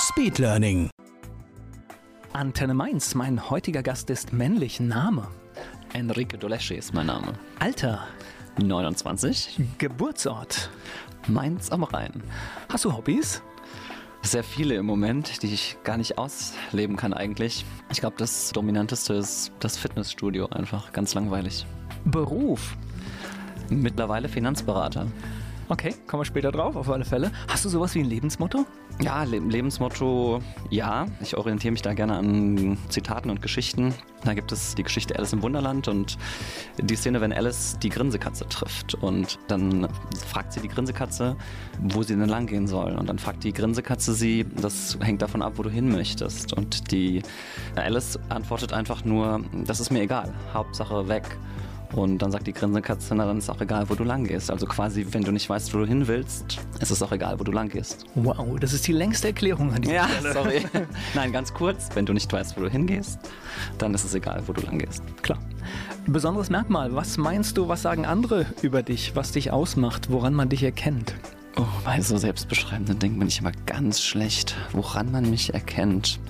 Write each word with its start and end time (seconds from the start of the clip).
Speedlearning. 0.00 0.88
Antenne 2.32 2.72
Mainz, 2.72 3.14
mein 3.14 3.50
heutiger 3.50 3.82
Gast 3.82 4.08
ist 4.08 4.32
männlich. 4.32 4.80
Name, 4.80 5.28
Enrique 5.92 6.38
Doleschi 6.38 6.74
ist 6.74 6.94
mein 6.94 7.06
Name. 7.06 7.34
Alter, 7.58 8.06
29, 8.58 9.60
Geburtsort. 9.76 10.70
Mainz 11.28 11.70
am 11.70 11.84
Rhein. 11.84 12.22
Hast 12.72 12.86
du 12.86 12.96
Hobbys? 12.96 13.42
Sehr 14.22 14.42
viele 14.42 14.74
im 14.76 14.86
Moment, 14.86 15.42
die 15.42 15.52
ich 15.52 15.76
gar 15.84 15.98
nicht 15.98 16.16
ausleben 16.16 16.96
kann 16.96 17.12
eigentlich. 17.12 17.66
Ich 17.90 18.00
glaube, 18.00 18.16
das 18.16 18.52
Dominanteste 18.52 19.12
ist 19.14 19.52
das 19.60 19.76
Fitnessstudio 19.76 20.46
einfach. 20.46 20.92
Ganz 20.92 21.12
langweilig. 21.12 21.66
Beruf. 22.06 22.74
Mittlerweile 23.68 24.30
Finanzberater. 24.30 25.08
Okay, 25.68 25.94
kommen 26.06 26.22
wir 26.22 26.24
später 26.24 26.50
drauf, 26.50 26.74
auf 26.74 26.88
alle 26.88 27.04
Fälle. 27.04 27.30
Hast 27.48 27.66
du 27.66 27.68
sowas 27.68 27.94
wie 27.94 28.00
ein 28.00 28.06
Lebensmotto? 28.06 28.64
Ja, 29.02 29.22
Le 29.24 29.38
Lebensmotto, 29.38 30.42
ja. 30.68 31.06
Ich 31.22 31.34
orientiere 31.34 31.72
mich 31.72 31.80
da 31.80 31.94
gerne 31.94 32.16
an 32.16 32.76
Zitaten 32.90 33.30
und 33.30 33.40
Geschichten. 33.40 33.94
Da 34.24 34.34
gibt 34.34 34.52
es 34.52 34.74
die 34.74 34.82
Geschichte 34.82 35.16
Alice 35.16 35.32
im 35.32 35.40
Wunderland 35.40 35.88
und 35.88 36.18
die 36.78 36.96
Szene, 36.96 37.22
wenn 37.22 37.32
Alice 37.32 37.78
die 37.82 37.88
Grinsekatze 37.88 38.46
trifft. 38.46 38.94
Und 38.94 39.38
dann 39.48 39.88
fragt 40.26 40.52
sie 40.52 40.60
die 40.60 40.68
Grinsekatze, 40.68 41.36
wo 41.80 42.02
sie 42.02 42.14
denn 42.14 42.28
lang 42.28 42.46
gehen 42.46 42.66
soll. 42.66 42.92
Und 42.92 43.08
dann 43.08 43.18
fragt 43.18 43.42
die 43.42 43.54
Grinsekatze 43.54 44.12
sie, 44.12 44.44
das 44.60 44.98
hängt 45.00 45.22
davon 45.22 45.40
ab, 45.40 45.54
wo 45.56 45.62
du 45.62 45.70
hin 45.70 45.90
möchtest. 45.90 46.52
Und 46.52 46.92
die 46.92 47.22
Alice 47.76 48.18
antwortet 48.28 48.74
einfach 48.74 49.06
nur, 49.06 49.42
das 49.64 49.80
ist 49.80 49.90
mir 49.90 50.02
egal, 50.02 50.34
Hauptsache 50.52 51.08
weg. 51.08 51.24
Und 51.92 52.18
dann 52.18 52.30
sagt 52.30 52.46
die 52.46 52.52
Grinsekatze, 52.52 53.14
na 53.16 53.26
dann 53.26 53.38
ist 53.38 53.50
auch 53.50 53.60
egal, 53.60 53.88
wo 53.90 53.94
du 53.94 54.04
lang 54.04 54.24
gehst. 54.24 54.50
Also 54.50 54.66
quasi, 54.66 55.06
wenn 55.10 55.22
du 55.22 55.32
nicht 55.32 55.48
weißt, 55.50 55.74
wo 55.74 55.78
du 55.78 55.86
hin 55.86 56.06
willst, 56.06 56.58
ist 56.78 56.90
es 56.90 57.02
auch 57.02 57.10
egal, 57.10 57.40
wo 57.40 57.44
du 57.44 57.50
lang 57.50 57.68
gehst. 57.68 58.04
Wow, 58.14 58.58
das 58.60 58.72
ist 58.72 58.86
die 58.86 58.92
längste 58.92 59.28
Erklärung 59.28 59.72
an 59.74 59.82
dieser 59.82 59.94
Ja, 59.94 60.08
Stelle. 60.08 60.32
sorry. 60.34 60.64
Nein, 61.14 61.32
ganz 61.32 61.52
kurz, 61.52 61.88
wenn 61.94 62.06
du 62.06 62.12
nicht 62.12 62.32
weißt, 62.32 62.56
wo 62.56 62.60
du 62.60 62.68
hingehst, 62.70 63.18
dann 63.78 63.92
ist 63.94 64.04
es 64.04 64.14
egal, 64.14 64.42
wo 64.46 64.52
du 64.52 64.62
lang 64.62 64.78
gehst. 64.78 65.02
Klar. 65.22 65.38
Besonderes 66.06 66.48
Merkmal, 66.48 66.94
was 66.94 67.16
meinst 67.18 67.56
du, 67.56 67.68
was 67.68 67.82
sagen 67.82 68.06
andere 68.06 68.46
über 68.62 68.82
dich, 68.82 69.16
was 69.16 69.32
dich 69.32 69.50
ausmacht, 69.50 70.10
woran 70.10 70.32
man 70.34 70.48
dich 70.48 70.62
erkennt? 70.62 71.14
Oh, 71.56 71.64
bei 71.84 72.00
so 72.00 72.16
selbstbeschreibenden 72.16 73.00
Dingen 73.00 73.18
bin 73.18 73.26
ich 73.26 73.40
immer 73.40 73.52
ganz 73.66 74.00
schlecht, 74.00 74.54
woran 74.72 75.10
man 75.10 75.28
mich 75.28 75.52
erkennt. 75.52 76.20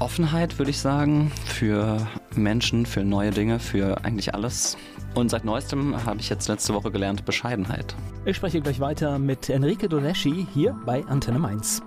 Offenheit, 0.00 0.58
würde 0.58 0.70
ich 0.70 0.78
sagen, 0.78 1.30
für 1.46 2.06
Menschen, 2.34 2.84
für 2.84 3.04
neue 3.04 3.30
Dinge, 3.30 3.58
für 3.58 4.04
eigentlich 4.04 4.34
alles. 4.34 4.76
Und 5.14 5.30
seit 5.30 5.44
neuestem 5.44 6.04
habe 6.04 6.20
ich 6.20 6.28
jetzt 6.28 6.48
letzte 6.48 6.74
Woche 6.74 6.90
gelernt, 6.90 7.24
Bescheidenheit. 7.24 7.94
Ich 8.24 8.36
spreche 8.36 8.60
gleich 8.60 8.80
weiter 8.80 9.18
mit 9.18 9.48
Enrique 9.48 9.88
Doleschi 9.88 10.46
hier 10.52 10.76
bei 10.84 11.04
Antenne 11.06 11.38
Mainz. 11.38 11.82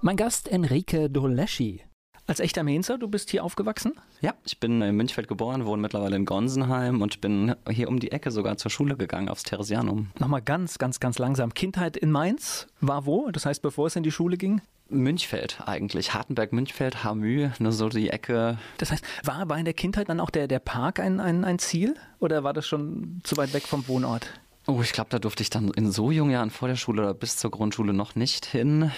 Mein 0.00 0.16
Gast 0.16 0.46
Enrique 0.48 1.08
Doleschi. 1.10 1.85
Als 2.28 2.40
echter 2.40 2.64
Mainzer, 2.64 2.98
du 2.98 3.06
bist 3.06 3.30
hier 3.30 3.44
aufgewachsen? 3.44 3.92
Ja, 4.20 4.34
ich 4.44 4.58
bin 4.58 4.82
in 4.82 4.96
Münchfeld 4.96 5.28
geboren, 5.28 5.64
wohne 5.64 5.80
mittlerweile 5.80 6.16
in 6.16 6.24
Gonsenheim 6.24 7.00
und 7.00 7.20
bin 7.20 7.54
hier 7.70 7.88
um 7.88 8.00
die 8.00 8.10
Ecke 8.10 8.32
sogar 8.32 8.56
zur 8.56 8.68
Schule 8.68 8.96
gegangen, 8.96 9.28
aufs 9.28 9.44
Theresianum. 9.44 10.10
Nochmal 10.18 10.42
ganz, 10.42 10.78
ganz, 10.78 10.98
ganz 10.98 11.18
langsam. 11.18 11.54
Kindheit 11.54 11.96
in 11.96 12.10
Mainz 12.10 12.66
war 12.80 13.06
wo? 13.06 13.30
Das 13.30 13.46
heißt, 13.46 13.62
bevor 13.62 13.86
es 13.86 13.94
in 13.94 14.02
die 14.02 14.10
Schule 14.10 14.36
ging? 14.36 14.60
Münchfeld 14.88 15.60
eigentlich, 15.66 16.14
Hartenberg, 16.14 16.52
Münchfeld, 16.52 17.04
Hamü, 17.04 17.50
nur 17.60 17.72
so 17.72 17.88
die 17.88 18.10
Ecke. 18.10 18.58
Das 18.78 18.90
heißt, 18.90 19.04
war, 19.22 19.48
war 19.48 19.58
in 19.58 19.64
der 19.64 19.74
Kindheit 19.74 20.08
dann 20.08 20.18
auch 20.18 20.30
der, 20.30 20.48
der 20.48 20.58
Park 20.58 20.98
ein, 20.98 21.20
ein, 21.20 21.44
ein 21.44 21.60
Ziel? 21.60 21.94
Oder 22.18 22.42
war 22.42 22.52
das 22.52 22.66
schon 22.66 23.20
zu 23.22 23.36
weit 23.36 23.54
weg 23.54 23.62
vom 23.68 23.86
Wohnort? 23.86 24.28
Oh, 24.68 24.80
ich 24.82 24.92
glaube, 24.92 25.10
da 25.10 25.20
durfte 25.20 25.44
ich 25.44 25.50
dann 25.50 25.68
in 25.70 25.92
so 25.92 26.10
jungen 26.10 26.32
Jahren 26.32 26.50
vor 26.50 26.66
der 26.66 26.74
Schule 26.74 27.02
oder 27.02 27.14
bis 27.14 27.36
zur 27.36 27.52
Grundschule 27.52 27.92
noch 27.92 28.16
nicht 28.16 28.46
hin. 28.46 28.90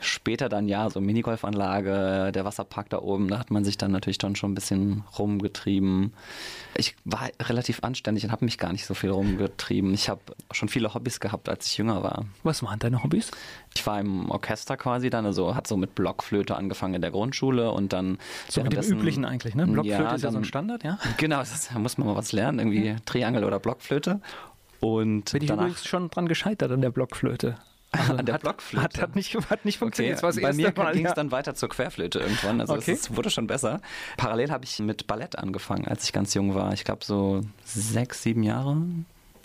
Später 0.00 0.48
dann 0.48 0.68
ja, 0.68 0.90
so 0.90 1.00
Minigolfanlage, 1.00 2.30
der 2.32 2.44
Wasserpark 2.44 2.90
da 2.90 2.98
oben, 2.98 3.28
da 3.28 3.38
hat 3.38 3.50
man 3.50 3.64
sich 3.64 3.78
dann 3.78 3.92
natürlich 3.92 4.18
dann 4.18 4.36
schon 4.36 4.50
ein 4.50 4.54
bisschen 4.54 5.04
rumgetrieben. 5.16 6.12
Ich 6.76 6.96
war 7.04 7.30
relativ 7.40 7.84
anständig 7.84 8.24
und 8.24 8.32
habe 8.32 8.44
mich 8.44 8.58
gar 8.58 8.72
nicht 8.72 8.84
so 8.84 8.92
viel 8.92 9.10
rumgetrieben. 9.10 9.94
Ich 9.94 10.08
habe 10.08 10.20
schon 10.50 10.68
viele 10.68 10.92
Hobbys 10.92 11.20
gehabt, 11.20 11.48
als 11.48 11.66
ich 11.68 11.78
jünger 11.78 12.02
war. 12.02 12.26
Was 12.42 12.62
waren 12.62 12.78
deine 12.80 13.02
Hobbys? 13.02 13.30
Ich 13.74 13.86
war 13.86 14.00
im 14.00 14.30
Orchester 14.30 14.76
quasi 14.76 15.08
dann, 15.08 15.24
also 15.24 15.54
hat 15.54 15.68
so 15.68 15.76
mit 15.76 15.94
Blockflöte 15.94 16.56
angefangen 16.56 16.94
in 16.94 17.00
der 17.00 17.12
Grundschule 17.12 17.70
und 17.70 17.92
dann 17.92 18.18
So 18.48 18.62
mit 18.62 18.72
dem 18.72 18.82
üblichen 18.82 19.24
eigentlich, 19.24 19.54
ne? 19.54 19.66
Blockflöte 19.66 20.02
Ja, 20.02 20.14
ist 20.14 20.24
ja 20.24 20.32
so 20.32 20.38
ein 20.38 20.44
Standard, 20.44 20.84
ja? 20.84 20.98
Genau, 21.16 21.40
da 21.72 21.78
muss 21.78 21.96
man 21.96 22.08
mal 22.08 22.16
was 22.16 22.32
lernen, 22.32 22.58
irgendwie 22.58 22.96
Triangel 23.06 23.44
oder 23.44 23.60
Blockflöte. 23.60 24.20
Und 24.82 25.32
Bin 25.32 25.42
ich 25.42 25.48
danach 25.48 25.62
übrigens 25.64 25.86
schon 25.86 26.10
dran 26.10 26.26
gescheitert 26.26 26.72
an 26.72 26.80
der 26.80 26.90
Blockflöte. 26.90 27.56
Also 27.92 28.14
An 28.14 28.24
der 28.26 28.36
hat, 28.36 28.42
Blockflöte? 28.42 28.82
Hat, 28.82 29.00
hat, 29.00 29.14
nicht, 29.16 29.34
hat 29.50 29.64
nicht 29.64 29.78
funktioniert. 29.78 30.14
Okay, 30.14 30.26
Das 30.26 30.36
war 30.36 30.42
das 30.42 30.56
bei 30.56 30.56
mir 30.56 30.72
ging 30.92 31.04
es 31.04 31.10
ja. 31.10 31.14
dann 31.14 31.30
weiter 31.30 31.54
zur 31.54 31.68
Querflöte 31.68 32.20
irgendwann. 32.20 32.60
Also 32.60 32.72
Okay. 32.72 32.92
es 32.92 33.00
ist, 33.00 33.16
wurde 33.16 33.28
schon 33.30 33.46
besser. 33.46 33.80
Parallel 34.16 34.50
habe 34.50 34.64
ich 34.64 34.78
mit 34.80 35.06
Ballett 35.06 35.38
angefangen, 35.38 35.86
als 35.86 36.04
ich 36.04 36.12
ganz 36.12 36.32
jung 36.34 36.54
war. 36.54 36.72
Ich 36.72 36.84
glaube 36.84 37.04
so 37.04 37.42
sechs, 37.64 38.22
sieben 38.22 38.42
Jahre. 38.42 38.78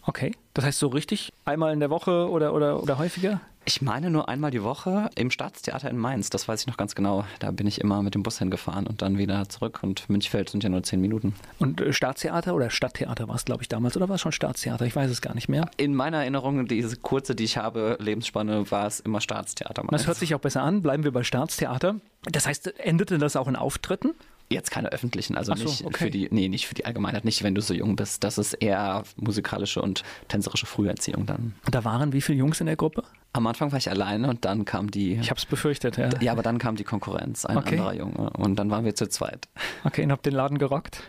Okay. 0.04 0.34
Das 0.54 0.64
heißt 0.66 0.80
so 0.80 0.88
richtig 0.88 1.34
einmal 1.46 1.74
in 1.74 1.82
der 1.82 1.90
Woche 1.90 2.30
oder, 2.30 2.54
oder, 2.54 2.82
oder 2.82 2.98
häufiger? 2.98 3.42
Ich 3.68 3.82
meine 3.82 4.10
nur 4.10 4.30
einmal 4.30 4.50
die 4.50 4.64
Woche 4.64 5.10
im 5.16 5.30
Staatstheater 5.30 5.90
in 5.90 5.98
Mainz. 5.98 6.30
Das 6.30 6.48
weiß 6.48 6.62
ich 6.62 6.68
noch 6.68 6.78
ganz 6.78 6.96
genau. 6.96 7.26
Da 7.40 7.52
bin 7.52 7.68
ich 7.68 7.82
immer 7.82 8.02
mit 8.02 8.16
dem 8.16 8.24
Bus 8.24 8.40
hingefahren 8.40 8.88
und 8.88 9.02
dann 9.02 9.18
wieder 9.18 9.50
zurück. 9.50 9.80
Und 9.82 10.10
Münchfeld 10.10 10.50
sind 10.50 10.64
ja 10.64 10.70
nur 10.70 10.84
zehn 10.84 11.02
Minuten. 11.02 11.36
Und 11.60 11.82
äh, 11.82 11.92
Staatstheater 11.92 12.56
oder 12.56 12.70
Stadttheater 12.70 13.28
war 13.28 13.36
es, 13.36 13.44
glaube 13.44 13.64
ich, 13.64 13.68
damals. 13.68 13.98
Oder 13.98 14.08
war 14.08 14.16
es 14.16 14.22
schon 14.22 14.32
Staatstheater? 14.32 14.86
Ich 14.86 14.96
weiß 14.96 15.12
es 15.12 15.22
gar 15.22 15.36
nicht 15.36 15.50
mehr. 15.50 15.70
In 15.76 15.96
meiner 15.96 16.20
Erinnerung, 16.20 16.66
diese 16.66 16.96
kurze, 16.96 17.36
die 17.36 17.44
ich 17.44 17.58
habe, 17.58 17.98
Lebensspanne, 18.00 18.72
war 18.72 18.88
es 18.88 19.02
immer 19.02 19.20
Staatstheater. 19.20 19.84
Mainz. 19.84 19.92
Das 19.92 20.08
hört 20.08 20.18
sich 20.18 20.34
auch 20.34 20.40
besser 20.40 20.64
an. 20.64 20.82
Bleiben 20.82 21.04
wir 21.04 21.12
bei 21.12 21.24
Staatstheater. 21.24 21.96
Das 22.24 22.48
heißt, 22.48 22.80
endete 22.80 23.18
das 23.18 23.36
auch 23.36 23.50
in 23.50 23.58
Auftritten? 23.58 24.14
Jetzt 24.50 24.72
keine 24.72 24.94
öffentlichen, 24.94 25.36
also 25.36 25.54
so, 25.56 25.64
nicht 25.64 25.86
okay. 25.86 26.06
für 26.06 26.10
die, 26.10 26.30
nee, 26.32 26.48
nicht 26.48 26.68
für 26.68 26.76
die 26.76 26.86
Allgemeinheit, 26.86 27.26
nicht 27.26 27.44
wenn 27.44 27.54
du 27.54 27.62
so 27.62 27.74
jung 27.74 27.98
bist. 27.98 28.24
Das 28.24 28.38
ist 28.38 28.54
eher 28.54 29.04
musikalische 29.18 29.82
und 29.82 30.04
tänzerische 30.30 30.66
Früherziehung 30.66 31.26
dann. 31.26 31.56
Und 31.66 31.76
da 31.76 31.84
waren 31.84 32.14
wie 32.14 32.22
viele 32.22 32.38
Jungs 32.38 32.62
in 32.62 32.68
der 32.68 32.78
Gruppe? 32.78 33.04
Am 33.34 33.46
Anfang 33.46 33.72
war 33.72 33.78
ich 33.78 33.90
alleine 33.90 34.30
und 34.30 34.46
dann 34.46 34.64
kam 34.64 34.90
die. 34.90 35.16
Ich 35.16 35.30
habe 35.30 35.38
es 35.38 35.46
befürchtet, 35.46 35.98
ja. 35.98 36.10
ja, 36.22 36.32
aber 36.32 36.44
dann 36.44 36.60
kam 36.60 36.78
die 36.78 36.86
Konkurrenz, 36.86 37.46
ein 37.46 37.58
Okay. 37.58 37.78
anderer 37.78 37.94
Junge. 37.94 38.30
Und 38.32 38.56
dann 38.58 38.72
waren 38.72 38.86
wir 38.86 38.96
zu 38.96 39.10
zweit. 39.10 39.50
Okay, 39.84 40.04
und 40.04 40.12
habt 40.12 40.26
den 40.26 40.34
Laden 40.34 40.58
gerockt? 40.58 41.04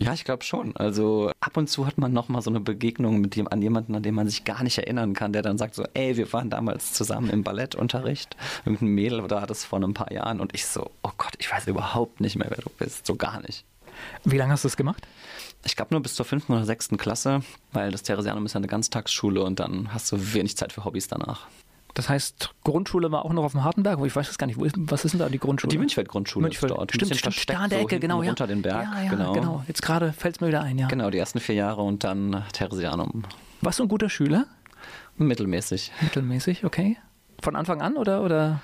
Ja, 0.00 0.14
ich 0.14 0.24
glaube 0.24 0.42
schon. 0.44 0.74
Also 0.76 1.30
ab 1.40 1.56
und 1.58 1.68
zu 1.68 1.86
hat 1.86 1.98
man 1.98 2.12
nochmal 2.12 2.40
so 2.40 2.48
eine 2.48 2.60
Begegnung 2.60 3.20
mit 3.20 3.36
dem, 3.36 3.46
an 3.48 3.60
jemanden, 3.60 3.94
an 3.94 4.02
den 4.02 4.14
man 4.14 4.26
sich 4.28 4.44
gar 4.44 4.62
nicht 4.62 4.78
erinnern 4.78 5.12
kann, 5.12 5.34
der 5.34 5.42
dann 5.42 5.58
sagt 5.58 5.74
so, 5.74 5.84
ey, 5.92 6.16
wir 6.16 6.32
waren 6.32 6.48
damals 6.48 6.94
zusammen 6.94 7.28
im 7.28 7.44
Ballettunterricht. 7.44 8.34
Irgendein 8.64 8.88
Mädel 8.88 9.22
da 9.28 9.44
das 9.44 9.64
vor 9.64 9.78
ein 9.78 9.92
paar 9.92 10.10
Jahren. 10.10 10.40
Und 10.40 10.54
ich 10.54 10.64
so, 10.64 10.90
oh 11.02 11.10
Gott, 11.18 11.34
ich 11.38 11.52
weiß 11.52 11.66
überhaupt 11.66 12.20
nicht 12.20 12.36
mehr, 12.36 12.48
wer 12.48 12.62
du 12.62 12.70
bist. 12.78 13.06
So 13.06 13.14
gar 13.14 13.42
nicht. 13.42 13.64
Wie 14.24 14.38
lange 14.38 14.52
hast 14.52 14.64
du 14.64 14.68
es 14.68 14.78
gemacht? 14.78 15.06
Ich 15.64 15.76
glaube 15.76 15.92
nur 15.92 16.02
bis 16.02 16.14
zur 16.14 16.24
fünften 16.24 16.54
oder 16.54 16.64
sechsten 16.64 16.96
Klasse, 16.96 17.42
weil 17.72 17.90
das 17.90 18.02
Theresianum 18.02 18.46
ist 18.46 18.54
ja 18.54 18.58
eine 18.58 18.68
Ganztagsschule 18.68 19.42
und 19.42 19.60
dann 19.60 19.92
hast 19.92 20.10
du 20.10 20.16
wenig 20.32 20.56
Zeit 20.56 20.72
für 20.72 20.86
Hobbys 20.86 21.08
danach. 21.08 21.46
Das 21.94 22.08
heißt, 22.08 22.50
Grundschule 22.64 23.10
war 23.12 23.24
auch 23.24 23.32
noch 23.32 23.44
auf 23.44 23.52
dem 23.52 23.64
Hartenberg? 23.64 23.98
Ich 24.04 24.14
weiß 24.14 24.28
es 24.30 24.38
gar 24.38 24.46
nicht. 24.46 24.58
Wo 24.58 24.64
ist, 24.64 24.74
was 24.78 25.04
ist 25.04 25.12
denn 25.12 25.20
da 25.20 25.28
die 25.28 25.38
Grundschule? 25.38 25.70
Die 25.70 25.78
Münchfeld-Grundschule 25.78 26.46
ist 26.48 26.52
Münchfeld. 26.62 26.70
dort. 26.70 26.92
Ein 26.92 26.94
Stimmt, 26.94 27.16
stimmt. 27.16 27.50
Da 27.50 27.58
an 27.58 27.70
der 27.70 27.78
so 27.80 27.84
Ecke, 27.84 27.94
hinten 27.96 28.02
genau. 28.08 28.22
Ja. 28.22 28.28
runter 28.30 28.46
den 28.46 28.62
Berg, 28.62 28.88
Ja, 28.94 29.02
ja, 29.02 29.10
genau. 29.10 29.32
genau. 29.32 29.64
Jetzt 29.66 29.82
gerade 29.82 30.12
fällt 30.12 30.36
es 30.36 30.40
mir 30.40 30.48
wieder 30.48 30.62
ein, 30.62 30.78
ja. 30.78 30.86
Genau, 30.88 31.10
die 31.10 31.18
ersten 31.18 31.40
vier 31.40 31.54
Jahre 31.56 31.82
und 31.82 32.04
dann 32.04 32.44
Theresianum. 32.52 33.24
Warst 33.60 33.78
du 33.78 33.82
ein 33.84 33.88
guter 33.88 34.08
Schüler? 34.08 34.46
Mittelmäßig. 35.16 35.92
Mittelmäßig, 36.00 36.64
okay. 36.64 36.96
Von 37.42 37.56
Anfang 37.56 37.82
an 37.82 37.96
oder? 37.96 38.22
oder? 38.22 38.60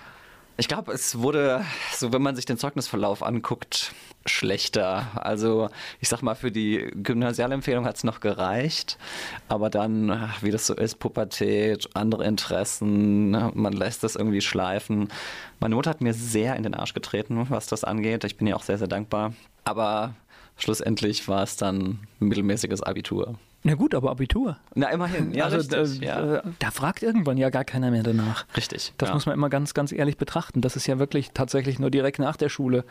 Ich 0.58 0.68
glaube, 0.68 0.92
es 0.92 1.18
wurde, 1.18 1.64
so 1.92 2.14
wenn 2.14 2.22
man 2.22 2.34
sich 2.34 2.46
den 2.46 2.56
Zeugnisverlauf 2.56 3.22
anguckt, 3.22 3.92
schlechter. 4.24 5.06
Also 5.14 5.68
ich 6.00 6.08
sag 6.08 6.22
mal, 6.22 6.34
für 6.34 6.50
die 6.50 6.90
Gymnasialempfehlung 6.94 7.84
hat 7.84 7.96
es 7.96 8.04
noch 8.04 8.20
gereicht, 8.20 8.96
aber 9.48 9.68
dann, 9.68 10.30
wie 10.40 10.50
das 10.50 10.66
so 10.66 10.74
ist, 10.74 10.98
Pubertät, 10.98 11.90
andere 11.92 12.24
Interessen, 12.24 13.30
ne, 13.30 13.52
man 13.54 13.74
lässt 13.74 14.02
das 14.02 14.16
irgendwie 14.16 14.40
schleifen. 14.40 15.08
Meine 15.60 15.74
Mutter 15.74 15.90
hat 15.90 16.00
mir 16.00 16.14
sehr 16.14 16.56
in 16.56 16.62
den 16.62 16.74
Arsch 16.74 16.94
getreten, 16.94 17.46
was 17.50 17.66
das 17.66 17.84
angeht. 17.84 18.24
Ich 18.24 18.38
bin 18.38 18.46
ihr 18.46 18.56
auch 18.56 18.62
sehr, 18.62 18.78
sehr 18.78 18.88
dankbar. 18.88 19.34
Aber 19.64 20.14
schlussendlich 20.56 21.28
war 21.28 21.42
es 21.42 21.56
dann 21.56 22.00
mittelmäßiges 22.18 22.82
Abitur. 22.82 23.34
Na 23.66 23.74
gut, 23.74 23.96
aber 23.96 24.12
Abitur. 24.12 24.58
Na, 24.76 24.90
immerhin. 24.90 25.34
Ja, 25.34 25.46
also 25.46 25.56
richtig, 25.56 26.00
da, 26.00 26.06
ja. 26.06 26.34
äh, 26.36 26.42
da 26.60 26.70
fragt 26.70 27.02
irgendwann 27.02 27.36
ja 27.36 27.50
gar 27.50 27.64
keiner 27.64 27.90
mehr 27.90 28.04
danach. 28.04 28.46
Richtig. 28.56 28.94
Das 28.96 29.08
ja. 29.08 29.14
muss 29.14 29.26
man 29.26 29.34
immer 29.34 29.48
ganz, 29.48 29.74
ganz 29.74 29.90
ehrlich 29.90 30.16
betrachten. 30.16 30.60
Das 30.60 30.76
ist 30.76 30.86
ja 30.86 31.00
wirklich 31.00 31.32
tatsächlich 31.34 31.80
nur 31.80 31.90
direkt 31.90 32.20
nach 32.20 32.36
der 32.36 32.48
Schule 32.48 32.84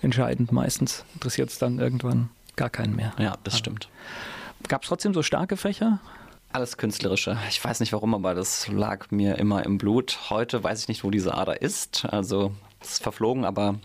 entscheidend. 0.00 0.52
Meistens 0.52 1.04
interessiert 1.14 1.50
es 1.50 1.58
dann 1.58 1.80
irgendwann 1.80 2.30
gar 2.54 2.70
keinen 2.70 2.94
mehr. 2.94 3.12
Ja, 3.18 3.36
das 3.42 3.58
stimmt. 3.58 3.88
Gab 4.68 4.82
es 4.82 4.88
trotzdem 4.88 5.12
so 5.12 5.24
starke 5.24 5.56
Fächer? 5.56 5.98
Alles 6.52 6.76
Künstlerische. 6.76 7.36
Ich 7.48 7.62
weiß 7.64 7.80
nicht 7.80 7.92
warum, 7.92 8.14
aber 8.14 8.34
das 8.34 8.68
lag 8.68 9.10
mir 9.10 9.38
immer 9.38 9.66
im 9.66 9.76
Blut. 9.76 10.30
Heute 10.30 10.62
weiß 10.62 10.82
ich 10.82 10.88
nicht, 10.88 11.02
wo 11.02 11.10
diese 11.10 11.34
Ader 11.34 11.62
ist. 11.62 12.04
Also 12.04 12.52
es 12.80 12.92
ist 12.92 13.02
verflogen, 13.02 13.44
aber 13.44 13.80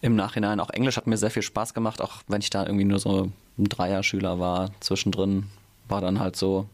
im 0.00 0.16
Nachhinein 0.16 0.60
auch 0.60 0.70
Englisch 0.70 0.96
hat 0.96 1.06
mir 1.06 1.16
sehr 1.16 1.30
viel 1.30 1.42
Spaß 1.42 1.74
gemacht, 1.74 2.00
auch 2.00 2.22
wenn 2.28 2.40
ich 2.40 2.50
da 2.50 2.64
irgendwie 2.64 2.84
nur 2.84 2.98
so 2.98 3.30
ein 3.58 3.64
Dreier-Schüler 3.64 4.38
war. 4.38 4.70
Zwischendrin 4.80 5.46
war 5.88 6.00
dann 6.00 6.20
halt 6.20 6.36
so, 6.36 6.66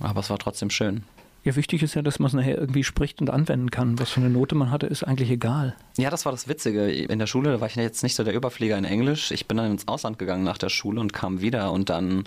aber 0.00 0.20
es 0.20 0.30
war 0.30 0.38
trotzdem 0.38 0.70
schön. 0.70 1.04
Ja, 1.44 1.56
wichtig 1.56 1.82
ist 1.82 1.94
ja, 1.94 2.00
dass 2.00 2.18
man 2.18 2.28
es 2.28 2.32
nachher 2.32 2.56
irgendwie 2.56 2.84
spricht 2.84 3.20
und 3.20 3.28
anwenden 3.28 3.70
kann. 3.70 3.98
Was 3.98 4.10
für 4.10 4.20
eine 4.20 4.30
Note 4.30 4.54
man 4.54 4.70
hatte, 4.70 4.86
ist 4.86 5.02
eigentlich 5.02 5.30
egal. 5.30 5.76
Ja, 5.98 6.08
das 6.08 6.24
war 6.24 6.32
das 6.32 6.48
Witzige. 6.48 6.90
In 6.90 7.18
der 7.18 7.26
Schule 7.26 7.60
war 7.60 7.68
ich 7.68 7.76
jetzt 7.76 8.02
nicht 8.02 8.14
so 8.14 8.24
der 8.24 8.32
Überflieger 8.32 8.78
in 8.78 8.86
Englisch. 8.86 9.30
Ich 9.30 9.46
bin 9.46 9.58
dann 9.58 9.70
ins 9.70 9.86
Ausland 9.86 10.18
gegangen 10.18 10.42
nach 10.42 10.56
der 10.56 10.70
Schule 10.70 11.02
und 11.02 11.12
kam 11.12 11.42
wieder 11.42 11.70
und 11.70 11.90
dann 11.90 12.24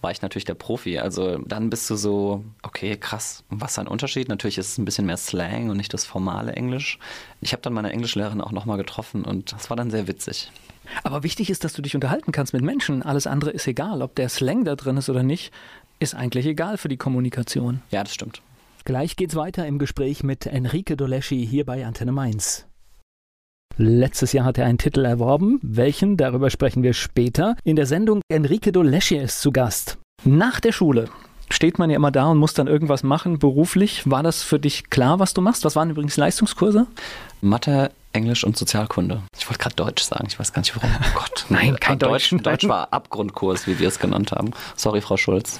war 0.00 0.10
ich 0.10 0.20
natürlich 0.20 0.46
der 0.46 0.54
Profi. 0.54 0.98
Also 0.98 1.38
dann 1.38 1.70
bist 1.70 1.88
du 1.88 1.94
so, 1.94 2.44
okay, 2.64 2.96
krass, 2.96 3.44
was 3.50 3.72
ist 3.72 3.78
ein 3.78 3.86
Unterschied? 3.86 4.28
Natürlich 4.28 4.58
ist 4.58 4.70
es 4.70 4.78
ein 4.78 4.84
bisschen 4.84 5.06
mehr 5.06 5.16
Slang 5.16 5.70
und 5.70 5.76
nicht 5.76 5.94
das 5.94 6.04
formale 6.04 6.52
Englisch. 6.52 6.98
Ich 7.40 7.52
habe 7.52 7.62
dann 7.62 7.72
meine 7.72 7.92
Englischlehrerin 7.92 8.40
auch 8.40 8.52
nochmal 8.52 8.78
getroffen 8.78 9.24
und 9.24 9.52
das 9.52 9.70
war 9.70 9.76
dann 9.76 9.92
sehr 9.92 10.08
witzig. 10.08 10.50
Aber 11.04 11.22
wichtig 11.22 11.50
ist, 11.50 11.62
dass 11.62 11.72
du 11.72 11.82
dich 11.82 11.94
unterhalten 11.94 12.32
kannst 12.32 12.52
mit 12.52 12.62
Menschen. 12.62 13.02
Alles 13.02 13.28
andere 13.28 13.50
ist 13.50 13.68
egal. 13.68 14.02
Ob 14.02 14.16
der 14.16 14.28
Slang 14.28 14.64
da 14.64 14.74
drin 14.74 14.96
ist 14.96 15.08
oder 15.08 15.22
nicht, 15.22 15.52
ist 15.98 16.14
eigentlich 16.14 16.46
egal 16.46 16.78
für 16.78 16.88
die 16.88 16.96
Kommunikation. 16.96 17.80
Ja, 17.90 18.02
das 18.02 18.12
stimmt. 18.12 18.42
Gleich 18.86 19.16
geht's 19.16 19.34
weiter 19.34 19.66
im 19.66 19.80
Gespräch 19.80 20.22
mit 20.22 20.46
Enrique 20.46 20.94
Doleschi 20.96 21.44
hier 21.44 21.66
bei 21.66 21.84
Antenne 21.84 22.12
Mainz. 22.12 22.66
Letztes 23.76 24.32
Jahr 24.32 24.44
hat 24.44 24.58
er 24.58 24.66
einen 24.66 24.78
Titel 24.78 25.04
erworben. 25.04 25.58
Welchen? 25.60 26.16
Darüber 26.16 26.50
sprechen 26.50 26.84
wir 26.84 26.92
später. 26.92 27.56
In 27.64 27.74
der 27.74 27.86
Sendung 27.86 28.20
Enrique 28.28 28.70
Doleschi 28.70 29.16
ist 29.16 29.40
zu 29.40 29.50
Gast. 29.50 29.98
Nach 30.22 30.60
der 30.60 30.70
Schule 30.70 31.08
steht 31.50 31.80
man 31.80 31.90
ja 31.90 31.96
immer 31.96 32.12
da 32.12 32.26
und 32.26 32.38
muss 32.38 32.54
dann 32.54 32.68
irgendwas 32.68 33.02
machen 33.02 33.40
beruflich. 33.40 34.08
War 34.08 34.22
das 34.22 34.44
für 34.44 34.60
dich 34.60 34.88
klar, 34.88 35.18
was 35.18 35.34
du 35.34 35.40
machst? 35.40 35.64
Was 35.64 35.74
waren 35.74 35.90
übrigens 35.90 36.16
Leistungskurse? 36.16 36.86
Mathe, 37.40 37.90
Englisch 38.12 38.44
und 38.44 38.56
Sozialkunde. 38.56 39.24
Ich 39.36 39.48
wollte 39.48 39.64
gerade 39.64 39.74
Deutsch 39.74 40.04
sagen, 40.04 40.26
ich 40.28 40.38
weiß 40.38 40.52
gar 40.52 40.60
nicht 40.60 40.76
warum. 40.76 40.90
Oh 41.00 41.18
Gott. 41.18 41.46
Nein, 41.48 41.80
kein 41.80 41.98
Deutsch. 41.98 42.30
Deutsch. 42.30 42.42
Deutsch 42.44 42.68
war 42.68 42.92
Abgrundkurs, 42.92 43.66
wie 43.66 43.80
wir 43.80 43.88
es 43.88 43.98
genannt 43.98 44.30
haben. 44.30 44.52
Sorry, 44.76 45.00
Frau 45.00 45.16
Schulz. 45.16 45.58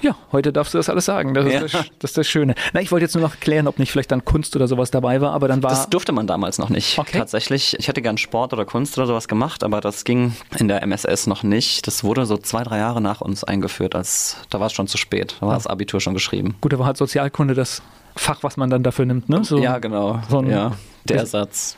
Ja, 0.00 0.14
heute 0.30 0.52
darfst 0.52 0.74
du 0.74 0.78
das 0.78 0.88
alles 0.88 1.06
sagen. 1.06 1.34
Das, 1.34 1.44
Ja. 1.52 1.60
ist, 1.60 1.74
das, 1.74 1.86
das 1.98 2.10
ist 2.12 2.18
das 2.18 2.26
Schöne. 2.28 2.54
Na, 2.72 2.80
ich 2.80 2.92
wollte 2.92 3.04
jetzt 3.04 3.14
nur 3.14 3.22
noch 3.22 3.40
klären, 3.40 3.66
ob 3.66 3.78
nicht 3.80 3.90
vielleicht 3.90 4.12
dann 4.12 4.24
Kunst 4.24 4.54
oder 4.54 4.68
sowas 4.68 4.90
dabei 4.92 5.20
war, 5.20 5.32
aber 5.32 5.48
dann 5.48 5.62
war. 5.62 5.70
Das 5.70 5.90
durfte 5.90 6.12
man 6.12 6.26
damals 6.28 6.58
noch 6.58 6.68
nicht. 6.68 6.98
Okay. 6.98 7.18
Tatsächlich, 7.18 7.76
ich 7.78 7.88
hätte 7.88 8.00
gern 8.00 8.16
Sport 8.16 8.52
oder 8.52 8.64
Kunst 8.64 8.96
oder 8.96 9.06
sowas 9.08 9.26
gemacht, 9.26 9.64
aber 9.64 9.80
das 9.80 10.04
ging 10.04 10.36
in 10.58 10.68
der 10.68 10.82
MSS 10.84 11.26
noch 11.26 11.42
nicht. 11.42 11.86
Das 11.88 12.04
wurde 12.04 12.26
so 12.26 12.36
zwei, 12.36 12.62
drei 12.62 12.78
Jahre 12.78 13.00
nach 13.00 13.20
uns 13.20 13.42
eingeführt, 13.42 13.94
als 13.96 14.36
da 14.50 14.60
war 14.60 14.68
es 14.68 14.72
schon 14.72 14.86
zu 14.86 14.98
spät. 14.98 15.36
Da 15.40 15.46
war 15.48 15.54
das 15.54 15.66
Abitur 15.66 16.00
schon 16.00 16.14
geschrieben. 16.14 16.54
gut, 16.60 16.72
da 16.72 16.78
war 16.78 16.86
halt 16.86 16.96
Sozialkunde 16.96 17.54
das 17.54 17.82
Fach, 18.14 18.38
was 18.42 18.56
man 18.56 18.70
dann 18.70 18.82
dafür 18.82 19.04
nimmt, 19.04 19.28
ne? 19.28 19.44
So 19.44 19.58
ja, 19.58 19.78
genau. 19.78 20.20
so 20.28 20.38
ein- 20.38 20.50
ja, 20.50 20.72
der 21.04 21.26
Satz. 21.26 21.76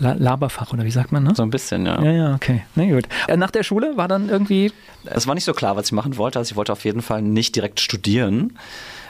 La 0.00 0.14
Laberfach 0.14 0.72
oder 0.72 0.84
wie 0.84 0.90
sagt 0.90 1.12
man, 1.12 1.22
ne? 1.22 1.34
So 1.34 1.42
ein 1.42 1.50
bisschen, 1.50 1.86
ja. 1.86 2.02
Ja, 2.02 2.10
ja, 2.10 2.34
okay. 2.34 2.62
Na 2.74 2.84
gut. 2.86 3.04
Äh, 3.28 3.36
Nach 3.36 3.50
der 3.50 3.62
Schule 3.62 3.96
war 3.96 4.08
dann 4.08 4.28
irgendwie. 4.30 4.72
Es 5.04 5.26
war 5.26 5.34
nicht 5.34 5.44
so 5.44 5.52
klar, 5.52 5.76
was 5.76 5.86
ich 5.86 5.92
machen 5.92 6.16
wollte. 6.16 6.38
Also 6.38 6.52
ich 6.52 6.56
wollte 6.56 6.72
auf 6.72 6.84
jeden 6.84 7.02
Fall 7.02 7.20
nicht 7.22 7.54
direkt 7.54 7.80
studieren. 7.80 8.58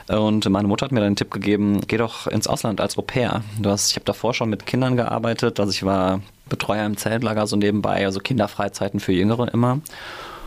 Und 0.07 0.49
meine 0.49 0.67
Mutter 0.67 0.85
hat 0.85 0.91
mir 0.91 0.99
dann 0.99 1.11
den 1.11 1.15
Tipp 1.15 1.31
gegeben, 1.31 1.79
geh 1.87 1.95
doch 1.97 2.27
ins 2.27 2.47
Ausland 2.47 2.81
als 2.81 2.97
Au 2.97 3.01
pair. 3.01 3.43
Du 3.59 3.69
hast, 3.69 3.89
ich 3.91 3.95
habe 3.95 4.03
davor 4.05 4.33
schon 4.33 4.49
mit 4.49 4.65
Kindern 4.65 4.97
gearbeitet. 4.97 5.59
Also 5.59 5.71
ich 5.71 5.83
war 5.83 6.19
Betreuer 6.49 6.85
im 6.85 6.97
Zeltlager 6.97 7.47
so 7.47 7.55
nebenbei, 7.55 8.05
also 8.05 8.19
Kinderfreizeiten 8.19 8.99
für 8.99 9.13
Jüngere 9.13 9.53
immer. 9.53 9.79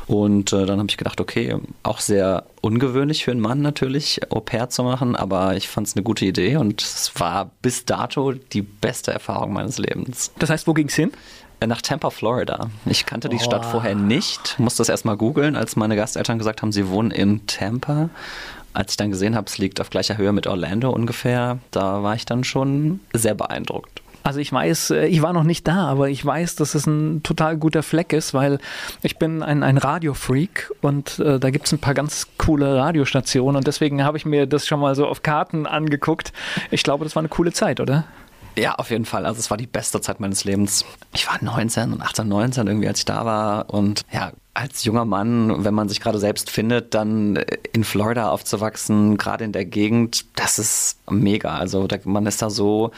Und 0.07 0.53
äh, 0.53 0.67
dann 0.67 0.79
habe 0.79 0.89
ich 0.91 0.97
gedacht, 0.97 1.21
okay, 1.21 1.57
auch 1.83 2.01
sehr 2.01 2.45
ungewöhnlich 2.61 3.25
für 3.25 3.31
einen 3.31 3.41
Mann 3.41 3.63
natürlich, 3.63 4.21
Au 4.31 4.41
pair 4.41 4.69
zu 4.69 4.83
machen, 4.83 5.17
aber 5.17 5.57
ich 5.57 5.69
fand 5.69 5.87
es 5.87 5.97
eine 5.97 6.03
gute 6.03 6.27
Idee 6.27 6.57
und 6.57 6.83
es 6.83 7.13
war 7.19 7.51
bis 7.63 7.85
dato 7.85 8.33
die 8.33 8.63
beste 8.63 9.13
Erfahrung 9.13 9.53
meines 9.53 9.79
Lebens. 9.79 10.33
Das 10.39 10.51
heißt, 10.51 10.67
wo 10.67 10.75
ging's 10.75 10.95
hin? 10.95 11.13
Äh, 11.61 11.67
Nach 11.67 11.81
Tampa, 11.81 12.11
Florida. 12.11 12.69
Ich 12.85 13.07
kannte 13.07 13.29
die 13.29 13.39
Stadt 13.39 13.65
vorher 13.65 13.95
nicht, 13.95 14.59
musste 14.59 14.81
das 14.81 14.89
erstmal 14.89 15.17
googeln, 15.17 15.57
als 15.57 15.77
meine 15.77 15.97
Gasteltern 15.97 16.39
gesagt 16.39 16.61
haben, 16.63 16.73
sie 16.73 16.89
wohnen 16.89 17.11
in 17.11 17.47
Tampa. 17.47 18.11
Als 18.75 18.93
ich 18.93 18.97
dann 18.97 19.11
gesehen 19.11 19.37
habe, 19.37 19.47
es 19.47 19.57
liegt 19.59 19.81
auf 19.81 19.89
gleicher 19.89 20.19
Höhe 20.19 20.33
mit 20.33 20.47
Orlando 20.49 20.91
ungefähr, 20.91 21.59
da 21.71 22.03
war 22.03 22.17
ich 22.17 22.27
dann 22.27 22.43
schon 22.43 23.01
sehr 23.13 23.35
beeindruckt. 23.35 24.03
Also 24.25 24.41
ich 24.41 24.51
weiß, 24.51 24.91
äh, 24.91 25.07
ich 25.07 25.21
war 25.21 25.35
noch 25.35 25.45
nicht 25.45 25.69
da, 25.69 25.87
aber 25.87 26.09
ich 26.09 26.25
weiß, 26.25 26.57
dass 26.57 26.75
es 26.75 26.87
ein 26.87 27.23
total 27.23 27.59
guter 27.59 27.83
Fleck 27.83 28.15
ist, 28.15 28.33
weil 28.33 28.59
ich 29.03 29.19
bin 29.19 29.43
ein, 29.43 29.63
ein 29.63 29.77
Radiofreak 29.77 30.73
und 30.81 31.19
äh, 31.19 31.39
da 31.39 31.51
gibt 31.51 31.67
es 31.67 31.73
ein 31.73 31.79
paar 31.79 31.93
ganz 31.93 32.29
coole 32.39 32.79
Radiostationen 32.79 33.57
und 33.57 33.67
deswegen 33.67 34.03
habe 34.03 34.17
ich 34.17 34.25
mir 34.25 34.47
das 34.47 34.67
schon 34.67 34.81
mal 34.81 34.95
so 34.95 35.07
auf 35.07 35.23
Karten 35.23 35.67
angeguckt. 35.67 36.33
Ich 36.71 36.83
glaube, 36.83 37.05
das 37.05 37.15
war 37.15 37.21
eine 37.21 37.29
coole 37.29 37.53
Zeit, 37.53 37.81
oder? 37.81 38.05
Ja, 38.57 38.77
auf 38.77 38.91
jeden 38.91 39.05
Fall. 39.05 39.27
Also 39.27 39.41
es 39.41 39.51
war 39.51 39.57
die 39.57 39.67
beste 39.67 40.01
Zeit 40.01 40.21
meines 40.21 40.45
Lebens. 40.45 40.85
Ich 41.13 41.27
war 41.27 41.43
19 41.43 41.93
und 41.93 42.01
18, 42.01 42.27
19 42.27 42.67
irgendwie, 42.67 42.89
als 42.89 43.01
ich 43.01 43.05
da 43.05 43.25
war. 43.25 43.69
Und 43.71 44.03
ja, 44.13 44.33
als 44.55 44.85
junger 44.85 45.05
Mann, 45.05 45.65
wenn 45.65 45.75
man 45.75 45.89
sich 45.89 46.01
gerade 46.01 46.21
selbst 46.21 46.51
findet, 46.51 46.95
dann 46.95 47.37
in 47.73 47.83
Florida 47.83 48.31
aufzuwachsen, 48.31 49.17
gerade 49.17 49.45
in 49.45 49.51
der 49.51 49.65
Gegend, 49.65 50.25
das 50.37 50.61
ist 50.61 50.99
mega. 51.11 51.57
Also 51.57 51.89
da, 51.89 51.97
man 52.05 52.27
ist 52.27 52.43
da 52.43 52.51
so 52.51 52.93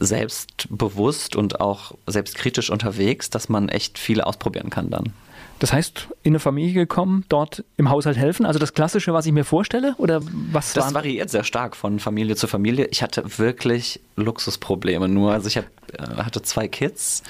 selbstbewusst 0.00 1.36
und 1.36 1.60
auch 1.60 1.92
selbstkritisch 2.06 2.70
unterwegs, 2.70 3.30
dass 3.30 3.48
man 3.48 3.68
echt 3.68 3.98
viel 3.98 4.20
ausprobieren 4.20 4.70
kann 4.70 4.90
dann. 4.90 5.12
Das 5.60 5.72
heißt, 5.72 6.06
in 6.22 6.32
eine 6.32 6.38
Familie 6.38 6.72
gekommen, 6.74 7.24
dort 7.28 7.64
im 7.76 7.90
Haushalt 7.90 8.16
helfen, 8.16 8.46
also 8.46 8.60
das 8.60 8.74
Klassische, 8.74 9.12
was 9.12 9.26
ich 9.26 9.32
mir 9.32 9.42
vorstelle, 9.44 9.96
oder 9.98 10.20
was 10.52 10.72
Das 10.72 10.84
waren- 10.84 10.94
variiert 10.94 11.30
sehr 11.30 11.42
stark 11.42 11.74
von 11.74 11.98
Familie 11.98 12.36
zu 12.36 12.46
Familie. 12.46 12.86
Ich 12.92 13.02
hatte 13.02 13.38
wirklich 13.38 13.98
Luxusprobleme 14.14 15.08
nur. 15.08 15.32
Also 15.32 15.48
ich 15.48 15.56
hab, 15.56 15.64
äh, 15.94 16.22
hatte 16.22 16.42
zwei 16.42 16.68
Kids, 16.68 17.24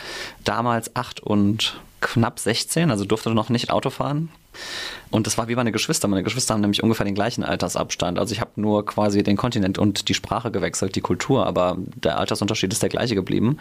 damals 0.44 0.94
acht 0.94 1.20
und 1.20 1.80
knapp 2.02 2.38
16, 2.38 2.90
also 2.90 3.06
durfte 3.06 3.30
noch 3.30 3.48
nicht 3.48 3.70
Auto 3.70 3.88
fahren. 3.88 4.28
Und 5.10 5.26
das 5.26 5.38
war 5.38 5.48
wie 5.48 5.56
meine 5.56 5.72
Geschwister. 5.72 6.08
Meine 6.08 6.22
Geschwister 6.22 6.54
haben 6.54 6.60
nämlich 6.60 6.82
ungefähr 6.82 7.06
den 7.06 7.14
gleichen 7.14 7.42
Altersabstand. 7.42 8.18
Also 8.18 8.32
ich 8.32 8.40
habe 8.40 8.50
nur 8.56 8.84
quasi 8.84 9.22
den 9.22 9.36
Kontinent 9.36 9.78
und 9.78 10.08
die 10.08 10.14
Sprache 10.14 10.50
gewechselt, 10.50 10.96
die 10.96 11.00
Kultur, 11.00 11.46
aber 11.46 11.76
der 11.78 12.18
Altersunterschied 12.18 12.72
ist 12.72 12.82
der 12.82 12.90
gleiche 12.90 13.14
geblieben. 13.14 13.58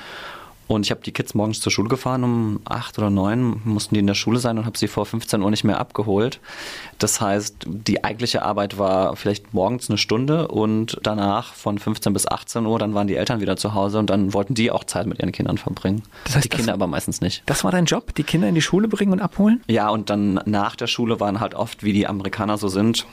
Und 0.67 0.85
ich 0.85 0.91
habe 0.91 1.01
die 1.01 1.13
Kids 1.13 1.33
morgens 1.33 1.61
zur 1.61 1.71
Schule 1.71 1.87
gefahren, 1.87 2.25
um 2.25 2.59
acht 2.65 2.97
oder 2.97 3.09
neun 3.09 3.61
mussten 3.63 3.95
die 3.95 4.01
in 4.01 4.07
der 4.07 4.15
Schule 4.15 4.39
sein 4.39 4.57
und 4.57 4.65
habe 4.65 4.77
sie 4.77 4.89
vor 4.89 5.05
15 5.05 5.41
Uhr 5.41 5.49
nicht 5.49 5.63
mehr 5.63 5.79
abgeholt. 5.79 6.41
Das 6.97 7.21
heißt, 7.21 7.65
die 7.67 8.03
eigentliche 8.03 8.41
Arbeit 8.41 8.77
war 8.77 9.15
vielleicht 9.15 9.53
morgens 9.53 9.89
eine 9.89 9.97
Stunde 9.97 10.47
und 10.47 10.97
danach 11.03 11.53
von 11.53 11.77
15 11.77 12.13
bis 12.13 12.27
18 12.27 12.65
Uhr, 12.65 12.79
dann 12.79 12.93
waren 12.93 13.07
die 13.07 13.15
Eltern 13.15 13.39
wieder 13.39 13.57
zu 13.57 13.73
Hause 13.73 13.99
und 13.99 14.09
dann 14.09 14.33
wollten 14.33 14.55
die 14.55 14.71
auch 14.71 14.83
Zeit 14.83 15.05
mit 15.05 15.19
ihren 15.19 15.31
Kindern 15.31 15.57
verbringen. 15.57 16.03
Das 16.25 16.35
heißt, 16.35 16.45
die 16.45 16.49
Kinder 16.49 16.73
aber 16.73 16.87
meistens 16.87 17.21
nicht. 17.21 17.43
Das 17.45 17.63
war 17.63 17.71
dein 17.71 17.85
Job, 17.85 18.15
die 18.15 18.23
Kinder 18.23 18.47
in 18.47 18.55
die 18.55 18.61
Schule 18.61 18.87
bringen 18.87 19.11
und 19.13 19.21
abholen? 19.21 19.61
Ja, 19.67 19.89
und 19.89 20.09
dann 20.09 20.41
nach 20.45 20.75
der 20.75 20.87
Schule 20.87 21.19
waren 21.19 21.39
halt 21.39 21.53
oft, 21.53 21.83
wie 21.83 21.93
die 21.93 22.07
Amerikaner 22.07 22.57
so 22.57 22.67
sind, 22.67 23.05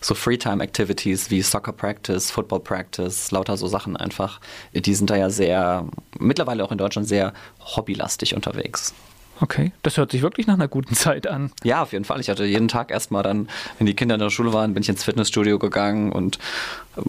so 0.00 0.14
Freetime-Activities 0.14 1.30
wie 1.30 1.42
Soccer 1.42 1.72
Practice, 1.72 2.30
Football 2.30 2.60
Practice, 2.60 3.30
lauter 3.30 3.56
so 3.56 3.66
Sachen 3.66 3.96
einfach. 3.96 4.40
Die 4.72 4.94
sind 4.94 5.10
da 5.10 5.16
ja 5.16 5.30
sehr, 5.30 5.86
mittlerweile 6.18 6.64
auch 6.64 6.72
in 6.72 6.78
Deutschland 6.78 7.08
sehr 7.08 7.32
hobbylastig 7.60 8.34
unterwegs. 8.34 8.94
Okay, 9.40 9.72
das 9.82 9.96
hört 9.96 10.10
sich 10.10 10.22
wirklich 10.22 10.46
nach 10.46 10.54
einer 10.54 10.68
guten 10.68 10.94
Zeit 10.96 11.26
an. 11.26 11.50
Ja, 11.62 11.82
auf 11.82 11.92
jeden 11.92 12.04
Fall. 12.04 12.20
Ich 12.20 12.30
hatte 12.30 12.44
jeden 12.44 12.68
Tag 12.68 12.90
erstmal 12.90 13.22
dann, 13.22 13.48
wenn 13.78 13.86
die 13.86 13.94
Kinder 13.94 14.14
in 14.14 14.20
der 14.20 14.30
Schule 14.30 14.52
waren, 14.52 14.74
bin 14.74 14.82
ich 14.82 14.88
ins 14.88 15.04
Fitnessstudio 15.04 15.58
gegangen 15.58 16.12
und 16.12 16.38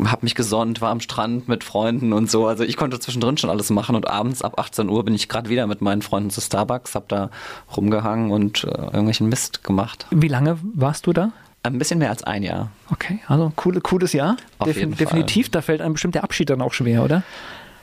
habe 0.06 0.20
mich 0.26 0.36
gesonnt, 0.36 0.82
war 0.82 0.92
am 0.92 1.00
Strand 1.00 1.48
mit 1.48 1.64
Freunden 1.64 2.12
und 2.12 2.30
so. 2.30 2.48
Also 2.48 2.64
ich 2.64 2.76
konnte 2.76 3.00
zwischendrin 3.00 3.38
schon 3.38 3.50
alles 3.50 3.70
machen 3.70 3.96
und 3.96 4.08
abends 4.08 4.42
ab 4.42 4.60
18 4.60 4.90
Uhr 4.90 5.06
bin 5.06 5.14
ich 5.16 5.30
gerade 5.30 5.50
wieder 5.50 5.66
mit 5.68 5.82
meinen 5.82 6.02
Freunden 6.02 6.30
zu 6.30 6.42
Starbucks, 6.42 6.96
habe 6.96 7.06
da 7.08 7.30
rumgehangen 7.76 8.32
und 8.32 8.64
äh, 8.64 8.68
irgendwelchen 8.68 9.30
Mist 9.30 9.64
gemacht. 9.64 10.06
Wie 10.12 10.28
lange 10.28 10.58
warst 10.74 11.08
du 11.08 11.14
da? 11.14 11.32
Ein 11.64 11.80
bisschen 11.80 12.00
mehr 12.00 12.10
als 12.10 12.24
ein 12.24 12.44
Jahr. 12.44 12.72
Okay, 12.92 13.20
also 13.28 13.52
coole, 13.56 13.82
cooles 13.82 14.14
Jahr. 14.14 14.38
Auf 14.60 14.68
jeden 14.68 14.96
Fall. 14.96 15.06
Definitiv, 15.06 15.50
da 15.50 15.62
fällt 15.62 15.82
einem 15.82 15.94
bestimmt 15.94 16.16
der 16.16 16.24
Abschied 16.24 16.50
dann 16.50 16.62
auch 16.62 16.74
schwer, 16.74 17.04
oder? 17.04 17.24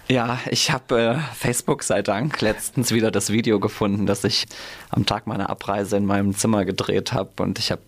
Ja, 0.08 0.38
ich 0.50 0.70
habe 0.70 1.00
äh, 1.00 1.18
Facebook 1.34 1.82
sei 1.82 2.02
Dank 2.02 2.40
letztens 2.42 2.92
wieder 2.92 3.10
das 3.10 3.30
Video 3.30 3.58
gefunden, 3.58 4.04
das 4.04 4.22
ich 4.24 4.46
am 4.90 5.06
Tag 5.06 5.26
meiner 5.26 5.48
Abreise 5.48 5.96
in 5.96 6.04
meinem 6.04 6.36
Zimmer 6.36 6.66
gedreht 6.66 7.14
habe 7.14 7.42
und 7.42 7.58
ich 7.58 7.70
habe 7.70 7.82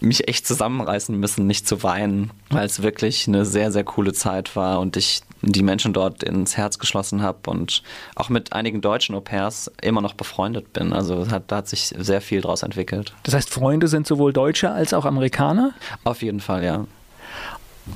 mich 0.00 0.28
echt 0.28 0.46
zusammenreißen 0.46 1.18
müssen, 1.18 1.48
nicht 1.48 1.66
zu 1.66 1.82
weinen, 1.82 2.30
weil 2.50 2.64
es 2.64 2.82
wirklich 2.82 3.26
eine 3.26 3.44
sehr 3.44 3.72
sehr 3.72 3.82
coole 3.82 4.12
Zeit 4.12 4.54
war 4.54 4.78
und 4.78 4.96
ich 4.96 5.22
die 5.42 5.62
Menschen 5.62 5.92
dort 5.92 6.22
ins 6.22 6.56
Herz 6.56 6.78
geschlossen 6.78 7.22
habe 7.22 7.50
und 7.50 7.82
auch 8.14 8.28
mit 8.28 8.52
einigen 8.52 8.80
deutschen 8.80 9.14
Au-pairs 9.14 9.70
immer 9.82 10.00
noch 10.00 10.14
befreundet 10.14 10.72
bin. 10.72 10.92
Also 10.92 11.28
hat, 11.30 11.44
da 11.48 11.56
hat 11.56 11.68
sich 11.68 11.94
sehr 11.96 12.20
viel 12.20 12.40
daraus 12.40 12.62
entwickelt. 12.62 13.14
Das 13.22 13.34
heißt, 13.34 13.50
Freunde 13.50 13.88
sind 13.88 14.06
sowohl 14.06 14.32
Deutsche 14.32 14.70
als 14.70 14.92
auch 14.92 15.04
Amerikaner? 15.04 15.72
Auf 16.04 16.22
jeden 16.22 16.40
Fall, 16.40 16.64
ja. 16.64 16.86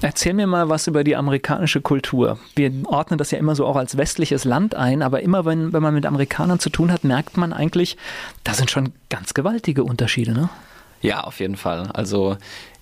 Erzähl 0.00 0.34
mir 0.34 0.46
mal 0.46 0.68
was 0.68 0.86
über 0.86 1.04
die 1.04 1.16
amerikanische 1.16 1.80
Kultur. 1.80 2.38
Wir 2.56 2.72
ordnen 2.86 3.18
das 3.18 3.30
ja 3.30 3.38
immer 3.38 3.54
so 3.54 3.66
auch 3.66 3.76
als 3.76 3.96
westliches 3.96 4.44
Land 4.44 4.74
ein, 4.74 5.02
aber 5.02 5.22
immer 5.22 5.44
wenn, 5.44 5.72
wenn 5.72 5.82
man 5.82 5.94
mit 5.94 6.06
Amerikanern 6.06 6.58
zu 6.58 6.70
tun 6.70 6.90
hat, 6.90 7.04
merkt 7.04 7.36
man 7.36 7.52
eigentlich, 7.52 7.96
da 8.44 8.54
sind 8.54 8.70
schon 8.70 8.92
ganz 9.10 9.34
gewaltige 9.34 9.84
Unterschiede, 9.84 10.32
ne? 10.32 10.48
Ja, 11.02 11.22
auf 11.22 11.40
jeden 11.40 11.56
Fall. 11.56 11.88
Also 11.92 12.36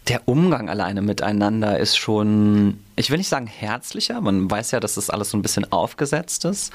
der 0.08 0.26
Umgang 0.26 0.68
alleine 0.68 1.02
miteinander 1.02 1.78
ist 1.78 1.96
schon, 1.96 2.78
ich 2.96 3.10
will 3.10 3.18
nicht 3.18 3.28
sagen 3.28 3.46
herzlicher, 3.46 4.20
man 4.20 4.50
weiß 4.50 4.70
ja, 4.70 4.80
dass 4.80 4.94
das 4.94 5.10
alles 5.10 5.30
so 5.30 5.38
ein 5.38 5.42
bisschen 5.42 5.70
aufgesetzt 5.70 6.44
ist, 6.44 6.72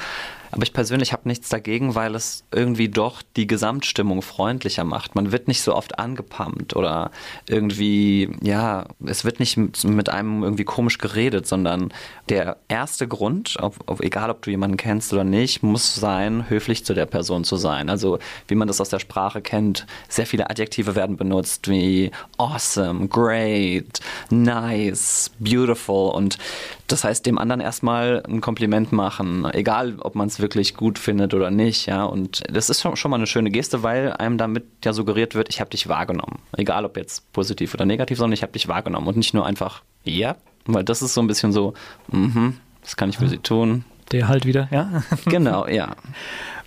aber 0.56 0.64
ich 0.64 0.72
persönlich 0.72 1.12
habe 1.12 1.28
nichts 1.28 1.50
dagegen, 1.50 1.96
weil 1.96 2.16
es 2.16 2.46
irgendwie 2.50 2.88
doch 2.88 3.22
die 3.36 3.46
Gesamtstimmung 3.46 4.22
freundlicher 4.22 4.86
macht. 4.86 5.14
Man 5.14 5.34
wird 5.34 5.50
nicht 5.50 5.62
so 5.62 5.76
oft 5.76 6.00
angepumpt 6.00 6.78
oder 6.78 7.12
irgendwie, 7.50 8.30
ja, 8.42 8.86
es 9.06 9.26
wird 9.26 9.42
nicht 9.42 9.58
mit 9.58 10.08
einem 10.08 10.44
irgendwie 10.44 10.64
komisch 10.64 10.98
geredet, 10.98 11.46
sondern 11.46 11.94
der 12.30 12.56
erste 12.70 13.06
Grund, 13.06 13.58
ob, 13.60 13.76
ob, 13.86 14.00
egal 14.00 14.30
ob 14.30 14.44
du 14.44 14.50
jemanden 14.50 14.78
kennst 14.78 15.12
oder 15.12 15.26
nicht, 15.26 15.62
muss 15.62 15.94
sein, 15.94 16.50
höflich 16.50 16.86
zu 16.86 16.94
der 16.94 17.06
Person 17.06 17.44
zu 17.44 17.58
sein. 17.58 17.90
Also 17.90 18.20
wie 18.48 18.56
man 18.56 18.70
das 18.70 18.80
aus 18.80 18.88
der 18.88 19.00
Sprache 19.00 19.42
kennt, 19.42 19.86
sehr 20.08 20.26
viele 20.26 20.50
Adjektive 20.50 20.96
werden 20.96 21.18
benutzt 21.18 21.68
wie 21.68 22.12
awesome, 22.38 23.10
great, 23.10 24.00
nice, 24.30 25.32
beautiful 25.38 26.12
und 26.12 26.38
das 26.88 27.04
heißt, 27.04 27.26
dem 27.26 27.38
anderen 27.38 27.62
erstmal 27.62 28.22
ein 28.28 28.42
Kompliment 28.42 28.92
machen, 28.92 29.46
egal 29.54 29.96
ob 30.00 30.16
man 30.16 30.28
es 30.28 30.40
wirklich 30.40 30.76
gut 30.76 31.00
findet 31.00 31.34
oder 31.34 31.50
nicht, 31.50 31.88
ja. 31.88 32.04
Und 32.04 32.44
das 32.50 32.70
ist 32.70 32.82
schon, 32.82 32.96
schon 32.96 33.12
mal 33.12 33.18
eine 33.18 33.28
schöne 33.28 33.50
Geste, 33.50 33.82
weil 33.82 34.14
einem 34.14 34.38
damit 34.38 34.66
ja 34.84 34.94
suggeriert 34.94 35.34
wird, 35.34 35.50
ich 35.50 35.60
habe 35.60 35.72
dich 35.72 35.88
wahrgenommen. 35.90 36.40
Egal 36.56 36.86
ob 36.86 36.98
jetzt 36.98 37.32
positiv 37.34 37.74
oder 37.74 37.86
negativ, 37.86 38.18
sondern 38.18 38.34
ich 38.34 38.44
habe 38.44 38.52
dich 38.52 38.68
wahrgenommen 38.68 39.08
und 39.08 39.18
nicht 39.18 39.34
nur 39.34 39.46
einfach, 39.46 39.82
ja, 40.04 40.36
weil 40.66 40.84
das 40.84 41.02
ist 41.02 41.14
so 41.14 41.22
ein 41.22 41.28
bisschen 41.28 41.52
so, 41.52 41.74
mhm, 42.12 42.58
das 42.84 42.96
kann 42.96 43.10
ich 43.10 43.18
für 43.18 43.28
sie 43.28 43.40
tun. 43.40 43.84
Der 44.12 44.28
halt 44.28 44.46
wieder, 44.46 44.68
ja. 44.72 45.04
genau, 45.26 45.68
ja. 45.68 45.96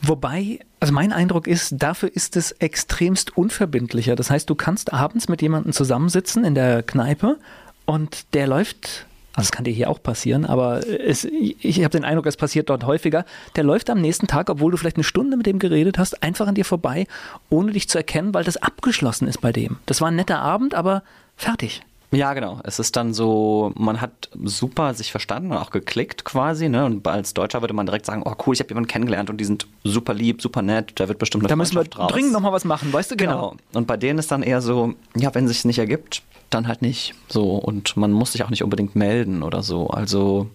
Wobei, 0.02 0.60
also 0.80 0.92
mein 0.92 1.12
Eindruck 1.12 1.46
ist, 1.46 1.74
dafür 1.78 2.10
ist 2.12 2.36
es 2.36 2.52
extremst 2.52 3.36
unverbindlicher. 3.36 4.16
Das 4.16 4.30
heißt, 4.30 4.50
du 4.50 4.56
kannst 4.56 4.92
abends 4.92 5.28
mit 5.28 5.42
jemandem 5.42 5.72
zusammensitzen 5.72 6.44
in 6.44 6.56
der 6.56 6.82
Kneipe 6.82 7.38
und 7.86 8.34
der 8.34 8.48
läuft 8.48 9.06
also 9.38 9.50
das 9.50 9.52
kann 9.52 9.64
dir 9.64 9.72
hier 9.72 9.88
auch 9.88 10.02
passieren, 10.02 10.44
aber 10.44 10.80
es, 10.84 11.24
ich 11.24 11.78
habe 11.84 11.90
den 11.90 12.04
Eindruck, 12.04 12.26
es 12.26 12.36
passiert 12.36 12.70
dort 12.70 12.84
häufiger. 12.84 13.24
Der 13.54 13.62
läuft 13.62 13.88
am 13.88 14.00
nächsten 14.00 14.26
Tag, 14.26 14.50
obwohl 14.50 14.72
du 14.72 14.76
vielleicht 14.76 14.96
eine 14.96 15.04
Stunde 15.04 15.36
mit 15.36 15.46
dem 15.46 15.60
geredet 15.60 15.96
hast, 15.96 16.24
einfach 16.24 16.48
an 16.48 16.56
dir 16.56 16.64
vorbei, 16.64 17.06
ohne 17.48 17.70
dich 17.70 17.88
zu 17.88 17.98
erkennen, 17.98 18.34
weil 18.34 18.42
das 18.42 18.56
abgeschlossen 18.56 19.28
ist 19.28 19.40
bei 19.40 19.52
dem. 19.52 19.76
Das 19.86 20.00
war 20.00 20.08
ein 20.08 20.16
netter 20.16 20.40
Abend, 20.40 20.74
aber 20.74 21.04
fertig. 21.36 21.82
Ja, 22.10 22.32
genau. 22.32 22.60
Es 22.64 22.78
ist 22.78 22.96
dann 22.96 23.12
so, 23.12 23.72
man 23.76 24.00
hat 24.00 24.30
super 24.42 24.94
sich 24.94 25.10
verstanden 25.10 25.52
und 25.52 25.58
auch 25.58 25.70
geklickt 25.70 26.24
quasi. 26.24 26.68
Ne? 26.68 26.84
Und 26.84 27.06
als 27.06 27.34
Deutscher 27.34 27.60
würde 27.60 27.74
man 27.74 27.84
direkt 27.84 28.06
sagen, 28.06 28.22
oh 28.24 28.34
cool, 28.46 28.54
ich 28.54 28.60
habe 28.60 28.70
jemanden 28.70 28.88
kennengelernt 28.88 29.28
und 29.28 29.38
die 29.38 29.44
sind 29.44 29.66
super 29.84 30.14
lieb, 30.14 30.40
super 30.40 30.62
nett, 30.62 30.92
da 30.94 31.08
wird 31.08 31.18
bestimmt 31.18 31.44
eine 31.44 31.48
Da 31.48 31.56
müssen 31.56 31.76
wir 31.76 31.84
draus. 31.84 32.10
dringend 32.10 32.32
nochmal 32.32 32.52
was 32.52 32.64
machen, 32.64 32.92
weißt 32.92 33.10
du? 33.10 33.16
Genau. 33.16 33.50
genau. 33.50 33.56
Und 33.74 33.86
bei 33.86 33.96
denen 33.96 34.18
ist 34.18 34.30
dann 34.30 34.42
eher 34.42 34.62
so, 34.62 34.94
ja, 35.16 35.34
wenn 35.34 35.44
es 35.44 35.52
sich 35.52 35.64
nicht 35.66 35.78
ergibt, 35.78 36.22
dann 36.48 36.66
halt 36.66 36.80
nicht. 36.80 37.14
So, 37.28 37.56
und 37.56 37.96
man 37.98 38.12
muss 38.12 38.32
sich 38.32 38.42
auch 38.42 38.50
nicht 38.50 38.64
unbedingt 38.64 38.96
melden 38.96 39.42
oder 39.42 39.62
so. 39.62 39.88
Also 39.88 40.48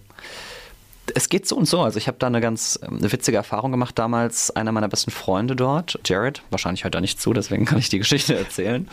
es 1.14 1.28
geht 1.28 1.46
so 1.46 1.56
und 1.56 1.66
so. 1.66 1.82
Also 1.82 1.98
ich 1.98 2.08
habe 2.08 2.16
da 2.18 2.26
eine 2.26 2.40
ganz 2.40 2.78
eine 2.82 2.96
ähm, 2.96 3.12
witzige 3.12 3.36
Erfahrung 3.36 3.70
gemacht 3.70 3.98
damals. 3.98 4.50
Einer 4.50 4.72
meiner 4.72 4.88
besten 4.88 5.10
Freunde 5.10 5.54
dort, 5.54 5.98
Jared, 6.04 6.42
wahrscheinlich 6.50 6.84
hört 6.84 6.94
er 6.94 7.00
nicht 7.00 7.20
zu, 7.20 7.32
deswegen 7.32 7.64
kann 7.64 7.78
ich 7.78 7.88
die 7.88 7.98
Geschichte 8.04 8.36
erzählen, 8.36 8.88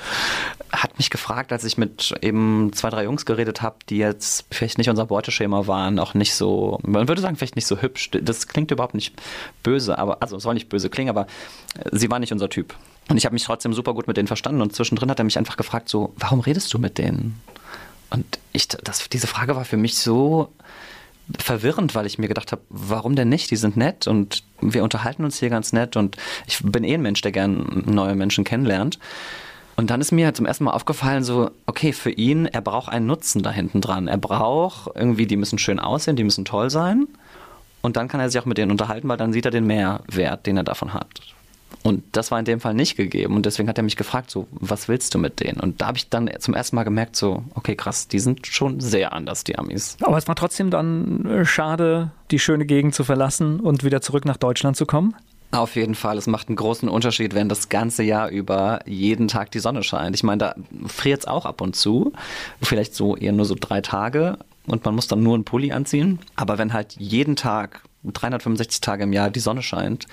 hat 0.72 0.98
mich 0.98 1.10
gefragt, 1.10 1.51
als 1.51 1.63
ich 1.63 1.77
mit 1.77 2.13
eben 2.22 2.72
zwei, 2.74 2.89
drei 2.89 3.03
Jungs 3.06 3.25
geredet 3.25 3.62
habe, 3.62 3.77
die 3.89 3.98
jetzt 3.98 4.46
vielleicht 4.51 4.77
nicht 4.77 4.89
unser 4.89 5.06
Beuteschema 5.06 5.68
waren, 5.68 6.00
auch 6.00 6.13
nicht 6.13 6.36
so, 6.36 6.80
man 6.84 7.08
würde 7.08 7.22
sagen, 7.22 7.36
vielleicht 7.36 7.56
nicht 7.56 7.68
so 7.68 7.82
hübsch. 7.82 8.10
Das 8.12 8.48
klingt 8.48 8.72
überhaupt 8.72 8.96
nicht 8.96 9.13
böse, 9.63 9.98
aber, 9.98 10.22
also 10.22 10.38
soll 10.39 10.53
nicht 10.53 10.70
böse 10.70 10.89
klingen, 10.89 11.10
aber 11.10 11.27
äh, 11.77 11.89
sie 11.91 12.10
war 12.12 12.20
nicht 12.20 12.34
unser 12.34 12.50
Typ. 12.50 12.75
Und 13.10 13.18
ich 13.18 13.25
habe 13.25 13.34
mich 13.34 13.44
trotzdem 13.44 13.74
super 13.74 13.94
gut 13.94 14.08
mit 14.08 14.18
denen 14.18 14.27
verstanden 14.27 14.62
und 14.62 14.75
zwischendrin 14.75 15.10
hat 15.10 15.20
er 15.20 15.25
mich 15.25 15.38
einfach 15.38 15.58
gefragt, 15.58 15.89
so, 15.89 16.13
warum 16.18 16.39
redest 16.39 16.74
du 16.74 16.80
mit 16.80 16.98
denen? 16.98 17.41
Und 18.10 18.39
ich, 18.51 18.68
das, 18.68 19.08
diese 19.08 19.27
Frage 19.27 19.56
war 19.56 19.63
für 19.63 19.77
mich 19.77 19.98
so 19.98 20.50
verwirrend, 21.39 21.95
weil 21.95 22.05
ich 22.05 22.17
mir 22.17 22.27
gedacht 22.27 22.51
habe, 22.51 22.61
warum 22.69 23.15
denn 23.15 23.29
nicht? 23.29 23.51
Die 23.51 23.55
sind 23.55 23.77
nett 23.77 24.07
und 24.07 24.43
wir 24.61 24.83
unterhalten 24.83 25.23
uns 25.23 25.39
hier 25.39 25.50
ganz 25.50 25.73
nett 25.73 25.95
und 25.95 26.17
ich 26.47 26.59
bin 26.63 26.83
eh 26.83 26.95
ein 26.95 27.01
Mensch, 27.01 27.21
der 27.21 27.31
gern 27.31 27.83
neue 27.85 28.15
Menschen 28.15 28.43
kennenlernt. 28.43 29.00
Und 29.75 29.89
dann 29.89 30.01
ist 30.01 30.11
mir 30.11 30.33
zum 30.33 30.45
ersten 30.45 30.65
Mal 30.65 30.71
aufgefallen, 30.71 31.23
so, 31.23 31.50
okay, 31.65 31.93
für 31.93 32.11
ihn, 32.11 32.45
er 32.45 32.61
braucht 32.61 32.91
einen 32.91 33.07
Nutzen 33.07 33.41
da 33.41 33.51
hinten 33.51 33.81
dran. 33.81 34.07
Er 34.07 34.17
braucht 34.17 34.91
irgendwie, 34.95 35.25
die 35.25 35.38
müssen 35.38 35.57
schön 35.57 35.79
aussehen, 35.79 36.15
die 36.15 36.23
müssen 36.23 36.45
toll 36.45 36.69
sein. 36.69 37.07
Und 37.81 37.97
dann 37.97 38.07
kann 38.07 38.19
er 38.19 38.29
sich 38.29 38.39
auch 38.39 38.45
mit 38.45 38.57
denen 38.57 38.71
unterhalten, 38.71 39.07
weil 39.07 39.17
dann 39.17 39.33
sieht 39.33 39.45
er 39.45 39.51
den 39.51 39.65
Mehrwert, 39.65 40.45
den 40.45 40.57
er 40.57 40.63
davon 40.63 40.93
hat. 40.93 41.07
Und 41.83 42.03
das 42.11 42.31
war 42.31 42.39
in 42.39 42.45
dem 42.45 42.59
Fall 42.59 42.73
nicht 42.73 42.95
gegeben. 42.95 43.35
Und 43.35 43.45
deswegen 43.45 43.67
hat 43.67 43.77
er 43.77 43.83
mich 43.83 43.95
gefragt, 43.95 44.29
so, 44.29 44.47
was 44.51 44.87
willst 44.87 45.13
du 45.13 45.19
mit 45.19 45.39
denen? 45.39 45.59
Und 45.59 45.81
da 45.81 45.87
habe 45.87 45.97
ich 45.97 46.09
dann 46.09 46.29
zum 46.39 46.53
ersten 46.53 46.75
Mal 46.75 46.83
gemerkt, 46.83 47.15
so, 47.15 47.43
okay, 47.55 47.75
krass, 47.75 48.07
die 48.07 48.19
sind 48.19 48.45
schon 48.47 48.79
sehr 48.79 49.13
anders, 49.13 49.43
die 49.43 49.57
Amis. 49.57 49.97
Aber 50.01 50.17
es 50.17 50.27
war 50.27 50.35
trotzdem 50.35 50.69
dann 50.69 51.25
äh, 51.25 51.45
schade, 51.45 52.11
die 52.29 52.39
schöne 52.39 52.65
Gegend 52.65 52.93
zu 52.93 53.03
verlassen 53.03 53.59
und 53.59 53.83
wieder 53.83 54.01
zurück 54.01 54.25
nach 54.25 54.37
Deutschland 54.37 54.77
zu 54.77 54.85
kommen? 54.85 55.15
Auf 55.51 55.75
jeden 55.75 55.95
Fall. 55.95 56.17
Es 56.17 56.27
macht 56.27 56.47
einen 56.47 56.55
großen 56.55 56.87
Unterschied, 56.87 57.35
wenn 57.35 57.49
das 57.49 57.67
ganze 57.67 58.03
Jahr 58.03 58.29
über 58.29 58.79
jeden 58.85 59.27
Tag 59.27 59.51
die 59.51 59.59
Sonne 59.59 59.83
scheint. 59.83 60.15
Ich 60.15 60.23
meine, 60.23 60.37
da 60.37 60.55
friert 60.87 61.21
es 61.21 61.27
auch 61.27 61.45
ab 61.45 61.59
und 61.59 61.75
zu. 61.75 62.13
Vielleicht 62.61 62.95
so 62.95 63.17
eher 63.17 63.33
nur 63.33 63.45
so 63.45 63.55
drei 63.59 63.81
Tage 63.81 64.37
und 64.65 64.85
man 64.85 64.95
muss 64.95 65.07
dann 65.07 65.23
nur 65.23 65.35
einen 65.35 65.43
Pulli 65.43 65.73
anziehen. 65.73 66.19
Aber 66.37 66.57
wenn 66.57 66.71
halt 66.71 66.95
jeden 66.97 67.35
Tag 67.35 67.81
365 68.05 68.79
Tage 68.79 69.03
im 69.03 69.11
Jahr 69.11 69.29
die 69.29 69.41
Sonne 69.41 69.61
scheint, 69.61 70.07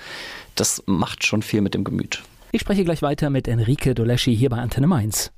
das 0.55 0.83
macht 0.85 1.25
schon 1.25 1.41
viel 1.41 1.61
mit 1.61 1.73
dem 1.73 1.83
Gemüt. 1.83 2.23
Ich 2.51 2.61
spreche 2.61 2.83
gleich 2.83 3.01
weiter 3.01 3.29
mit 3.29 3.47
Enrique 3.47 3.93
Doleschi 3.93 4.35
hier 4.35 4.49
bei 4.49 4.57
Antenne 4.57 4.87
Mainz. 4.87 5.31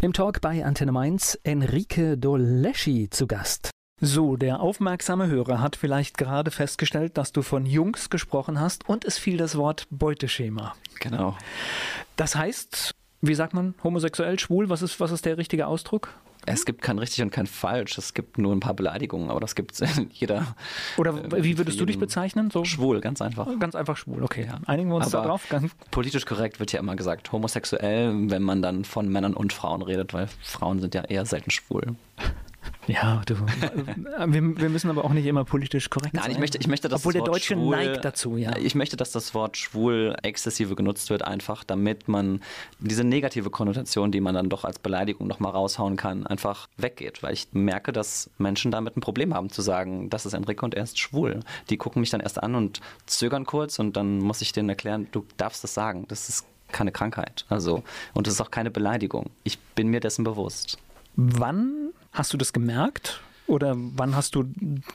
Im 0.00 0.12
Talk 0.12 0.40
bei 0.40 0.64
Antenne 0.64 0.92
Mainz 0.92 1.38
Enrique 1.44 2.16
Doleschi 2.16 3.08
zu 3.10 3.26
Gast. 3.26 3.70
So, 4.00 4.36
der 4.36 4.60
aufmerksame 4.60 5.28
Hörer 5.28 5.60
hat 5.60 5.76
vielleicht 5.76 6.18
gerade 6.18 6.50
festgestellt, 6.50 7.16
dass 7.16 7.32
du 7.32 7.42
von 7.42 7.64
Jungs 7.64 8.10
gesprochen 8.10 8.60
hast 8.60 8.88
und 8.88 9.04
es 9.04 9.18
fiel 9.18 9.36
das 9.36 9.56
Wort 9.56 9.86
Beuteschema. 9.90 10.74
Genau. 11.00 11.38
Das 12.16 12.34
heißt, 12.34 12.94
wie 13.22 13.34
sagt 13.34 13.54
man, 13.54 13.74
homosexuell, 13.82 14.38
schwul, 14.38 14.68
was 14.68 14.82
ist, 14.82 15.00
was 15.00 15.10
ist 15.10 15.24
der 15.24 15.38
richtige 15.38 15.66
Ausdruck? 15.66 16.10
Es 16.46 16.64
gibt 16.64 16.82
kein 16.82 16.98
richtig 16.98 17.22
und 17.22 17.30
kein 17.30 17.46
falsch. 17.46 17.96
Es 17.98 18.14
gibt 18.14 18.38
nur 18.38 18.52
ein 18.52 18.60
paar 18.60 18.74
Beleidigungen, 18.74 19.30
aber 19.30 19.40
das 19.40 19.54
gibt 19.54 19.72
es 19.72 19.80
in 19.80 20.10
jeder. 20.12 20.54
Oder 20.96 21.12
äh, 21.32 21.44
wie 21.44 21.58
würdest 21.58 21.80
du 21.80 21.86
dich 21.86 21.98
bezeichnen? 21.98 22.50
So? 22.50 22.64
Schwul, 22.64 23.00
ganz 23.00 23.22
einfach. 23.22 23.48
Ganz 23.58 23.74
einfach 23.74 23.96
schwul, 23.96 24.22
okay. 24.22 24.46
Ja. 24.46 24.60
Einigen 24.66 24.90
wir 24.90 24.96
uns 24.96 25.14
aber 25.14 25.24
darauf. 25.24 25.48
Ganz 25.48 25.72
politisch 25.90 26.26
korrekt 26.26 26.60
wird 26.60 26.72
ja 26.72 26.80
immer 26.80 26.96
gesagt, 26.96 27.32
homosexuell, 27.32 28.12
wenn 28.30 28.42
man 28.42 28.62
dann 28.62 28.84
von 28.84 29.08
Männern 29.08 29.34
und 29.34 29.52
Frauen 29.52 29.82
redet, 29.82 30.12
weil 30.12 30.28
Frauen 30.42 30.80
sind 30.80 30.94
ja 30.94 31.02
eher 31.02 31.26
selten 31.26 31.50
schwul. 31.50 31.94
Ja, 32.86 33.22
du, 33.26 33.34
wir, 33.36 34.26
wir, 34.26 34.68
müssen 34.68 34.90
aber 34.90 35.04
auch 35.04 35.12
nicht 35.12 35.26
immer 35.26 35.44
politisch 35.44 35.90
korrekt 35.90 36.14
Nein, 36.14 36.24
sein. 36.24 36.32
ich 36.32 36.38
möchte, 36.38 36.58
ich 36.58 36.66
möchte, 36.66 36.88
dass 36.88 37.00
Obwohl 37.00 37.12
das 37.12 37.20
Wort 37.20 37.28
der 37.28 37.32
Deutsche 37.32 37.54
schwul, 37.54 37.76
neigt 37.76 38.04
dazu, 38.04 38.36
ja. 38.36 38.56
Ich 38.56 38.74
möchte, 38.74 38.96
dass 38.96 39.12
das 39.12 39.34
Wort 39.34 39.56
schwul 39.56 40.16
exzessive 40.22 40.74
genutzt 40.74 41.10
wird, 41.10 41.22
einfach 41.22 41.64
damit 41.64 42.08
man 42.08 42.40
diese 42.80 43.04
negative 43.04 43.50
Konnotation, 43.50 44.12
die 44.12 44.20
man 44.20 44.34
dann 44.34 44.48
doch 44.48 44.64
als 44.64 44.78
Beleidigung 44.78 45.26
nochmal 45.26 45.52
raushauen 45.52 45.96
kann, 45.96 46.26
einfach 46.26 46.68
weggeht. 46.76 47.22
Weil 47.22 47.32
ich 47.32 47.48
merke, 47.52 47.92
dass 47.92 48.30
Menschen 48.38 48.70
damit 48.70 48.96
ein 48.96 49.00
Problem 49.00 49.34
haben, 49.34 49.50
zu 49.50 49.62
sagen, 49.62 50.10
das 50.10 50.26
ist 50.26 50.34
Enrique 50.34 50.62
und 50.62 50.74
er 50.74 50.82
ist 50.82 50.98
schwul. 50.98 51.40
Die 51.70 51.76
gucken 51.76 52.00
mich 52.00 52.10
dann 52.10 52.20
erst 52.20 52.42
an 52.42 52.54
und 52.54 52.80
zögern 53.06 53.46
kurz 53.46 53.78
und 53.78 53.96
dann 53.96 54.18
muss 54.18 54.40
ich 54.40 54.52
denen 54.52 54.68
erklären, 54.68 55.08
du 55.12 55.24
darfst 55.36 55.64
das 55.64 55.74
sagen. 55.74 56.04
Das 56.08 56.28
ist 56.28 56.46
keine 56.74 56.92
Krankheit. 56.92 57.46
Also, 57.48 57.82
und 58.12 58.26
es 58.26 58.34
ist 58.34 58.40
auch 58.40 58.50
keine 58.50 58.70
Beleidigung. 58.70 59.30
Ich 59.44 59.58
bin 59.58 59.88
mir 59.88 60.00
dessen 60.00 60.24
bewusst. 60.24 60.78
Wann 61.16 61.90
hast 62.12 62.32
du 62.32 62.36
das 62.36 62.52
gemerkt? 62.52 63.20
Oder 63.46 63.74
wann 63.76 64.16
hast 64.16 64.34
du 64.34 64.44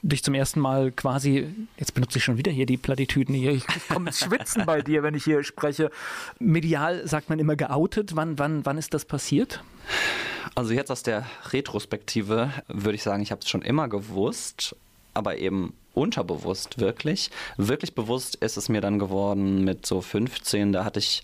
dich 0.02 0.24
zum 0.24 0.34
ersten 0.34 0.60
Mal 0.60 0.92
quasi, 0.92 1.48
jetzt 1.78 1.94
benutze 1.94 2.18
ich 2.18 2.24
schon 2.24 2.38
wieder 2.38 2.52
hier 2.52 2.66
die 2.66 2.78
Plattitüden 2.78 3.36
hier, 3.36 3.52
ich 3.52 3.64
komme 3.88 4.10
ins 4.10 4.22
Schwitzen 4.22 4.66
bei 4.66 4.82
dir, 4.82 5.04
wenn 5.04 5.14
ich 5.14 5.24
hier 5.24 5.44
spreche. 5.44 5.92
Medial 6.40 7.08
sagt 7.08 7.30
man 7.30 7.38
immer 7.38 7.56
geoutet. 7.56 8.16
Wann, 8.16 8.40
wann, 8.40 8.66
wann 8.66 8.80
ist 8.80 8.96
das 8.96 9.06
passiert? 9.06 9.64
Also 10.56 10.74
jetzt 10.74 10.90
aus 10.90 11.04
der 11.04 11.28
Retrospektive 11.52 12.52
würde 12.68 12.96
ich 12.96 13.04
sagen, 13.04 13.22
ich 13.22 13.32
habe 13.32 13.42
es 13.42 13.50
schon 13.50 13.62
immer 13.62 13.88
gewusst, 13.88 14.76
aber 15.14 15.38
eben 15.38 15.74
unterbewusst 15.94 16.80
wirklich. 16.80 17.30
Wirklich 17.58 17.94
bewusst 17.94 18.36
ist 18.36 18.58
es 18.58 18.68
mir 18.68 18.82
dann 18.82 18.98
geworden 18.98 19.64
mit 19.64 19.86
so 19.86 20.02
15, 20.02 20.72
da 20.72 20.86
hatte 20.86 21.00
ich 21.00 21.24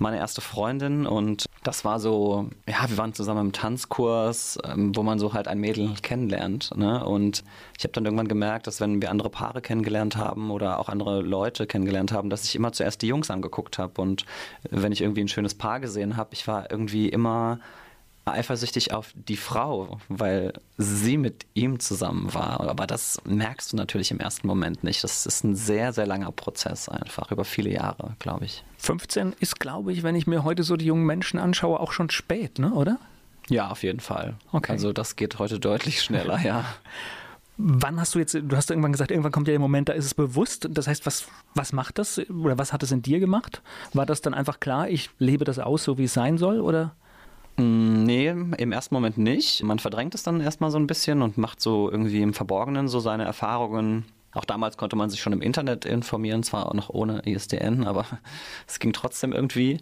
meine 0.00 0.16
erste 0.16 0.40
Freundin 0.40 1.06
und 1.06 1.46
das 1.62 1.84
war 1.84 2.00
so, 2.00 2.48
ja, 2.66 2.88
wir 2.88 2.96
waren 2.96 3.12
zusammen 3.12 3.46
im 3.46 3.52
Tanzkurs, 3.52 4.58
ähm, 4.64 4.96
wo 4.96 5.02
man 5.02 5.18
so 5.18 5.34
halt 5.34 5.46
ein 5.46 5.58
Mädel 5.58 5.94
kennenlernt. 6.02 6.74
Ne? 6.74 7.04
Und 7.04 7.44
ich 7.76 7.84
habe 7.84 7.92
dann 7.92 8.06
irgendwann 8.06 8.28
gemerkt, 8.28 8.66
dass 8.66 8.80
wenn 8.80 9.02
wir 9.02 9.10
andere 9.10 9.28
Paare 9.28 9.60
kennengelernt 9.60 10.16
haben 10.16 10.50
oder 10.50 10.78
auch 10.78 10.88
andere 10.88 11.20
Leute 11.20 11.66
kennengelernt 11.66 12.12
haben, 12.12 12.30
dass 12.30 12.44
ich 12.44 12.56
immer 12.56 12.72
zuerst 12.72 13.02
die 13.02 13.08
Jungs 13.08 13.30
angeguckt 13.30 13.78
habe. 13.78 14.00
Und 14.00 14.24
wenn 14.70 14.92
ich 14.92 15.02
irgendwie 15.02 15.20
ein 15.20 15.28
schönes 15.28 15.54
Paar 15.54 15.80
gesehen 15.80 16.16
habe, 16.16 16.30
ich 16.32 16.48
war 16.48 16.70
irgendwie 16.70 17.08
immer 17.10 17.60
eifersüchtig 18.24 18.92
auf 18.92 19.12
die 19.14 19.36
Frau, 19.36 19.98
weil 20.08 20.52
sie 20.76 21.16
mit 21.16 21.46
ihm 21.54 21.80
zusammen 21.80 22.32
war. 22.34 22.60
Aber 22.60 22.86
das 22.86 23.20
merkst 23.24 23.72
du 23.72 23.76
natürlich 23.76 24.10
im 24.10 24.20
ersten 24.20 24.46
Moment 24.46 24.84
nicht. 24.84 25.02
Das 25.02 25.26
ist 25.26 25.44
ein 25.44 25.56
sehr, 25.56 25.92
sehr 25.92 26.06
langer 26.06 26.32
Prozess 26.32 26.88
einfach, 26.88 27.30
über 27.30 27.44
viele 27.44 27.70
Jahre, 27.70 28.14
glaube 28.18 28.44
ich. 28.44 28.64
15 28.78 29.34
ist, 29.40 29.60
glaube 29.60 29.92
ich, 29.92 30.02
wenn 30.02 30.14
ich 30.14 30.26
mir 30.26 30.44
heute 30.44 30.62
so 30.62 30.76
die 30.76 30.86
jungen 30.86 31.06
Menschen 31.06 31.38
anschaue, 31.38 31.80
auch 31.80 31.92
schon 31.92 32.10
spät, 32.10 32.58
ne? 32.58 32.72
oder? 32.72 32.98
Ja, 33.48 33.70
auf 33.70 33.82
jeden 33.82 34.00
Fall. 34.00 34.36
Okay. 34.52 34.72
Also 34.72 34.92
das 34.92 35.16
geht 35.16 35.38
heute 35.38 35.58
deutlich 35.58 36.02
schneller, 36.02 36.40
ja. 36.44 36.64
Wann 37.62 38.00
hast 38.00 38.14
du 38.14 38.18
jetzt, 38.18 38.34
du 38.34 38.56
hast 38.56 38.70
irgendwann 38.70 38.92
gesagt, 38.92 39.10
irgendwann 39.10 39.32
kommt 39.32 39.46
ja 39.46 39.52
der 39.52 39.60
Moment, 39.60 39.90
da 39.90 39.92
ist 39.92 40.06
es 40.06 40.14
bewusst. 40.14 40.66
Das 40.70 40.86
heißt, 40.86 41.04
was, 41.04 41.26
was 41.54 41.74
macht 41.74 41.98
das 41.98 42.18
oder 42.30 42.56
was 42.56 42.72
hat 42.72 42.82
es 42.82 42.90
in 42.90 43.02
dir 43.02 43.20
gemacht? 43.20 43.60
War 43.92 44.06
das 44.06 44.22
dann 44.22 44.32
einfach 44.32 44.60
klar, 44.60 44.88
ich 44.88 45.10
lebe 45.18 45.44
das 45.44 45.58
aus, 45.58 45.84
so 45.84 45.98
wie 45.98 46.04
es 46.04 46.14
sein 46.14 46.38
soll, 46.38 46.60
oder? 46.60 46.94
Mm, 47.60 48.04
nee, 48.04 48.28
im 48.28 48.72
ersten 48.72 48.94
Moment 48.94 49.18
nicht. 49.18 49.62
Man 49.62 49.78
verdrängt 49.78 50.14
es 50.14 50.22
dann 50.22 50.40
erstmal 50.40 50.70
so 50.70 50.78
ein 50.78 50.86
bisschen 50.86 51.22
und 51.22 51.36
macht 51.36 51.60
so 51.60 51.90
irgendwie 51.90 52.22
im 52.22 52.34
Verborgenen 52.34 52.88
so 52.88 53.00
seine 53.00 53.24
Erfahrungen. 53.24 54.06
Auch 54.32 54.44
damals 54.44 54.76
konnte 54.76 54.96
man 54.96 55.10
sich 55.10 55.20
schon 55.20 55.32
im 55.32 55.42
Internet 55.42 55.84
informieren, 55.84 56.42
zwar 56.42 56.66
auch 56.66 56.74
noch 56.74 56.88
ohne 56.88 57.20
ISDN, 57.26 57.84
aber 57.84 58.06
es 58.66 58.78
ging 58.78 58.92
trotzdem 58.92 59.32
irgendwie 59.32 59.80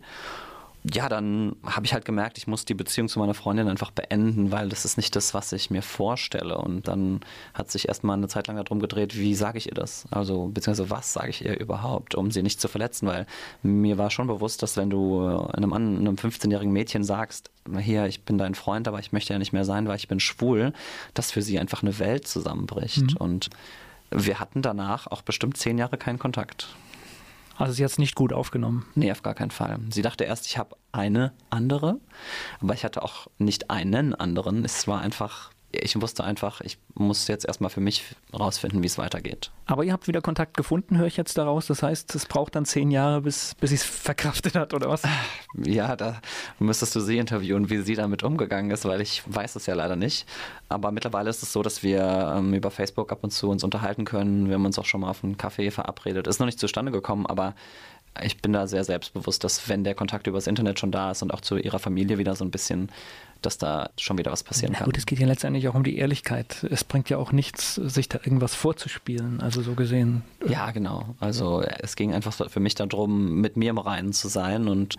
ja, 0.84 1.08
dann 1.08 1.56
habe 1.64 1.86
ich 1.86 1.92
halt 1.92 2.04
gemerkt, 2.04 2.38
ich 2.38 2.46
muss 2.46 2.64
die 2.64 2.74
Beziehung 2.74 3.08
zu 3.08 3.18
meiner 3.18 3.34
Freundin 3.34 3.68
einfach 3.68 3.90
beenden, 3.90 4.52
weil 4.52 4.68
das 4.68 4.84
ist 4.84 4.96
nicht 4.96 5.14
das, 5.16 5.34
was 5.34 5.52
ich 5.52 5.70
mir 5.70 5.82
vorstelle. 5.82 6.56
Und 6.58 6.88
dann 6.88 7.20
hat 7.52 7.70
sich 7.70 7.88
erstmal 7.88 8.16
eine 8.16 8.28
Zeit 8.28 8.46
lang 8.46 8.56
darum 8.56 8.78
gedreht, 8.78 9.16
wie 9.16 9.34
sage 9.34 9.58
ich 9.58 9.66
ihr 9.66 9.74
das? 9.74 10.06
Also, 10.10 10.46
beziehungsweise 10.46 10.90
was 10.90 11.12
sage 11.12 11.30
ich 11.30 11.44
ihr 11.44 11.58
überhaupt, 11.58 12.14
um 12.14 12.30
sie 12.30 12.42
nicht 12.42 12.60
zu 12.60 12.68
verletzen, 12.68 13.06
weil 13.06 13.26
mir 13.62 13.98
war 13.98 14.10
schon 14.10 14.28
bewusst, 14.28 14.62
dass 14.62 14.76
wenn 14.76 14.90
du 14.90 15.26
einem, 15.52 15.72
einem 15.72 16.14
15-jährigen 16.14 16.72
Mädchen 16.72 17.02
sagst, 17.02 17.50
hier, 17.78 18.06
ich 18.06 18.22
bin 18.22 18.38
dein 18.38 18.54
Freund, 18.54 18.88
aber 18.88 18.98
ich 18.98 19.12
möchte 19.12 19.32
ja 19.32 19.38
nicht 19.38 19.52
mehr 19.52 19.64
sein, 19.64 19.86
weil 19.88 19.96
ich 19.96 20.08
bin 20.08 20.20
schwul, 20.20 20.72
dass 21.14 21.32
für 21.32 21.42
sie 21.42 21.58
einfach 21.58 21.82
eine 21.82 21.98
Welt 21.98 22.26
zusammenbricht. 22.26 23.12
Mhm. 23.12 23.16
Und 23.18 23.50
wir 24.10 24.40
hatten 24.40 24.62
danach 24.62 25.06
auch 25.06 25.22
bestimmt 25.22 25.56
zehn 25.56 25.78
Jahre 25.78 25.98
keinen 25.98 26.18
Kontakt. 26.18 26.68
Also 27.56 27.72
sie 27.72 27.84
hat 27.84 27.90
es 27.90 27.98
nicht 27.98 28.14
gut 28.14 28.32
aufgenommen. 28.32 28.86
Nee, 28.94 29.10
auf 29.10 29.22
gar 29.22 29.34
keinen 29.34 29.50
Fall. 29.50 29.78
Sie 29.90 30.02
dachte 30.02 30.24
erst, 30.24 30.46
ich 30.46 30.58
habe 30.58 30.76
eine 30.92 31.32
andere, 31.50 31.98
aber 32.60 32.74
ich 32.74 32.84
hatte 32.84 33.02
auch 33.02 33.26
nicht 33.38 33.68
einen 33.68 34.14
anderen. 34.14 34.64
Es 34.64 34.86
war 34.86 35.00
einfach 35.00 35.50
ich 35.70 36.00
wusste 36.00 36.24
einfach, 36.24 36.62
ich 36.62 36.78
muss 36.94 37.28
jetzt 37.28 37.44
erstmal 37.44 37.68
für 37.68 37.82
mich 37.82 38.02
rausfinden, 38.32 38.82
wie 38.82 38.86
es 38.86 38.96
weitergeht. 38.96 39.50
Aber 39.66 39.84
ihr 39.84 39.92
habt 39.92 40.08
wieder 40.08 40.22
Kontakt 40.22 40.56
gefunden, 40.56 40.96
höre 40.96 41.06
ich 41.06 41.18
jetzt 41.18 41.36
daraus. 41.36 41.66
Das 41.66 41.82
heißt, 41.82 42.14
es 42.14 42.24
braucht 42.24 42.54
dann 42.54 42.64
zehn 42.64 42.90
Jahre, 42.90 43.20
bis, 43.20 43.54
bis 43.60 43.70
sie 43.70 43.76
es 43.76 43.84
verkraftet 43.84 44.54
hat, 44.54 44.72
oder 44.72 44.88
was? 44.88 45.02
Ja, 45.54 45.96
da 45.96 46.20
müsstest 46.58 46.94
du 46.94 47.00
sie 47.00 47.18
interviewen, 47.18 47.68
wie 47.70 47.78
sie 47.78 47.94
damit 47.94 48.22
umgegangen 48.22 48.70
ist, 48.70 48.84
weil 48.84 49.00
ich 49.00 49.22
weiß 49.26 49.56
es 49.56 49.66
ja 49.66 49.74
leider 49.74 49.96
nicht. 49.96 50.26
Aber 50.68 50.92
mittlerweile 50.92 51.30
ist 51.30 51.42
es 51.42 51.52
so, 51.52 51.62
dass 51.62 51.82
wir 51.82 52.34
ähm, 52.36 52.54
über 52.54 52.70
Facebook 52.70 53.10
ab 53.12 53.20
und 53.22 53.30
zu 53.30 53.48
uns 53.48 53.64
unterhalten 53.64 54.04
können. 54.04 54.46
Wir 54.46 54.54
haben 54.54 54.66
uns 54.66 54.78
auch 54.78 54.84
schon 54.84 55.00
mal 55.00 55.10
auf 55.10 55.24
einen 55.24 55.36
Kaffee 55.36 55.70
verabredet. 55.70 56.26
Ist 56.26 56.38
noch 56.38 56.46
nicht 56.46 56.60
zustande 56.60 56.92
gekommen, 56.92 57.26
aber 57.26 57.54
ich 58.22 58.38
bin 58.38 58.52
da 58.52 58.66
sehr 58.66 58.84
selbstbewusst, 58.84 59.44
dass 59.44 59.68
wenn 59.68 59.84
der 59.84 59.94
Kontakt 59.94 60.26
übers 60.26 60.46
Internet 60.46 60.78
schon 60.78 60.90
da 60.90 61.10
ist 61.10 61.22
und 61.22 61.32
auch 61.32 61.40
zu 61.40 61.56
ihrer 61.56 61.78
Familie 61.78 62.18
wieder 62.18 62.34
so 62.36 62.44
ein 62.44 62.50
bisschen, 62.50 62.90
dass 63.42 63.58
da 63.58 63.90
schon 63.96 64.18
wieder 64.18 64.32
was 64.32 64.42
passieren 64.42 64.72
Na, 64.72 64.78
kann. 64.78 64.86
Gut, 64.86 64.98
es 64.98 65.06
geht 65.06 65.18
ja 65.18 65.26
letztendlich 65.26 65.68
auch 65.68 65.74
um 65.74 65.84
die 65.84 65.96
Ehrlichkeit. 65.96 66.66
Es 66.70 66.82
bringt 66.84 67.08
ja 67.08 67.18
auch 67.18 67.32
nichts, 67.32 67.76
sich 67.76 68.08
da 68.08 68.18
irgendwas 68.18 68.54
vorzuspielen, 68.54 69.40
also 69.40 69.62
so 69.62 69.74
gesehen. 69.74 70.22
Ja, 70.46 70.70
genau. 70.72 71.14
Also 71.20 71.62
es 71.62 71.94
ging 71.94 72.12
einfach 72.12 72.48
für 72.48 72.60
mich 72.60 72.74
darum, 72.74 73.40
mit 73.40 73.56
mir 73.56 73.70
im 73.70 73.78
Reinen 73.78 74.12
zu 74.12 74.28
sein 74.28 74.68
und 74.68 74.96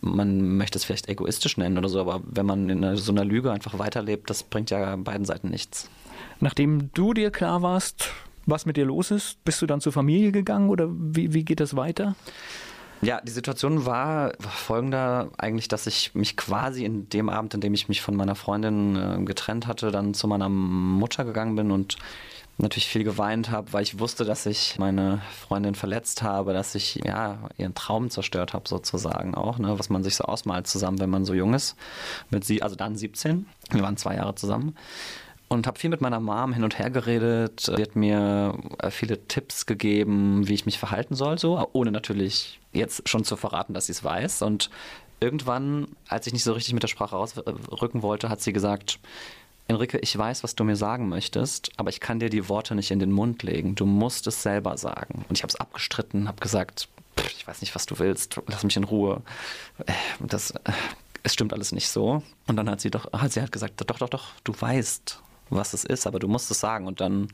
man 0.00 0.56
möchte 0.56 0.78
es 0.78 0.84
vielleicht 0.84 1.08
egoistisch 1.08 1.56
nennen 1.56 1.78
oder 1.78 1.88
so, 1.88 2.00
aber 2.00 2.22
wenn 2.24 2.46
man 2.46 2.68
in 2.70 2.96
so 2.96 3.12
einer 3.12 3.24
Lüge 3.24 3.52
einfach 3.52 3.78
weiterlebt, 3.78 4.30
das 4.30 4.42
bringt 4.42 4.70
ja 4.70 4.96
beiden 4.96 5.26
Seiten 5.26 5.50
nichts. 5.50 5.90
Nachdem 6.38 6.90
du 6.94 7.12
dir 7.12 7.30
klar 7.30 7.60
warst, 7.62 8.10
was 8.46 8.66
mit 8.66 8.76
dir 8.76 8.84
los 8.84 9.10
ist? 9.10 9.42
Bist 9.44 9.62
du 9.62 9.66
dann 9.66 9.80
zur 9.80 9.92
Familie 9.92 10.32
gegangen 10.32 10.70
oder 10.70 10.88
wie, 10.90 11.32
wie 11.32 11.44
geht 11.44 11.60
das 11.60 11.76
weiter? 11.76 12.14
Ja, 13.02 13.20
die 13.22 13.32
Situation 13.32 13.86
war 13.86 14.32
folgender 14.40 15.30
eigentlich, 15.38 15.68
dass 15.68 15.86
ich 15.86 16.14
mich 16.14 16.36
quasi 16.36 16.84
in 16.84 17.08
dem 17.08 17.30
Abend, 17.30 17.54
in 17.54 17.62
dem 17.62 17.72
ich 17.72 17.88
mich 17.88 18.02
von 18.02 18.14
meiner 18.14 18.34
Freundin 18.34 18.96
äh, 18.96 19.24
getrennt 19.24 19.66
hatte, 19.66 19.90
dann 19.90 20.12
zu 20.12 20.28
meiner 20.28 20.50
Mutter 20.50 21.24
gegangen 21.24 21.56
bin 21.56 21.70
und 21.70 21.96
natürlich 22.58 22.88
viel 22.88 23.04
geweint 23.04 23.50
habe, 23.50 23.72
weil 23.72 23.82
ich 23.82 23.98
wusste, 23.98 24.26
dass 24.26 24.44
ich 24.44 24.78
meine 24.78 25.22
Freundin 25.32 25.74
verletzt 25.74 26.22
habe, 26.22 26.52
dass 26.52 26.74
ich 26.74 26.96
ja 26.96 27.38
ihren 27.56 27.74
Traum 27.74 28.10
zerstört 28.10 28.52
habe 28.52 28.68
sozusagen 28.68 29.34
auch, 29.34 29.58
ne, 29.58 29.78
was 29.78 29.88
man 29.88 30.02
sich 30.02 30.16
so 30.16 30.24
ausmalt 30.24 30.66
zusammen, 30.66 30.98
wenn 31.00 31.08
man 31.08 31.24
so 31.24 31.32
jung 31.32 31.54
ist. 31.54 31.76
Mit 32.28 32.44
sie, 32.44 32.62
also 32.62 32.76
dann 32.76 32.96
17. 32.96 33.46
Wir 33.70 33.82
waren 33.82 33.96
zwei 33.96 34.16
Jahre 34.16 34.34
zusammen 34.34 34.74
und 35.50 35.66
habe 35.66 35.78
viel 35.78 35.90
mit 35.90 36.00
meiner 36.00 36.20
Mom 36.20 36.52
hin 36.52 36.62
und 36.62 36.78
her 36.78 36.90
geredet. 36.90 37.60
Sie 37.60 37.82
hat 37.82 37.96
mir 37.96 38.56
äh, 38.78 38.90
viele 38.90 39.26
Tipps 39.26 39.66
gegeben, 39.66 40.46
wie 40.46 40.54
ich 40.54 40.64
mich 40.64 40.78
verhalten 40.78 41.16
soll, 41.16 41.38
so, 41.38 41.68
ohne 41.72 41.90
natürlich 41.90 42.60
jetzt 42.72 43.08
schon 43.08 43.24
zu 43.24 43.36
verraten, 43.36 43.74
dass 43.74 43.86
sie 43.86 43.92
es 43.92 44.04
weiß. 44.04 44.42
Und 44.42 44.70
irgendwann, 45.18 45.88
als 46.08 46.28
ich 46.28 46.32
nicht 46.32 46.44
so 46.44 46.52
richtig 46.52 46.72
mit 46.72 46.84
der 46.84 46.88
Sprache 46.88 47.16
rausrücken 47.16 48.02
wollte, 48.02 48.28
hat 48.28 48.40
sie 48.40 48.52
gesagt, 48.52 49.00
Enrique, 49.66 49.98
ich 50.00 50.16
weiß, 50.16 50.44
was 50.44 50.54
du 50.54 50.62
mir 50.62 50.76
sagen 50.76 51.08
möchtest, 51.08 51.72
aber 51.76 51.90
ich 51.90 51.98
kann 51.98 52.20
dir 52.20 52.30
die 52.30 52.48
Worte 52.48 52.76
nicht 52.76 52.92
in 52.92 53.00
den 53.00 53.10
Mund 53.10 53.42
legen. 53.42 53.74
Du 53.74 53.86
musst 53.86 54.28
es 54.28 54.44
selber 54.44 54.76
sagen. 54.78 55.24
Und 55.28 55.36
ich 55.36 55.42
habe 55.42 55.50
es 55.50 55.56
abgestritten, 55.56 56.28
habe 56.28 56.40
gesagt, 56.40 56.88
ich 57.36 57.44
weiß 57.46 57.60
nicht, 57.60 57.74
was 57.74 57.86
du 57.86 57.98
willst, 57.98 58.40
lass 58.46 58.62
mich 58.62 58.76
in 58.76 58.84
Ruhe. 58.84 59.20
Das, 60.20 60.52
äh, 60.52 60.72
es 61.24 61.32
stimmt 61.32 61.52
alles 61.52 61.72
nicht 61.72 61.88
so. 61.88 62.22
Und 62.46 62.54
dann 62.54 62.70
hat 62.70 62.80
sie 62.80 62.90
doch, 62.90 63.06
sie 63.28 63.42
hat 63.42 63.50
gesagt, 63.50 63.80
doch, 63.80 63.98
doch, 63.98 64.08
doch, 64.08 64.26
du 64.44 64.54
weißt, 64.56 65.20
was 65.50 65.72
es 65.74 65.84
ist, 65.84 66.06
aber 66.06 66.18
du 66.18 66.28
musst 66.28 66.50
es 66.50 66.60
sagen. 66.60 66.86
Und 66.86 67.00
dann, 67.00 67.28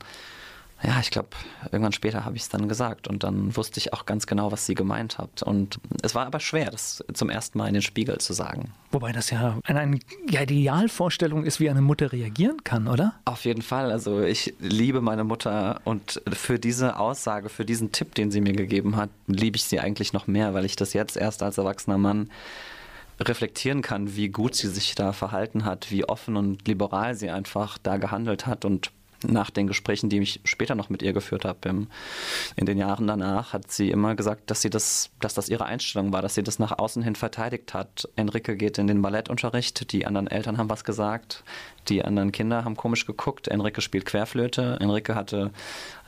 ja, 0.83 0.99
ich 0.99 1.09
glaube, 1.09 1.29
irgendwann 1.71 1.93
später 1.93 2.25
habe 2.25 2.35
ich 2.35 2.43
es 2.43 2.49
dann 2.49 2.67
gesagt 2.67 3.07
und 3.07 3.23
dann 3.23 3.55
wusste 3.55 3.79
ich 3.79 3.93
auch 3.93 4.05
ganz 4.05 4.27
genau, 4.27 4.51
was 4.51 4.65
sie 4.65 4.75
gemeint 4.75 5.17
hat. 5.17 5.43
Und 5.43 5.79
es 6.03 6.13
war 6.15 6.25
aber 6.25 6.39
schwer, 6.39 6.69
das 6.69 7.03
zum 7.13 7.29
ersten 7.29 7.57
Mal 7.57 7.67
in 7.67 7.73
den 7.73 7.81
Spiegel 7.81 8.17
zu 8.19 8.33
sagen. 8.33 8.71
Wobei 8.91 9.11
das 9.11 9.29
ja 9.31 9.57
eine, 9.63 9.99
Idealvorstellung 10.27 11.45
ist, 11.45 11.59
wie 11.59 11.69
eine 11.69 11.81
Mutter 11.81 12.11
reagieren 12.11 12.63
kann, 12.63 12.87
oder? 12.87 13.13
Auf 13.25 13.45
jeden 13.45 13.61
Fall. 13.61 13.91
Also 13.91 14.21
ich 14.21 14.53
liebe 14.59 15.01
meine 15.01 15.23
Mutter 15.23 15.81
und 15.83 16.21
für 16.31 16.59
diese 16.59 16.99
Aussage, 16.99 17.49
für 17.49 17.65
diesen 17.65 17.91
Tipp, 17.91 18.15
den 18.15 18.31
sie 18.31 18.41
mir 18.41 18.53
gegeben 18.53 18.95
hat, 18.95 19.09
liebe 19.27 19.57
ich 19.57 19.63
sie 19.63 19.79
eigentlich 19.79 20.13
noch 20.13 20.27
mehr, 20.27 20.53
weil 20.53 20.65
ich 20.65 20.75
das 20.75 20.93
jetzt 20.93 21.17
erst 21.17 21.43
als 21.43 21.57
erwachsener 21.57 21.97
Mann 21.97 22.29
reflektieren 23.19 23.81
kann, 23.81 24.15
wie 24.15 24.29
gut 24.29 24.55
sie 24.55 24.69
sich 24.69 24.95
da 24.95 25.13
verhalten 25.13 25.65
hat, 25.65 25.91
wie 25.91 26.05
offen 26.05 26.35
und 26.35 26.67
liberal 26.67 27.15
sie 27.15 27.29
einfach 27.29 27.77
da 27.77 27.97
gehandelt 27.97 28.45
hat 28.45 28.65
und 28.65 28.91
nach 29.25 29.49
den 29.49 29.67
Gesprächen, 29.67 30.09
die 30.09 30.19
ich 30.19 30.41
später 30.43 30.75
noch 30.75 30.89
mit 30.89 31.01
ihr 31.01 31.13
geführt 31.13 31.45
habe, 31.45 31.87
in 32.55 32.65
den 32.65 32.77
Jahren 32.77 33.07
danach, 33.07 33.53
hat 33.53 33.71
sie 33.71 33.89
immer 33.89 34.15
gesagt, 34.15 34.49
dass 34.51 34.61
sie 34.61 34.69
das, 34.69 35.09
dass 35.19 35.33
das 35.33 35.49
ihre 35.49 35.65
Einstellung 35.65 36.13
war, 36.13 36.21
dass 36.21 36.35
sie 36.35 36.43
das 36.43 36.59
nach 36.59 36.77
außen 36.77 37.01
hin 37.03 37.15
verteidigt 37.15 37.73
hat. 37.73 38.07
Enrique 38.15 38.55
geht 38.55 38.77
in 38.77 38.87
den 38.87 39.01
Ballettunterricht, 39.01 39.91
die 39.91 40.05
anderen 40.05 40.27
Eltern 40.27 40.57
haben 40.57 40.69
was 40.69 40.83
gesagt, 40.83 41.43
die 41.89 42.03
anderen 42.03 42.31
Kinder 42.31 42.65
haben 42.65 42.75
komisch 42.75 43.05
geguckt. 43.05 43.47
Enrique 43.47 43.81
spielt 43.81 44.05
Querflöte. 44.05 44.77
Enrique 44.81 45.15
hatte 45.15 45.51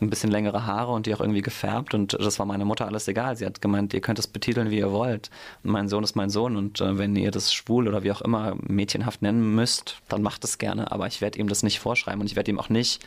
ein 0.01 0.09
bisschen 0.09 0.29
längere 0.29 0.65
Haare 0.65 0.91
und 0.91 1.05
die 1.05 1.15
auch 1.15 1.21
irgendwie 1.21 1.41
gefärbt. 1.41 1.93
Und 1.93 2.13
das 2.13 2.39
war 2.39 2.45
meiner 2.45 2.65
Mutter 2.65 2.85
alles 2.85 3.07
egal. 3.07 3.37
Sie 3.37 3.45
hat 3.45 3.61
gemeint, 3.61 3.93
ihr 3.93 4.01
könnt 4.01 4.19
es 4.19 4.27
betiteln, 4.27 4.71
wie 4.71 4.79
ihr 4.79 4.91
wollt. 4.91 5.29
Mein 5.63 5.87
Sohn 5.87 6.03
ist 6.03 6.15
mein 6.15 6.29
Sohn. 6.29 6.57
Und 6.57 6.81
äh, 6.81 6.97
wenn 6.97 7.15
ihr 7.15 7.31
das 7.31 7.53
schwul 7.53 7.87
oder 7.87 8.03
wie 8.03 8.11
auch 8.11 8.21
immer 8.21 8.55
mädchenhaft 8.61 9.21
nennen 9.21 9.55
müsst, 9.55 10.01
dann 10.09 10.21
macht 10.21 10.43
es 10.43 10.57
gerne. 10.57 10.91
Aber 10.91 11.07
ich 11.07 11.21
werde 11.21 11.39
ihm 11.39 11.47
das 11.47 11.63
nicht 11.63 11.79
vorschreiben 11.79 12.19
und 12.19 12.27
ich 12.27 12.35
werde 12.35 12.51
ihm 12.51 12.59
auch 12.59 12.69
nicht 12.69 12.98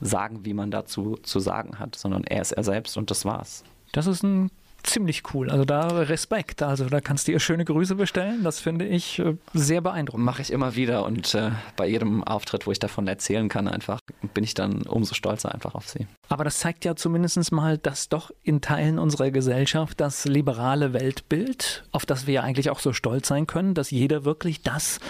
sagen, 0.00 0.44
wie 0.44 0.54
man 0.54 0.70
dazu 0.70 1.16
zu 1.22 1.40
sagen 1.40 1.78
hat, 1.78 1.96
sondern 1.96 2.24
er 2.24 2.42
ist 2.42 2.52
er 2.52 2.64
selbst 2.64 2.96
und 2.96 3.10
das 3.10 3.24
war's. 3.24 3.64
Das 3.92 4.06
ist 4.06 4.22
ein 4.22 4.50
ziemlich 4.86 5.22
cool. 5.34 5.50
Also 5.50 5.64
da 5.64 5.88
Respekt. 5.88 6.62
Also 6.62 6.86
da 6.86 7.00
kannst 7.00 7.28
du 7.28 7.32
ihr 7.32 7.40
schöne 7.40 7.64
Grüße 7.64 7.94
bestellen. 7.94 8.42
Das 8.44 8.60
finde 8.60 8.86
ich 8.86 9.18
äh, 9.18 9.36
sehr 9.52 9.80
beeindruckend. 9.80 10.24
Mache 10.24 10.42
ich 10.42 10.52
immer 10.52 10.76
wieder 10.76 11.04
und 11.04 11.34
äh, 11.34 11.50
bei 11.76 11.86
jedem 11.86 12.24
Auftritt, 12.24 12.66
wo 12.66 12.72
ich 12.72 12.78
davon 12.78 13.06
erzählen 13.06 13.48
kann, 13.48 13.68
einfach 13.68 14.00
bin 14.34 14.44
ich 14.44 14.54
dann 14.54 14.82
umso 14.82 15.14
stolzer 15.14 15.52
einfach 15.52 15.74
auf 15.74 15.88
sie. 15.88 16.06
Aber 16.28 16.44
das 16.44 16.58
zeigt 16.58 16.84
ja 16.84 16.96
zumindest 16.96 17.52
mal, 17.52 17.78
dass 17.78 18.08
doch 18.08 18.30
in 18.42 18.60
Teilen 18.60 18.98
unserer 18.98 19.30
Gesellschaft 19.30 20.00
das 20.00 20.24
liberale 20.24 20.92
Weltbild, 20.92 21.84
auf 21.92 22.06
das 22.06 22.26
wir 22.26 22.34
ja 22.34 22.42
eigentlich 22.42 22.70
auch 22.70 22.80
so 22.80 22.92
stolz 22.92 23.28
sein 23.28 23.46
können, 23.46 23.74
dass 23.74 23.90
jeder 23.90 24.24
wirklich 24.24 24.62
das 24.62 25.00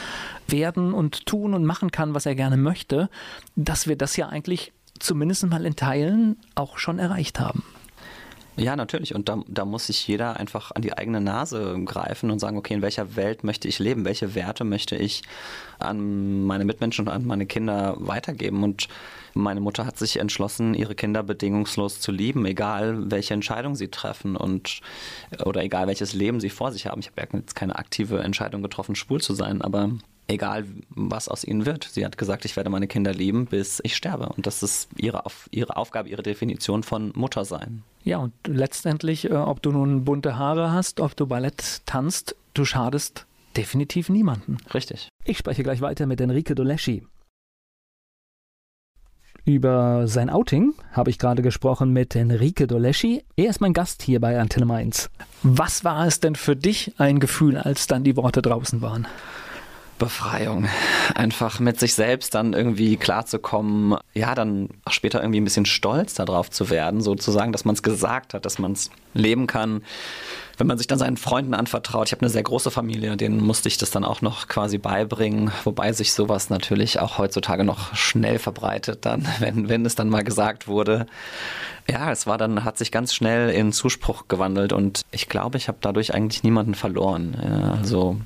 werden 0.49 0.93
und 0.93 1.27
tun 1.27 1.55
und 1.55 1.65
machen 1.65 1.91
kann, 1.91 2.15
was 2.15 2.27
er 2.27 2.35
gerne 2.35 2.57
möchte, 2.57 3.09
dass 3.55 3.87
wir 3.87 3.97
das 3.97 4.17
ja 4.17 4.29
eigentlich 4.29 4.73
zumindest 4.99 5.47
mal 5.47 5.67
in 5.67 5.77
Teilen 5.77 6.37
auch 6.55 6.79
schon 6.79 6.99
erreicht 6.99 7.39
haben. 7.41 7.63
Ja, 8.59 8.75
natürlich. 8.75 9.15
Und 9.15 9.29
da, 9.29 9.43
da 9.47 9.67
muss 9.67 9.89
sich 9.89 10.09
jeder 10.09 10.39
einfach 10.39 10.71
an 10.73 10.81
die 10.81 10.97
eigene 10.97 11.21
Nase 11.21 11.79
greifen 11.85 12.31
und 12.31 12.39
sagen, 12.39 12.57
okay, 12.57 12.73
in 12.73 12.81
welcher 12.81 13.15
Welt 13.15 13.45
möchte 13.45 13.69
ich 13.69 13.79
leben? 13.79 14.07
Welche 14.07 14.35
Werte 14.35 14.65
möchte 14.65 14.97
ich 14.97 15.23
an 15.79 16.45
meine 16.45 16.65
Mitmenschen 16.65 17.07
und 17.07 17.13
an 17.13 17.27
meine 17.27 17.45
Kinder 17.45 17.97
weitergeben? 17.99 18.63
Und 18.63 18.89
meine 19.35 19.61
Mutter 19.61 19.85
hat 19.85 19.99
sich 19.99 20.19
entschlossen, 20.19 20.73
ihre 20.73 20.95
Kinder 20.95 21.23
bedingungslos 21.23 22.01
zu 22.01 22.13
lieben, 22.13 22.47
egal 22.47 23.11
welche 23.11 23.35
Entscheidung 23.35 23.75
sie 23.75 23.89
treffen 23.89 24.37
und 24.37 24.81
oder 25.45 25.63
egal 25.63 25.87
welches 25.87 26.15
Leben 26.15 26.41
sie 26.41 26.51
vor 26.51 26.73
sich 26.73 26.87
haben. 26.87 27.01
Ich 27.01 27.09
habe 27.09 27.21
ja 27.21 27.39
jetzt 27.39 27.55
keine 27.55 27.77
aktive 27.77 28.21
Entscheidung 28.21 28.63
getroffen, 28.63 28.95
schwul 28.97 29.21
zu 29.21 29.35
sein, 29.35 29.61
aber 29.61 29.91
egal 30.29 30.65
was 30.89 31.29
aus 31.29 31.45
ihnen 31.45 31.67
wird. 31.67 31.85
Sie 31.85 32.05
hat 32.05 32.19
gesagt, 32.19 32.45
ich 32.45 32.57
werde 32.57 32.71
meine 32.71 32.87
Kinder 32.87 33.13
lieben, 33.13 33.47
bis 33.47 33.81
ich 33.85 33.97
sterbe. 33.97 34.29
Und 34.29 34.47
das 34.47 34.63
ist 34.63 34.89
ihre, 34.97 35.23
ihre 35.51 35.77
Aufgabe, 35.77 36.09
ihre 36.09 36.23
Definition 36.23 36.83
von 36.83 37.13
Mutter 37.15 37.45
sein. 37.45 37.83
Ja, 38.05 38.19
und 38.19 38.33
letztendlich, 38.47 39.31
äh, 39.31 39.35
ob 39.35 39.63
du 39.63 39.73
nun 39.73 40.05
bunte 40.05 40.37
Haare 40.37 40.73
hast, 40.73 41.01
ob 41.01 41.17
du 41.17 41.27
Ballett 41.27 41.83
tanzt, 41.87 42.37
du 42.55 42.65
schadest 42.65 43.27
definitiv 43.57 44.09
niemanden. 44.09 44.59
Richtig. 44.75 45.09
Ich 45.25 45.39
spreche 45.39 45.63
gleich 45.63 45.81
weiter 45.81 46.07
mit 46.07 46.21
Enrique 46.21 46.55
Doleschi. 46.55 47.03
Über 49.45 50.09
sein 50.09 50.29
Outing 50.29 50.75
habe 50.91 51.11
ich 51.11 51.19
gerade 51.19 51.41
gesprochen 51.41 51.93
mit 51.93 52.17
Enrique 52.17 52.67
Doleschi. 52.67 53.23
Er 53.37 53.49
ist 53.49 53.61
mein 53.61 53.73
Gast 53.73 54.03
hier 54.03 54.21
bei 54.21 54.41
Antenne 54.41 54.67
Mainz. 54.67 55.09
Was 55.45 55.85
war 55.85 56.05
es 56.05 56.19
denn 56.19 56.35
für 56.35 56.57
dich 56.57 56.95
ein 56.99 57.21
Gefühl, 57.21 57.57
als 57.57 57.87
dann 57.87 58.03
die 58.03 58.17
Worte 58.17 58.43
draußen 58.43 58.83
waren? 58.83 59.07
Befreiung. 59.99 60.69
Einfach 61.15 61.61
mit 61.61 61.81
sich 61.81 61.95
selbst 61.95 62.35
dann 62.35 62.53
irgendwie 62.53 62.97
klarzukommen, 62.97 63.97
ja, 64.15 64.35
dann 64.35 64.69
auch 64.85 64.93
später 64.93 65.21
irgendwie 65.21 65.41
ein 65.41 65.45
bisschen 65.45 65.67
stolz 65.67 66.15
darauf 66.15 66.51
zu 66.51 66.71
werden, 66.71 67.01
sozusagen, 67.01 67.53
dass 67.53 67.65
man 67.65 67.75
es 67.75 67.83
gesagt 67.83 68.35
hat, 68.35 68.45
dass 68.45 68.59
man 68.59 68.73
es 68.73 68.91
leben 69.15 69.47
kann. 69.47 69.83
Wenn 70.59 70.67
man 70.67 70.79
sich 70.79 70.87
dann 70.87 70.99
seinen 70.99 71.19
Freunden 71.19 71.53
anvertraut, 71.53 72.09
ich 72.09 72.13
habe 72.13 72.23
eine 72.23 72.31
sehr 72.31 72.43
große 72.43 72.71
Familie, 72.71 73.17
denen 73.17 73.45
musste 73.45 73.69
ich 73.69 73.77
das 73.77 73.91
dann 73.91 74.05
auch 74.05 74.23
noch 74.23 74.49
quasi 74.49 74.79
beibringen, 74.79 75.51
wobei 75.65 75.93
sich 75.93 76.15
sowas 76.15 76.49
natürlich 76.49 76.99
auch 76.99 77.19
heutzutage 77.19 77.63
noch 77.63 77.95
schnell 77.95 78.39
verbreitet, 78.39 79.05
dann, 79.05 79.27
wenn, 79.39 79.69
wenn 79.69 79.85
es 79.85 79.95
dann 79.95 80.09
mal 80.09 80.25
gesagt 80.25 80.67
wurde. 80.67 81.07
Ja, 81.91 82.11
es 82.11 82.27
war 82.27 82.39
dann, 82.39 82.65
hat 82.65 82.79
sich 82.79 82.91
ganz 82.91 83.15
schnell 83.15 83.51
in 83.51 83.73
Zuspruch 83.73 84.29
gewandelt 84.29 84.73
und 84.73 85.03
ich 85.11 85.29
glaube, 85.29 85.59
ich 85.59 85.69
habe 85.69 85.79
dadurch 85.81 86.15
eigentlich 86.15 86.43
niemanden 86.43 86.75
verloren. 86.75 87.37
Ja, 87.41 87.73
also 87.73 88.17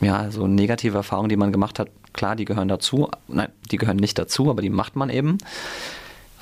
ja, 0.00 0.30
so 0.30 0.46
negative 0.46 0.96
Erfahrungen, 0.96 1.28
die 1.28 1.36
man 1.36 1.52
gemacht 1.52 1.78
hat, 1.78 1.88
klar, 2.12 2.36
die 2.36 2.44
gehören 2.44 2.68
dazu. 2.68 3.08
Nein, 3.28 3.48
die 3.70 3.76
gehören 3.76 3.96
nicht 3.96 4.18
dazu, 4.18 4.50
aber 4.50 4.62
die 4.62 4.70
macht 4.70 4.96
man 4.96 5.10
eben. 5.10 5.38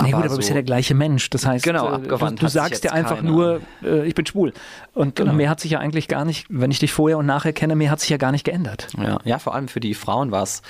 Nee, 0.03 0.11
gut, 0.11 0.15
aber 0.15 0.29
so, 0.29 0.35
du 0.35 0.37
bist 0.39 0.49
ja 0.49 0.55
der 0.55 0.65
gleiche 0.65 0.95
Mensch. 0.95 1.31
Das 1.31 1.47
heißt, 1.47 1.65
genau, 1.65 1.97
äh, 1.97 2.01
du, 2.01 2.17
du 2.17 2.49
sagst 2.49 2.83
dir 2.83 2.93
einfach 2.93 3.17
keiner. 3.17 3.31
nur, 3.31 3.61
äh, 3.85 4.07
ich 4.07 4.15
bin 4.15 4.27
schwul. 4.27 4.53
Und 4.93 5.15
genau. 5.15 5.33
mehr 5.33 5.49
hat 5.49 5.61
sich 5.61 5.71
ja 5.71 5.79
eigentlich 5.79 6.09
gar 6.09 6.25
nicht, 6.25 6.47
wenn 6.49 6.73
ich 6.73 6.81
dich 6.81 6.93
vorher 6.93 7.17
und 7.19 7.27
nachher 7.27 7.53
kenne, 7.53 7.77
mehr 7.77 7.91
hat 7.91 8.01
sich 8.01 8.11
ja 8.11 8.17
gar 8.17 8.33
nicht 8.33 8.45
geändert. 8.45 8.89
Ja, 8.99 9.19
ja 9.25 9.39
vor 9.39 9.55
allem 9.55 9.69
für 9.69 9.81
die 9.81 9.95
Frauen 9.95 10.33
war 10.33 10.43
es 10.43 10.63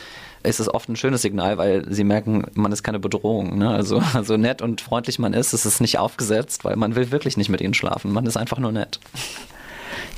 ist 0.45 0.61
es 0.61 0.73
oft 0.73 0.91
ein 0.91 0.97
schönes 0.97 1.23
Signal, 1.23 1.57
weil 1.57 1.91
sie 1.91 2.05
merken, 2.05 2.45
man 2.53 2.71
ist 2.71 2.83
keine 2.83 2.99
Bedrohung. 2.99 3.59
Ne? 3.59 3.71
Also, 3.71 4.03
also 4.13 4.37
nett 4.37 4.61
und 4.63 4.83
freundlich 4.83 5.19
man 5.19 5.33
ist, 5.33 5.55
ist 5.55 5.65
es 5.65 5.81
nicht 5.81 5.99
aufgesetzt, 5.99 6.65
weil 6.65 6.77
man 6.77 6.95
will 6.95 7.11
wirklich 7.11 7.37
nicht 7.37 7.49
mit 7.49 7.61
ihnen 7.61 7.75
schlafen. 7.75 8.13
Man 8.13 8.27
ist 8.27 8.37
einfach 8.37 8.59
nur 8.59 8.73
nett. 8.73 9.01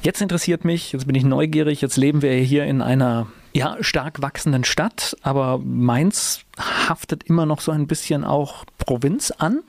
Jetzt 0.02 0.22
interessiert 0.22 0.64
mich, 0.64 0.92
jetzt 0.92 1.06
bin 1.06 1.14
ich 1.14 1.24
neugierig, 1.24 1.80
jetzt 1.80 1.96
leben 1.96 2.22
wir 2.22 2.32
hier 2.32 2.64
in 2.64 2.82
einer 2.82 3.26
ja, 3.52 3.76
stark 3.80 4.22
wachsenden 4.22 4.64
Stadt, 4.64 5.16
aber 5.22 5.58
Mainz 5.58 6.40
haftet 6.58 7.24
immer 7.24 7.46
noch 7.46 7.60
so 7.60 7.72
ein 7.72 7.86
bisschen 7.86 8.24
auch 8.24 8.64
Provinz 8.78 9.30
an. 9.30 9.60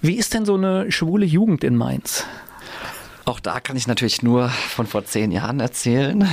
Wie 0.00 0.14
ist 0.14 0.32
denn 0.32 0.44
so 0.44 0.54
eine 0.54 0.90
schwule 0.90 1.26
Jugend 1.26 1.64
in 1.64 1.76
Mainz? 1.76 2.24
Auch 3.30 3.38
da 3.38 3.60
kann 3.60 3.76
ich 3.76 3.86
natürlich 3.86 4.24
nur 4.24 4.48
von 4.48 4.88
vor 4.88 5.04
zehn 5.04 5.30
Jahren 5.30 5.60
erzählen. 5.60 6.26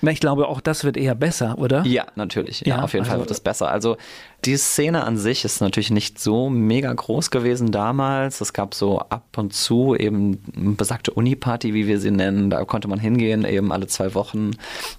Na, 0.00 0.10
ich 0.10 0.18
glaube, 0.18 0.48
auch 0.48 0.60
das 0.60 0.82
wird 0.82 0.96
eher 0.96 1.14
besser, 1.14 1.56
oder? 1.58 1.86
Ja, 1.86 2.06
natürlich. 2.16 2.62
Ja, 2.62 2.78
ja 2.78 2.82
auf 2.82 2.92
jeden 2.92 3.04
also 3.04 3.12
Fall 3.12 3.20
wird 3.20 3.30
es 3.30 3.38
besser. 3.38 3.70
Also 3.70 3.98
die 4.44 4.56
Szene 4.56 5.04
an 5.04 5.16
sich 5.16 5.44
ist 5.44 5.60
natürlich 5.60 5.92
nicht 5.92 6.18
so 6.18 6.50
mega 6.50 6.92
groß 6.92 7.30
gewesen 7.30 7.70
damals. 7.70 8.40
Es 8.40 8.52
gab 8.52 8.74
so 8.74 8.98
ab 8.98 9.28
und 9.36 9.54
zu 9.54 9.94
eben 9.94 10.42
besagte 10.76 11.12
Uni-Party, 11.12 11.72
wie 11.72 11.86
wir 11.86 12.00
sie 12.00 12.10
nennen. 12.10 12.50
Da 12.50 12.64
konnte 12.64 12.88
man 12.88 12.98
hingehen, 12.98 13.44
eben 13.44 13.70
alle 13.70 13.86
zwei 13.86 14.14
Wochen. 14.14 14.50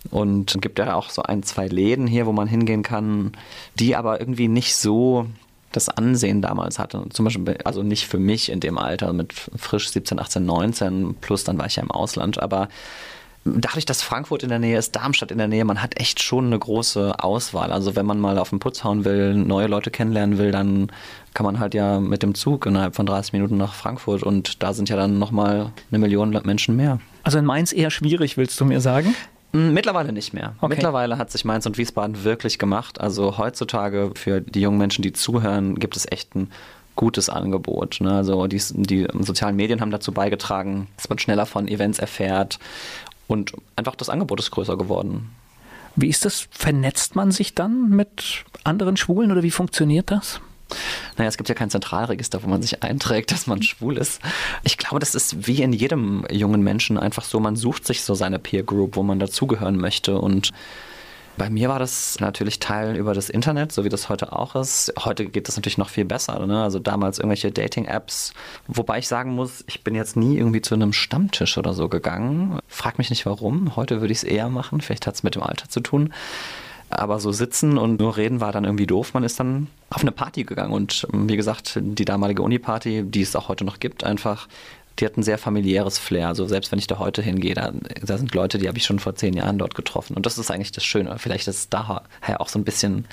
Und 0.10 0.56
es 0.56 0.62
gibt 0.62 0.80
ja 0.80 0.94
auch 0.94 1.10
so 1.10 1.24
ein, 1.24 1.44
zwei 1.44 1.68
Läden 1.68 2.08
hier, 2.08 2.28
wo 2.28 2.32
man 2.32 2.48
hingehen 2.48 2.82
kann, 2.82 3.34
die 3.78 3.98
aber 3.98 4.22
irgendwie 4.22 4.48
nicht 4.48 4.78
so 4.78 5.28
das 5.72 5.90
Ansehen 5.90 6.42
damals 6.42 6.80
hatte. 6.80 7.04
Zum 7.10 7.26
Beispiel, 7.26 7.58
also 7.64 7.84
nicht 7.84 8.08
für 8.08 8.20
mich 8.20 8.50
in 8.50 8.60
dem 8.60 8.78
Alter 8.78 9.14
mit 9.14 9.34
frisch 9.34 9.90
17, 9.90 10.20
18, 10.20 10.46
19, 10.46 11.16
plus 11.22 11.44
dann 11.44 11.58
war 11.58 11.66
ich 11.66 11.78
ja 11.78 11.84
im 11.84 11.92
Ausland, 11.92 12.42
aber 12.42 12.68
dadurch, 13.44 13.86
dass 13.86 14.02
Frankfurt 14.02 14.44
in 14.44 14.50
der 14.50 14.60
Nähe 14.60 14.78
ist, 14.78 14.96
Darmstadt 14.96 15.32
in 15.32 15.38
der 15.38 15.48
Nähe, 15.48 15.66
man 15.66 15.82
hat 15.82 16.00
echt 16.00 16.22
schon 16.22 16.48
eine 16.48 16.60
große 16.60 17.16
Auswahl. 17.20 17.72
Also 17.72 17.96
wenn 17.96 18.06
man 18.06 18.20
mal 18.20 18.38
auf 18.38 18.50
den 18.50 18.60
Putz 18.60 18.84
hauen 18.84 19.04
will, 19.04 19.34
neue 19.34 19.68
Leute 19.68 19.90
kennenlernen 19.90 20.38
will, 20.38 20.52
dann 20.52 20.92
kann 21.34 21.46
man 21.46 21.60
halt 21.60 21.74
ja 21.74 22.00
mit 22.00 22.24
dem 22.24 22.36
Zug 22.36 22.66
innerhalb 22.66 22.96
von 22.96 23.06
30 23.06 23.34
Minuten 23.34 23.58
nach 23.58 23.74
Frankfurt 23.74 24.24
und 24.24 24.62
da 24.62 24.74
sind 24.74 24.90
ja 24.90 24.96
dann 24.96 25.18
nochmal 25.18 25.72
eine 25.90 26.00
Million 26.00 26.30
Menschen 26.44 26.76
mehr. 26.76 27.00
Also 27.24 27.38
in 27.38 27.46
Mainz 27.46 27.74
eher 27.74 27.92
schwierig, 27.92 28.38
willst 28.38 28.60
du 28.60 28.66
mir 28.66 28.82
sagen? 28.82 29.16
Hm, 29.54 29.74
mittlerweile 29.74 30.14
nicht 30.14 30.34
mehr. 30.34 30.56
Okay. 30.60 30.76
Mittlerweile 30.76 31.18
hat 31.18 31.32
sich 31.32 31.46
Mainz 31.46 31.66
und 31.66 31.78
Wiesbaden 31.78 32.24
wirklich 32.24 32.58
gemacht. 32.60 33.02
Also 33.02 33.38
heutzutage 33.38 34.12
für 34.16 34.42
die 34.42 34.62
jungen 34.62 34.78
Menschen, 34.78 35.02
die 35.02 35.14
zuhören, 35.14 35.76
gibt 35.76 35.96
es 35.98 36.10
echt 36.10 36.36
ein 36.36 36.52
gutes 36.96 37.30
Angebot. 37.30 38.00
Ne? 38.02 38.14
Also 38.14 38.48
die, 38.48 38.62
die 38.72 39.08
sozialen 39.20 39.56
Medien 39.56 39.82
haben 39.82 39.92
dazu 39.92 40.12
beigetragen, 40.12 40.88
dass 40.98 41.10
man 41.10 41.20
schneller 41.20 41.46
von 41.46 41.68
Events 41.68 42.00
erfährt 42.00 42.60
und 43.28 43.54
einfach 43.76 43.96
das 43.96 44.10
Angebot 44.10 44.40
ist 44.40 44.52
größer 44.52 44.78
geworden. 44.78 45.30
Wie 45.96 46.08
ist 46.08 46.26
das? 46.26 46.48
Vernetzt 46.52 47.16
man 47.16 47.32
sich 47.32 47.56
dann 47.56 47.90
mit 47.90 48.46
anderen 48.64 48.98
Schwulen 48.98 49.32
oder 49.32 49.44
wie 49.44 49.52
funktioniert 49.52 50.12
das? 50.12 50.40
Naja, 51.18 51.30
es 51.30 51.38
gibt 51.38 51.50
ja 51.50 51.56
kein 51.56 51.70
Zentralregister, 51.70 52.44
wo 52.44 52.48
man 52.48 52.62
sich 52.62 52.84
einträgt, 52.84 53.32
dass 53.32 53.48
man 53.48 53.62
schwul 53.62 53.98
ist. 53.98 54.22
Ich 54.64 54.78
glaube, 54.78 55.00
das 55.00 55.16
ist 55.16 55.48
wie 55.48 55.62
in 55.62 55.74
jedem 55.74 56.26
jungen 56.30 56.62
Menschen 56.62 56.98
einfach 56.98 57.24
so, 57.24 57.40
man 57.40 57.56
sucht 57.56 57.86
sich 57.86 58.04
so 58.04 58.14
seine 58.14 58.40
Peer 58.40 58.64
Group, 58.64 58.96
wo 58.96 59.04
man 59.04 59.20
dazugehören 59.20 59.78
möchte 59.78 60.20
und 60.20 60.52
bei 61.38 61.50
mir 61.50 61.70
war 61.70 61.80
das 61.80 62.20
natürlich 62.20 62.60
Teil 62.60 62.96
über 62.96 63.14
das 63.14 63.30
Internet, 63.30 63.72
so 63.72 63.84
wie 63.84 63.90
das 63.90 64.10
heute 64.10 64.34
auch 64.34 64.56
ist. 64.56 64.94
Heute 65.00 65.26
geht 65.26 65.48
das 65.48 65.56
natürlich 65.56 65.78
noch 65.78 65.90
viel 65.90 66.06
besser. 66.06 66.46
Ne? 66.46 66.62
Also 66.62 66.78
damals 66.78 67.20
irgendwelche 67.20 67.52
Dating-Apps. 67.52 68.34
Wobei 68.68 69.00
ich 69.00 69.08
sagen 69.08 69.32
muss, 69.32 69.64
ich 69.68 69.84
bin 69.84 69.96
jetzt 69.96 70.16
nie 70.16 70.38
irgendwie 70.38 70.62
zu 70.62 70.76
einem 70.76 70.94
Stammtisch 70.94 71.58
oder 71.58 71.74
so 71.74 71.90
gegangen. 71.90 72.60
Frag 72.68 72.98
mich 72.98 73.10
nicht 73.10 73.26
warum. 73.26 73.76
Heute 73.76 74.02
würde 74.02 74.12
ich 74.12 74.20
es 74.20 74.24
eher 74.24 74.50
machen. 74.50 74.82
Vielleicht 74.82 75.08
hat 75.08 75.16
es 75.16 75.24
mit 75.24 75.36
dem 75.36 75.44
Alter 75.44 75.70
zu 75.70 75.80
tun. 75.80 76.14
Aber 76.92 77.20
so 77.20 77.32
sitzen 77.32 77.78
und 77.78 78.00
nur 78.00 78.18
reden 78.18 78.42
war 78.42 78.52
dann 78.52 78.66
irgendwie 78.66 78.88
doof. 78.88 79.14
Man 79.14 79.24
ist 79.24 79.40
dann 79.40 79.68
auf 79.90 80.02
eine 80.02 80.12
Party 80.12 80.44
gegangen. 80.44 80.74
Und 80.74 81.08
ähm, 81.14 81.30
wie 81.30 81.38
gesagt, 81.38 81.80
die 81.82 82.06
damalige 82.06 82.42
Uni-Party, 82.42 83.04
die 83.04 83.22
es 83.22 83.36
auch 83.36 83.48
heute 83.48 83.64
noch 83.64 83.80
gibt, 83.80 84.04
einfach, 84.04 84.48
die 85.00 85.06
hat 85.06 85.18
ein 85.18 85.24
sehr 85.24 85.38
familiäres 85.38 85.98
Flair. 85.98 86.28
Also 86.28 86.46
selbst 86.46 86.72
wenn 86.72 86.80
ich 86.80 86.88
da 86.88 87.00
heute 87.00 87.22
hingehe, 87.22 87.54
da, 87.54 87.72
da 88.04 88.18
sind 88.18 88.36
Leute, 88.36 88.58
die 88.58 88.68
habe 88.68 88.78
ich 88.78 88.84
schon 88.84 89.00
vor 89.00 89.16
zehn 89.16 89.34
Jahren 89.34 89.58
dort 89.58 89.74
getroffen. 89.74 90.16
Und 90.16 90.26
das 90.26 90.38
ist 90.38 90.52
eigentlich 90.52 90.74
das 90.74 90.84
Schöne. 90.84 91.18
Vielleicht 91.18 91.48
ist 91.48 91.56
es 91.56 91.70
daher 91.70 92.04
auch 92.40 92.50
so 92.50 92.60
ein 92.60 92.66
bisschen 92.66 93.06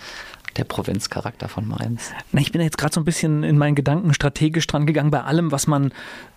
der 0.57 0.65
Provinzcharakter 0.65 1.49
von 1.49 1.67
Mainz. 1.67 2.11
Na, 2.33 2.41
ich 2.41 2.53
bin 2.53 2.61
jetzt 2.61 2.79
gerade 2.79 2.95
so 2.95 3.01
ein 3.01 3.05
bisschen 3.05 3.43
in 3.43 3.59
meinen 3.59 3.75
Gedanken 3.75 4.15
strategisch 4.15 4.67
dran 4.67 4.87
gegangen 4.87 5.11
bei 5.11 5.23
allem, 5.23 5.53
was 5.53 5.67
man 5.67 5.93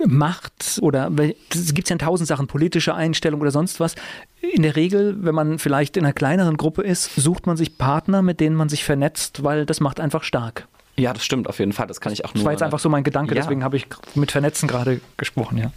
macht 0.05 0.79
oder 0.81 1.11
es 1.49 1.73
gibt 1.73 1.89
ja 1.89 1.97
tausend 1.97 2.27
Sachen, 2.27 2.47
politische 2.47 2.93
Einstellung 2.93 3.41
oder 3.41 3.51
sonst 3.51 3.79
was. 3.79 3.95
In 4.41 4.63
der 4.63 4.75
Regel, 4.75 5.23
wenn 5.23 5.35
man 5.35 5.59
vielleicht 5.59 5.97
in 5.97 6.03
einer 6.03 6.13
kleineren 6.13 6.57
Gruppe 6.57 6.81
ist, 6.81 7.15
sucht 7.15 7.47
man 7.47 7.57
sich 7.57 7.77
Partner, 7.77 8.21
mit 8.21 8.39
denen 8.39 8.55
man 8.55 8.69
sich 8.69 8.83
vernetzt, 8.83 9.43
weil 9.43 9.65
das 9.65 9.79
macht 9.79 9.99
einfach 9.99 10.23
stark. 10.23 10.67
Ja, 10.97 11.13
das 11.13 11.23
stimmt 11.23 11.47
auf 11.47 11.59
jeden 11.59 11.73
Fall. 11.73 11.87
Das 11.87 12.01
kann 12.01 12.13
ich 12.13 12.25
auch 12.25 12.33
nur. 12.33 12.41
Das 12.41 12.45
war 12.45 12.51
jetzt 12.51 12.63
einfach 12.63 12.79
so 12.79 12.89
mein 12.89 13.03
Gedanke, 13.03 13.33
ja. 13.35 13.41
deswegen 13.41 13.63
habe 13.63 13.77
ich 13.77 13.87
mit 14.15 14.31
Vernetzen 14.31 14.67
gerade 14.67 15.01
gesprochen, 15.17 15.57
ja. 15.57 15.71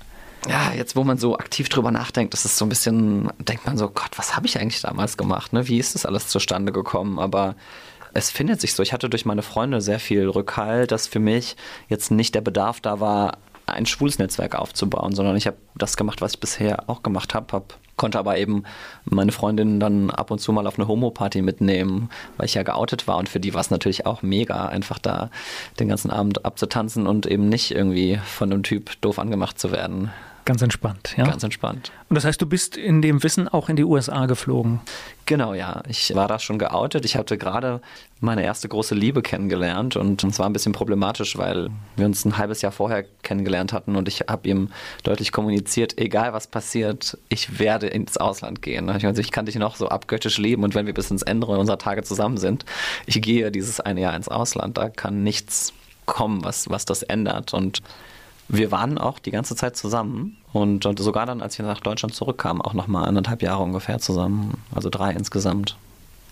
Ja, 0.48 0.72
jetzt 0.76 0.94
wo 0.94 1.04
man 1.04 1.16
so 1.16 1.38
aktiv 1.38 1.68
drüber 1.68 1.90
nachdenkt, 1.90 2.34
das 2.34 2.44
ist 2.44 2.58
so 2.58 2.66
ein 2.66 2.68
bisschen, 2.68 3.30
denkt 3.38 3.66
man 3.66 3.78
so, 3.78 3.88
Gott, 3.88 4.10
was 4.16 4.36
habe 4.36 4.46
ich 4.46 4.58
eigentlich 4.58 4.82
damals 4.82 5.16
gemacht? 5.16 5.52
Ne? 5.52 5.66
Wie 5.68 5.78
ist 5.78 5.94
das 5.94 6.04
alles 6.04 6.28
zustande 6.28 6.72
gekommen? 6.72 7.18
Aber 7.18 7.54
es 8.14 8.30
findet 8.30 8.60
sich 8.60 8.74
so. 8.74 8.82
Ich 8.82 8.92
hatte 8.92 9.10
durch 9.10 9.26
meine 9.26 9.42
Freunde 9.42 9.80
sehr 9.80 10.00
viel 10.00 10.28
Rückhalt, 10.28 10.92
dass 10.92 11.06
für 11.06 11.18
mich 11.18 11.56
jetzt 11.88 12.10
nicht 12.10 12.34
der 12.34 12.40
Bedarf 12.40 12.80
da 12.80 13.00
war, 13.00 13.38
ein 13.66 13.86
schwules 13.86 14.18
Netzwerk 14.18 14.54
aufzubauen, 14.54 15.14
sondern 15.14 15.36
ich 15.36 15.46
habe 15.46 15.56
das 15.74 15.96
gemacht, 15.96 16.20
was 16.20 16.34
ich 16.34 16.40
bisher 16.40 16.88
auch 16.88 17.02
gemacht 17.02 17.34
habe, 17.34 17.46
hab, 17.52 17.78
konnte 17.96 18.18
aber 18.18 18.36
eben 18.36 18.64
meine 19.04 19.32
Freundin 19.32 19.80
dann 19.80 20.10
ab 20.10 20.30
und 20.30 20.38
zu 20.38 20.52
mal 20.52 20.66
auf 20.66 20.78
eine 20.78 20.86
Homo-Party 20.86 21.40
mitnehmen, 21.40 22.10
weil 22.36 22.46
ich 22.46 22.54
ja 22.54 22.62
geoutet 22.62 23.08
war 23.08 23.16
und 23.16 23.28
für 23.28 23.40
die 23.40 23.54
war 23.54 23.62
es 23.62 23.70
natürlich 23.70 24.04
auch 24.04 24.22
mega, 24.22 24.66
einfach 24.66 24.98
da 24.98 25.30
den 25.80 25.88
ganzen 25.88 26.10
Abend 26.10 26.44
abzutanzen 26.44 27.06
und 27.06 27.26
eben 27.26 27.48
nicht 27.48 27.70
irgendwie 27.70 28.20
von 28.24 28.52
einem 28.52 28.62
Typ 28.62 29.00
doof 29.00 29.18
angemacht 29.18 29.58
zu 29.58 29.72
werden. 29.72 30.10
Ganz 30.44 30.60
entspannt, 30.60 31.14
ja. 31.16 31.24
Ganz 31.24 31.42
entspannt. 31.42 31.90
Und 32.10 32.16
das 32.16 32.26
heißt, 32.26 32.40
du 32.40 32.46
bist 32.46 32.76
in 32.76 33.00
dem 33.00 33.22
Wissen 33.22 33.48
auch 33.48 33.70
in 33.70 33.76
die 33.76 33.84
USA 33.84 34.26
geflogen? 34.26 34.80
Genau, 35.24 35.54
ja. 35.54 35.82
Ich 35.88 36.14
war 36.14 36.28
da 36.28 36.38
schon 36.38 36.58
geoutet. 36.58 37.06
Ich 37.06 37.16
hatte 37.16 37.38
gerade 37.38 37.80
meine 38.20 38.44
erste 38.44 38.68
große 38.68 38.94
Liebe 38.94 39.22
kennengelernt 39.22 39.96
und 39.96 40.22
es 40.22 40.38
war 40.38 40.46
ein 40.46 40.52
bisschen 40.52 40.72
problematisch, 40.72 41.38
weil 41.38 41.70
wir 41.96 42.04
uns 42.04 42.26
ein 42.26 42.36
halbes 42.36 42.60
Jahr 42.60 42.72
vorher 42.72 43.04
kennengelernt 43.22 43.72
hatten 43.72 43.96
und 43.96 44.06
ich 44.06 44.20
habe 44.28 44.46
ihm 44.48 44.70
deutlich 45.02 45.32
kommuniziert, 45.32 45.98
egal 45.98 46.34
was 46.34 46.46
passiert, 46.46 47.16
ich 47.30 47.58
werde 47.58 47.86
ins 47.86 48.18
Ausland 48.18 48.60
gehen. 48.60 48.90
Also 48.90 49.20
ich 49.20 49.30
kann 49.30 49.46
dich 49.46 49.56
noch 49.56 49.76
so 49.76 49.88
abgöttisch 49.88 50.36
leben 50.36 50.62
und 50.62 50.74
wenn 50.74 50.86
wir 50.86 50.94
bis 50.94 51.10
ins 51.10 51.22
Ende 51.22 51.46
unserer 51.46 51.78
Tage 51.78 52.02
zusammen 52.02 52.36
sind, 52.36 52.66
ich 53.06 53.20
gehe 53.22 53.50
dieses 53.50 53.80
eine 53.80 54.02
Jahr 54.02 54.14
ins 54.14 54.28
Ausland. 54.28 54.76
Da 54.76 54.90
kann 54.90 55.22
nichts 55.22 55.72
kommen, 56.06 56.44
was, 56.44 56.68
was 56.68 56.84
das 56.84 57.02
ändert. 57.02 57.54
Und 57.54 57.82
wir 58.48 58.70
waren 58.70 58.98
auch 58.98 59.18
die 59.18 59.30
ganze 59.30 59.56
Zeit 59.56 59.76
zusammen 59.76 60.36
und, 60.52 60.86
sogar 60.98 61.26
dann, 61.26 61.40
als 61.40 61.58
wir 61.58 61.64
nach 61.64 61.80
Deutschland 61.80 62.14
zurückkamen, 62.14 62.62
auch 62.62 62.74
nochmal 62.74 63.08
anderthalb 63.08 63.42
Jahre 63.42 63.62
ungefähr 63.62 63.98
zusammen, 63.98 64.54
also 64.74 64.90
drei 64.90 65.12
insgesamt. 65.12 65.76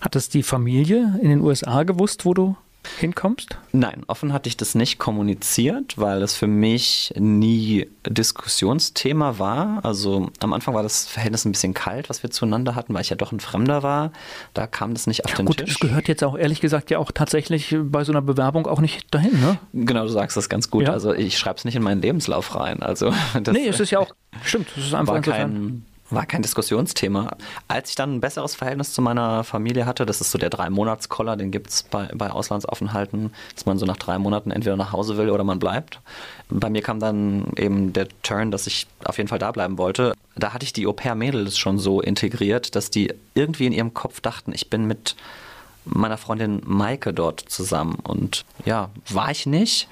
Hat 0.00 0.16
es 0.16 0.28
die 0.28 0.42
Familie 0.42 1.18
in 1.22 1.30
den 1.30 1.40
USA 1.40 1.84
gewusst, 1.84 2.24
wo 2.24 2.34
du 2.34 2.56
hinkommst? 2.98 3.56
Nein, 3.72 4.02
offen 4.06 4.32
hatte 4.32 4.48
ich 4.48 4.56
das 4.56 4.74
nicht 4.74 4.98
kommuniziert, 4.98 5.98
weil 5.98 6.22
es 6.22 6.34
für 6.34 6.46
mich 6.46 7.12
nie 7.16 7.88
Diskussionsthema 8.08 9.38
war. 9.38 9.84
Also 9.84 10.30
am 10.40 10.52
Anfang 10.52 10.74
war 10.74 10.82
das 10.82 11.06
Verhältnis 11.06 11.44
ein 11.44 11.52
bisschen 11.52 11.74
kalt, 11.74 12.10
was 12.10 12.22
wir 12.22 12.30
zueinander 12.30 12.74
hatten, 12.74 12.94
weil 12.94 13.02
ich 13.02 13.10
ja 13.10 13.16
doch 13.16 13.32
ein 13.32 13.40
Fremder 13.40 13.82
war. 13.82 14.12
Da 14.54 14.66
kam 14.66 14.94
das 14.94 15.06
nicht 15.06 15.24
auf 15.24 15.30
ja, 15.32 15.36
den 15.38 15.46
gut, 15.46 15.58
Tisch. 15.58 15.78
Das 15.78 15.80
gehört 15.80 16.08
jetzt 16.08 16.24
auch 16.24 16.36
ehrlich 16.36 16.60
gesagt 16.60 16.90
ja 16.90 16.98
auch 16.98 17.12
tatsächlich 17.12 17.76
bei 17.80 18.04
so 18.04 18.12
einer 18.12 18.22
Bewerbung 18.22 18.66
auch 18.66 18.80
nicht 18.80 19.14
dahin, 19.14 19.40
ne? 19.40 19.58
Genau, 19.72 20.02
du 20.02 20.08
sagst 20.08 20.36
das 20.36 20.48
ganz 20.48 20.70
gut. 20.70 20.84
Ja. 20.84 20.92
Also 20.92 21.14
ich 21.14 21.38
schreibe 21.38 21.58
es 21.58 21.64
nicht 21.64 21.76
in 21.76 21.82
meinen 21.82 22.02
Lebenslauf 22.02 22.54
rein. 22.56 22.82
Also 22.82 23.12
das, 23.42 23.54
nee, 23.54 23.68
es 23.68 23.80
ist 23.80 23.90
ja 23.90 23.98
auch, 24.00 24.12
stimmt, 24.42 24.68
es 24.76 24.86
ist 24.86 24.94
einfach 24.94 25.14
war 25.14 25.20
kein, 25.20 25.84
war 26.12 26.26
kein 26.26 26.42
Diskussionsthema. 26.42 27.36
Als 27.68 27.90
ich 27.90 27.96
dann 27.96 28.14
ein 28.14 28.20
besseres 28.20 28.54
Verhältnis 28.54 28.92
zu 28.92 29.02
meiner 29.02 29.44
Familie 29.44 29.86
hatte, 29.86 30.06
das 30.06 30.20
ist 30.20 30.30
so 30.30 30.38
der 30.38 30.50
Drei-Monats-Koller, 30.50 31.36
den 31.36 31.50
gibt 31.50 31.70
es 31.70 31.82
bei, 31.82 32.08
bei 32.14 32.30
Auslandsaufenthalten, 32.30 33.32
dass 33.54 33.66
man 33.66 33.78
so 33.78 33.86
nach 33.86 33.96
drei 33.96 34.18
Monaten 34.18 34.50
entweder 34.50 34.76
nach 34.76 34.92
Hause 34.92 35.16
will 35.16 35.30
oder 35.30 35.44
man 35.44 35.58
bleibt. 35.58 36.00
Bei 36.48 36.70
mir 36.70 36.82
kam 36.82 37.00
dann 37.00 37.46
eben 37.56 37.92
der 37.92 38.08
Turn, 38.22 38.50
dass 38.50 38.66
ich 38.66 38.86
auf 39.04 39.16
jeden 39.16 39.28
Fall 39.28 39.38
da 39.38 39.50
bleiben 39.52 39.78
wollte. 39.78 40.14
Da 40.36 40.52
hatte 40.52 40.64
ich 40.64 40.72
die 40.72 40.86
Au-pair-Mädels 40.86 41.58
schon 41.58 41.78
so 41.78 42.00
integriert, 42.00 42.76
dass 42.76 42.90
die 42.90 43.12
irgendwie 43.34 43.66
in 43.66 43.72
ihrem 43.72 43.94
Kopf 43.94 44.20
dachten, 44.20 44.52
ich 44.54 44.70
bin 44.70 44.86
mit 44.86 45.16
meiner 45.84 46.16
Freundin 46.16 46.60
Maike 46.64 47.12
dort 47.12 47.40
zusammen. 47.40 47.96
Und 48.02 48.44
ja, 48.64 48.90
war 49.08 49.30
ich 49.30 49.46
nicht, 49.46 49.88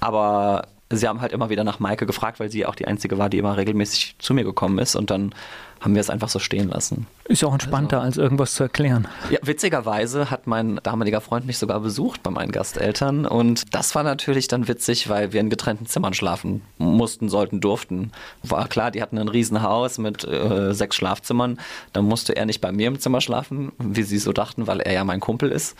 aber 0.00 0.66
sie 0.96 1.08
haben 1.08 1.20
halt 1.20 1.32
immer 1.32 1.50
wieder 1.50 1.64
nach 1.64 1.78
Maike 1.80 2.06
gefragt, 2.06 2.40
weil 2.40 2.50
sie 2.50 2.66
auch 2.66 2.74
die 2.74 2.86
einzige 2.86 3.18
war, 3.18 3.28
die 3.28 3.38
immer 3.38 3.56
regelmäßig 3.56 4.16
zu 4.18 4.34
mir 4.34 4.44
gekommen 4.44 4.78
ist. 4.78 4.94
Und 4.94 5.10
dann 5.10 5.34
haben 5.82 5.94
wir 5.94 6.00
es 6.00 6.10
einfach 6.10 6.28
so 6.28 6.38
stehen 6.38 6.68
lassen. 6.68 7.06
Ist 7.24 7.42
ja 7.42 7.48
auch 7.48 7.52
entspannter, 7.52 7.98
also. 7.98 8.06
als 8.06 8.16
irgendwas 8.18 8.54
zu 8.54 8.62
erklären. 8.62 9.08
Ja, 9.30 9.40
witzigerweise 9.42 10.30
hat 10.30 10.46
mein 10.46 10.78
damaliger 10.82 11.20
Freund 11.20 11.44
mich 11.44 11.58
sogar 11.58 11.80
besucht 11.80 12.22
bei 12.22 12.30
meinen 12.30 12.52
Gasteltern. 12.52 13.26
Und 13.26 13.74
das 13.74 13.94
war 13.96 14.04
natürlich 14.04 14.46
dann 14.46 14.68
witzig, 14.68 15.08
weil 15.08 15.32
wir 15.32 15.40
in 15.40 15.50
getrennten 15.50 15.86
Zimmern 15.86 16.14
schlafen 16.14 16.62
mussten, 16.78 17.28
sollten, 17.28 17.60
durften. 17.60 18.12
War 18.44 18.68
klar, 18.68 18.92
die 18.92 19.02
hatten 19.02 19.18
ein 19.18 19.28
Riesenhaus 19.28 19.98
mit 19.98 20.24
äh, 20.24 20.72
sechs 20.72 20.94
Schlafzimmern. 20.94 21.58
Dann 21.92 22.04
musste 22.04 22.36
er 22.36 22.46
nicht 22.46 22.60
bei 22.60 22.70
mir 22.70 22.86
im 22.86 23.00
Zimmer 23.00 23.20
schlafen, 23.20 23.72
wie 23.78 24.04
sie 24.04 24.18
so 24.18 24.32
dachten, 24.32 24.68
weil 24.68 24.80
er 24.80 24.92
ja 24.92 25.04
mein 25.04 25.18
Kumpel 25.18 25.50
ist. 25.50 25.76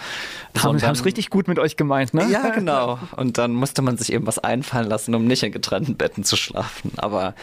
Haben 0.59 0.77
es 0.77 1.05
richtig 1.05 1.31
gut 1.31 1.47
mit 1.47 1.61
euch 1.61 1.77
gemeint, 1.77 2.13
ne? 2.13 2.29
Ja, 2.29 2.49
genau. 2.55 2.99
Und 3.17 3.39
dann 3.39 3.53
musste 3.53 3.83
man 3.83 3.97
sich 3.97 4.13
eben 4.13 4.27
was 4.27 4.41
einfallen 4.41 4.89
lassen, 4.89 5.15
um 5.15 5.27
nicht 5.27 5.45
in 5.45 5.53
getrennten 5.53 5.95
Betten 5.95 6.25
zu 6.25 6.35
schlafen. 6.35 6.93
Aber 6.97 7.35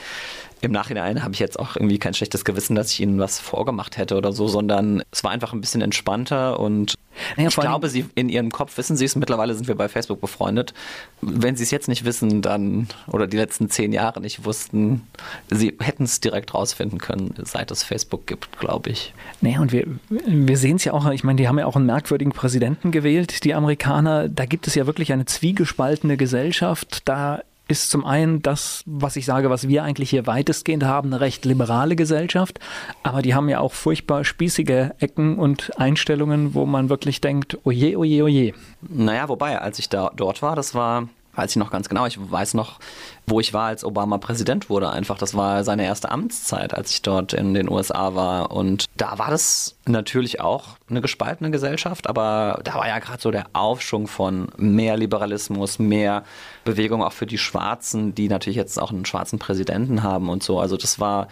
im 0.62 0.72
Nachhinein 0.72 1.24
habe 1.24 1.34
ich 1.34 1.39
jetzt 1.39 1.60
auch 1.60 1.76
irgendwie 1.76 2.00
kein 2.00 2.13
schlechtes 2.13 2.45
Gewissen, 2.45 2.76
dass 2.76 2.91
ich 2.91 3.00
ihnen 3.00 3.19
was 3.19 3.39
vorgemacht 3.39 3.98
hätte 3.98 4.17
oder 4.17 4.32
so, 4.32 4.48
sondern 4.48 5.04
es 5.12 5.24
war 5.24 5.32
einfach 5.32 5.54
ein 5.54 5.62
bisschen 5.62 5.82
entspannter 5.82 6.60
und 6.60 6.95
naja, 7.38 7.50
ich 7.50 7.56
glaube, 7.56 7.89
sie 7.89 8.06
in 8.15 8.30
ihrem 8.30 8.52
Kopf 8.52 8.78
wissen 8.78 8.95
sie 8.95 9.06
es. 9.06 9.15
Mittlerweile 9.15 9.54
sind 9.54 9.67
wir 9.67 9.76
bei 9.76 9.89
Facebook 9.89 10.22
befreundet. 10.22 10.74
Wenn 11.22 11.56
sie 11.56 11.63
es 11.63 11.72
jetzt 11.72 11.88
nicht 11.88 12.06
wissen, 12.06 12.41
dann 12.41 12.88
oder 13.08 13.28
die 13.28 13.38
letzten 13.38 13.69
zehn 13.69 13.91
Jahre 13.91 14.22
nicht 14.22 14.45
wussten, 14.45 15.02
sie 15.50 15.76
hätten 15.80 16.04
es 16.04 16.22
direkt 16.22 16.54
rausfinden 16.54 17.00
können, 17.00 17.34
seit 17.43 17.72
es 17.72 17.84
Facebook 17.84 18.28
gibt, 18.28 18.60
glaube 18.60 18.91
ich. 18.91 19.13
Naja, 19.41 19.60
und 19.60 19.72
wir, 19.72 19.86
wir 20.10 20.58
sehen 20.58 20.78
es 20.78 20.86
ja 20.86 20.93
auch, 20.93 21.10
ich 21.12 21.24
meine, 21.24 21.38
die 21.38 21.48
haben 21.48 21.60
ja 21.60 21.65
auch 21.65 21.76
einen 21.76 21.86
merkwürdigen 21.86 22.32
Präsidenten 22.32 22.91
gewählt, 22.91 23.43
die 23.43 23.54
Amerikaner. 23.54 24.30
Da 24.30 24.45
gibt 24.45 24.67
es 24.67 24.76
ja 24.76 24.86
wirklich 24.86 25.12
eine 25.12 25.26
zwiegespaltene 25.26 26.17
Gesellschaft. 26.17 27.02
Da 27.06 27.41
ist 27.69 27.89
zum 27.89 28.05
einen 28.05 28.41
das, 28.41 28.84
was 28.86 29.15
ich 29.15 29.25
sage, 29.25 29.49
was 29.49 29.67
wir 29.67 29.84
eigentlich 29.84 30.10
hier 30.10 30.27
weitestgehend 30.27 30.84
haben, 30.84 31.13
eine 31.13 31.21
recht 31.21 31.45
liberale 31.45 31.95
Gesellschaft, 31.95 32.60
aber 33.03 33.21
die 33.21 33.36
haben 33.36 33.47
ja 33.47 33.60
auch 33.60 33.73
furchtbar 33.73 34.25
spießige 34.25 34.95
Ecken 34.99 35.38
und 35.38 35.79
Einstellungen, 35.79 36.55
wo 36.55 36.65
man 36.65 36.89
wirklich 36.89 37.21
denkt, 37.21 37.60
oje, 37.63 37.97
oje, 37.97 38.23
oje. 38.23 38.53
Naja, 38.82 39.29
wobei, 39.29 39.62
als 39.62 39.79
ich 39.79 39.88
da 39.88 40.12
dort 40.15 40.41
war, 40.41 40.55
das 40.55 40.73
war 40.73 41.08
weiß 41.35 41.51
ich 41.51 41.55
noch 41.57 41.71
ganz 41.71 41.89
genau. 41.89 42.05
Ich 42.05 42.17
weiß 42.19 42.53
noch, 42.53 42.79
wo 43.27 43.39
ich 43.39 43.53
war, 43.53 43.67
als 43.67 43.83
Obama 43.83 44.17
Präsident 44.17 44.69
wurde. 44.69 44.89
Einfach, 44.89 45.17
das 45.17 45.35
war 45.35 45.63
seine 45.63 45.85
erste 45.85 46.11
Amtszeit, 46.11 46.73
als 46.73 46.91
ich 46.91 47.01
dort 47.01 47.33
in 47.33 47.53
den 47.53 47.69
USA 47.69 48.15
war. 48.15 48.51
Und 48.51 48.85
da 48.97 49.19
war 49.19 49.29
das 49.29 49.75
natürlich 49.85 50.41
auch 50.41 50.77
eine 50.89 51.01
gespaltene 51.01 51.51
Gesellschaft, 51.51 52.07
aber 52.07 52.59
da 52.63 52.75
war 52.75 52.87
ja 52.87 52.99
gerade 52.99 53.21
so 53.21 53.31
der 53.31 53.45
Aufschwung 53.53 54.07
von 54.07 54.49
mehr 54.57 54.97
Liberalismus, 54.97 55.79
mehr 55.79 56.23
Bewegung 56.65 57.03
auch 57.03 57.13
für 57.13 57.25
die 57.25 57.37
Schwarzen, 57.37 58.15
die 58.15 58.27
natürlich 58.27 58.57
jetzt 58.57 58.79
auch 58.79 58.91
einen 58.91 59.05
schwarzen 59.05 59.39
Präsidenten 59.39 60.03
haben 60.03 60.29
und 60.29 60.43
so. 60.43 60.59
Also 60.59 60.77
das 60.77 60.99
war 60.99 61.27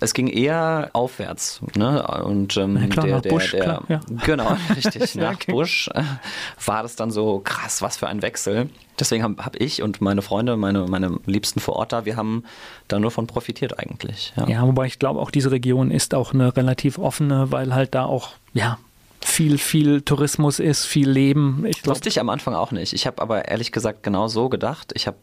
es 0.00 0.14
ging 0.14 0.26
eher 0.26 0.90
aufwärts. 0.94 1.60
Ne? 1.76 2.02
Und 2.24 2.56
ähm, 2.56 2.76
ja, 2.76 2.86
klar, 2.88 3.06
der, 3.06 3.14
nach 3.16 3.22
der, 3.22 3.30
Bush, 3.30 3.50
der, 3.52 3.60
klar, 3.60 3.84
ja. 3.88 4.00
genau, 4.24 4.56
richtig, 4.76 5.14
nach 5.14 5.34
okay. 5.34 5.52
Bush 5.52 5.88
äh, 5.94 6.02
war 6.64 6.82
das 6.82 6.96
dann 6.96 7.10
so 7.10 7.40
krass, 7.40 7.82
was 7.82 7.98
für 7.98 8.08
ein 8.08 8.22
Wechsel. 8.22 8.70
Deswegen 8.98 9.22
habe 9.22 9.44
hab 9.44 9.60
ich 9.60 9.82
und 9.82 10.00
meine 10.00 10.22
Freunde, 10.22 10.56
meine, 10.56 10.86
meine 10.86 11.18
Liebsten 11.26 11.60
vor 11.60 11.76
Ort 11.76 11.92
da, 11.92 12.04
wir 12.04 12.16
haben 12.16 12.44
da 12.88 12.98
nur 12.98 13.10
von 13.10 13.26
profitiert 13.26 13.78
eigentlich. 13.78 14.32
Ja, 14.36 14.48
ja 14.48 14.66
wobei 14.66 14.86
ich 14.86 14.98
glaube, 14.98 15.20
auch 15.20 15.30
diese 15.30 15.50
Region 15.50 15.90
ist 15.90 16.14
auch 16.14 16.32
eine 16.34 16.56
relativ 16.56 16.98
offene, 16.98 17.52
weil 17.52 17.74
halt 17.74 17.94
da 17.94 18.04
auch, 18.04 18.30
ja, 18.52 18.78
viel, 19.22 19.58
viel 19.58 20.00
Tourismus 20.00 20.58
ist, 20.58 20.86
viel 20.86 21.08
Leben. 21.08 21.64
Ich 21.66 21.82
glaub, 21.82 21.96
Wusste 21.96 22.08
ich 22.08 22.20
am 22.20 22.30
Anfang 22.30 22.54
auch 22.54 22.72
nicht. 22.72 22.94
Ich 22.94 23.06
habe 23.06 23.20
aber 23.20 23.48
ehrlich 23.48 23.70
gesagt 23.70 24.02
genau 24.02 24.28
so 24.28 24.48
gedacht. 24.48 24.92
Ich 24.94 25.06
habe 25.06 25.18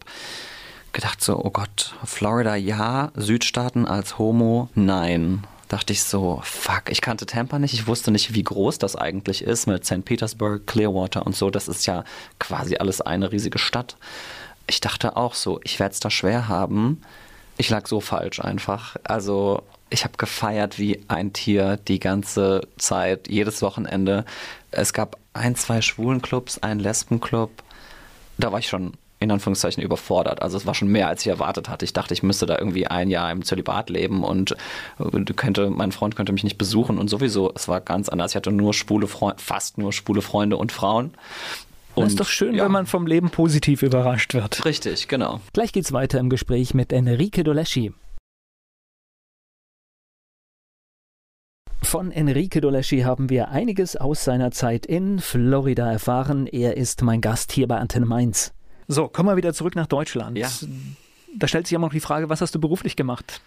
gedacht 0.97 1.23
so, 1.23 1.39
oh 1.45 1.51
Gott, 1.51 1.93
Florida 2.05 2.55
ja, 2.55 3.11
Südstaaten 3.15 3.85
als 3.85 4.17
Homo 4.17 4.69
nein. 4.73 5.45
Dachte 5.67 5.93
ich 5.93 6.01
so, 6.01 6.41
fuck, 6.43 6.89
ich 6.89 7.01
kannte 7.01 7.27
Tampa 7.27 7.59
nicht, 7.59 7.75
ich 7.75 7.85
wusste 7.85 8.09
nicht, 8.09 8.33
wie 8.33 8.41
groß 8.41 8.79
das 8.79 8.95
eigentlich 8.95 9.43
ist 9.43 9.67
mit 9.67 9.85
St. 9.85 10.03
Petersburg, 10.03 10.65
Clearwater 10.65 11.23
und 11.27 11.35
so. 11.35 11.51
Das 11.51 11.67
ist 11.67 11.85
ja 11.85 12.03
quasi 12.39 12.77
alles 12.77 13.01
eine 13.01 13.31
riesige 13.31 13.59
Stadt. 13.59 13.95
Ich 14.65 14.81
dachte 14.81 15.15
auch 15.17 15.35
so, 15.35 15.59
ich 15.63 15.79
werde 15.79 15.93
es 15.93 15.99
da 15.99 16.09
schwer 16.09 16.47
haben. 16.47 17.03
Ich 17.57 17.69
lag 17.69 17.85
so 17.85 18.01
falsch 18.01 18.39
einfach. 18.39 18.95
Also 19.03 19.61
ich 19.91 20.03
habe 20.03 20.17
gefeiert 20.17 20.79
wie 20.79 21.03
ein 21.09 21.31
Tier 21.31 21.77
die 21.77 21.99
ganze 21.99 22.61
Zeit, 22.79 23.27
jedes 23.27 23.61
Wochenende. 23.61 24.25
Es 24.71 24.93
gab 24.93 25.19
ein, 25.33 25.55
zwei 25.55 25.81
Schwulenclubs, 25.81 26.57
einen 26.57 26.79
Lesbenclub. 26.79 27.51
Da 28.39 28.51
war 28.51 28.57
ich 28.57 28.67
schon 28.67 28.93
in 29.19 29.31
Anführungszeichen 29.31 29.81
überfordert. 29.81 30.41
Also 30.41 30.57
es 30.57 30.65
war 30.65 30.75
schon 30.75 30.89
mehr, 30.89 31.07
als 31.07 31.21
ich 31.21 31.27
erwartet 31.27 31.69
hatte. 31.69 31.85
Ich 31.85 31.93
dachte, 31.93 32.13
ich 32.13 32.23
müsste 32.23 32.45
da 32.45 32.57
irgendwie 32.57 32.87
ein 32.87 33.09
Jahr 33.09 33.31
im 33.31 33.43
Zölibat 33.43 33.89
leben 33.89 34.23
und 34.23 34.55
äh, 34.99 35.33
könnte, 35.33 35.69
mein 35.69 35.91
Freund 35.91 36.15
könnte 36.15 36.33
mich 36.33 36.43
nicht 36.43 36.57
besuchen 36.57 36.97
und 36.97 37.09
sowieso, 37.09 37.51
es 37.55 37.67
war 37.67 37.81
ganz 37.81 38.09
anders. 38.09 38.31
Ich 38.31 38.35
hatte 38.35 38.51
nur 38.51 38.73
schwule 38.73 39.07
Freunde, 39.07 39.41
fast 39.41 39.77
nur 39.77 39.91
schwule 39.91 40.21
Freunde 40.21 40.57
und 40.57 40.71
Frauen. 40.71 41.13
Und, 41.95 42.03
das 42.03 42.11
ist 42.13 42.19
doch 42.19 42.27
schön, 42.27 42.53
ja. 42.53 42.65
wenn 42.65 42.71
man 42.71 42.85
vom 42.85 43.07
Leben 43.07 43.31
positiv 43.31 43.81
überrascht 43.81 44.35
wird. 44.35 44.65
Richtig, 44.65 45.07
genau. 45.07 45.41
Gleich 45.53 45.71
geht's 45.71 45.91
weiter 45.91 46.19
im 46.19 46.29
Gespräch 46.29 46.75
mit 46.75 46.93
Enrique 46.93 47.43
Doleschi. 47.43 47.91
Von 51.81 52.11
Enrique 52.11 52.59
Doleschi 52.59 52.99
haben 53.01 53.29
wir 53.29 53.49
einiges 53.49 53.95
aus 53.95 54.23
seiner 54.23 54.51
Zeit 54.51 54.85
in 54.85 55.19
Florida 55.19 55.91
erfahren. 55.91 56.45
Er 56.45 56.77
ist 56.77 57.01
mein 57.01 57.21
Gast 57.21 57.51
hier 57.51 57.67
bei 57.67 57.77
Antenne 57.77 58.05
Mainz. 58.05 58.53
So, 58.87 59.09
kommen 59.09 59.29
wir 59.29 59.35
wieder 59.35 59.53
zurück 59.53 59.75
nach 59.75 59.87
Deutschland. 59.87 60.37
Ja. 60.37 60.49
Da 61.35 61.47
stellt 61.47 61.67
sich 61.67 61.75
immer 61.75 61.87
noch 61.87 61.93
die 61.93 61.99
Frage, 61.99 62.29
was 62.29 62.39
hast 62.41 62.55
du 62.55 62.59
beruflich 62.59 62.95
gemacht, 62.95 63.41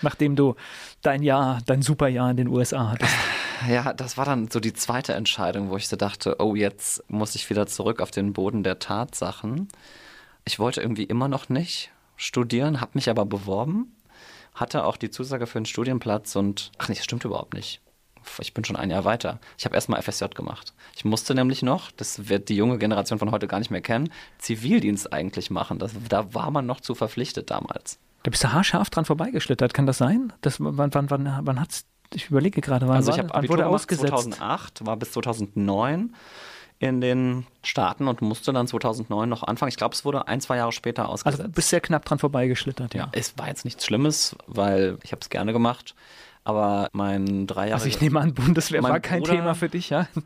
nachdem 0.00 0.36
du 0.36 0.56
dein 1.02 1.22
Jahr, 1.22 1.60
dein 1.66 1.82
Superjahr 1.82 2.30
in 2.30 2.36
den 2.36 2.48
USA 2.48 2.90
hattest? 2.90 3.14
Ja, 3.70 3.94
das 3.94 4.18
war 4.18 4.26
dann 4.26 4.50
so 4.50 4.60
die 4.60 4.74
zweite 4.74 5.14
Entscheidung, 5.14 5.70
wo 5.70 5.78
ich 5.78 5.88
so 5.88 5.96
dachte, 5.96 6.36
oh, 6.40 6.54
jetzt 6.54 7.02
muss 7.10 7.34
ich 7.34 7.48
wieder 7.48 7.66
zurück 7.66 8.02
auf 8.02 8.10
den 8.10 8.34
Boden 8.34 8.62
der 8.62 8.78
Tatsachen. 8.80 9.68
Ich 10.44 10.58
wollte 10.58 10.82
irgendwie 10.82 11.04
immer 11.04 11.26
noch 11.26 11.48
nicht 11.48 11.90
studieren, 12.16 12.82
habe 12.82 12.90
mich 12.92 13.08
aber 13.08 13.24
beworben, 13.24 13.96
hatte 14.54 14.84
auch 14.84 14.98
die 14.98 15.08
Zusage 15.08 15.46
für 15.46 15.56
einen 15.56 15.64
Studienplatz 15.64 16.36
und, 16.36 16.70
ach 16.76 16.90
nee, 16.90 16.96
das 16.96 17.04
stimmt 17.04 17.24
überhaupt 17.24 17.54
nicht 17.54 17.80
ich 18.40 18.54
bin 18.54 18.64
schon 18.64 18.76
ein 18.76 18.90
Jahr 18.90 19.04
weiter. 19.04 19.38
Ich 19.58 19.64
habe 19.64 19.74
erstmal 19.74 20.00
FSJ 20.02 20.26
gemacht. 20.34 20.74
Ich 20.96 21.04
musste 21.04 21.34
nämlich 21.34 21.62
noch, 21.62 21.90
das 21.90 22.28
wird 22.28 22.48
die 22.48 22.56
junge 22.56 22.78
Generation 22.78 23.18
von 23.18 23.30
heute 23.30 23.46
gar 23.46 23.58
nicht 23.58 23.70
mehr 23.70 23.80
kennen, 23.80 24.10
Zivildienst 24.38 25.12
eigentlich 25.12 25.50
machen. 25.50 25.78
Das, 25.78 25.92
da 26.08 26.34
war 26.34 26.50
man 26.50 26.66
noch 26.66 26.80
zu 26.80 26.94
verpflichtet 26.94 27.50
damals. 27.50 27.98
Da 28.22 28.30
bist 28.30 28.42
du 28.42 28.52
haarscharf 28.52 28.90
dran 28.90 29.04
vorbeigeschlittert, 29.04 29.72
kann 29.72 29.86
das 29.86 29.98
sein? 29.98 30.32
Das, 30.40 30.56
wann 30.58 30.92
wann, 30.92 31.10
wann, 31.10 31.40
wann 31.42 31.60
hat's, 31.60 31.84
ich 32.12 32.28
überlege 32.28 32.60
gerade, 32.60 32.88
wann 32.88 32.96
Also 32.96 33.12
ich 33.12 33.18
wann 33.18 33.48
wurde 33.48 33.66
ausgesetzt? 33.66 34.08
2008, 34.08 34.86
war 34.86 34.96
bis 34.96 35.12
2009 35.12 36.14
in 36.78 37.00
den 37.00 37.46
Staaten 37.62 38.06
und 38.06 38.20
musste 38.20 38.52
dann 38.52 38.66
2009 38.66 39.28
noch 39.28 39.42
anfangen. 39.42 39.70
Ich 39.70 39.76
glaube, 39.76 39.94
es 39.94 40.04
wurde 40.04 40.28
ein, 40.28 40.40
zwei 40.40 40.56
Jahre 40.56 40.72
später 40.72 41.02
Also 41.02 41.14
ausgesetzt. 41.14 41.44
du 41.44 41.48
bist 41.52 41.70
sehr 41.70 41.80
knapp 41.80 42.04
dran 42.04 42.18
vorbeigeschlittert, 42.18 42.94
ja. 42.94 43.08
es 43.12 43.38
war 43.38 43.48
jetzt 43.48 43.64
nichts 43.64 43.84
Schlimmes, 43.84 44.36
weil 44.46 44.98
ich 45.02 45.12
habe 45.12 45.20
es 45.22 45.30
gerne 45.30 45.52
gemacht. 45.52 45.94
Aber 46.46 46.88
mein 46.92 47.48
drei 47.48 47.70
Jahre 47.70 47.74
Also 47.74 47.88
ich 47.88 48.00
nehme 48.00 48.20
an, 48.20 48.32
Bundeswehr 48.32 48.80
war 48.80 49.00
kein 49.00 49.18
Bruder- 49.18 49.32
Thema 49.32 49.54
für 49.54 49.68
dich, 49.68 49.90
ja? 49.90 50.06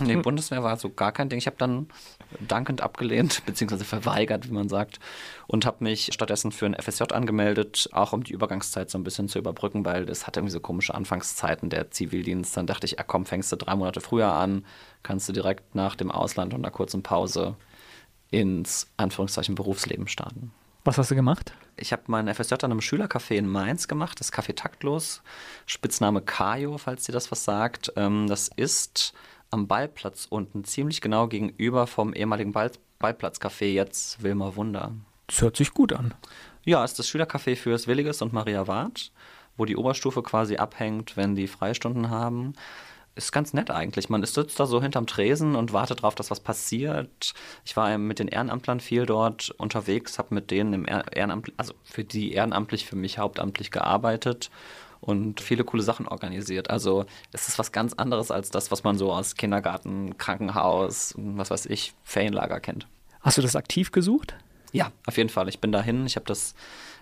Nee, 0.00 0.16
Bundeswehr 0.16 0.62
war 0.62 0.76
so 0.78 0.88
gar 0.88 1.12
kein 1.12 1.28
Ding. 1.28 1.36
Ich 1.38 1.46
habe 1.46 1.56
dann 1.58 1.88
dankend 2.40 2.80
abgelehnt, 2.80 3.42
beziehungsweise 3.46 3.84
verweigert, 3.84 4.48
wie 4.48 4.52
man 4.54 4.70
sagt, 4.70 5.00
und 5.46 5.66
habe 5.66 5.84
mich 5.84 6.10
stattdessen 6.14 6.52
für 6.52 6.64
ein 6.64 6.74
FSJ 6.80 7.12
angemeldet, 7.12 7.90
auch 7.92 8.14
um 8.14 8.24
die 8.24 8.32
Übergangszeit 8.32 8.88
so 8.88 8.96
ein 8.96 9.04
bisschen 9.04 9.28
zu 9.28 9.38
überbrücken, 9.38 9.84
weil 9.84 10.06
das 10.06 10.26
hatte 10.26 10.40
irgendwie 10.40 10.52
so 10.52 10.60
komische 10.60 10.94
Anfangszeiten 10.94 11.68
der 11.68 11.90
Zivildienst. 11.90 12.56
Dann 12.56 12.66
dachte 12.66 12.86
ich, 12.86 12.92
ja 12.92 13.02
komm, 13.02 13.26
fängst 13.26 13.52
du 13.52 13.56
drei 13.56 13.74
Monate 13.74 14.00
früher 14.00 14.32
an, 14.32 14.64
kannst 15.02 15.28
du 15.28 15.32
direkt 15.34 15.74
nach 15.74 15.96
dem 15.96 16.10
Ausland 16.10 16.54
und 16.54 16.60
einer 16.64 16.70
kurzen 16.72 17.02
Pause 17.02 17.56
ins 18.30 18.86
Anführungszeichen 18.96 19.56
Berufsleben 19.56 20.08
starten. 20.08 20.52
Was 20.86 20.98
hast 20.98 21.10
du 21.10 21.14
gemacht? 21.14 21.54
Ich 21.76 21.92
habe 21.94 22.02
mein 22.08 22.32
FSJ 22.32 22.54
an 22.56 22.70
einem 22.70 22.80
Schülercafé 22.80 23.36
in 23.36 23.48
Mainz 23.48 23.88
gemacht, 23.88 24.20
das 24.20 24.30
Café 24.30 24.54
Taktlos, 24.54 25.22
Spitzname 25.64 26.20
Kajo, 26.20 26.76
falls 26.76 27.04
dir 27.04 27.12
das 27.12 27.32
was 27.32 27.42
sagt. 27.42 27.90
Ähm, 27.96 28.26
das 28.26 28.50
ist 28.56 29.14
am 29.50 29.66
Ballplatz 29.66 30.26
unten, 30.28 30.64
ziemlich 30.64 31.00
genau 31.00 31.26
gegenüber 31.26 31.86
vom 31.86 32.12
ehemaligen 32.12 32.52
Ball 32.52 32.70
Ballplatzcafé, 33.00 33.66
jetzt 33.66 34.22
Wilmer 34.22 34.56
Wunder. 34.56 34.92
Das 35.26 35.40
hört 35.40 35.56
sich 35.56 35.72
gut 35.72 35.94
an. 35.94 36.12
Ja, 36.64 36.84
ist 36.84 36.98
das 36.98 37.08
Schülercafé 37.08 37.56
fürs 37.56 37.86
Williges 37.86 38.20
und 38.20 38.34
Maria 38.34 38.66
Wart, 38.66 39.10
wo 39.56 39.64
die 39.64 39.76
Oberstufe 39.76 40.22
quasi 40.22 40.56
abhängt, 40.56 41.16
wenn 41.16 41.34
die 41.34 41.48
Freistunden 41.48 42.10
haben. 42.10 42.52
Ist 43.16 43.30
ganz 43.32 43.52
nett 43.52 43.70
eigentlich. 43.70 44.08
Man 44.08 44.22
ist- 44.24 44.34
sitzt 44.34 44.58
da 44.58 44.66
so 44.66 44.82
hinterm 44.82 45.06
Tresen 45.06 45.54
und 45.54 45.72
wartet 45.72 46.02
drauf, 46.02 46.16
dass 46.16 46.30
was 46.32 46.40
passiert. 46.40 47.32
Ich 47.64 47.76
war 47.76 47.96
mit 47.96 48.18
den 48.18 48.26
Ehrenamtlern 48.28 48.80
viel 48.80 49.06
dort 49.06 49.50
unterwegs, 49.56 50.18
habe 50.18 50.34
mit 50.34 50.50
denen 50.50 50.72
im 50.72 50.84
Ehr- 50.86 51.04
Ehrenamt, 51.12 51.52
also 51.56 51.74
für 51.84 52.02
die 52.02 52.32
ehrenamtlich, 52.32 52.86
für 52.86 52.96
mich 52.96 53.18
hauptamtlich 53.18 53.70
gearbeitet 53.70 54.50
und 55.00 55.40
viele 55.40 55.62
coole 55.62 55.82
Sachen 55.84 56.08
organisiert. 56.08 56.70
Also 56.70 57.06
es 57.32 57.46
ist 57.46 57.58
was 57.58 57.70
ganz 57.70 57.92
anderes 57.92 58.32
als 58.32 58.50
das, 58.50 58.72
was 58.72 58.82
man 58.82 58.98
so 58.98 59.12
aus 59.12 59.36
Kindergarten, 59.36 60.18
Krankenhaus, 60.18 61.14
was 61.16 61.50
weiß 61.50 61.66
ich, 61.66 61.94
Ferienlager 62.02 62.58
kennt. 62.58 62.88
Hast 63.20 63.38
du 63.38 63.42
das 63.42 63.54
aktiv 63.54 63.92
gesucht? 63.92 64.34
Ja, 64.72 64.90
auf 65.06 65.16
jeden 65.18 65.28
Fall. 65.28 65.48
Ich 65.48 65.60
bin 65.60 65.70
dahin. 65.70 66.04
Ich 66.04 66.16
habe 66.16 66.26
das 66.26 66.54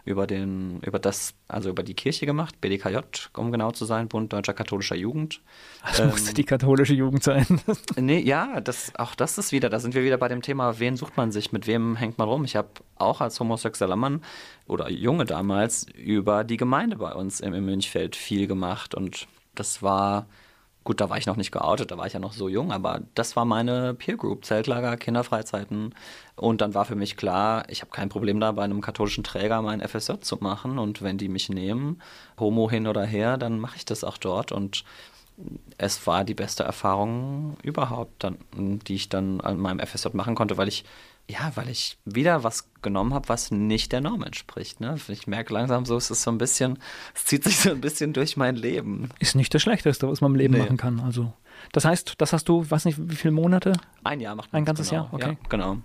über 0.05 0.27
den, 0.27 0.81
über 0.81 0.99
das, 0.99 1.35
also 1.47 1.71
über 1.71 1.83
die 1.83 1.95
Kirche 1.95 2.27
gemacht, 2.27 2.61
BDKJ, 2.61 2.99
um 3.37 3.53
genau 3.53 3.71
zu 3.71 3.85
sein, 3.85 4.09
Bund 4.09 4.33
Deutscher 4.33 4.53
Katholischer 4.53 4.97
Jugend. 4.97 5.41
Das 5.83 6.01
Ähm, 6.01 6.11
musste 6.11 6.35
die 6.35 6.45
katholische 6.45 6.95
Jugend 6.95 7.23
sein. 7.23 7.47
Nee, 7.97 8.21
ja, 8.21 8.61
das, 8.61 8.93
auch 8.97 9.15
das 9.15 9.39
ist 9.39 9.53
wieder, 9.53 9.69
da 9.69 9.79
sind 9.79 9.95
wir 9.95 10.03
wieder 10.03 10.17
bei 10.17 10.29
dem 10.29 10.43
Thema, 10.43 10.79
wen 10.79 10.97
sucht 10.97 11.17
man 11.17 11.31
sich, 11.31 11.53
mit 11.53 11.67
wem 11.67 11.97
hängt 11.97 12.19
man 12.19 12.29
rum. 12.29 12.45
Ich 12.45 12.57
habe 12.57 12.69
auch 12.97 13.21
als 13.21 13.39
homosexueller 13.39 13.97
Mann 13.97 14.23
oder 14.67 14.91
Junge 14.91 15.25
damals 15.25 15.87
über 15.95 16.43
die 16.43 16.57
Gemeinde 16.57 16.97
bei 16.97 17.13
uns 17.13 17.41
im, 17.41 17.55
im 17.55 17.65
Münchfeld 17.65 18.17
viel 18.17 18.47
gemacht 18.47 18.95
und 18.95 19.29
das 19.55 19.83
war, 19.83 20.27
gut, 20.85 21.01
da 21.01 21.11
war 21.11 21.19
ich 21.19 21.27
noch 21.27 21.37
nicht 21.37 21.53
geoutet, 21.53 21.91
da 21.91 21.99
war 21.99 22.07
ich 22.07 22.13
ja 22.13 22.19
noch 22.19 22.33
so 22.33 22.49
jung, 22.49 22.73
aber 22.73 23.01
das 23.15 23.37
war 23.37 23.45
meine 23.45 23.95
Peer 23.95 24.17
Group, 24.17 24.45
Zeltlager, 24.45 24.97
Kinderfreizeiten. 24.97 25.95
Und 26.37 26.61
dann 26.61 26.75
war 26.75 26.85
für 26.85 26.97
mich 26.97 27.17
klar, 27.17 27.65
ich 27.69 27.83
habe 27.83 27.91
kein 27.91 28.09
Problem 28.09 28.41
da, 28.41 28.53
bei 28.53 28.65
einem 28.65 28.81
katholischen 28.81 29.25
Träger 29.25 29.63
mein 29.63 29.81
FSJ 29.81 30.21
zu 30.21 30.37
machen. 30.41 30.79
Und 30.79 31.03
wenn 31.03 31.19
die 31.19 31.29
mich 31.29 31.49
nehmen, 31.49 32.01
Homo 32.39 32.71
hin 32.71 32.87
oder 32.87 33.05
her, 33.05 33.37
dann 33.37 33.61
mache 33.61 33.77
ich 33.77 33.85
das 33.85 34.05
auch 34.05 34.19
dort. 34.19 34.53
Und 34.53 34.85
es 35.79 36.07
war 36.07 36.25
die 36.25 36.35
beste 36.35 36.63
Erfahrung 36.65 37.57
überhaupt, 37.63 38.25
dann, 38.25 38.39
die 38.55 38.95
ich 38.95 39.09
dann 39.09 39.41
an 39.41 39.59
meinem 39.59 39.81
FSJ 39.81 40.09
machen 40.13 40.35
konnte, 40.35 40.57
weil 40.57 40.69
ich, 40.69 40.85
ja, 41.31 41.53
weil 41.55 41.69
ich 41.69 41.99
wieder 42.05 42.45
was 42.45 42.69
genommen 42.83 43.15
habe, 43.15 43.29
was 43.29 43.51
nicht 43.51 43.93
der 43.93 44.01
Norm 44.01 44.23
entspricht. 44.23 44.81
Ne? 44.81 44.97
Ich 45.09 45.27
merke 45.27 45.55
langsam 45.55 45.87
so, 45.87 45.97
es 45.97 46.11
ist 46.11 46.23
so 46.23 46.31
ein 46.31 46.39
bisschen, 46.39 46.79
es 47.15 47.25
zieht 47.25 47.45
sich 47.45 47.59
so 47.59 47.71
ein 47.71 47.81
bisschen 47.81 48.13
durch 48.13 48.37
mein 48.37 48.57
Leben. 48.57 49.09
Ist 49.19 49.35
nicht 49.35 49.55
das 49.55 49.63
Schlechteste, 49.63 50.09
was 50.09 50.21
man 50.21 50.33
im 50.33 50.37
Leben 50.39 50.55
Nee. 50.55 50.61
machen 50.61 50.77
kann. 50.77 51.01
Also, 51.01 51.33
das 51.73 51.85
heißt, 51.85 52.15
das 52.19 52.33
hast 52.33 52.49
du, 52.49 52.69
weiß 52.69 52.85
nicht, 52.85 52.99
wie 53.01 53.15
viele 53.15 53.33
Monate? 53.33 53.73
Ein 54.05 54.21
Jahr 54.21 54.35
macht 54.35 54.53
Ein 54.53 54.59
man's 54.59 54.67
ganzes 54.67 54.91
genau. 54.91 55.05
Jahr, 55.05 55.15
okay. 55.15 55.39
Ja, 55.43 55.49
genau. 55.49 55.79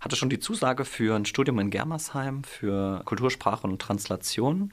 Hatte 0.00 0.16
schon 0.16 0.30
die 0.30 0.38
Zusage 0.38 0.84
für 0.84 1.16
ein 1.16 1.24
Studium 1.26 1.58
in 1.58 1.70
Germersheim 1.70 2.44
für 2.44 3.02
Kultursprache 3.04 3.66
und 3.66 3.80
Translation. 3.82 4.72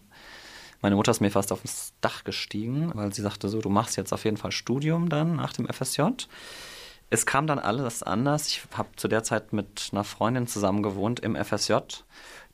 Meine 0.81 0.95
Mutter 0.95 1.11
ist 1.11 1.21
mir 1.21 1.31
fast 1.31 1.51
aufs 1.53 1.93
Dach 2.01 2.23
gestiegen, 2.25 2.91
weil 2.93 3.13
sie 3.13 3.21
sagte 3.21 3.47
so, 3.49 3.61
du 3.61 3.69
machst 3.69 3.95
jetzt 3.95 4.11
auf 4.13 4.25
jeden 4.25 4.37
Fall 4.37 4.51
Studium 4.51 5.07
dann 5.09 5.37
nach 5.37 5.53
dem 5.53 5.65
FSJ. 5.67 6.01
Es 7.09 7.25
kam 7.25 7.47
dann 7.47 7.59
alles 7.59 8.01
anders. 8.03 8.47
Ich 8.47 8.63
habe 8.75 8.89
zu 8.95 9.07
der 9.07 9.23
Zeit 9.23 9.53
mit 9.53 9.89
einer 9.91 10.03
Freundin 10.03 10.47
zusammen 10.47 10.81
gewohnt 10.81 11.19
im 11.19 11.35
FSJ, 11.35 11.75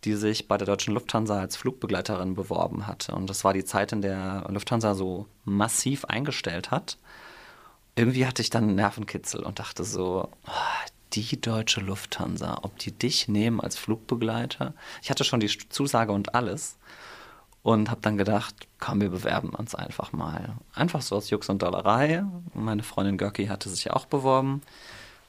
die 0.03 0.13
sich 0.15 0.47
bei 0.47 0.57
der 0.57 0.67
Deutschen 0.67 0.93
Lufthansa 0.93 1.39
als 1.39 1.55
Flugbegleiterin 1.55 2.35
beworben 2.35 2.87
hatte. 2.87 3.13
Und 3.15 3.29
das 3.29 3.43
war 3.43 3.53
die 3.53 3.65
Zeit, 3.65 3.91
in 3.91 4.01
der 4.01 4.45
Lufthansa 4.49 4.95
so 4.95 5.27
massiv 5.45 6.05
eingestellt 6.05 6.71
hat 6.71 6.97
irgendwie 7.99 8.25
hatte 8.25 8.41
ich 8.41 8.49
dann 8.49 8.63
einen 8.63 8.75
Nervenkitzel 8.75 9.43
und 9.43 9.59
dachte 9.59 9.83
so, 9.83 10.29
oh, 10.47 10.89
die 11.13 11.41
deutsche 11.41 11.81
Lufthansa, 11.81 12.59
ob 12.61 12.77
die 12.79 12.93
dich 12.93 13.27
nehmen 13.27 13.59
als 13.59 13.77
Flugbegleiter? 13.77 14.73
Ich 15.01 15.09
hatte 15.09 15.25
schon 15.25 15.41
die 15.41 15.49
Zusage 15.49 16.13
und 16.13 16.33
alles 16.33 16.77
und 17.69 17.91
habe 17.91 18.01
dann 18.01 18.17
gedacht, 18.17 18.55
komm, 18.79 18.99
wir 18.99 19.09
bewerben 19.09 19.49
uns 19.49 19.75
einfach 19.75 20.11
mal. 20.11 20.55
Einfach 20.73 21.03
so 21.03 21.15
aus 21.15 21.29
Jux 21.29 21.49
und 21.49 21.61
Dollerei. 21.61 22.23
Meine 22.55 22.81
Freundin 22.81 23.15
Görki 23.19 23.45
hatte 23.45 23.69
sich 23.69 23.91
auch 23.91 24.07
beworben. 24.07 24.63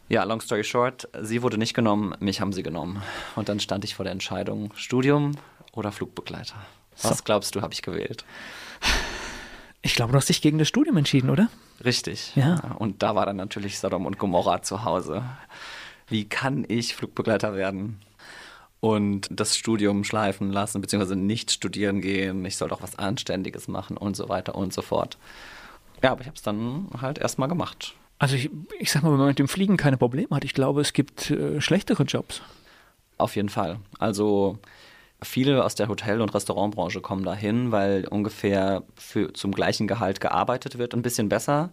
Ja, 0.08 0.24
long 0.24 0.40
story 0.40 0.64
short, 0.64 1.06
sie 1.20 1.42
wurde 1.42 1.58
nicht 1.58 1.74
genommen, 1.74 2.14
mich 2.18 2.40
haben 2.40 2.54
sie 2.54 2.62
genommen. 2.62 3.02
Und 3.36 3.50
dann 3.50 3.60
stand 3.60 3.84
ich 3.84 3.94
vor 3.94 4.04
der 4.04 4.12
Entscheidung, 4.12 4.72
Studium 4.74 5.32
oder 5.72 5.92
Flugbegleiter. 5.92 6.54
Was 7.02 7.18
So. 7.18 7.24
glaubst 7.24 7.54
du, 7.54 7.60
habe 7.60 7.74
ich 7.74 7.82
gewählt? 7.82 8.24
Ich 9.82 9.94
glaube, 9.94 10.12
du 10.12 10.16
hast 10.16 10.30
dich 10.30 10.40
gegen 10.40 10.56
das 10.58 10.68
Studium 10.68 10.96
entschieden, 10.96 11.28
oder? 11.28 11.48
Richtig. 11.84 12.34
Ja. 12.36 12.74
Und 12.78 13.02
da 13.02 13.14
war 13.14 13.26
dann 13.26 13.36
natürlich 13.36 13.78
Sodom 13.78 14.06
und 14.06 14.18
Gomorra 14.18 14.62
zu 14.62 14.84
Hause. 14.84 15.24
Wie 16.08 16.26
kann 16.26 16.64
ich 16.68 16.96
Flugbegleiter 16.96 17.54
werden? 17.54 18.00
Und 18.80 19.28
das 19.30 19.56
Studium 19.56 20.04
schleifen 20.04 20.50
lassen, 20.50 20.80
beziehungsweise 20.80 21.16
nicht 21.16 21.50
studieren 21.50 22.00
gehen. 22.00 22.44
Ich 22.46 22.56
soll 22.56 22.68
doch 22.68 22.82
was 22.82 22.98
Anständiges 22.98 23.68
machen 23.68 23.96
und 23.96 24.16
so 24.16 24.28
weiter 24.28 24.54
und 24.54 24.72
so 24.72 24.80
fort. 24.80 25.18
Ja, 26.02 26.12
aber 26.12 26.22
ich 26.22 26.26
habe 26.26 26.36
es 26.36 26.42
dann 26.42 26.88
halt 27.00 27.18
erstmal 27.18 27.48
gemacht. 27.48 27.94
Also 28.18 28.36
ich, 28.36 28.50
ich 28.78 28.90
sag 28.90 29.02
mal, 29.02 29.12
wenn 29.12 29.18
man 29.18 29.28
mit 29.28 29.38
dem 29.38 29.48
Fliegen 29.48 29.76
keine 29.76 29.96
Probleme 29.96 30.36
hat, 30.36 30.44
ich 30.44 30.54
glaube, 30.54 30.80
es 30.80 30.92
gibt 30.92 31.30
äh, 31.30 31.60
schlechtere 31.60 32.04
Jobs. 32.04 32.42
Auf 33.18 33.36
jeden 33.36 33.48
Fall. 33.50 33.78
Also 33.98 34.58
viele 35.22 35.64
aus 35.64 35.74
der 35.74 35.88
Hotel- 35.88 36.20
und 36.20 36.34
Restaurantbranche 36.34 37.00
kommen 37.00 37.24
dahin, 37.24 37.72
weil 37.72 38.06
ungefähr 38.08 38.82
für, 38.94 39.32
zum 39.32 39.52
gleichen 39.52 39.86
Gehalt 39.86 40.20
gearbeitet 40.20 40.78
wird, 40.78 40.94
ein 40.94 41.02
bisschen 41.02 41.28
besser, 41.28 41.70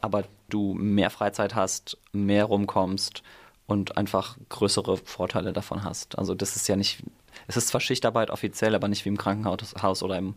aber 0.00 0.24
du 0.48 0.74
mehr 0.74 1.10
Freizeit 1.10 1.54
hast, 1.54 1.98
mehr 2.12 2.44
rumkommst 2.44 3.22
und 3.70 3.96
einfach 3.96 4.36
größere 4.48 4.96
Vorteile 4.96 5.52
davon 5.52 5.84
hast. 5.84 6.18
Also 6.18 6.34
das 6.34 6.56
ist 6.56 6.68
ja 6.68 6.76
nicht, 6.76 7.02
es 7.46 7.56
ist 7.56 7.68
zwar 7.68 7.80
Schichtarbeit 7.80 8.30
offiziell, 8.30 8.74
aber 8.74 8.88
nicht 8.88 9.04
wie 9.04 9.10
im 9.10 9.16
Krankenhaus 9.16 10.02
oder 10.02 10.18
im, 10.18 10.34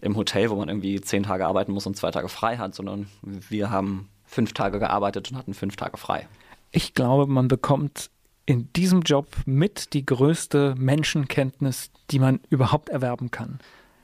im 0.00 0.16
Hotel, 0.16 0.50
wo 0.50 0.56
man 0.56 0.68
irgendwie 0.68 1.00
zehn 1.00 1.22
Tage 1.22 1.46
arbeiten 1.46 1.72
muss 1.72 1.86
und 1.86 1.96
zwei 1.96 2.10
Tage 2.10 2.28
frei 2.28 2.58
hat, 2.58 2.74
sondern 2.74 3.08
wir 3.22 3.70
haben 3.70 4.08
fünf 4.26 4.52
Tage 4.52 4.78
gearbeitet 4.78 5.30
und 5.30 5.38
hatten 5.38 5.54
fünf 5.54 5.76
Tage 5.76 5.96
frei. 5.96 6.28
Ich 6.70 6.94
glaube, 6.94 7.26
man 7.26 7.48
bekommt 7.48 8.10
in 8.44 8.70
diesem 8.74 9.00
Job 9.00 9.28
mit 9.46 9.94
die 9.94 10.04
größte 10.04 10.74
Menschenkenntnis, 10.76 11.90
die 12.10 12.18
man 12.18 12.40
überhaupt 12.50 12.90
erwerben 12.90 13.30
kann. 13.30 13.58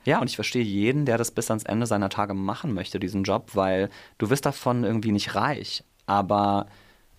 Ja, 0.05 0.19
und 0.19 0.29
ich 0.29 0.35
verstehe 0.35 0.63
jeden, 0.63 1.05
der 1.05 1.17
das 1.17 1.31
bis 1.31 1.49
ans 1.49 1.63
Ende 1.63 1.85
seiner 1.85 2.09
Tage 2.09 2.33
machen 2.33 2.73
möchte, 2.73 2.99
diesen 2.99 3.23
Job, 3.23 3.51
weil 3.53 3.89
du 4.17 4.29
wirst 4.29 4.45
davon 4.45 4.83
irgendwie 4.83 5.11
nicht 5.11 5.35
reich. 5.35 5.83
Aber 6.05 6.67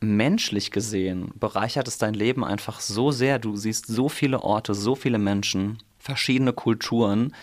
menschlich 0.05 0.71
gesehen 0.71 1.33
bereichert 1.35 1.89
es 1.89 1.99
dein 1.99 2.15
Leben 2.15 2.45
einfach 2.45 2.81
so 2.81 3.11
sehr. 3.11 3.39
Du 3.39 3.57
siehst 3.57 3.87
so 3.87 4.09
viele 4.09 4.43
Orte, 4.43 4.75
so 4.75 4.95
viele 4.95 5.19
Menschen, 5.19 5.79
verschiedene 5.99 6.53
Kulturen. 6.53 7.35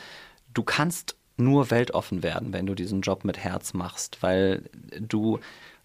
Du 0.54 0.63
kannst 0.63 1.15
nur 1.38 1.71
weltoffen 1.71 2.24
werden, 2.24 2.54
wenn 2.54 2.65
du 2.65 2.76
diesen 2.76 3.02
Job 3.02 3.26
mit 3.26 3.38
Herz 3.38 3.74
machst, 3.74 4.17
weil 4.21 4.69
du 5.00 5.39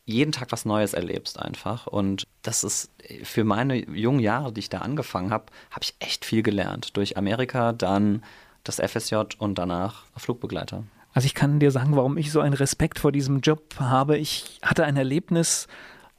jeden 0.04 0.32
Tag 0.32 0.52
was 0.52 0.64
Neues 0.64 0.94
erlebst 0.94 1.40
einfach. 1.40 1.86
Und 1.86 2.26
das 2.42 2.62
ist 2.62 2.90
für 3.24 3.44
meine 3.44 3.76
jungen 3.90 4.20
Jahre, 4.20 4.52
die 4.52 4.60
ich 4.60 4.68
da 4.68 4.78
angefangen 4.78 5.30
habe, 5.30 5.46
habe 5.70 5.82
ich 5.82 5.94
echt 5.98 6.24
viel 6.24 6.42
gelernt. 6.42 6.96
Durch 6.96 7.16
Amerika, 7.16 7.72
dann 7.72 8.22
das 8.64 8.76
FSJ 8.76 9.16
und 9.38 9.58
danach 9.58 10.04
Flugbegleiter. 10.16 10.84
Also 11.12 11.26
ich 11.26 11.34
kann 11.34 11.60
dir 11.60 11.70
sagen, 11.70 11.96
warum 11.96 12.18
ich 12.18 12.30
so 12.30 12.40
einen 12.40 12.54
Respekt 12.54 12.98
vor 12.98 13.10
diesem 13.10 13.40
Job 13.40 13.74
habe. 13.78 14.18
Ich 14.18 14.60
hatte 14.62 14.84
ein 14.84 14.96
Erlebnis 14.96 15.66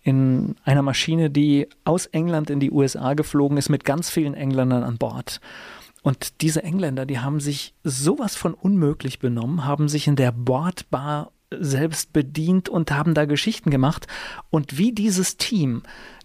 in 0.07 0.55
einer 0.63 0.83
Maschine, 0.83 1.29
die 1.29 1.67
aus 1.83 2.05
England 2.05 2.49
in 2.49 2.61
die 2.61 2.71
USA 2.71 3.13
geflogen 3.13 3.57
ist 3.57 3.67
mit 3.67 3.83
ganz 3.83 4.09
vielen 4.09 4.35
Engländern 4.35 4.83
an 4.83 4.97
Bord. 4.97 5.41
Und 6.01 6.39
diese 6.39 6.63
Engländer, 6.63 7.05
die 7.05 7.19
haben 7.19 7.41
sich 7.41 7.73
sowas 7.83 8.37
von 8.37 8.53
unmöglich 8.53 9.19
benommen, 9.19 9.65
haben 9.65 9.89
sich 9.89 10.07
in 10.07 10.15
der 10.15 10.31
Bordbar 10.31 11.33
selbst 11.51 12.13
bedient 12.13 12.69
und 12.69 12.91
haben 12.91 13.15
da 13.15 13.25
Geschichten 13.25 13.69
gemacht. 13.69 14.07
Und 14.49 14.77
wie 14.77 14.93
dieses 14.93 15.35
Team 15.35 15.83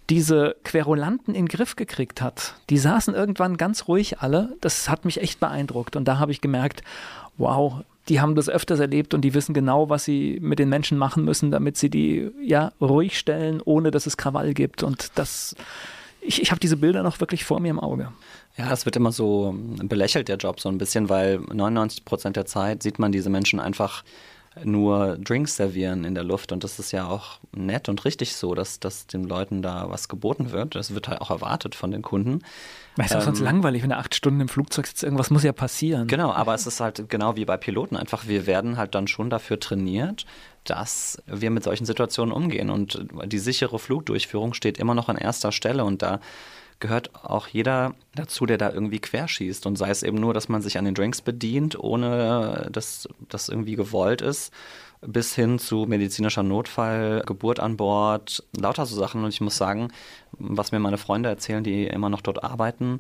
diese 0.09 0.55
Querulanten 0.63 1.35
in 1.35 1.47
den 1.47 1.49
Griff 1.49 1.75
gekriegt 1.75 2.23
hat, 2.23 2.55
die 2.71 2.79
saßen 2.79 3.15
irgendwann 3.15 3.57
ganz 3.57 3.89
ruhig 3.89 4.21
alle, 4.21 4.57
das 4.61 4.89
hat 4.89 5.05
mich 5.05 5.21
echt 5.21 5.41
beeindruckt. 5.41 5.97
Und 5.97 6.07
da 6.07 6.21
habe 6.21 6.31
ich 6.31 6.41
gemerkt, 6.41 6.85
wow, 7.37 7.83
die 8.09 8.21
haben 8.21 8.35
das 8.35 8.49
öfters 8.49 8.81
erlebt 8.81 9.15
und 9.15 9.23
die 9.23 9.35
wissen 9.35 9.55
genau, 9.55 9.89
was 9.89 10.05
sie 10.05 10.39
mit 10.41 10.59
den 10.59 10.69
Menschen 10.69 10.99
machen 10.99 11.25
müssen, 11.25 11.51
damit 11.51 11.77
sie 11.77 11.89
die 11.89 12.31
ja 12.43 12.73
ruhig 12.81 13.19
stellen, 13.19 13.61
ohne 13.65 13.91
dass 13.91 14.07
es 14.07 14.17
Krawall 14.17 14.55
gibt. 14.55 14.83
Und 14.83 15.13
das, 15.15 15.55
ich, 16.21 16.43
ich 16.43 16.51
habe 16.51 16.61
diese 16.61 16.77
Bilder 16.77 17.03
noch 17.03 17.21
wirklich 17.21 17.45
vor 17.45 17.61
mir 17.61 17.71
im 17.71 17.79
Auge. 17.81 18.09
Ja, 18.57 18.71
es 18.73 18.85
wird 18.85 18.97
immer 18.97 19.13
so 19.13 19.55
belächelt, 19.83 20.29
der 20.29 20.37
Job 20.37 20.61
so 20.61 20.69
ein 20.69 20.79
bisschen, 20.79 21.09
weil 21.09 21.39
99 21.39 22.05
Prozent 22.05 22.37
der 22.37 22.45
Zeit 22.45 22.83
sieht 22.83 22.99
man 22.99 23.13
diese 23.13 23.31
Menschen 23.31 23.61
einfach 23.61 24.05
nur 24.65 25.17
Drinks 25.19 25.57
servieren 25.57 26.05
in 26.05 26.15
der 26.15 26.25
Luft 26.25 26.53
und 26.53 26.63
das 26.65 26.79
ist 26.79 26.93
ja 26.93 27.09
auch 27.09 27.39
nett 27.55 27.89
und 27.89 28.05
richtig 28.05 28.37
so, 28.37 28.55
dass, 28.55 28.81
dass 28.81 29.07
den 29.07 29.25
Leuten 29.25 29.63
da 29.63 29.89
was 29.89 30.09
geboten 30.09 30.53
wird. 30.53 30.75
Das 30.75 30.95
wird 30.95 31.09
halt 31.09 31.21
auch 31.21 31.31
erwartet 31.31 31.75
von 31.75 31.91
den 31.91 32.03
Kunden. 32.03 32.41
Weißt 32.97 33.15
du, 33.15 33.19
ähm, 33.19 33.25
sonst 33.25 33.41
langweilig, 33.41 33.83
wenn 33.83 33.91
du 33.91 33.97
acht 33.97 34.15
Stunden 34.15 34.41
im 34.41 34.49
Flugzeug 34.49 34.87
sitzt, 34.87 35.03
irgendwas 35.03 35.31
muss 35.31 35.43
ja 35.43 35.53
passieren. 35.53 36.09
Genau, 36.09 36.33
aber 36.33 36.55
es 36.55 36.67
ist 36.67 36.81
halt 36.81 37.09
genau 37.09 37.37
wie 37.37 37.45
bei 37.45 37.57
Piloten 37.57 37.97
einfach, 37.97 38.27
wir 38.27 38.47
werden 38.47 38.77
halt 38.77 38.95
dann 38.95 39.09
schon 39.09 39.31
dafür 39.31 39.59
trainiert, 39.59 40.27
dass 40.65 41.23
wir 41.27 41.51
mit 41.51 41.65
solchen 41.65 41.87
Situationen 41.87 42.33
umgehen 42.33 42.71
und 42.71 43.07
die 43.25 43.39
sichere 43.39 43.79
Flugdurchführung 43.79 44.55
steht 44.55 44.79
immer 44.79 44.95
noch 44.95 45.09
an 45.09 45.17
erster 45.17 45.51
Stelle 45.51 45.85
und 45.85 46.03
da 46.03 46.21
gehört 46.83 47.15
auch 47.25 47.47
jeder 47.47 47.95
dazu, 48.15 48.45
der 48.45 48.59
da 48.59 48.71
irgendwie 48.71 48.99
querschießt. 48.99 49.65
Und 49.67 49.77
sei 49.77 49.89
es 49.89 50.03
eben 50.03 50.19
nur, 50.19 50.35
dass 50.35 50.49
man 50.49 50.61
sich 50.61 50.77
an 50.77 50.85
den 50.85 50.95
Drinks 50.95 51.23
bedient, 51.23 51.79
ohne 51.79 52.69
dass 52.71 53.09
das 53.29 53.49
irgendwie 53.49 53.77
gewollt 53.77 54.21
ist, 54.21 54.53
bis 55.01 55.35
hin 55.35 55.59
zu 55.59 55.87
medizinischer 55.87 56.43
Notfall, 56.43 57.23
Geburt 57.25 57.61
an 57.61 57.77
Bord, 57.77 58.45
lauter 58.59 58.85
so 58.85 58.97
Sachen. 58.97 59.23
Und 59.23 59.31
ich 59.31 59.41
muss 59.41 59.57
sagen, 59.57 59.93
was 60.33 60.73
mir 60.73 60.81
meine 60.81 60.99
Freunde 60.99 61.29
erzählen, 61.29 61.65
die 61.65 61.87
immer 61.87 62.11
noch 62.11 62.21
dort 62.21 62.43
arbeiten, 62.43 62.99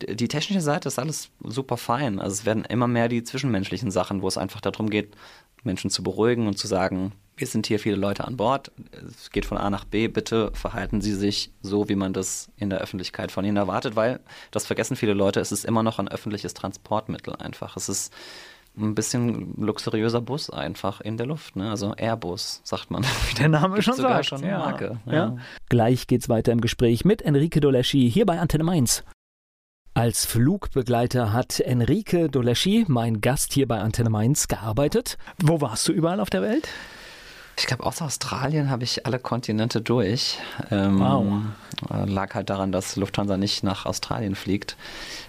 die 0.00 0.28
technische 0.28 0.62
Seite 0.62 0.88
ist 0.88 0.98
alles 0.98 1.30
super 1.44 1.76
fein. 1.76 2.18
Also 2.18 2.32
es 2.34 2.46
werden 2.46 2.64
immer 2.64 2.88
mehr 2.88 3.08
die 3.08 3.22
zwischenmenschlichen 3.22 3.90
Sachen, 3.90 4.22
wo 4.22 4.26
es 4.26 4.38
einfach 4.38 4.60
darum 4.60 4.90
geht, 4.90 5.14
Menschen 5.62 5.90
zu 5.90 6.02
beruhigen 6.02 6.46
und 6.48 6.58
zu 6.58 6.66
sagen, 6.66 7.12
wir 7.42 7.48
sind 7.48 7.66
hier 7.66 7.80
viele 7.80 7.96
Leute 7.96 8.24
an 8.24 8.36
Bord, 8.36 8.70
es 9.04 9.32
geht 9.32 9.46
von 9.46 9.58
A 9.58 9.68
nach 9.68 9.84
B, 9.84 10.06
bitte 10.06 10.52
verhalten 10.54 11.00
Sie 11.00 11.12
sich 11.12 11.50
so, 11.60 11.88
wie 11.88 11.96
man 11.96 12.12
das 12.12 12.48
in 12.56 12.70
der 12.70 12.78
Öffentlichkeit 12.78 13.32
von 13.32 13.44
Ihnen 13.44 13.56
erwartet, 13.56 13.96
weil, 13.96 14.20
das 14.52 14.64
vergessen 14.64 14.94
viele 14.94 15.12
Leute, 15.12 15.40
es 15.40 15.50
ist 15.50 15.64
immer 15.64 15.82
noch 15.82 15.98
ein 15.98 16.06
öffentliches 16.06 16.54
Transportmittel 16.54 17.34
einfach. 17.34 17.76
Es 17.76 17.88
ist 17.88 18.14
ein 18.78 18.94
bisschen 18.94 19.54
luxuriöser 19.56 20.20
Bus 20.20 20.50
einfach 20.50 21.00
in 21.00 21.16
der 21.16 21.26
Luft, 21.26 21.56
ne? 21.56 21.68
also 21.68 21.94
Airbus, 21.96 22.60
sagt 22.62 22.92
man. 22.92 23.02
Wie 23.28 23.34
der 23.34 23.48
Name 23.48 23.82
schon 23.82 23.96
sogar 23.96 24.12
sagt. 24.12 24.26
schon 24.26 24.44
eine 24.44 24.58
Marke. 24.58 25.00
Ja. 25.06 25.12
Ja. 25.12 25.36
Gleich 25.68 26.06
geht's 26.06 26.28
weiter 26.28 26.52
im 26.52 26.60
Gespräch 26.60 27.04
mit 27.04 27.22
Enrique 27.22 27.58
Doleschi 27.58 28.08
hier 28.08 28.24
bei 28.24 28.38
Antenne 28.38 28.62
Mainz. 28.62 29.02
Als 29.94 30.26
Flugbegleiter 30.26 31.32
hat 31.32 31.58
Enrique 31.58 32.28
Doleschi, 32.28 32.84
mein 32.86 33.20
Gast 33.20 33.52
hier 33.52 33.66
bei 33.66 33.80
Antenne 33.80 34.10
Mainz, 34.10 34.46
gearbeitet. 34.46 35.18
Wo 35.42 35.60
warst 35.60 35.88
du 35.88 35.92
überall 35.92 36.20
auf 36.20 36.30
der 36.30 36.42
Welt? 36.42 36.68
Ich 37.58 37.66
glaube, 37.66 37.84
aus 37.84 38.00
Australien 38.00 38.70
habe 38.70 38.84
ich 38.84 39.06
alle 39.06 39.18
Kontinente 39.18 39.80
durch. 39.80 40.38
Ähm, 40.70 41.00
wow. 41.00 41.24
Äh, 41.90 42.10
lag 42.10 42.34
halt 42.34 42.50
daran, 42.50 42.72
dass 42.72 42.96
Lufthansa 42.96 43.36
nicht 43.36 43.62
nach 43.62 43.86
Australien 43.86 44.34
fliegt. 44.34 44.76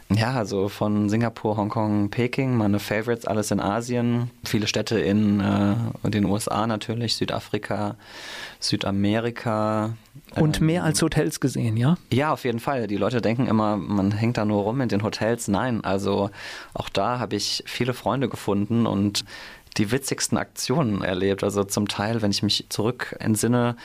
Ja, 0.09 0.33
also 0.33 0.69
von 0.69 1.09
Singapur, 1.09 1.57
Hongkong, 1.57 2.09
Peking, 2.09 2.55
meine 2.55 2.79
Favorites, 2.79 3.25
alles 3.25 3.51
in 3.51 3.59
Asien. 3.59 4.29
Viele 4.43 4.67
Städte 4.67 4.99
in 4.99 5.39
äh, 5.39 6.09
den 6.09 6.25
USA 6.25 6.67
natürlich, 6.67 7.15
Südafrika, 7.15 7.95
Südamerika. 8.59 9.93
Und 10.35 10.61
mehr 10.61 10.81
ähm, 10.81 10.87
als 10.87 11.01
Hotels 11.01 11.39
gesehen, 11.39 11.77
ja? 11.77 11.97
Ja, 12.11 12.31
auf 12.33 12.43
jeden 12.43 12.59
Fall. 12.59 12.87
Die 12.87 12.97
Leute 12.97 13.21
denken 13.21 13.47
immer, 13.47 13.77
man 13.77 14.11
hängt 14.11 14.37
da 14.37 14.45
nur 14.45 14.63
rum 14.63 14.81
in 14.81 14.89
den 14.89 15.03
Hotels. 15.03 15.47
Nein, 15.47 15.83
also 15.83 16.29
auch 16.73 16.89
da 16.89 17.19
habe 17.19 17.35
ich 17.35 17.63
viele 17.65 17.93
Freunde 17.93 18.29
gefunden 18.29 18.85
und 18.85 19.25
die 19.77 19.91
witzigsten 19.91 20.37
Aktionen 20.37 21.01
erlebt. 21.01 21.43
Also 21.43 21.63
zum 21.63 21.87
Teil, 21.87 22.21
wenn 22.21 22.31
ich 22.31 22.43
mich 22.43 22.65
zurück 22.69 23.15
entsinne, 23.19 23.75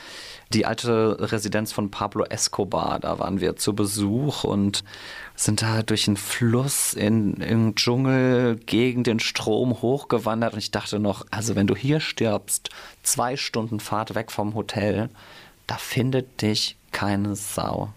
die 0.52 0.66
alte 0.66 1.16
Residenz 1.32 1.72
von 1.72 1.90
Pablo 1.90 2.24
Escobar, 2.24 2.98
da 3.00 3.18
waren 3.18 3.40
wir 3.40 3.56
zu 3.56 3.74
Besuch 3.74 4.44
und 4.44 4.84
sind 5.34 5.62
da 5.62 5.82
durch 5.82 6.08
einen 6.08 6.16
Fluss 6.16 6.94
in, 6.94 7.34
im 7.34 7.74
Dschungel 7.74 8.56
gegen 8.56 9.04
den 9.04 9.20
Strom 9.20 9.82
hochgewandert 9.82 10.54
und 10.54 10.58
ich 10.58 10.70
dachte 10.70 10.98
noch, 10.98 11.26
also 11.30 11.54
wenn 11.54 11.66
du 11.66 11.76
hier 11.76 12.00
stirbst, 12.00 12.70
zwei 13.02 13.36
Stunden 13.36 13.80
Fahrt 13.80 14.14
weg 14.14 14.32
vom 14.32 14.54
Hotel, 14.54 15.10
da 15.66 15.76
findet 15.76 16.42
dich 16.42 16.76
keine 16.92 17.36
Sau. 17.36 17.92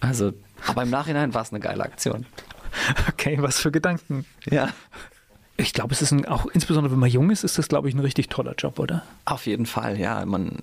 Also, 0.00 0.32
aber 0.66 0.82
im 0.82 0.90
Nachhinein 0.90 1.34
war 1.34 1.42
es 1.42 1.50
eine 1.50 1.60
geile 1.60 1.82
Aktion. 1.84 2.26
Okay, 3.10 3.36
was 3.38 3.60
für 3.60 3.70
Gedanken. 3.70 4.24
Ja. 4.50 4.70
Ich 5.62 5.72
glaube, 5.72 5.94
es 5.94 6.02
ist 6.02 6.12
ein, 6.12 6.26
auch 6.26 6.46
insbesondere 6.46 6.92
wenn 6.92 6.98
man 6.98 7.10
jung 7.10 7.30
ist, 7.30 7.44
ist 7.44 7.58
das, 7.58 7.68
glaube 7.68 7.88
ich, 7.88 7.94
ein 7.94 8.00
richtig 8.00 8.28
toller 8.28 8.54
Job, 8.56 8.78
oder? 8.78 9.02
Auf 9.24 9.46
jeden 9.46 9.66
Fall, 9.66 9.98
ja. 9.98 10.24
Man, 10.26 10.58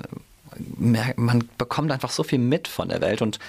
man 1.16 1.50
bekommt 1.58 1.92
einfach 1.92 2.12
so 2.12 2.24
viel 2.24 2.40
mit 2.40 2.68
von 2.68 2.90
der 2.90 3.02
Welt 3.02 3.22
und 3.22 3.40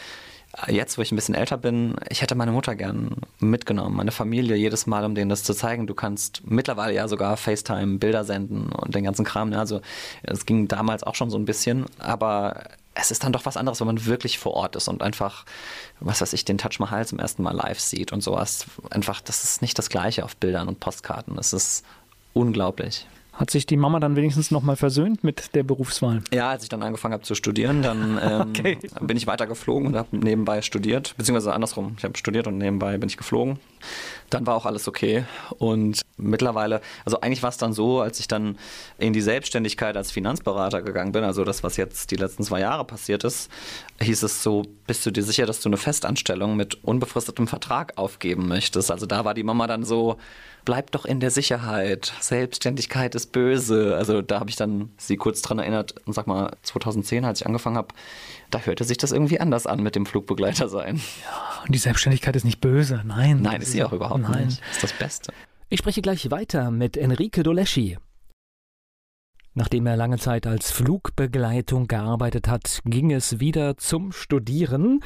jetzt, 0.69 0.99
wo 0.99 1.03
ich 1.03 1.13
ein 1.13 1.17
bisschen 1.17 1.35
älter 1.35 1.57
bin, 1.57 1.95
ich 2.09 2.23
hätte 2.23 2.35
meine 2.35 2.53
Mutter 2.53 2.75
gern 2.75 3.17
mitgenommen, 3.39 3.97
meine 3.97 4.11
Familie 4.11 4.57
jedes 4.57 4.87
Mal, 4.87 5.05
um 5.05 5.15
denen 5.15 5.29
das 5.31 5.45
zu 5.45 5.55
zeigen. 5.55 5.87
Du 5.87 5.95
kannst 5.95 6.43
mittlerweile 6.45 6.93
ja 6.93 7.07
sogar 7.09 7.37
FaceTime 7.37 7.99
Bilder 7.99 8.25
senden 8.25 8.73
und 8.73 8.95
den 8.95 9.05
ganzen 9.05 9.25
Kram. 9.25 9.53
Also 9.53 9.81
es 10.23 10.47
ging 10.47 10.67
damals 10.69 11.05
auch 11.05 11.15
schon 11.15 11.31
so 11.31 11.39
ein 11.39 11.45
bisschen, 11.45 11.87
aber 11.99 12.65
es 13.01 13.11
ist 13.11 13.25
dann 13.25 13.33
doch 13.33 13.47
was 13.47 13.57
anderes, 13.57 13.81
wenn 13.81 13.87
man 13.87 14.07
wirklich 14.07 14.39
vor 14.39 14.55
Ort 14.55 14.77
ist 14.77 14.89
und 14.89 15.03
einfach, 15.03 15.45
was 16.01 16.21
weiß 16.21 16.33
ich, 16.33 16.45
den 16.45 16.59
Touch 16.59 16.79
Mahal 16.79 17.07
zum 17.07 17.19
ersten 17.19 17.43
Mal 17.43 17.55
live 17.55 17.81
sieht 17.81 18.13
und 18.13 18.23
sowas. 18.23 18.67
Einfach, 18.91 19.21
das 19.21 19.45
ist 19.45 19.63
nicht 19.63 19.79
das 19.79 19.89
Gleiche 19.89 20.25
auf 20.25 20.37
Bildern 20.37 20.69
und 20.69 20.81
Postkarten. 20.81 21.37
Das 21.37 21.53
ist 21.53 21.85
unglaublich. 22.33 23.07
Hat 23.33 23.51
sich 23.51 23.65
die 23.65 23.79
Mama 23.79 24.01
dann 24.01 24.17
wenigstens 24.17 24.51
nochmal 24.51 24.77
versöhnt 24.77 25.25
mit 25.25 25.55
der 25.55 25.63
Berufswahl? 25.63 26.23
Ja, 26.31 26.51
als 26.51 26.65
ich 26.65 26.69
dann 26.69 26.83
angefangen 26.83 27.15
habe 27.15 27.23
zu 27.23 27.35
studieren, 27.35 27.81
dann 27.81 28.19
ähm, 28.23 28.41
okay. 28.51 28.79
bin 29.01 29.17
ich 29.17 29.27
weiter 29.27 29.47
geflogen 29.47 29.89
und 29.89 29.97
habe 29.97 30.15
nebenbei 30.15 30.61
studiert, 30.61 31.15
beziehungsweise 31.17 31.55
andersrum, 31.55 31.95
ich 31.97 32.05
habe 32.05 32.19
studiert 32.19 32.47
und 32.47 32.59
nebenbei 32.59 32.99
bin 32.99 33.09
ich 33.09 33.17
geflogen. 33.17 33.59
Dann 34.31 34.47
war 34.47 34.55
auch 34.55 34.67
alles 34.67 34.87
okay 34.87 35.25
und 35.59 36.03
mittlerweile, 36.17 36.81
also 37.05 37.21
eigentlich 37.21 37.43
war 37.43 37.51
es 37.51 37.57
dann 37.57 37.73
so, 37.73 38.01
als 38.01 38.21
ich 38.21 38.29
dann 38.29 38.57
in 38.99 39.13
die 39.13 39.21
Selbstständigkeit 39.21 39.97
als 39.97 40.13
Finanzberater 40.13 40.83
gegangen 40.83 41.13
bin, 41.13 41.25
also 41.25 41.45
das, 41.45 41.63
was 41.65 41.77
jetzt 41.77 42.13
die 42.13 42.17
letzten 42.17 42.45
zwei 42.45 42.61
Jahre 42.61 42.85
passiert 42.85 43.25
ist, 43.25 43.51
hieß 44.01 44.23
es 44.23 44.43
so, 44.43 44.63
bist 44.87 45.05
du 45.05 45.11
dir 45.11 45.25
sicher, 45.25 45.47
dass 45.47 45.61
du 45.61 45.69
eine 45.69 45.77
Festanstellung 45.77 46.57
mit 46.57 46.83
unbefristetem 46.85 47.49
Vertrag 47.49 47.99
aufgeben 47.99 48.47
möchtest? 48.47 48.91
Also 48.91 49.07
da 49.07 49.25
war 49.25 49.35
die 49.35 49.43
Mama 49.43 49.67
dann 49.67 49.85
so, 49.85 50.17
bleib 50.71 50.93
doch 50.93 51.05
in 51.05 51.19
der 51.19 51.33
Sicherheit. 51.33 52.13
Selbstständigkeit 52.21 53.17
ist 53.17 53.33
böse. 53.33 53.97
Also 53.97 54.23
da 54.23 54.39
habe 54.39 54.51
ich 54.51 54.55
dann 54.55 54.91
sie 54.99 55.17
kurz 55.17 55.43
dran 55.43 55.59
erinnert 55.59 55.97
und 56.07 56.13
sag 56.13 56.29
mal, 56.29 56.57
2010, 56.63 57.25
als 57.25 57.41
ich 57.41 57.47
angefangen 57.49 57.77
habe, 57.77 57.89
da 58.53 58.61
hörte 58.61 58.85
sich 58.85 58.97
das 58.97 59.11
irgendwie 59.11 59.41
anders 59.41 59.67
an 59.67 59.83
mit 59.83 59.97
dem 59.97 60.07
Flugbegleiter 60.07 60.69
sein. 60.69 61.01
Ja, 61.25 61.65
und 61.67 61.75
die 61.75 61.79
Selbstständigkeit 61.81 62.37
ist 62.37 62.45
nicht 62.45 62.61
böse, 62.61 63.03
nein. 63.05 63.43
Nein, 63.43 63.63
ist 63.63 63.73
sie 63.73 63.83
auch 63.83 63.93
überhaupt 63.93 64.21
nein. 64.21 64.47
nicht. 64.47 64.63
Ist 64.71 64.85
das 64.85 64.93
Beste. 64.93 65.33
Ich 65.71 65.81
spreche 65.81 66.03
gleich 66.03 66.31
weiter 66.31 66.71
mit 66.71 66.97
Enrique 66.97 67.43
Doleschi. 67.43 67.99
Nachdem 69.53 69.85
er 69.87 69.97
lange 69.97 70.19
Zeit 70.19 70.47
als 70.47 70.71
Flugbegleitung 70.71 71.89
gearbeitet 71.89 72.47
hat, 72.47 72.83
ging 72.85 73.11
es 73.11 73.41
wieder 73.41 73.77
zum 73.77 74.13
Studieren. 74.13 75.01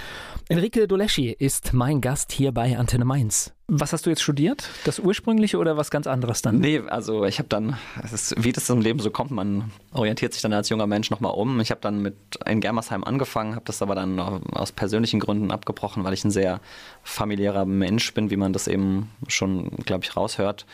Enrique 0.50 0.86
Doleschi 0.86 1.30
ist 1.30 1.72
mein 1.72 2.02
Gast 2.02 2.30
hier 2.30 2.52
bei 2.52 2.76
Antenne 2.76 3.06
Mainz. 3.06 3.54
Was 3.68 3.94
hast 3.94 4.04
du 4.04 4.10
jetzt 4.10 4.20
studiert? 4.20 4.68
Das 4.84 4.98
ursprüngliche 4.98 5.56
oder 5.56 5.78
was 5.78 5.90
ganz 5.90 6.06
anderes 6.06 6.42
dann? 6.42 6.58
Nee, 6.58 6.82
also 6.86 7.24
ich 7.24 7.38
habe 7.38 7.48
dann, 7.48 7.78
ist, 8.12 8.34
wie 8.36 8.52
das 8.52 8.68
im 8.68 8.82
Leben 8.82 8.98
so 8.98 9.10
kommt, 9.10 9.30
man 9.30 9.70
orientiert 9.94 10.34
sich 10.34 10.42
dann 10.42 10.52
als 10.52 10.68
junger 10.68 10.86
Mensch 10.86 11.10
nochmal 11.10 11.32
um. 11.32 11.58
Ich 11.60 11.70
habe 11.70 11.80
dann 11.80 12.02
mit 12.02 12.14
in 12.44 12.60
Germersheim 12.60 13.02
angefangen, 13.02 13.54
habe 13.54 13.64
das 13.64 13.80
aber 13.80 13.94
dann 13.94 14.20
aus 14.20 14.72
persönlichen 14.72 15.20
Gründen 15.20 15.52
abgebrochen, 15.52 16.04
weil 16.04 16.12
ich 16.12 16.22
ein 16.22 16.30
sehr 16.30 16.60
familiärer 17.02 17.64
Mensch 17.64 18.12
bin, 18.12 18.30
wie 18.30 18.36
man 18.36 18.52
das 18.52 18.68
eben 18.68 19.10
schon, 19.26 19.70
glaube 19.86 20.04
ich, 20.04 20.14
raushört 20.14 20.66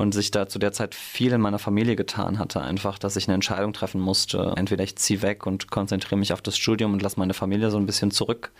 und 0.00 0.12
sich 0.12 0.30
da 0.30 0.48
zu 0.48 0.58
der 0.58 0.72
Zeit 0.72 0.94
viel 0.94 1.32
in 1.32 1.42
meiner 1.42 1.58
Familie 1.58 1.94
getan 1.94 2.38
hatte, 2.38 2.62
einfach, 2.62 2.98
dass 2.98 3.16
ich 3.16 3.28
eine 3.28 3.34
Entscheidung 3.34 3.74
treffen 3.74 4.00
musste. 4.00 4.54
Entweder 4.56 4.82
ich 4.82 4.96
ziehe 4.96 5.20
weg 5.20 5.46
und 5.46 5.70
konzentriere 5.70 6.16
mich 6.16 6.32
auf 6.32 6.40
das 6.40 6.56
Studium 6.56 6.94
und 6.94 7.02
lasse 7.02 7.20
meine 7.20 7.34
Familie 7.34 7.70
so 7.70 7.76
ein 7.76 7.84
bisschen 7.84 8.10
zurück, 8.10 8.50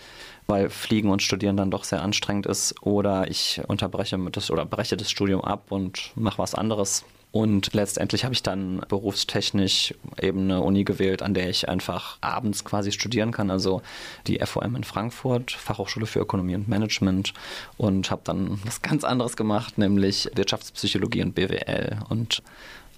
weil 0.47 0.69
Fliegen 0.69 1.09
und 1.09 1.23
Studieren 1.23 1.57
dann 1.57 1.71
doch 1.71 1.85
sehr 1.85 2.03
anstrengend 2.03 2.45
ist, 2.45 2.75
oder 2.83 3.31
ich 3.31 3.63
unterbreche 3.69 4.19
das 4.31 4.51
oder 4.51 4.67
breche 4.67 4.99
das 4.99 5.11
Studium 5.11 5.41
ab 5.41 5.73
und 5.73 6.13
mache 6.15 6.39
was 6.39 6.55
anderes. 6.55 7.05
Und 7.33 7.75
letztendlich 7.75 8.25
habe 8.25 8.35
ich 8.35 8.43
dann 8.43 8.81
berufstechnisch 8.89 9.95
eben 10.21 10.45
eine 10.45 10.63
Uni 10.63 10.83
gewählt, 10.83 11.23
an 11.23 11.33
der 11.33 11.49
ich 11.49 11.69
einfach 11.69 12.19
abends 12.21 12.65
quasi 12.65 12.91
studieren 12.91 13.31
kann. 13.31 13.51
Also 13.51 13.83
die 14.27 14.41
FOM 14.45 14.75
in 14.75 14.85
Frankfurt, 14.85 15.53
Fachhochschule 15.53 16.07
für 16.07 16.19
Ökonomie 16.19 16.57
und 16.57 16.69
Management. 16.69 17.33
Und 17.77 18.11
habe 18.11 18.23
dann 18.25 18.61
was 18.65 18.83
ganz 18.83 19.05
anderes 19.05 19.37
gemacht, 19.37 19.79
nämlich 19.79 20.29
Wirtschaftspsychologie 20.35 21.23
und 21.23 21.35
BWL. 21.35 21.99
Und 22.09 22.43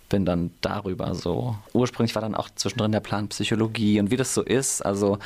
bin 0.09 0.25
dann 0.25 0.51
darüber 0.61 1.15
so. 1.15 1.57
Ursprünglich 1.73 2.15
war 2.15 2.23
dann 2.23 2.35
auch 2.35 2.49
zwischendrin 2.55 2.93
der 2.93 3.01
Plan 3.01 3.29
Psychologie 3.29 3.99
und 3.99 4.11
wie 4.11 4.17
das 4.17 4.35
so 4.35 4.43
ist. 4.43 4.83
Also 4.83 5.19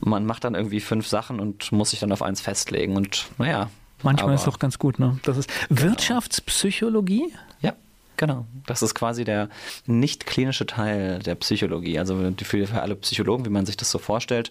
man 0.00 0.24
macht 0.24 0.44
dann 0.44 0.54
irgendwie 0.54 0.80
fünf 0.80 1.06
Sachen 1.06 1.40
und 1.40 1.72
muss 1.72 1.90
sich 1.90 2.00
dann 2.00 2.12
auf 2.12 2.22
eins 2.22 2.40
festlegen. 2.40 2.96
Und 2.96 3.26
naja. 3.38 3.70
Manchmal 4.02 4.34
ist 4.34 4.40
es 4.40 4.46
doch 4.46 4.58
ganz 4.58 4.78
gut, 4.78 4.98
ne? 4.98 5.18
Das 5.22 5.36
ist 5.36 5.50
genau. 5.68 5.82
Wirtschaftspsychologie? 5.82 7.32
Ja. 7.60 7.74
Genau, 8.16 8.44
das 8.66 8.82
ist 8.82 8.94
quasi 8.94 9.24
der 9.24 9.48
nicht 9.86 10.26
klinische 10.26 10.66
Teil 10.66 11.18
der 11.20 11.34
Psychologie. 11.36 11.98
Also 11.98 12.32
für, 12.42 12.66
für 12.66 12.82
alle 12.82 12.94
Psychologen, 12.96 13.44
wie 13.44 13.50
man 13.50 13.66
sich 13.66 13.76
das 13.76 13.90
so 13.90 13.98
vorstellt, 13.98 14.50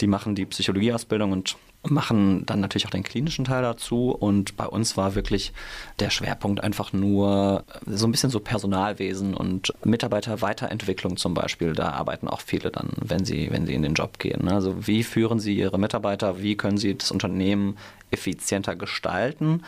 die 0.00 0.06
machen 0.06 0.34
die 0.34 0.46
Psychologieausbildung 0.46 1.30
und 1.32 1.56
machen 1.88 2.46
dann 2.46 2.60
natürlich 2.60 2.86
auch 2.86 2.90
den 2.90 3.02
klinischen 3.02 3.44
Teil 3.44 3.62
dazu. 3.62 4.10
Und 4.10 4.56
bei 4.56 4.66
uns 4.66 4.96
war 4.96 5.14
wirklich 5.14 5.52
der 5.98 6.10
Schwerpunkt 6.10 6.62
einfach 6.62 6.92
nur 6.92 7.64
so 7.86 8.06
ein 8.06 8.12
bisschen 8.12 8.30
so 8.30 8.40
Personalwesen 8.40 9.34
und 9.34 9.72
Mitarbeiterweiterentwicklung 9.84 11.16
zum 11.16 11.34
Beispiel. 11.34 11.72
Da 11.74 11.90
arbeiten 11.90 12.28
auch 12.28 12.40
viele 12.40 12.70
dann, 12.70 12.90
wenn 12.96 13.24
sie, 13.24 13.50
wenn 13.50 13.66
sie 13.66 13.74
in 13.74 13.82
den 13.82 13.94
Job 13.94 14.18
gehen. 14.18 14.48
Also 14.48 14.86
wie 14.86 15.02
führen 15.02 15.40
sie 15.40 15.56
ihre 15.56 15.78
Mitarbeiter, 15.78 16.40
wie 16.40 16.56
können 16.56 16.78
sie 16.78 16.96
das 16.96 17.10
Unternehmen 17.10 17.76
effizienter 18.10 18.76
gestalten, 18.76 19.62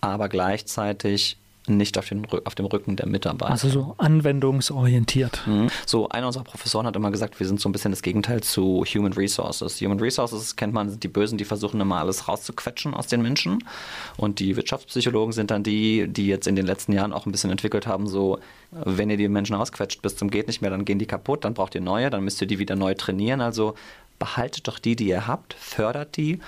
aber 0.00 0.28
gleichzeitig 0.28 1.36
nicht 1.76 1.98
auf, 1.98 2.08
den, 2.08 2.26
auf 2.44 2.54
dem 2.54 2.66
Rücken 2.66 2.96
der 2.96 3.06
Mitarbeiter. 3.06 3.50
Also 3.50 3.68
so 3.68 3.94
anwendungsorientiert. 3.98 5.42
Mhm. 5.46 5.68
So, 5.86 6.08
einer 6.08 6.26
unserer 6.26 6.44
Professoren 6.44 6.86
hat 6.86 6.96
immer 6.96 7.10
gesagt, 7.10 7.40
wir 7.40 7.46
sind 7.46 7.60
so 7.60 7.68
ein 7.68 7.72
bisschen 7.72 7.90
das 7.90 8.02
Gegenteil 8.02 8.42
zu 8.42 8.84
Human 8.84 9.12
Resources. 9.12 9.80
Human 9.80 9.98
Resources 10.00 10.56
kennt 10.56 10.72
man, 10.72 10.90
sind 10.90 11.02
die 11.02 11.08
Bösen, 11.08 11.38
die 11.38 11.44
versuchen 11.44 11.80
immer 11.80 11.98
alles 11.98 12.28
rauszuquetschen 12.28 12.94
aus 12.94 13.06
den 13.06 13.22
Menschen. 13.22 13.64
Und 14.16 14.40
die 14.40 14.56
Wirtschaftspsychologen 14.56 15.32
sind 15.32 15.50
dann 15.50 15.62
die, 15.62 16.08
die 16.08 16.26
jetzt 16.26 16.46
in 16.46 16.56
den 16.56 16.66
letzten 16.66 16.92
Jahren 16.92 17.12
auch 17.12 17.26
ein 17.26 17.32
bisschen 17.32 17.50
entwickelt 17.50 17.86
haben, 17.86 18.06
so, 18.06 18.38
wenn 18.70 19.10
ihr 19.10 19.16
die 19.16 19.28
Menschen 19.28 19.56
ausquetscht 19.56 20.02
bis 20.02 20.16
zum 20.16 20.30
geht 20.30 20.46
nicht 20.46 20.62
mehr, 20.62 20.70
dann 20.70 20.84
gehen 20.84 20.98
die 20.98 21.06
kaputt, 21.06 21.44
dann 21.44 21.54
braucht 21.54 21.74
ihr 21.74 21.80
neue, 21.80 22.10
dann 22.10 22.24
müsst 22.24 22.40
ihr 22.40 22.46
die 22.46 22.58
wieder 22.58 22.76
neu 22.76 22.94
trainieren. 22.94 23.40
Also 23.40 23.74
behaltet 24.18 24.68
doch 24.68 24.78
die, 24.78 24.96
die 24.96 25.08
ihr 25.08 25.26
habt, 25.26 25.54
fördert 25.54 26.16
die. 26.16 26.40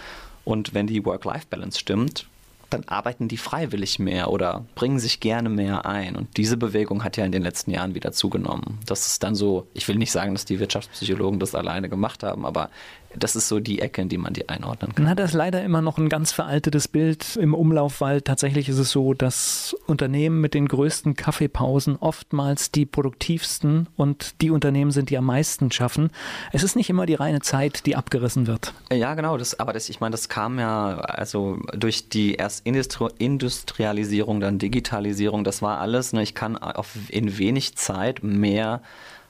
Und 0.44 0.74
wenn 0.74 0.86
die 0.86 1.04
Work-Life-Balance 1.04 1.78
stimmt, 1.78 2.26
dann 2.72 2.84
arbeiten 2.86 3.28
die 3.28 3.36
freiwillig 3.36 3.98
mehr 3.98 4.30
oder 4.30 4.64
bringen 4.74 4.98
sich 4.98 5.20
gerne 5.20 5.48
mehr 5.48 5.86
ein. 5.86 6.16
Und 6.16 6.36
diese 6.36 6.56
Bewegung 6.56 7.04
hat 7.04 7.16
ja 7.16 7.24
in 7.24 7.32
den 7.32 7.42
letzten 7.42 7.70
Jahren 7.70 7.94
wieder 7.94 8.12
zugenommen. 8.12 8.78
Das 8.86 9.06
ist 9.06 9.22
dann 9.22 9.34
so, 9.34 9.66
ich 9.74 9.86
will 9.88 9.96
nicht 9.96 10.12
sagen, 10.12 10.34
dass 10.34 10.44
die 10.44 10.60
Wirtschaftspsychologen 10.60 11.40
das 11.40 11.54
alleine 11.54 11.88
gemacht 11.88 12.22
haben, 12.22 12.46
aber 12.46 12.70
das 13.16 13.36
ist 13.36 13.48
so 13.48 13.60
die 13.60 13.80
Ecke, 13.80 14.02
in 14.02 14.08
die 14.08 14.18
man 14.18 14.32
die 14.32 14.48
einordnen 14.48 14.94
kann. 14.94 15.04
Man 15.04 15.10
hat 15.10 15.18
das 15.18 15.32
leider 15.32 15.62
immer 15.62 15.82
noch 15.82 15.98
ein 15.98 16.08
ganz 16.08 16.32
veraltetes 16.32 16.88
Bild 16.88 17.36
im 17.36 17.54
Umlauf, 17.54 18.00
weil 18.00 18.20
tatsächlich 18.22 18.68
ist 18.68 18.78
es 18.78 18.90
so, 18.90 19.14
dass 19.14 19.76
Unternehmen 19.86 20.40
mit 20.40 20.54
den 20.54 20.68
größten 20.68 21.14
Kaffeepausen 21.14 21.96
oftmals 21.96 22.70
die 22.70 22.86
produktivsten 22.86 23.88
und 23.96 24.40
die 24.40 24.50
Unternehmen 24.50 24.90
sind, 24.90 25.10
die 25.10 25.18
am 25.18 25.26
meisten 25.26 25.70
schaffen. 25.70 26.10
Es 26.52 26.62
ist 26.62 26.76
nicht 26.76 26.90
immer 26.90 27.06
die 27.06 27.14
reine 27.14 27.40
Zeit, 27.40 27.86
die 27.86 27.96
abgerissen 27.96 28.46
wird. 28.46 28.72
Ja, 28.92 29.14
genau. 29.14 29.36
Das, 29.36 29.58
aber 29.58 29.72
das, 29.72 29.88
ich 29.88 30.00
meine, 30.00 30.12
das 30.12 30.28
kam 30.28 30.58
ja 30.58 30.96
also 30.96 31.58
durch 31.74 32.08
die 32.08 32.34
erst 32.34 32.66
Industri 32.66 33.08
Industrialisierung, 33.18 34.40
dann 34.40 34.58
Digitalisierung. 34.58 35.44
Das 35.44 35.62
war 35.62 35.80
alles. 35.80 36.12
Ne? 36.12 36.22
Ich 36.22 36.34
kann 36.34 36.56
auf, 36.56 36.96
in 37.08 37.38
wenig 37.38 37.76
Zeit 37.76 38.22
mehr 38.22 38.82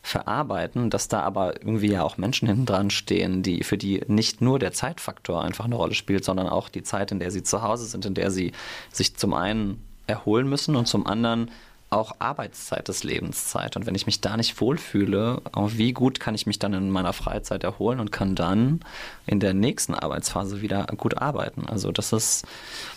verarbeiten, 0.02 0.90
dass 0.90 1.08
da 1.08 1.22
aber 1.22 1.62
irgendwie 1.62 1.92
ja 1.92 2.02
auch 2.02 2.18
Menschen 2.18 2.48
hinten 2.48 2.66
dran 2.66 2.90
stehen, 2.90 3.42
die, 3.42 3.62
für 3.62 3.78
die 3.78 4.02
nicht 4.08 4.40
nur 4.40 4.58
der 4.58 4.72
Zeitfaktor 4.72 5.42
einfach 5.42 5.64
eine 5.64 5.76
Rolle 5.76 5.94
spielt, 5.94 6.24
sondern 6.24 6.48
auch 6.48 6.68
die 6.68 6.82
Zeit, 6.82 7.12
in 7.12 7.20
der 7.20 7.30
sie 7.30 7.44
zu 7.44 7.62
Hause 7.62 7.86
sind, 7.86 8.04
in 8.04 8.14
der 8.14 8.30
sie 8.30 8.52
sich 8.90 9.16
zum 9.16 9.32
einen 9.32 9.82
erholen 10.08 10.48
müssen 10.48 10.74
und 10.74 10.88
zum 10.88 11.06
anderen 11.06 11.50
auch 11.92 12.16
Arbeitszeit 12.18 12.88
ist 12.88 13.04
Lebenszeit. 13.04 13.76
Und 13.76 13.86
wenn 13.86 13.94
ich 13.94 14.06
mich 14.06 14.20
da 14.22 14.36
nicht 14.36 14.60
wohlfühle, 14.60 15.42
wie 15.68 15.92
gut 15.92 16.20
kann 16.20 16.34
ich 16.34 16.46
mich 16.46 16.58
dann 16.58 16.72
in 16.72 16.90
meiner 16.90 17.12
Freizeit 17.12 17.64
erholen 17.64 18.00
und 18.00 18.10
kann 18.10 18.34
dann 18.34 18.80
in 19.26 19.40
der 19.40 19.52
nächsten 19.52 19.94
Arbeitsphase 19.94 20.62
wieder 20.62 20.86
gut 20.96 21.18
arbeiten. 21.18 21.66
Also 21.66 21.92
das 21.92 22.14
ist, 22.14 22.46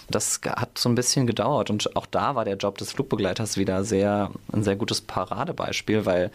das 0.09 0.39
hat 0.45 0.77
so 0.77 0.87
ein 0.87 0.95
bisschen 0.95 1.27
gedauert. 1.27 1.69
Und 1.69 1.95
auch 1.97 2.05
da 2.05 2.35
war 2.35 2.45
der 2.45 2.55
Job 2.55 2.77
des 2.77 2.93
Flugbegleiters 2.93 3.57
wieder 3.57 3.83
sehr, 3.83 4.31
ein 4.53 4.63
sehr 4.63 4.77
gutes 4.77 5.01
Paradebeispiel, 5.01 6.05
weil 6.05 6.31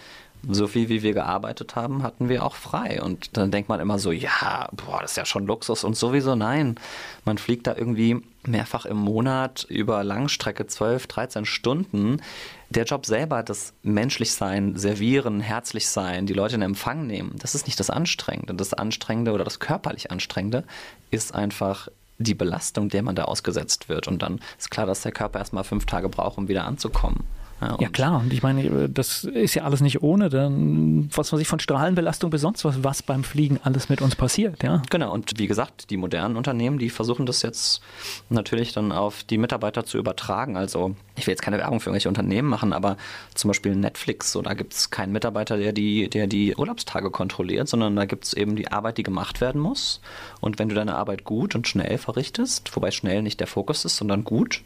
so 0.49 0.66
viel 0.66 0.88
wie 0.88 1.03
wir 1.03 1.12
gearbeitet 1.12 1.76
haben, 1.76 2.03
hatten 2.03 2.28
wir 2.28 2.45
auch 2.45 2.55
frei. 2.55 3.03
Und 3.03 3.36
dann 3.36 3.51
denkt 3.51 3.68
man 3.68 3.80
immer 3.80 3.99
so, 3.99 4.12
ja, 4.12 4.68
boah, 4.72 5.01
das 5.03 5.12
ist 5.12 5.16
ja 5.16 5.24
schon 5.24 5.47
Luxus 5.47 5.84
und 5.84 5.97
sowieso 5.97 6.34
nein. 6.34 6.76
Man 7.24 7.38
fliegt 7.38 7.66
da 7.66 7.76
irgendwie 7.76 8.22
mehrfach 8.47 8.86
im 8.86 8.97
Monat 8.97 9.66
über 9.68 10.03
Langstrecke 10.03 10.66
12, 10.66 11.07
13 11.07 11.45
Stunden. 11.45 12.22
Der 12.70 12.84
Job 12.84 13.05
selber, 13.05 13.43
das 13.43 13.74
menschlich 13.82 14.32
sein, 14.32 14.76
servieren, 14.76 15.41
herzlich 15.41 15.88
sein, 15.88 16.26
die 16.26 16.32
Leute 16.32 16.55
in 16.55 16.62
Empfang 16.62 17.07
nehmen, 17.07 17.34
das 17.38 17.55
ist 17.55 17.66
nicht 17.66 17.80
das 17.80 17.91
Anstrengende. 17.91 18.55
Das 18.55 18.72
Anstrengende 18.72 19.32
oder 19.32 19.45
das 19.45 19.59
körperlich 19.59 20.11
Anstrengende 20.11 20.64
ist 21.11 21.34
einfach 21.34 21.88
die 22.18 22.34
Belastung, 22.34 22.88
der 22.91 23.03
man 23.03 23.16
da 23.16 23.24
ausgesetzt 23.24 23.88
wird. 23.88 24.07
Und 24.07 24.22
dann 24.22 24.41
ist 24.59 24.70
klar, 24.70 24.86
dass 24.86 25.03
der 25.03 25.12
Körper 25.12 25.38
erstmal 25.38 25.64
fünf 25.64 25.86
Tage 25.86 26.09
braucht, 26.09 26.38
um 26.38 26.49
wieder 26.49 26.64
anzukommen. 26.64 27.24
Ja, 27.61 27.76
ja, 27.78 27.88
klar, 27.90 28.20
und 28.20 28.32
ich 28.32 28.42
meine, 28.42 28.88
das 28.88 29.24
ist 29.24 29.54
ja 29.54 29.64
alles 29.64 29.82
nicht 29.82 30.02
ohne, 30.02 30.30
dann, 30.30 31.11
was 31.14 31.32
weiß 31.32 31.40
ich, 31.40 31.48
von 31.48 31.61
Strahlenbelastung 31.61 32.30
bis 32.30 32.40
sonst 32.40 32.64
was, 32.64 32.82
was 32.82 33.02
beim 33.02 33.22
Fliegen 33.22 33.61
alles 33.62 33.90
mit 33.90 34.00
uns 34.00 34.16
passiert, 34.16 34.62
ja. 34.62 34.82
Genau, 34.88 35.12
und 35.12 35.38
wie 35.38 35.46
gesagt, 35.46 35.90
die 35.90 35.98
modernen 35.98 36.36
Unternehmen, 36.36 36.78
die 36.78 36.88
versuchen 36.88 37.26
das 37.26 37.42
jetzt 37.42 37.82
natürlich 38.30 38.72
dann 38.72 38.92
auf 38.92 39.24
die 39.24 39.36
Mitarbeiter 39.36 39.84
zu 39.84 39.98
übertragen. 39.98 40.56
Also, 40.56 40.94
ich 41.16 41.26
will 41.26 41.32
jetzt 41.32 41.42
keine 41.42 41.58
Werbung 41.58 41.80
für 41.80 41.90
irgendwelche 41.90 42.08
Unternehmen 42.08 42.48
machen, 42.48 42.72
aber 42.72 42.96
zum 43.34 43.48
Beispiel 43.48 43.76
Netflix, 43.76 44.32
so 44.32 44.40
da 44.40 44.54
gibt 44.54 44.72
es 44.72 44.90
keinen 44.90 45.12
Mitarbeiter, 45.12 45.58
der 45.58 45.72
die, 45.72 46.08
der 46.08 46.26
die 46.26 46.54
Urlaubstage 46.56 47.11
kontrolliert, 47.11 47.68
sondern 47.68 47.94
da 47.94 48.06
gibt 48.06 48.24
es 48.24 48.32
eben 48.32 48.56
die 48.56 48.72
Arbeit, 48.72 48.96
die 48.96 49.02
gemacht 49.02 49.40
werden 49.40 49.61
muss. 49.61 50.00
Und 50.40 50.58
wenn 50.58 50.70
du 50.70 50.74
deine 50.74 50.96
Arbeit 50.96 51.24
gut 51.24 51.54
und 51.54 51.68
schnell 51.68 51.98
verrichtest, 51.98 52.74
wobei 52.74 52.90
schnell 52.90 53.22
nicht 53.22 53.40
der 53.40 53.46
Fokus 53.46 53.84
ist, 53.84 53.96
sondern 53.96 54.24
gut, 54.24 54.62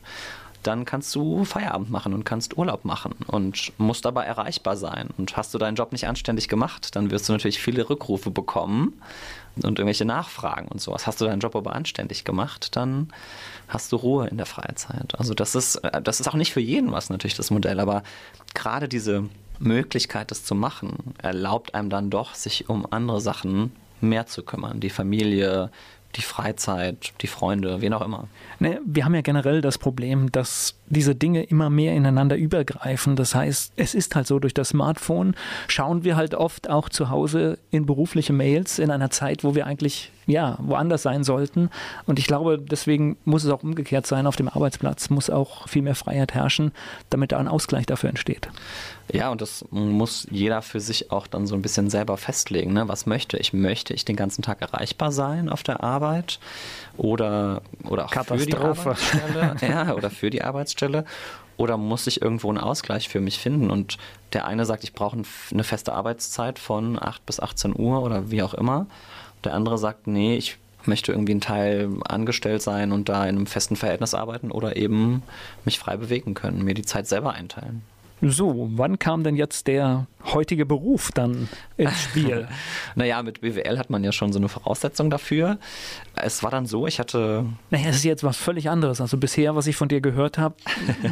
dann 0.67 0.85
kannst 0.85 1.15
du 1.15 1.45
Feierabend 1.45 1.91
machen 1.91 2.15
und 2.15 2.25
kannst 2.25 2.57
Urlaub 2.57 2.85
machen 2.85 3.15
und 3.27 3.73
musst 3.79 4.07
aber 4.07 4.25
erreichbar 4.25 4.77
sein. 4.77 5.09
Und 5.17 5.37
hast 5.37 5.55
du 5.55 5.59
deinen 5.59 5.77
Job 5.77 5.93
nicht 5.93 6.07
anständig 6.07 6.49
gemacht, 6.49 6.97
dann 6.97 7.11
wirst 7.11 7.29
du 7.29 7.33
natürlich 7.33 7.61
viele 7.61 7.89
Rückrufe 7.89 8.31
bekommen 8.31 9.01
und 9.57 9.79
irgendwelche 9.79 10.05
Nachfragen 10.05 10.69
und 10.69 10.81
sowas. 10.81 11.07
Hast 11.07 11.21
du 11.21 11.27
deinen 11.27 11.41
Job 11.41 11.55
aber 11.55 11.75
anständig 11.75 12.25
gemacht, 12.25 12.77
dann 12.77 13.09
hast 13.69 13.93
du 13.93 13.97
Ruhe 13.97 14.27
in 14.29 14.37
der 14.37 14.47
Freizeit. 14.47 15.19
Also 15.19 15.35
das 15.35 15.55
ist, 15.55 15.77
äh, 15.77 16.03
das 16.03 16.21
ist 16.21 16.29
auch 16.29 16.35
nicht 16.35 16.53
für 16.53 16.61
jeden 16.61 16.93
was 16.93 17.11
natürlich 17.11 17.37
das 17.37 17.51
Modell, 17.51 17.81
aber 17.81 18.03
gerade 18.55 18.89
diese 18.89 19.25
Möglichkeit, 19.59 20.31
das 20.31 20.45
zu 20.45 20.55
machen, 20.55 21.15
erlaubt 21.19 21.75
einem 21.75 21.91
dann 21.91 22.11
doch, 22.11 22.35
sich 22.35 22.69
um 22.69 22.87
andere 22.91 23.21
Sachen 23.21 23.73
mehr 24.01 24.27
zu 24.27 24.43
kümmern. 24.43 24.81
Die 24.81 24.91
Familie, 24.91 25.71
die 26.17 26.23
Freizeit, 26.23 27.13
die 27.21 27.27
Freunde, 27.27 27.81
wen 27.81 27.93
auch 27.93 28.03
immer. 28.03 28.29
Ne, 28.59 28.81
wir 28.85 29.05
haben 29.05 29.15
ja 29.15 29.21
generell 29.21 29.61
das 29.61 29.79
Problem, 29.79 30.31
dass 30.33 30.75
diese 30.87 31.15
Dinge 31.15 31.43
immer 31.43 31.71
mehr 31.71 31.95
ineinander 31.95 32.37
übergreifen. 32.37 33.17
Das 33.17 33.35
heißt, 33.35 33.73
es 33.77 33.95
ist 33.95 34.15
halt 34.15 34.27
so, 34.27 34.39
durch 34.39 34.55
das 34.55 34.71
Smartphone 34.71 35.35
schauen 35.69 36.05
wir 36.05 36.17
halt 36.17 36.35
oft 36.35 36.71
auch 36.71 36.89
zu 36.89 37.11
Hause 37.11 37.59
in 37.71 37.87
berufliche 37.87 38.33
Mails 38.33 38.79
in 38.79 38.91
einer 38.91 39.11
Zeit, 39.11 39.45
wo 39.45 39.55
wir 39.55 39.67
eigentlich 39.67 40.11
ja, 40.27 40.57
woanders 40.61 41.03
sein 41.03 41.25
sollten. 41.25 41.71
Und 42.07 42.19
ich 42.19 42.27
glaube, 42.27 42.59
deswegen 42.59 43.17
muss 43.25 43.45
es 43.45 43.51
auch 43.51 43.63
umgekehrt 43.63 44.07
sein. 44.07 44.27
Auf 44.27 44.37
dem 44.37 44.49
Arbeitsplatz 44.49 45.11
muss 45.11 45.31
auch 45.31 45.69
viel 45.69 45.83
mehr 45.83 45.95
Freiheit 45.95 46.35
herrschen, 46.35 46.73
damit 47.11 47.33
da 47.33 47.39
ein 47.39 47.49
Ausgleich 47.49 47.87
dafür 47.87 48.11
entsteht. 48.11 48.49
Ja, 49.13 49.31
und 49.31 49.43
das 49.43 49.65
muss 49.71 50.27
jeder 50.31 50.63
für 50.63 50.81
sich 50.81 51.11
auch 51.11 51.27
dann 51.27 51.47
so 51.47 51.55
ein 51.55 51.63
bisschen 51.63 51.91
selber 51.91 52.17
festlegen. 52.17 52.73
Ne? 52.73 52.89
Was 52.89 53.05
möchte 53.05 53.37
ich? 53.37 53.53
Möchte 53.53 53.93
ich 53.93 54.05
den 54.05 54.17
ganzen 54.17 54.43
Tag 54.43 54.63
erreichbar 54.63 55.13
sein 55.13 55.49
auf 55.49 55.63
der 55.63 55.83
Arbeit? 55.83 56.39
Oder, 56.97 57.63
oder 57.85 58.07
auch 58.07 58.25
für 58.25 58.37
die 58.37 58.57
Arbeitsstelle? 58.57 59.57
ja, 59.61 59.95
oder 59.95 60.11
für 60.11 60.31
die 60.31 60.43
Arbeitsstelle? 60.43 61.05
Oder 61.57 61.77
muss 61.77 62.07
ich 62.07 62.21
irgendwo 62.21 62.49
einen 62.49 62.59
Ausgleich 62.59 63.09
für 63.09 63.21
mich 63.21 63.39
finden? 63.39 63.71
Und 63.71 63.99
der 64.33 64.47
eine 64.47 64.65
sagt, 64.65 64.85
ich 64.85 64.93
brauche 64.93 65.23
eine 65.53 65.65
feste 65.65 65.93
Arbeitszeit 65.93 66.59
von 66.59 67.01
8 67.01 67.25
bis 67.27 67.41
18 67.41 67.79
Uhr 67.79 68.03
oder 68.03 68.31
wie 68.31 68.43
auch 68.43 68.55
immer. 68.55 68.87
Der 69.45 69.55
andere 69.55 69.79
sagt, 69.79 70.07
nee, 70.07 70.37
ich 70.37 70.59
möchte 70.87 71.13
irgendwie 71.13 71.35
ein 71.35 71.41
Teil 71.41 71.91
angestellt 72.07 72.63
sein 72.63 72.93
und 72.93 73.09
da 73.09 73.25
in 73.25 73.37
einem 73.37 73.47
festen 73.47 73.77
Verhältnis 73.77 74.15
arbeiten 74.15 74.51
oder 74.51 74.77
eben 74.77 75.23
mich 75.65 75.79
frei 75.79 75.97
bewegen 75.97 76.35
können, 76.35 76.63
mir 76.63 76.75
die 76.75 76.85
Zeit 76.85 77.07
selber 77.07 77.33
einteilen. 77.33 77.83
So, 78.23 78.71
wann 78.75 78.99
kam 78.99 79.23
denn 79.23 79.37
jetzt 79.37 79.67
der 79.67 80.07
heutige 80.33 80.65
Beruf 80.65 81.11
dann 81.13 81.49
ins 81.77 82.01
Spiel? 82.05 82.49
naja, 82.95 83.23
mit 83.23 83.43
BWL 83.43 83.79
hat 83.79 83.91
man 83.91 84.03
ja 84.03 84.13
schon 84.13 84.33
so 84.33 84.39
eine 84.39 84.49
Voraussetzung 84.49 85.11
dafür. 85.11 85.59
Es 86.15 86.43
war 86.43 86.51
dann 86.51 86.65
so, 86.65 86.87
ich 86.87 86.99
hatte. 86.99 87.45
Naja, 87.71 87.89
es 87.89 87.97
ist 87.97 88.05
jetzt 88.05 88.25
was 88.25 88.37
völlig 88.37 88.71
anderes. 88.71 89.01
Also 89.01 89.19
bisher, 89.19 89.57
was 89.57 89.67
ich 89.67 89.77
von 89.77 89.89
dir 89.89 90.01
gehört 90.01 90.39
habe, 90.39 90.55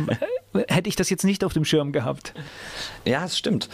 hätte 0.68 0.89
ich 0.89 0.97
das 0.97 1.11
jetzt 1.11 1.24
nicht 1.24 1.45
auf 1.45 1.53
dem 1.53 1.64
Schirm 1.64 1.93
gehabt. 1.93 2.33
Ja, 3.05 3.24
es 3.24 3.37
stimmt. 3.37 3.68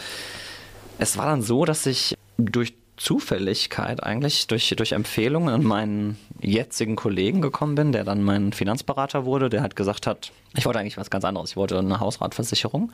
Es 0.97 1.17
war 1.17 1.25
dann 1.25 1.41
so, 1.41 1.63
dass 1.63 1.85
ich 1.85 2.17
durch 2.37 2.73
Zufälligkeit 2.99 4.03
eigentlich 4.03 4.47
durch, 4.47 4.73
durch 4.75 4.91
Empfehlungen 4.91 5.53
an 5.53 5.63
meinen 5.63 6.17
jetzigen 6.41 6.97
Kollegen 6.97 7.41
gekommen 7.41 7.75
bin, 7.75 7.93
der 7.93 8.03
dann 8.03 8.21
mein 8.21 8.51
Finanzberater 8.51 9.23
wurde, 9.23 9.49
der 9.49 9.61
halt 9.61 9.77
gesagt 9.77 10.05
hat, 10.05 10.31
ich 10.57 10.65
wollte 10.65 10.79
eigentlich 10.79 10.97
was 10.97 11.09
ganz 11.09 11.23
anderes, 11.23 11.51
ich 11.51 11.57
wollte 11.57 11.79
eine 11.79 12.01
Hausratversicherung. 12.01 12.91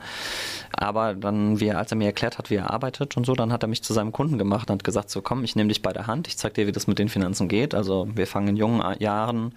Aber 0.72 1.14
dann, 1.14 1.58
wie 1.58 1.66
er, 1.66 1.78
als 1.78 1.90
er 1.90 1.96
mir 1.96 2.06
erklärt 2.06 2.38
hat, 2.38 2.50
wie 2.50 2.54
er 2.54 2.70
arbeitet 2.70 3.16
und 3.16 3.26
so, 3.26 3.34
dann 3.34 3.52
hat 3.52 3.64
er 3.64 3.68
mich 3.68 3.82
zu 3.82 3.92
seinem 3.92 4.12
Kunden 4.12 4.38
gemacht 4.38 4.70
und 4.70 4.74
hat 4.74 4.84
gesagt, 4.84 5.10
so 5.10 5.22
komm, 5.22 5.42
ich 5.42 5.56
nehme 5.56 5.68
dich 5.68 5.82
bei 5.82 5.92
der 5.92 6.06
Hand, 6.06 6.28
ich 6.28 6.36
zeig 6.36 6.54
dir, 6.54 6.68
wie 6.68 6.72
das 6.72 6.86
mit 6.86 7.00
den 7.00 7.08
Finanzen 7.08 7.48
geht. 7.48 7.74
Also 7.74 8.08
wir 8.14 8.28
fangen 8.28 8.48
in 8.48 8.56
jungen 8.56 9.00
Jahren 9.00 9.54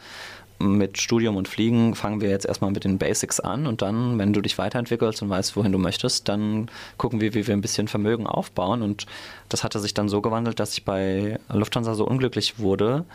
mit 0.59 1.01
Studium 1.01 1.37
und 1.37 1.47
Fliegen 1.47 1.95
fangen 1.95 2.21
wir 2.21 2.29
jetzt 2.29 2.45
erstmal 2.45 2.71
mit 2.71 2.83
den 2.83 2.97
Basics 2.97 3.39
an 3.39 3.65
und 3.65 3.81
dann, 3.81 4.19
wenn 4.19 4.33
du 4.33 4.41
dich 4.41 4.57
weiterentwickelst 4.57 5.21
und 5.21 5.29
weißt, 5.29 5.55
wohin 5.55 5.71
du 5.71 5.77
möchtest, 5.77 6.27
dann 6.27 6.69
gucken 6.97 7.21
wir, 7.21 7.33
wie 7.33 7.47
wir 7.47 7.53
ein 7.53 7.61
bisschen 7.61 7.87
Vermögen 7.87 8.27
aufbauen. 8.27 8.81
Und 8.81 9.05
das 9.47 9.63
hatte 9.63 9.79
sich 9.79 9.93
dann 9.93 10.09
so 10.09 10.21
gewandelt, 10.21 10.59
dass 10.59 10.73
ich 10.73 10.83
bei 10.83 11.39
Lufthansa 11.49 11.95
so 11.95 12.05
unglücklich 12.05 12.59
wurde, 12.59 13.05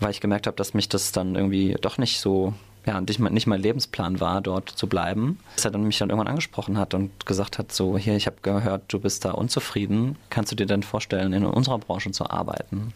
weil 0.00 0.10
ich 0.10 0.20
gemerkt 0.20 0.46
habe, 0.46 0.56
dass 0.56 0.74
mich 0.74 0.88
das 0.88 1.12
dann 1.12 1.34
irgendwie 1.34 1.76
doch 1.80 1.98
nicht 1.98 2.18
so 2.18 2.54
ja, 2.86 3.00
nicht, 3.00 3.18
nicht 3.18 3.46
mein 3.46 3.60
Lebensplan 3.60 4.20
war, 4.20 4.40
dort 4.40 4.68
zu 4.68 4.86
bleiben. 4.86 5.38
Dass 5.56 5.64
er 5.64 5.70
dann 5.70 5.84
mich 5.84 5.98
dann 5.98 6.10
irgendwann 6.10 6.28
angesprochen 6.28 6.76
hat 6.78 6.94
und 6.94 7.24
gesagt 7.24 7.58
hat, 7.58 7.72
so, 7.72 7.96
hier, 7.96 8.14
ich 8.14 8.26
habe 8.26 8.36
gehört, 8.42 8.82
du 8.88 9.00
bist 9.00 9.24
da 9.24 9.30
unzufrieden. 9.30 10.16
Kannst 10.30 10.52
du 10.52 10.56
dir 10.56 10.66
denn 10.66 10.82
vorstellen, 10.82 11.32
in 11.32 11.46
unserer 11.46 11.78
Branche 11.78 12.10
zu 12.10 12.28
arbeiten? 12.28 12.92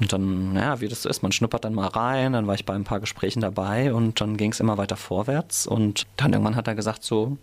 Und 0.00 0.12
dann, 0.12 0.54
ja, 0.56 0.80
wie 0.80 0.88
das 0.88 1.02
so 1.02 1.08
ist, 1.08 1.22
man 1.22 1.32
schnuppert 1.32 1.64
dann 1.64 1.74
mal 1.74 1.88
rein, 1.88 2.32
dann 2.32 2.46
war 2.46 2.54
ich 2.54 2.64
bei 2.64 2.74
ein 2.74 2.84
paar 2.84 3.00
Gesprächen 3.00 3.40
dabei 3.40 3.92
und 3.92 4.20
dann 4.20 4.36
ging 4.36 4.52
es 4.52 4.60
immer 4.60 4.78
weiter 4.78 4.96
vorwärts 4.96 5.66
und 5.66 6.06
dann 6.16 6.32
irgendwann 6.32 6.56
hat 6.56 6.66
er 6.66 6.74
gesagt, 6.74 7.04
so, 7.04 7.36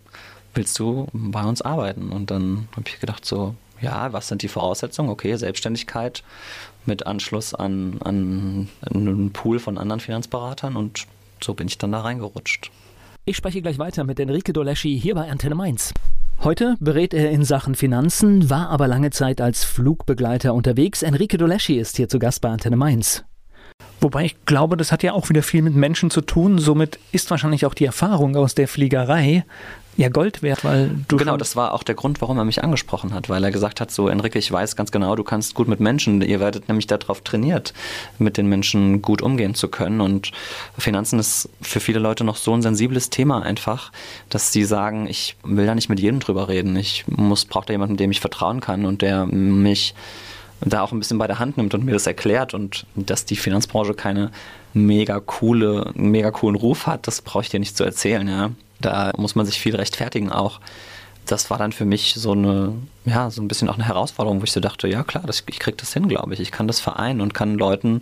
willst 0.53 0.77
du 0.79 1.07
bei 1.13 1.43
uns 1.43 1.61
arbeiten? 1.61 2.11
Und 2.11 2.31
dann 2.31 2.67
habe 2.75 2.89
ich 2.89 2.99
gedacht, 2.99 3.23
so, 3.23 3.55
ja, 3.81 4.11
was 4.13 4.27
sind 4.27 4.41
die 4.41 4.47
Voraussetzungen? 4.47 5.09
Okay, 5.09 5.35
Selbstständigkeit 5.35 6.23
mit 6.85 7.05
Anschluss 7.05 7.53
an, 7.53 7.97
an 8.03 8.67
einen 8.81 9.31
Pool 9.31 9.59
von 9.59 9.77
anderen 9.77 9.99
Finanzberatern 9.99 10.75
und 10.75 11.05
so 11.41 11.53
bin 11.53 11.67
ich 11.67 11.77
dann 11.77 11.91
da 11.91 12.01
reingerutscht. 12.01 12.71
Ich 13.25 13.37
spreche 13.37 13.61
gleich 13.61 13.77
weiter 13.77 14.03
mit 14.03 14.19
Enrique 14.19 14.53
Doleschi 14.53 14.99
hier 14.99 15.15
bei 15.15 15.29
Antenne 15.29 15.55
Mainz. 15.55 15.93
Heute 16.43 16.77
berät 16.79 17.13
er 17.13 17.29
in 17.29 17.43
Sachen 17.43 17.75
Finanzen, 17.75 18.49
war 18.49 18.69
aber 18.69 18.87
lange 18.87 19.11
Zeit 19.11 19.41
als 19.41 19.63
Flugbegleiter 19.63 20.53
unterwegs. 20.53 21.03
Enrique 21.03 21.37
Doleschi 21.37 21.77
ist 21.77 21.97
hier 21.97 22.09
zu 22.09 22.17
Gast 22.17 22.41
bei 22.41 22.49
Antenne 22.49 22.77
Mainz. 22.77 23.25
Wobei 24.01 24.25
ich 24.25 24.45
glaube, 24.45 24.77
das 24.77 24.91
hat 24.91 25.03
ja 25.03 25.13
auch 25.13 25.29
wieder 25.29 25.43
viel 25.43 25.61
mit 25.61 25.75
Menschen 25.75 26.09
zu 26.09 26.21
tun. 26.21 26.57
Somit 26.57 26.97
ist 27.11 27.29
wahrscheinlich 27.29 27.65
auch 27.65 27.73
die 27.73 27.85
Erfahrung 27.85 28.35
aus 28.37 28.55
der 28.55 28.67
Fliegerei 28.67 29.43
ja 29.99 30.07
Gold 30.07 30.41
wert, 30.41 30.63
weil 30.63 30.91
du. 31.09 31.17
Genau, 31.17 31.35
das 31.35 31.57
war 31.57 31.73
auch 31.73 31.83
der 31.83 31.93
Grund, 31.93 32.21
warum 32.21 32.37
er 32.37 32.45
mich 32.45 32.63
angesprochen 32.63 33.13
hat, 33.13 33.27
weil 33.27 33.43
er 33.43 33.51
gesagt 33.51 33.81
hat: 33.81 33.91
So, 33.91 34.07
Enrique, 34.07 34.37
ich 34.37 34.49
weiß 34.49 34.77
ganz 34.77 34.91
genau, 34.91 35.15
du 35.15 35.23
kannst 35.23 35.55
gut 35.55 35.67
mit 35.67 35.81
Menschen. 35.81 36.21
Ihr 36.21 36.39
werdet 36.39 36.69
nämlich 36.69 36.87
darauf 36.87 37.21
trainiert, 37.21 37.73
mit 38.17 38.37
den 38.37 38.47
Menschen 38.47 39.01
gut 39.01 39.21
umgehen 39.21 39.55
zu 39.55 39.67
können. 39.67 39.99
Und 39.99 40.31
Finanzen 40.77 41.19
ist 41.19 41.49
für 41.61 41.81
viele 41.81 41.99
Leute 41.99 42.23
noch 42.23 42.37
so 42.37 42.53
ein 42.53 42.61
sensibles 42.61 43.09
Thema 43.09 43.43
einfach, 43.43 43.91
dass 44.29 44.53
sie 44.53 44.63
sagen: 44.63 45.05
Ich 45.07 45.35
will 45.43 45.65
da 45.65 45.75
nicht 45.75 45.89
mit 45.89 45.99
jedem 45.99 46.21
drüber 46.21 46.47
reden. 46.47 46.77
Ich 46.77 47.03
muss, 47.07 47.43
brauche 47.43 47.65
da 47.65 47.73
jemanden, 47.73 47.97
dem 47.97 48.11
ich 48.11 48.21
vertrauen 48.21 48.61
kann 48.61 48.85
und 48.85 49.01
der 49.01 49.25
mich 49.25 49.95
da 50.61 50.81
auch 50.81 50.93
ein 50.93 50.99
bisschen 50.99 51.17
bei 51.17 51.27
der 51.27 51.39
Hand 51.39 51.57
nimmt 51.57 51.73
und 51.73 51.85
mir 51.85 51.93
das 51.93 52.07
erklärt 52.07 52.53
und 52.53 52.85
dass 52.95 53.25
die 53.25 53.35
Finanzbranche 53.35 53.93
keine 53.93 54.31
mega 54.73 55.19
coole, 55.19 55.91
mega 55.95 56.31
coolen 56.31 56.55
Ruf 56.55 56.85
hat, 56.85 57.07
das 57.07 57.21
brauche 57.21 57.43
ich 57.43 57.49
dir 57.49 57.59
nicht 57.59 57.75
zu 57.75 57.83
erzählen, 57.83 58.27
ja. 58.27 58.51
Da 58.79 59.11
muss 59.17 59.35
man 59.35 59.45
sich 59.45 59.59
viel 59.59 59.75
rechtfertigen 59.75 60.31
auch. 60.31 60.59
Das 61.25 61.51
war 61.51 61.57
dann 61.59 61.71
für 61.71 61.85
mich 61.85 62.15
so 62.17 62.31
eine, 62.31 62.73
ja, 63.05 63.29
so 63.29 63.41
ein 63.41 63.47
bisschen 63.47 63.69
auch 63.69 63.75
eine 63.75 63.85
Herausforderung, 63.85 64.39
wo 64.39 64.45
ich 64.45 64.51
so 64.51 64.59
dachte, 64.59 64.87
ja 64.87 65.03
klar, 65.03 65.23
das, 65.27 65.43
ich 65.47 65.59
kriege 65.59 65.77
das 65.77 65.93
hin, 65.93 66.07
glaube 66.07 66.33
ich. 66.33 66.39
Ich 66.39 66.51
kann 66.51 66.67
das 66.67 66.79
vereinen 66.79 67.21
und 67.21 67.33
kann 67.35 67.55
Leuten, 67.55 67.99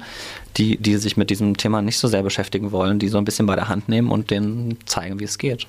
die, 0.55 0.77
die 0.77 0.95
sich 0.95 1.17
mit 1.17 1.29
diesem 1.29 1.57
Thema 1.57 1.81
nicht 1.81 1.97
so 1.97 2.07
sehr 2.07 2.23
beschäftigen 2.23 2.71
wollen, 2.71 2.99
die 2.99 3.09
so 3.09 3.17
ein 3.17 3.25
bisschen 3.25 3.45
bei 3.45 3.55
der 3.55 3.67
Hand 3.67 3.89
nehmen 3.89 4.11
und 4.11 4.29
denen 4.31 4.77
zeigen, 4.85 5.19
wie 5.19 5.25
es 5.25 5.37
geht. 5.37 5.67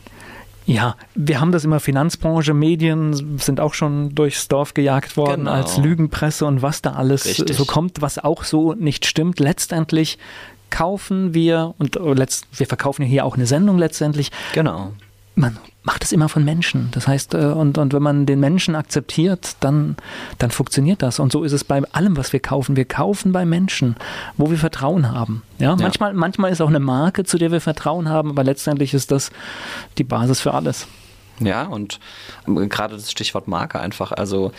Ja, 0.69 0.97
wir 1.15 1.41
haben 1.41 1.51
das 1.51 1.65
immer 1.65 1.81
Finanzbranche, 1.81 2.53
Medien 2.53 3.39
sind 3.39 3.59
auch 3.59 3.73
schon 3.73 4.15
durchs 4.15 4.49
Dorf 4.49 4.75
gejagt 4.75 5.17
worden 5.17 5.47
genau. 5.47 5.53
als 5.53 5.79
Lügenpresse 5.79 6.45
und 6.45 6.61
was 6.61 6.83
da 6.83 6.93
alles 6.93 7.25
Richtig. 7.25 7.57
so 7.57 7.65
kommt, 7.65 8.03
was 8.03 8.19
auch 8.19 8.45
so 8.45 8.75
nicht 8.75 9.07
stimmt. 9.07 9.41
Letztendlich 9.41 10.19
kaufen 10.71 11.35
wir 11.35 11.75
und 11.79 11.97
wir 11.97 12.67
verkaufen 12.67 13.03
ja 13.03 13.09
hier 13.09 13.25
auch 13.25 13.37
eine 13.37 13.47
Sendung 13.47 13.79
letztendlich. 13.79 14.31
Genau. 14.53 14.93
Man 15.35 15.57
macht 15.89 16.05
es 16.05 16.13
immer 16.13 16.29
von 16.29 16.45
Menschen. 16.45 16.89
Das 16.91 17.07
heißt, 17.07 17.35
äh, 17.35 17.47
und, 17.47 17.79
und 17.79 17.95
wenn 17.95 18.03
man 18.03 18.27
den 18.27 18.41
Menschen 18.41 18.75
akzeptiert, 18.75 19.57
dann, 19.61 19.97
dann 20.39 20.51
funktioniert 20.51 21.01
das. 21.01 21.19
Und 21.19 21.33
so 21.33 21.45
ist 21.45 21.53
es 21.53 21.65
bei 21.65 21.81
allem, 21.93 22.17
was 22.17 22.33
wir 22.33 22.41
kaufen. 22.41 22.77
Wir 22.77 22.85
kaufen 22.85 23.33
bei 23.33 23.47
Menschen, 23.47 23.97
wo 24.37 24.51
wir 24.51 24.59
Vertrauen 24.59 25.13
haben. 25.13 25.43
Ja, 25.59 25.71
ja. 25.71 25.77
Manchmal, 25.77 26.13
manchmal 26.13 26.51
ist 26.51 26.61
auch 26.61 26.69
eine 26.69 26.81
Marke, 26.81 27.25
zu 27.25 27.39
der 27.39 27.53
wir 27.53 27.61
Vertrauen 27.61 28.09
haben, 28.09 28.31
aber 28.31 28.45
letztendlich 28.45 28.93
ist 28.93 29.11
das 29.13 29.31
die 29.97 30.05
Basis 30.05 30.41
für 30.41 30.53
alles. 30.53 30.87
Ja, 31.41 31.63
und 31.63 32.01
gerade 32.47 32.97
das 32.97 33.11
Stichwort 33.11 33.49
Marke 33.49 33.79
einfach. 33.81 34.13
Also 34.13 34.53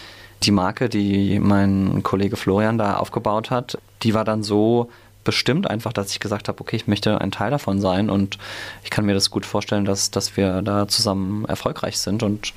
die 0.43 0.51
Marke, 0.51 0.89
die 0.89 1.39
mein 1.39 2.01
Kollege 2.03 2.37
Florian 2.37 2.77
da 2.77 2.95
aufgebaut 2.95 3.51
hat, 3.51 3.77
die 4.03 4.13
war 4.13 4.23
dann 4.23 4.43
so 4.43 4.89
bestimmt 5.23 5.69
einfach, 5.69 5.93
dass 5.93 6.11
ich 6.11 6.19
gesagt 6.19 6.47
habe, 6.47 6.61
okay, 6.61 6.75
ich 6.75 6.87
möchte 6.87 7.19
ein 7.19 7.31
Teil 7.31 7.51
davon 7.51 7.81
sein 7.81 8.09
und 8.09 8.37
ich 8.83 8.89
kann 8.89 9.05
mir 9.05 9.13
das 9.13 9.29
gut 9.29 9.45
vorstellen, 9.45 9.85
dass, 9.85 10.11
dass 10.11 10.37
wir 10.37 10.61
da 10.61 10.87
zusammen 10.87 11.45
erfolgreich 11.45 11.97
sind 11.97 12.23
und 12.23 12.53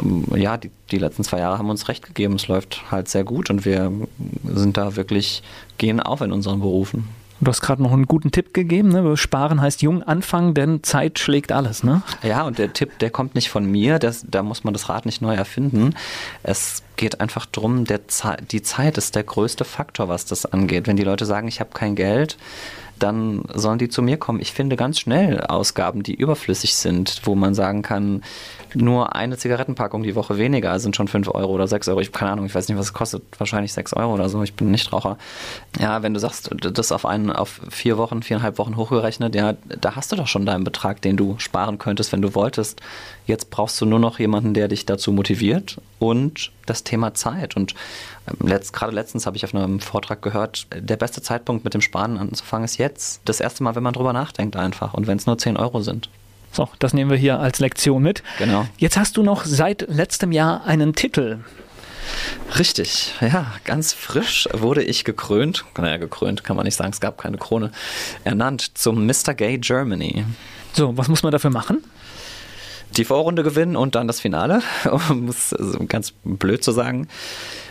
ähm, 0.00 0.24
ja, 0.34 0.56
die, 0.56 0.70
die 0.90 0.98
letzten 0.98 1.24
zwei 1.24 1.38
Jahre 1.38 1.58
haben 1.58 1.70
uns 1.70 1.88
recht 1.88 2.06
gegeben. 2.06 2.34
Es 2.34 2.48
läuft 2.48 2.90
halt 2.90 3.08
sehr 3.08 3.24
gut 3.24 3.50
und 3.50 3.64
wir 3.64 3.92
sind 4.44 4.76
da 4.76 4.96
wirklich, 4.96 5.42
gehen 5.78 6.00
auf 6.00 6.20
in 6.20 6.32
unseren 6.32 6.60
Berufen. 6.60 7.08
Du 7.42 7.48
hast 7.48 7.62
gerade 7.62 7.82
noch 7.82 7.92
einen 7.92 8.06
guten 8.06 8.30
Tipp 8.32 8.52
gegeben. 8.52 8.90
Ne? 8.90 9.16
Sparen 9.16 9.62
heißt 9.62 9.80
jung 9.80 10.02
anfangen, 10.02 10.52
denn 10.52 10.82
Zeit 10.82 11.18
schlägt 11.18 11.52
alles. 11.52 11.82
Ne? 11.82 12.02
Ja, 12.22 12.42
und 12.42 12.58
der 12.58 12.72
Tipp, 12.72 12.98
der 12.98 13.10
kommt 13.10 13.34
nicht 13.34 13.48
von 13.48 13.64
mir. 13.64 13.98
Das, 13.98 14.26
da 14.28 14.42
muss 14.42 14.62
man 14.62 14.74
das 14.74 14.90
Rad 14.90 15.06
nicht 15.06 15.22
neu 15.22 15.34
erfinden. 15.34 15.94
Es 16.42 16.82
geht 16.96 17.20
einfach 17.20 17.46
darum, 17.46 17.86
die 17.86 18.62
Zeit 18.62 18.98
ist 18.98 19.14
der 19.14 19.22
größte 19.22 19.64
Faktor, 19.64 20.08
was 20.08 20.26
das 20.26 20.44
angeht. 20.44 20.86
Wenn 20.86 20.96
die 20.96 21.04
Leute 21.04 21.24
sagen, 21.24 21.48
ich 21.48 21.60
habe 21.60 21.70
kein 21.72 21.96
Geld, 21.96 22.36
dann 23.02 23.42
sollen 23.52 23.78
die 23.78 23.88
zu 23.88 24.02
mir 24.02 24.16
kommen. 24.16 24.40
Ich 24.40 24.52
finde 24.52 24.76
ganz 24.76 25.00
schnell 25.00 25.40
Ausgaben, 25.40 26.02
die 26.02 26.14
überflüssig 26.14 26.74
sind, 26.74 27.22
wo 27.24 27.34
man 27.34 27.54
sagen 27.54 27.82
kann, 27.82 28.22
nur 28.74 29.16
eine 29.16 29.36
Zigarettenpackung 29.36 30.02
die 30.02 30.14
Woche 30.14 30.38
weniger 30.38 30.78
sind 30.78 30.94
schon 30.94 31.08
5 31.08 31.28
Euro 31.34 31.52
oder 31.52 31.66
6 31.66 31.88
Euro. 31.88 32.00
Ich 32.00 32.12
keine 32.12 32.32
Ahnung, 32.32 32.46
ich 32.46 32.54
weiß 32.54 32.68
nicht, 32.68 32.78
was 32.78 32.86
es 32.86 32.92
kostet. 32.92 33.22
Wahrscheinlich 33.38 33.72
6 33.72 33.94
Euro 33.94 34.14
oder 34.14 34.28
so. 34.28 34.42
Ich 34.42 34.54
bin 34.54 34.70
nicht 34.70 34.92
Raucher. 34.92 35.18
Ja, 35.78 36.02
wenn 36.02 36.14
du 36.14 36.20
sagst, 36.20 36.50
das 36.60 36.92
auf 36.92 37.06
einen, 37.06 37.30
auf 37.30 37.60
vier 37.68 37.98
Wochen, 37.98 38.22
viereinhalb 38.22 38.58
Wochen 38.58 38.76
hochgerechnet, 38.76 39.34
ja, 39.34 39.54
da 39.80 39.96
hast 39.96 40.12
du 40.12 40.16
doch 40.16 40.28
schon 40.28 40.46
deinen 40.46 40.64
Betrag, 40.64 41.02
den 41.02 41.16
du 41.16 41.36
sparen 41.38 41.78
könntest, 41.78 42.12
wenn 42.12 42.22
du 42.22 42.34
wolltest. 42.34 42.80
Jetzt 43.30 43.48
brauchst 43.48 43.80
du 43.80 43.86
nur 43.86 44.00
noch 44.00 44.18
jemanden, 44.18 44.54
der 44.54 44.66
dich 44.66 44.86
dazu 44.86 45.12
motiviert 45.12 45.80
und 46.00 46.50
das 46.66 46.82
Thema 46.82 47.14
Zeit. 47.14 47.54
Und 47.54 47.76
ähm, 48.26 48.48
letzt, 48.48 48.72
gerade 48.72 48.92
letztens 48.92 49.24
habe 49.24 49.36
ich 49.36 49.44
auf 49.44 49.54
einem 49.54 49.78
Vortrag 49.78 50.20
gehört, 50.20 50.66
der 50.74 50.96
beste 50.96 51.22
Zeitpunkt 51.22 51.62
mit 51.62 51.72
dem 51.72 51.80
Sparen 51.80 52.18
anzufangen 52.18 52.64
ist 52.64 52.78
jetzt. 52.78 53.20
Das 53.24 53.38
erste 53.38 53.62
Mal, 53.62 53.76
wenn 53.76 53.84
man 53.84 53.92
drüber 53.92 54.12
nachdenkt 54.12 54.56
einfach. 54.56 54.94
Und 54.94 55.06
wenn 55.06 55.16
es 55.16 55.26
nur 55.26 55.38
10 55.38 55.56
Euro 55.56 55.80
sind. 55.80 56.08
So, 56.50 56.68
das 56.80 56.92
nehmen 56.92 57.08
wir 57.08 57.16
hier 57.16 57.38
als 57.38 57.60
Lektion 57.60 58.02
mit. 58.02 58.24
Genau. 58.40 58.66
Jetzt 58.78 58.96
hast 58.96 59.16
du 59.16 59.22
noch 59.22 59.44
seit 59.44 59.82
letztem 59.88 60.32
Jahr 60.32 60.64
einen 60.64 60.96
Titel. 60.96 61.38
Richtig, 62.58 63.14
ja, 63.20 63.52
ganz 63.64 63.92
frisch 63.92 64.48
wurde 64.52 64.82
ich 64.82 65.04
gekrönt, 65.04 65.64
naja, 65.78 65.98
gekrönt 65.98 66.42
kann 66.42 66.56
man 66.56 66.64
nicht 66.64 66.74
sagen, 66.74 66.90
es 66.90 66.98
gab 66.98 67.18
keine 67.18 67.38
Krone, 67.38 67.70
ernannt 68.24 68.76
zum 68.76 69.06
Mr. 69.06 69.34
Gay 69.34 69.58
Germany. 69.58 70.24
So, 70.72 70.96
was 70.96 71.06
muss 71.06 71.22
man 71.22 71.30
dafür 71.30 71.50
machen? 71.50 71.84
Die 72.96 73.04
Vorrunde 73.04 73.42
gewinnen 73.42 73.76
und 73.76 73.94
dann 73.94 74.06
das 74.06 74.20
Finale, 74.20 74.62
um 75.10 75.28
es 75.28 75.54
ganz 75.88 76.12
blöd 76.24 76.62
zu 76.64 76.72
sagen. 76.72 77.08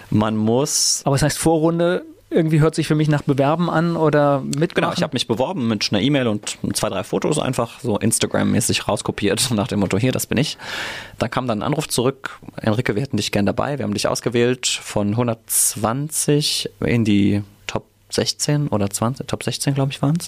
Man 0.10 0.38
muss. 0.38 1.02
Aber 1.06 1.16
es 1.16 1.22
heißt 1.22 1.38
Vorrunde 1.38 2.06
irgendwie 2.32 2.60
hört 2.60 2.76
sich 2.76 2.88
für 2.88 2.96
mich 2.96 3.08
nach 3.08 3.24
Bewerben 3.24 3.70
an 3.70 3.96
oder 3.96 4.42
mitmachen? 4.42 4.70
Genau, 4.76 4.94
ich 4.94 5.02
habe 5.02 5.14
mich 5.14 5.28
beworben 5.28 5.68
mit 5.68 5.88
einer 5.92 6.02
E-Mail 6.02 6.28
und 6.28 6.58
zwei, 6.74 6.90
drei 6.90 7.04
Fotos 7.04 7.40
einfach 7.40 7.80
so 7.80 7.98
Instagram-mäßig 7.98 8.88
rauskopiert 8.88 9.50
nach 9.56 9.68
dem 9.68 9.80
Motto, 9.80 9.98
hier, 9.98 10.12
das 10.12 10.28
bin 10.28 10.38
ich. 10.38 10.58
Da 11.18 11.28
kam 11.28 11.48
dann 11.48 11.60
ein 11.60 11.64
Anruf 11.64 11.88
zurück, 11.88 12.40
Enrique, 12.58 12.96
wir 12.96 13.02
hätten 13.02 13.18
dich 13.18 13.32
gern 13.32 13.46
dabei, 13.46 13.78
wir 13.78 13.84
haben 13.84 13.94
dich 13.94 14.08
ausgewählt 14.08 14.68
von 14.68 15.10
120 15.10 16.70
in 16.82 17.04
die 17.04 17.42
Top 17.66 17.86
16 18.10 18.68
oder 18.70 18.90
20, 18.90 19.28
Top 19.28 19.44
16 19.44 19.74
glaube 19.76 19.92
ich 19.92 20.02
waren 20.02 20.18
es. 20.20 20.28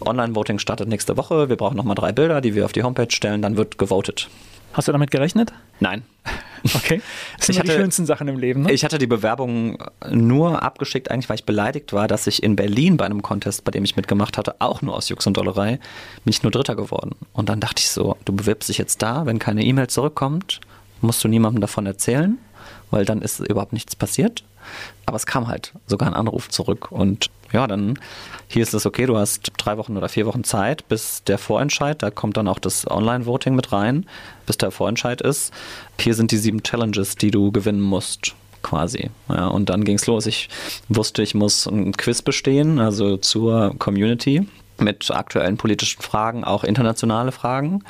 Online-Voting 0.00 0.58
startet 0.58 0.88
nächste 0.88 1.16
Woche, 1.16 1.48
wir 1.48 1.56
brauchen 1.56 1.76
nochmal 1.76 1.94
drei 1.94 2.12
Bilder, 2.12 2.40
die 2.40 2.54
wir 2.54 2.64
auf 2.64 2.72
die 2.72 2.82
Homepage 2.82 3.10
stellen, 3.10 3.42
dann 3.42 3.56
wird 3.56 3.78
gewotet. 3.78 4.28
Hast 4.74 4.86
du 4.86 4.92
damit 4.92 5.10
gerechnet? 5.10 5.52
Nein. 5.80 6.02
Okay. 6.74 7.00
Das 7.38 7.46
sind 7.46 7.56
Ich 7.56 7.62
die 7.62 7.68
hatte- 7.68 7.78
schönsten 7.80 8.04
Sachen 8.04 8.28
im 8.28 8.38
Leben. 8.38 8.62
Ne? 8.62 8.72
Ich 8.72 8.84
hatte 8.84 8.98
die 8.98 9.06
Bewerbung 9.06 9.78
nur 10.10 10.62
abgeschickt, 10.62 11.10
eigentlich, 11.10 11.28
weil 11.28 11.36
ich 11.36 11.44
beleidigt 11.44 11.92
war, 11.92 12.06
dass 12.08 12.26
ich 12.26 12.42
in 12.42 12.54
Berlin 12.56 12.96
bei 12.96 13.06
einem 13.06 13.22
Contest, 13.22 13.64
bei 13.64 13.70
dem 13.70 13.84
ich 13.84 13.96
mitgemacht 13.96 14.36
hatte, 14.36 14.56
auch 14.60 14.82
nur 14.82 14.94
aus 14.94 15.08
Jux 15.08 15.26
und 15.26 15.36
Dollerei, 15.36 15.78
bin 16.24 16.30
ich 16.30 16.42
nur 16.42 16.52
Dritter 16.52 16.76
geworden. 16.76 17.12
Und 17.32 17.48
dann 17.48 17.60
dachte 17.60 17.80
ich 17.80 17.88
so, 17.90 18.16
du 18.24 18.34
bewirbst 18.34 18.68
dich 18.68 18.76
jetzt 18.78 19.00
da, 19.02 19.24
wenn 19.24 19.38
keine 19.38 19.64
E-Mail 19.64 19.86
zurückkommt, 19.86 20.60
musst 21.00 21.22
du 21.24 21.28
niemandem 21.28 21.60
davon 21.60 21.86
erzählen, 21.86 22.36
weil 22.90 23.04
dann 23.04 23.22
ist 23.22 23.40
überhaupt 23.40 23.72
nichts 23.72 23.96
passiert. 23.96 24.42
Aber 25.06 25.16
es 25.16 25.26
kam 25.26 25.48
halt 25.48 25.72
sogar 25.86 26.08
ein 26.08 26.14
Anruf 26.14 26.48
zurück. 26.48 26.92
Und 26.92 27.30
ja, 27.52 27.66
dann 27.66 27.98
hieß 28.48 28.74
es, 28.74 28.86
okay, 28.86 29.06
du 29.06 29.16
hast 29.16 29.52
drei 29.56 29.76
Wochen 29.78 29.96
oder 29.96 30.08
vier 30.08 30.26
Wochen 30.26 30.44
Zeit, 30.44 30.86
bis 30.88 31.22
der 31.24 31.38
Vorentscheid, 31.38 32.02
da 32.02 32.10
kommt 32.10 32.36
dann 32.36 32.48
auch 32.48 32.58
das 32.58 32.90
Online-Voting 32.90 33.54
mit 33.54 33.72
rein, 33.72 34.06
bis 34.46 34.58
der 34.58 34.70
Vorentscheid 34.70 35.20
ist. 35.20 35.52
Hier 35.98 36.14
sind 36.14 36.30
die 36.30 36.36
sieben 36.36 36.62
Challenges, 36.62 37.16
die 37.16 37.30
du 37.30 37.52
gewinnen 37.52 37.80
musst 37.80 38.34
quasi. 38.62 39.10
Ja, 39.28 39.46
und 39.46 39.70
dann 39.70 39.84
ging's 39.84 40.06
los. 40.06 40.26
Ich 40.26 40.48
wusste, 40.88 41.22
ich 41.22 41.34
muss 41.34 41.66
ein 41.66 41.92
Quiz 41.92 42.22
bestehen, 42.22 42.78
also 42.78 43.16
zur 43.16 43.74
Community 43.78 44.46
mit 44.80 45.10
aktuellen 45.10 45.56
politischen 45.56 46.02
Fragen, 46.02 46.44
auch 46.44 46.64
internationale 46.64 47.32
Fragen. 47.32 47.84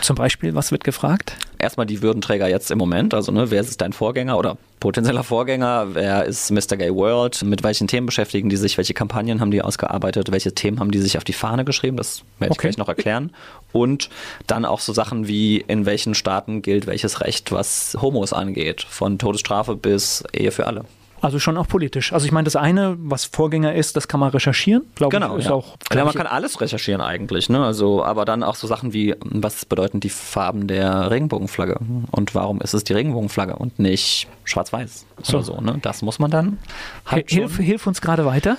Zum 0.00 0.16
Beispiel, 0.16 0.54
was 0.54 0.72
wird 0.72 0.84
gefragt? 0.84 1.36
Erstmal 1.58 1.86
die 1.86 2.02
Würdenträger 2.02 2.48
jetzt 2.48 2.70
im 2.70 2.78
Moment, 2.78 3.12
also 3.14 3.32
ne, 3.32 3.50
wer 3.50 3.60
ist 3.60 3.80
dein 3.80 3.92
Vorgänger 3.92 4.38
oder 4.38 4.56
potenzieller 4.80 5.22
Vorgänger, 5.22 5.88
wer 5.92 6.24
ist 6.24 6.50
Mr. 6.50 6.76
Gay 6.78 6.94
World, 6.94 7.42
mit 7.42 7.62
welchen 7.62 7.86
Themen 7.86 8.06
beschäftigen 8.06 8.48
die 8.48 8.56
sich, 8.56 8.78
welche 8.78 8.94
Kampagnen 8.94 9.40
haben 9.40 9.50
die 9.50 9.60
ausgearbeitet, 9.60 10.32
welche 10.32 10.54
Themen 10.54 10.80
haben 10.80 10.90
die 10.90 11.00
sich 11.00 11.18
auf 11.18 11.24
die 11.24 11.34
Fahne 11.34 11.64
geschrieben, 11.66 11.98
das 11.98 12.22
werde 12.38 12.52
ich 12.52 12.58
Okay. 12.58 12.68
gleich 12.68 12.78
noch 12.78 12.88
erklären. 12.88 13.32
Und 13.72 14.08
dann 14.46 14.64
auch 14.64 14.80
so 14.80 14.92
Sachen 14.94 15.28
wie, 15.28 15.58
in 15.58 15.84
welchen 15.84 16.14
Staaten 16.14 16.62
gilt 16.62 16.86
welches 16.86 17.20
Recht, 17.20 17.52
was 17.52 17.96
Homos 18.00 18.32
angeht, 18.32 18.86
von 18.88 19.18
Todesstrafe 19.18 19.76
bis 19.76 20.24
Ehe 20.32 20.50
für 20.50 20.66
alle. 20.66 20.86
Also 21.20 21.38
schon 21.38 21.56
auch 21.56 21.68
politisch. 21.68 22.12
Also 22.12 22.26
ich 22.26 22.32
meine, 22.32 22.44
das 22.44 22.56
eine, 22.56 22.96
was 22.98 23.24
Vorgänger 23.24 23.74
ist, 23.74 23.96
das 23.96 24.08
kann 24.08 24.20
man 24.20 24.30
recherchieren, 24.30 24.84
glaube 24.94 25.14
Genau, 25.14 25.34
ich, 25.34 25.40
ist 25.40 25.46
ja. 25.46 25.52
auch 25.52 25.78
Klar, 25.88 26.04
man 26.04 26.14
kann 26.14 26.26
alles 26.26 26.60
recherchieren 26.60 27.00
eigentlich, 27.00 27.48
ne? 27.48 27.64
Also, 27.64 28.04
aber 28.04 28.24
dann 28.24 28.42
auch 28.42 28.54
so 28.54 28.66
Sachen 28.66 28.92
wie, 28.92 29.14
was 29.20 29.64
bedeuten 29.64 30.00
die 30.00 30.08
Farben 30.08 30.66
der 30.66 31.10
Regenbogenflagge 31.10 31.78
und 32.10 32.34
warum 32.34 32.60
ist 32.60 32.74
es 32.74 32.84
die 32.84 32.92
Regenbogenflagge 32.92 33.56
und 33.56 33.78
nicht 33.78 34.28
schwarz-weiß 34.44 35.06
So. 35.22 35.36
oder 35.38 35.44
so, 35.44 35.60
ne? 35.60 35.78
Das 35.82 36.02
muss 36.02 36.18
man 36.18 36.30
dann 36.30 36.58
halt 37.06 37.30
Hilf, 37.30 37.56
hilf 37.58 37.86
uns 37.86 38.00
gerade 38.00 38.24
weiter. 38.24 38.56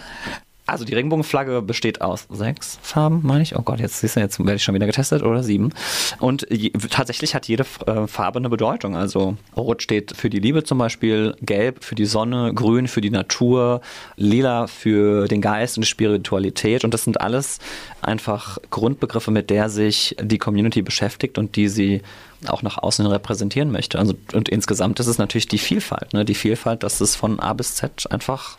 Also 0.72 0.86
die 0.86 0.94
Regenbogenflagge 0.94 1.62
besteht 1.62 2.00
aus 2.00 2.28
sechs 2.30 2.80
Farben, 2.82 3.20
meine 3.24 3.44
ich. 3.44 3.58
Oh 3.58 3.62
Gott, 3.62 3.82
jetzt 3.82 4.00
siehst 4.00 4.16
du, 4.16 4.22
jetzt 4.22 4.40
werde 4.40 4.56
ich 4.56 4.64
schon 4.64 4.74
wieder 4.74 4.86
getestet 4.86 5.22
oder 5.22 5.44
sieben. 5.44 5.74
Und 6.20 6.48
je, 6.50 6.70
tatsächlich 6.70 7.36
hat 7.36 7.50
jede 7.50 7.66
äh, 7.88 8.08
Farbe 8.08 8.40
eine 8.40 8.48
Bedeutung. 8.48 8.96
Also 8.96 9.36
Rot 9.58 9.84
steht 9.84 10.16
für 10.16 10.30
die 10.30 10.40
Liebe 10.40 10.64
zum 10.64 10.78
Beispiel, 10.78 11.36
Gelb 11.42 11.84
für 11.84 11.96
die 11.96 12.06
Sonne, 12.06 12.54
Grün 12.54 12.88
für 12.88 13.02
die 13.02 13.10
Natur, 13.10 13.82
Lila 14.16 14.68
für 14.68 15.28
den 15.28 15.42
Geist 15.42 15.78
und 15.78 15.82
die 15.82 15.90
Spiritualität. 15.90 16.86
Und 16.86 16.94
das 16.94 17.04
sind 17.04 17.20
alles 17.20 17.60
einfach 18.02 18.58
Grundbegriffe, 18.70 19.30
mit 19.30 19.50
der 19.50 19.68
sich 19.68 20.16
die 20.22 20.38
Community 20.38 20.82
beschäftigt 20.82 21.38
und 21.38 21.58
die 21.58 21.68
sie 21.68 22.02
auch 22.48 22.62
nach 22.62 22.78
außen 22.78 23.06
repräsentieren 23.06 23.74
möchte. 23.74 24.00
Also, 24.00 24.14
und 24.34 24.48
insgesamt 24.48 25.02
ist 25.02 25.08
es 25.08 25.18
natürlich 25.18 25.50
die 25.50 25.58
Vielfalt, 25.58 26.14
ne? 26.14 26.24
die 26.24 26.34
Vielfalt, 26.34 26.84
dass 26.84 27.02
es 27.02 27.18
von 27.18 27.42
A 27.42 27.52
bis 27.52 27.76
Z 27.76 28.10
einfach 28.10 28.58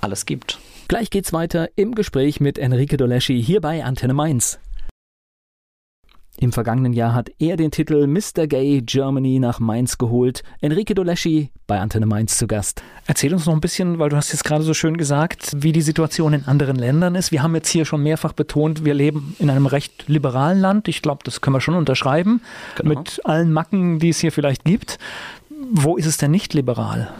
alles 0.00 0.26
gibt. 0.26 0.58
Gleich 0.86 1.08
geht's 1.08 1.32
weiter 1.32 1.70
im 1.76 1.94
Gespräch 1.94 2.40
mit 2.40 2.58
Enrique 2.58 2.98
Doleschi 2.98 3.42
hier 3.42 3.62
bei 3.62 3.82
Antenne 3.84 4.12
Mainz. 4.12 4.58
Im 6.36 6.52
vergangenen 6.52 6.92
Jahr 6.92 7.14
hat 7.14 7.30
er 7.38 7.56
den 7.56 7.70
Titel 7.70 8.06
Mr. 8.06 8.46
Gay 8.46 8.82
Germany 8.82 9.38
nach 9.38 9.60
Mainz 9.60 9.96
geholt. 9.96 10.42
Enrique 10.60 10.94
Doleschi 10.94 11.50
bei 11.66 11.80
Antenne 11.80 12.04
Mainz 12.04 12.36
zu 12.36 12.46
Gast. 12.46 12.82
Erzähl 13.06 13.32
uns 13.32 13.46
noch 13.46 13.54
ein 13.54 13.60
bisschen, 13.60 13.98
weil 13.98 14.10
du 14.10 14.16
hast 14.16 14.32
jetzt 14.32 14.44
gerade 14.44 14.62
so 14.62 14.74
schön 14.74 14.98
gesagt, 14.98 15.52
wie 15.56 15.72
die 15.72 15.80
Situation 15.80 16.34
in 16.34 16.44
anderen 16.44 16.76
Ländern 16.76 17.14
ist. 17.14 17.32
Wir 17.32 17.42
haben 17.42 17.54
jetzt 17.54 17.70
hier 17.70 17.86
schon 17.86 18.02
mehrfach 18.02 18.34
betont, 18.34 18.84
wir 18.84 18.92
leben 18.92 19.36
in 19.38 19.48
einem 19.48 19.66
recht 19.66 20.08
liberalen 20.08 20.60
Land. 20.60 20.88
Ich 20.88 21.00
glaube, 21.00 21.22
das 21.24 21.40
können 21.40 21.56
wir 21.56 21.60
schon 21.62 21.76
unterschreiben. 21.76 22.42
Genau. 22.76 22.90
Mit 22.90 23.22
allen 23.24 23.52
Macken, 23.52 24.00
die 24.00 24.10
es 24.10 24.18
hier 24.18 24.32
vielleicht 24.32 24.64
gibt. 24.64 24.98
Wo 25.70 25.96
ist 25.96 26.06
es 26.06 26.18
denn 26.18 26.32
nicht 26.32 26.52
liberal? 26.52 27.10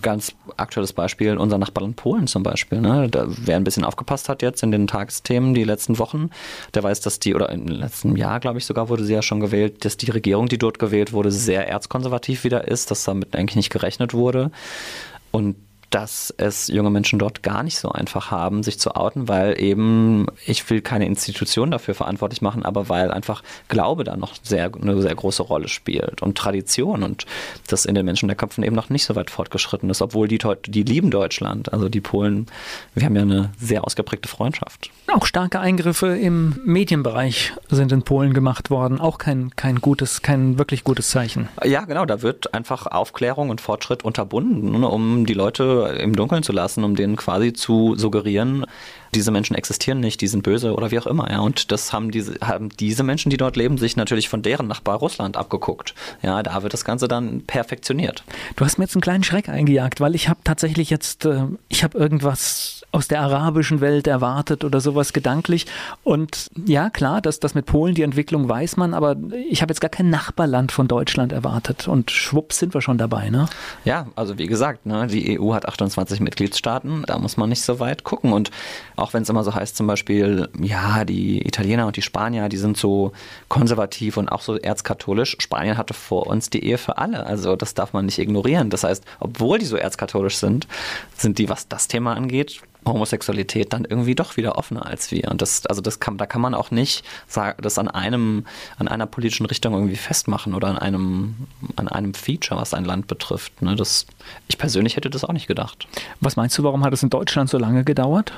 Ganz 0.00 0.34
aktuelles 0.56 0.92
Beispiel, 0.92 1.36
unser 1.36 1.58
Nachbarland 1.58 1.96
Polen 1.96 2.26
zum 2.26 2.42
Beispiel. 2.42 2.80
Ne? 2.80 3.08
Da, 3.10 3.26
wer 3.28 3.56
ein 3.56 3.64
bisschen 3.64 3.84
aufgepasst 3.84 4.28
hat 4.28 4.42
jetzt 4.42 4.62
in 4.62 4.70
den 4.70 4.86
Tagesthemen 4.86 5.54
die 5.54 5.64
letzten 5.64 5.98
Wochen, 5.98 6.30
der 6.74 6.82
weiß, 6.82 7.00
dass 7.00 7.18
die, 7.18 7.34
oder 7.34 7.50
im 7.50 7.66
letzten 7.66 8.16
Jahr, 8.16 8.40
glaube 8.40 8.58
ich, 8.58 8.66
sogar 8.66 8.88
wurde 8.88 9.04
sie 9.04 9.14
ja 9.14 9.22
schon 9.22 9.40
gewählt, 9.40 9.84
dass 9.84 9.96
die 9.96 10.10
Regierung, 10.10 10.48
die 10.48 10.58
dort 10.58 10.78
gewählt 10.78 11.12
wurde, 11.12 11.30
sehr 11.30 11.68
erzkonservativ 11.68 12.44
wieder 12.44 12.68
ist, 12.68 12.90
dass 12.90 13.04
damit 13.04 13.34
eigentlich 13.34 13.56
nicht 13.56 13.70
gerechnet 13.70 14.14
wurde. 14.14 14.50
Und 15.30 15.56
dass 15.94 16.32
es 16.38 16.68
junge 16.68 16.90
Menschen 16.90 17.18
dort 17.18 17.42
gar 17.42 17.62
nicht 17.62 17.78
so 17.78 17.90
einfach 17.90 18.30
haben, 18.30 18.62
sich 18.62 18.78
zu 18.78 18.96
outen, 18.96 19.28
weil 19.28 19.60
eben, 19.60 20.26
ich 20.46 20.68
will 20.70 20.80
keine 20.80 21.06
Institution 21.06 21.70
dafür 21.70 21.94
verantwortlich 21.94 22.40
machen, 22.40 22.64
aber 22.64 22.88
weil 22.88 23.10
einfach 23.10 23.42
Glaube 23.68 24.04
da 24.04 24.16
noch 24.16 24.34
sehr, 24.42 24.70
eine 24.74 25.00
sehr 25.02 25.14
große 25.14 25.42
Rolle 25.42 25.68
spielt 25.68 26.22
und 26.22 26.36
Tradition 26.38 27.02
und 27.02 27.26
das 27.68 27.84
in 27.84 27.94
den 27.94 28.06
Menschen 28.06 28.28
der 28.28 28.36
Köpfen 28.36 28.64
eben 28.64 28.74
noch 28.74 28.88
nicht 28.88 29.04
so 29.04 29.14
weit 29.16 29.30
fortgeschritten 29.30 29.90
ist, 29.90 30.00
obwohl 30.00 30.28
die, 30.28 30.38
die 30.66 30.82
lieben 30.82 31.10
Deutschland, 31.10 31.72
also 31.72 31.88
die 31.88 32.00
Polen, 32.00 32.46
wir 32.94 33.04
haben 33.04 33.16
ja 33.16 33.22
eine 33.22 33.50
sehr 33.58 33.84
ausgeprägte 33.84 34.28
Freundschaft. 34.28 34.90
Auch 35.12 35.26
starke 35.26 35.60
Eingriffe 35.60 36.16
im 36.16 36.58
Medienbereich 36.64 37.52
sind 37.68 37.92
in 37.92 38.02
Polen 38.02 38.32
gemacht 38.32 38.70
worden. 38.70 38.98
Auch 38.98 39.18
kein, 39.18 39.54
kein 39.56 39.80
gutes, 39.80 40.22
kein 40.22 40.58
wirklich 40.58 40.84
gutes 40.84 41.10
Zeichen. 41.10 41.48
Ja, 41.62 41.84
genau, 41.84 42.06
da 42.06 42.22
wird 42.22 42.54
einfach 42.54 42.86
Aufklärung 42.86 43.50
und 43.50 43.60
Fortschritt 43.60 44.04
unterbunden, 44.04 44.80
ne, 44.80 44.88
um 44.88 45.26
die 45.26 45.34
Leute 45.34 45.81
im 45.90 46.16
Dunkeln 46.16 46.42
zu 46.42 46.52
lassen, 46.52 46.84
um 46.84 46.96
denen 46.96 47.16
quasi 47.16 47.52
zu 47.52 47.94
suggerieren, 47.96 48.64
diese 49.14 49.30
Menschen 49.30 49.54
existieren 49.54 50.00
nicht, 50.00 50.20
die 50.20 50.26
sind 50.26 50.42
böse 50.42 50.74
oder 50.74 50.90
wie 50.90 50.98
auch 50.98 51.06
immer. 51.06 51.30
Ja, 51.30 51.40
und 51.40 51.70
das 51.70 51.92
haben 51.92 52.10
diese, 52.10 52.36
haben 52.40 52.70
diese 52.70 53.02
Menschen, 53.02 53.30
die 53.30 53.36
dort 53.36 53.56
leben, 53.56 53.76
sich 53.76 53.96
natürlich 53.96 54.28
von 54.28 54.42
deren 54.42 54.68
Nachbar 54.68 54.96
Russland 54.96 55.36
abgeguckt. 55.36 55.94
Ja, 56.22 56.42
da 56.42 56.62
wird 56.62 56.72
das 56.72 56.84
Ganze 56.84 57.08
dann 57.08 57.42
perfektioniert. 57.42 58.24
Du 58.56 58.64
hast 58.64 58.78
mir 58.78 58.84
jetzt 58.84 58.94
einen 58.96 59.02
kleinen 59.02 59.24
Schreck 59.24 59.48
eingejagt, 59.48 60.00
weil 60.00 60.14
ich 60.14 60.28
habe 60.28 60.40
tatsächlich 60.44 60.88
jetzt, 60.88 61.26
äh, 61.26 61.44
ich 61.68 61.84
habe 61.84 61.98
irgendwas 61.98 62.81
aus 62.92 63.08
der 63.08 63.22
arabischen 63.22 63.80
Welt 63.80 64.06
erwartet 64.06 64.64
oder 64.64 64.80
sowas 64.80 65.14
gedanklich. 65.14 65.66
Und 66.04 66.50
ja, 66.66 66.90
klar, 66.90 67.22
das, 67.22 67.40
das 67.40 67.54
mit 67.54 67.64
Polen, 67.64 67.94
die 67.94 68.02
Entwicklung 68.02 68.48
weiß 68.48 68.76
man, 68.76 68.92
aber 68.92 69.16
ich 69.48 69.62
habe 69.62 69.72
jetzt 69.72 69.80
gar 69.80 69.88
kein 69.88 70.10
Nachbarland 70.10 70.72
von 70.72 70.88
Deutschland 70.88 71.32
erwartet. 71.32 71.88
Und 71.88 72.10
schwupps 72.10 72.58
sind 72.58 72.74
wir 72.74 72.82
schon 72.82 72.98
dabei, 72.98 73.30
ne? 73.30 73.46
Ja, 73.84 74.08
also 74.14 74.38
wie 74.38 74.46
gesagt, 74.46 74.84
ne, 74.84 75.06
die 75.06 75.40
EU 75.40 75.54
hat 75.54 75.66
28 75.66 76.20
Mitgliedstaaten, 76.20 77.04
da 77.06 77.18
muss 77.18 77.38
man 77.38 77.48
nicht 77.48 77.62
so 77.62 77.80
weit 77.80 78.04
gucken. 78.04 78.34
Und 78.34 78.50
auch 78.96 79.14
wenn 79.14 79.22
es 79.22 79.28
immer 79.30 79.42
so 79.42 79.54
heißt, 79.54 79.74
zum 79.74 79.86
Beispiel, 79.86 80.50
ja, 80.60 81.06
die 81.06 81.46
Italiener 81.46 81.86
und 81.86 81.96
die 81.96 82.02
Spanier, 82.02 82.50
die 82.50 82.58
sind 82.58 82.76
so 82.76 83.12
konservativ 83.48 84.18
und 84.18 84.28
auch 84.28 84.42
so 84.42 84.56
erzkatholisch. 84.56 85.36
Spanien 85.40 85.78
hatte 85.78 85.94
vor 85.94 86.26
uns 86.26 86.50
die 86.50 86.62
Ehe 86.62 86.76
für 86.76 86.98
alle, 86.98 87.24
also 87.24 87.56
das 87.56 87.72
darf 87.72 87.94
man 87.94 88.04
nicht 88.04 88.18
ignorieren. 88.18 88.68
Das 88.68 88.84
heißt, 88.84 89.02
obwohl 89.18 89.58
die 89.58 89.64
so 89.64 89.76
erzkatholisch 89.76 90.36
sind, 90.36 90.66
sind 91.16 91.38
die, 91.38 91.48
was 91.48 91.68
das 91.68 91.88
Thema 91.88 92.14
angeht, 92.14 92.60
Homosexualität 92.84 93.72
dann 93.72 93.84
irgendwie 93.84 94.14
doch 94.14 94.36
wieder 94.36 94.58
offener 94.58 94.86
als 94.86 95.10
wir. 95.10 95.30
Und 95.30 95.42
das, 95.42 95.66
also 95.66 95.80
das 95.80 96.00
kann, 96.00 96.18
da 96.18 96.26
kann 96.26 96.40
man 96.40 96.54
auch 96.54 96.70
nicht 96.70 97.04
das 97.60 97.78
an 97.78 97.88
einem, 97.88 98.46
an 98.78 98.88
einer 98.88 99.06
politischen 99.06 99.46
Richtung 99.46 99.74
irgendwie 99.74 99.96
festmachen 99.96 100.54
oder 100.54 100.68
an 100.68 100.78
einem, 100.78 101.34
an 101.76 101.88
einem 101.88 102.14
Feature, 102.14 102.60
was 102.60 102.74
ein 102.74 102.84
Land 102.84 103.06
betrifft. 103.06 103.62
Ne, 103.62 103.76
das, 103.76 104.06
ich 104.48 104.58
persönlich 104.58 104.96
hätte 104.96 105.10
das 105.10 105.24
auch 105.24 105.32
nicht 105.32 105.46
gedacht. 105.46 105.86
Was 106.20 106.36
meinst 106.36 106.58
du, 106.58 106.64
warum 106.64 106.84
hat 106.84 106.92
es 106.92 107.02
in 107.02 107.10
Deutschland 107.10 107.50
so 107.50 107.58
lange 107.58 107.84
gedauert? 107.84 108.32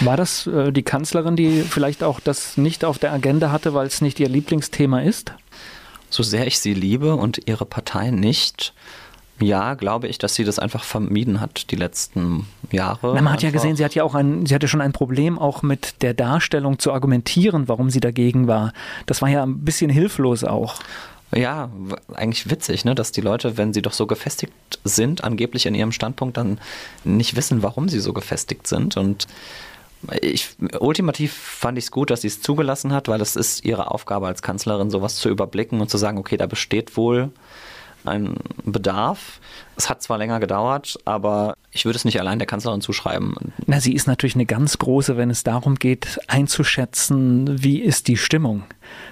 War 0.00 0.16
das 0.16 0.46
äh, 0.46 0.72
die 0.72 0.82
Kanzlerin, 0.82 1.36
die 1.36 1.62
vielleicht 1.62 2.02
auch 2.02 2.20
das 2.20 2.56
nicht 2.56 2.84
auf 2.84 2.98
der 2.98 3.12
Agenda 3.12 3.50
hatte, 3.50 3.74
weil 3.74 3.86
es 3.86 4.00
nicht 4.00 4.20
ihr 4.20 4.28
Lieblingsthema 4.28 5.00
ist? 5.00 5.32
So 6.10 6.22
sehr 6.22 6.46
ich 6.46 6.60
sie 6.60 6.74
liebe 6.74 7.16
und 7.16 7.40
ihre 7.46 7.66
Partei 7.66 8.10
nicht, 8.10 8.72
ja, 9.38 9.74
glaube 9.74 10.08
ich, 10.08 10.18
dass 10.18 10.34
sie 10.34 10.44
das 10.44 10.58
einfach 10.58 10.82
vermieden 10.82 11.40
hat 11.40 11.70
die 11.70 11.76
letzten 11.76 12.46
Jahre. 12.70 13.14
Na, 13.14 13.20
man 13.20 13.32
hat 13.32 13.42
ja 13.42 13.48
Einfach. 13.48 13.60
gesehen, 13.60 13.76
sie 13.76 13.84
hat 13.84 13.94
ja 13.94 14.02
auch 14.02 14.14
ein, 14.14 14.46
sie 14.46 14.54
hatte 14.54 14.68
schon 14.68 14.80
ein 14.80 14.92
Problem, 14.92 15.38
auch 15.38 15.62
mit 15.62 16.02
der 16.02 16.14
Darstellung 16.14 16.78
zu 16.78 16.92
argumentieren, 16.92 17.68
warum 17.68 17.90
sie 17.90 18.00
dagegen 18.00 18.46
war. 18.46 18.72
Das 19.04 19.20
war 19.20 19.28
ja 19.28 19.42
ein 19.42 19.58
bisschen 19.60 19.90
hilflos 19.90 20.42
auch. 20.44 20.76
Ja, 21.34 21.70
eigentlich 22.14 22.48
witzig, 22.50 22.84
ne, 22.84 22.94
dass 22.94 23.12
die 23.12 23.20
Leute, 23.20 23.58
wenn 23.58 23.74
sie 23.74 23.82
doch 23.82 23.92
so 23.92 24.06
gefestigt 24.06 24.52
sind, 24.84 25.24
angeblich 25.24 25.66
in 25.66 25.74
ihrem 25.74 25.92
Standpunkt 25.92 26.36
dann 26.36 26.58
nicht 27.04 27.36
wissen, 27.36 27.62
warum 27.62 27.88
sie 27.88 27.98
so 27.98 28.12
gefestigt 28.12 28.66
sind. 28.66 28.96
Und 28.96 29.26
ich, 30.22 30.50
ultimativ 30.78 31.32
fand 31.32 31.78
ich 31.78 31.84
es 31.84 31.90
gut, 31.90 32.10
dass 32.10 32.22
sie 32.22 32.28
es 32.28 32.40
zugelassen 32.42 32.92
hat, 32.92 33.08
weil 33.08 33.20
es 33.20 33.36
ist 33.36 33.64
ihre 33.64 33.90
Aufgabe 33.90 34.28
als 34.28 34.40
Kanzlerin, 34.40 34.90
sowas 34.90 35.16
zu 35.16 35.28
überblicken 35.28 35.80
und 35.80 35.90
zu 35.90 35.98
sagen, 35.98 36.16
okay, 36.16 36.36
da 36.36 36.46
besteht 36.46 36.96
wohl 36.96 37.30
ein 38.08 38.36
Bedarf. 38.64 39.40
Es 39.76 39.90
hat 39.90 40.02
zwar 40.02 40.18
länger 40.18 40.40
gedauert, 40.40 40.98
aber 41.04 41.54
ich 41.70 41.84
würde 41.84 41.96
es 41.96 42.04
nicht 42.04 42.18
allein 42.18 42.38
der 42.38 42.46
Kanzlerin 42.46 42.80
zuschreiben. 42.80 43.34
Na, 43.66 43.80
sie 43.80 43.94
ist 43.94 44.06
natürlich 44.06 44.34
eine 44.34 44.46
ganz 44.46 44.78
große, 44.78 45.16
wenn 45.16 45.30
es 45.30 45.44
darum 45.44 45.74
geht, 45.74 46.18
einzuschätzen, 46.28 47.62
wie 47.62 47.80
ist 47.80 48.08
die 48.08 48.16
Stimmung. 48.16 48.64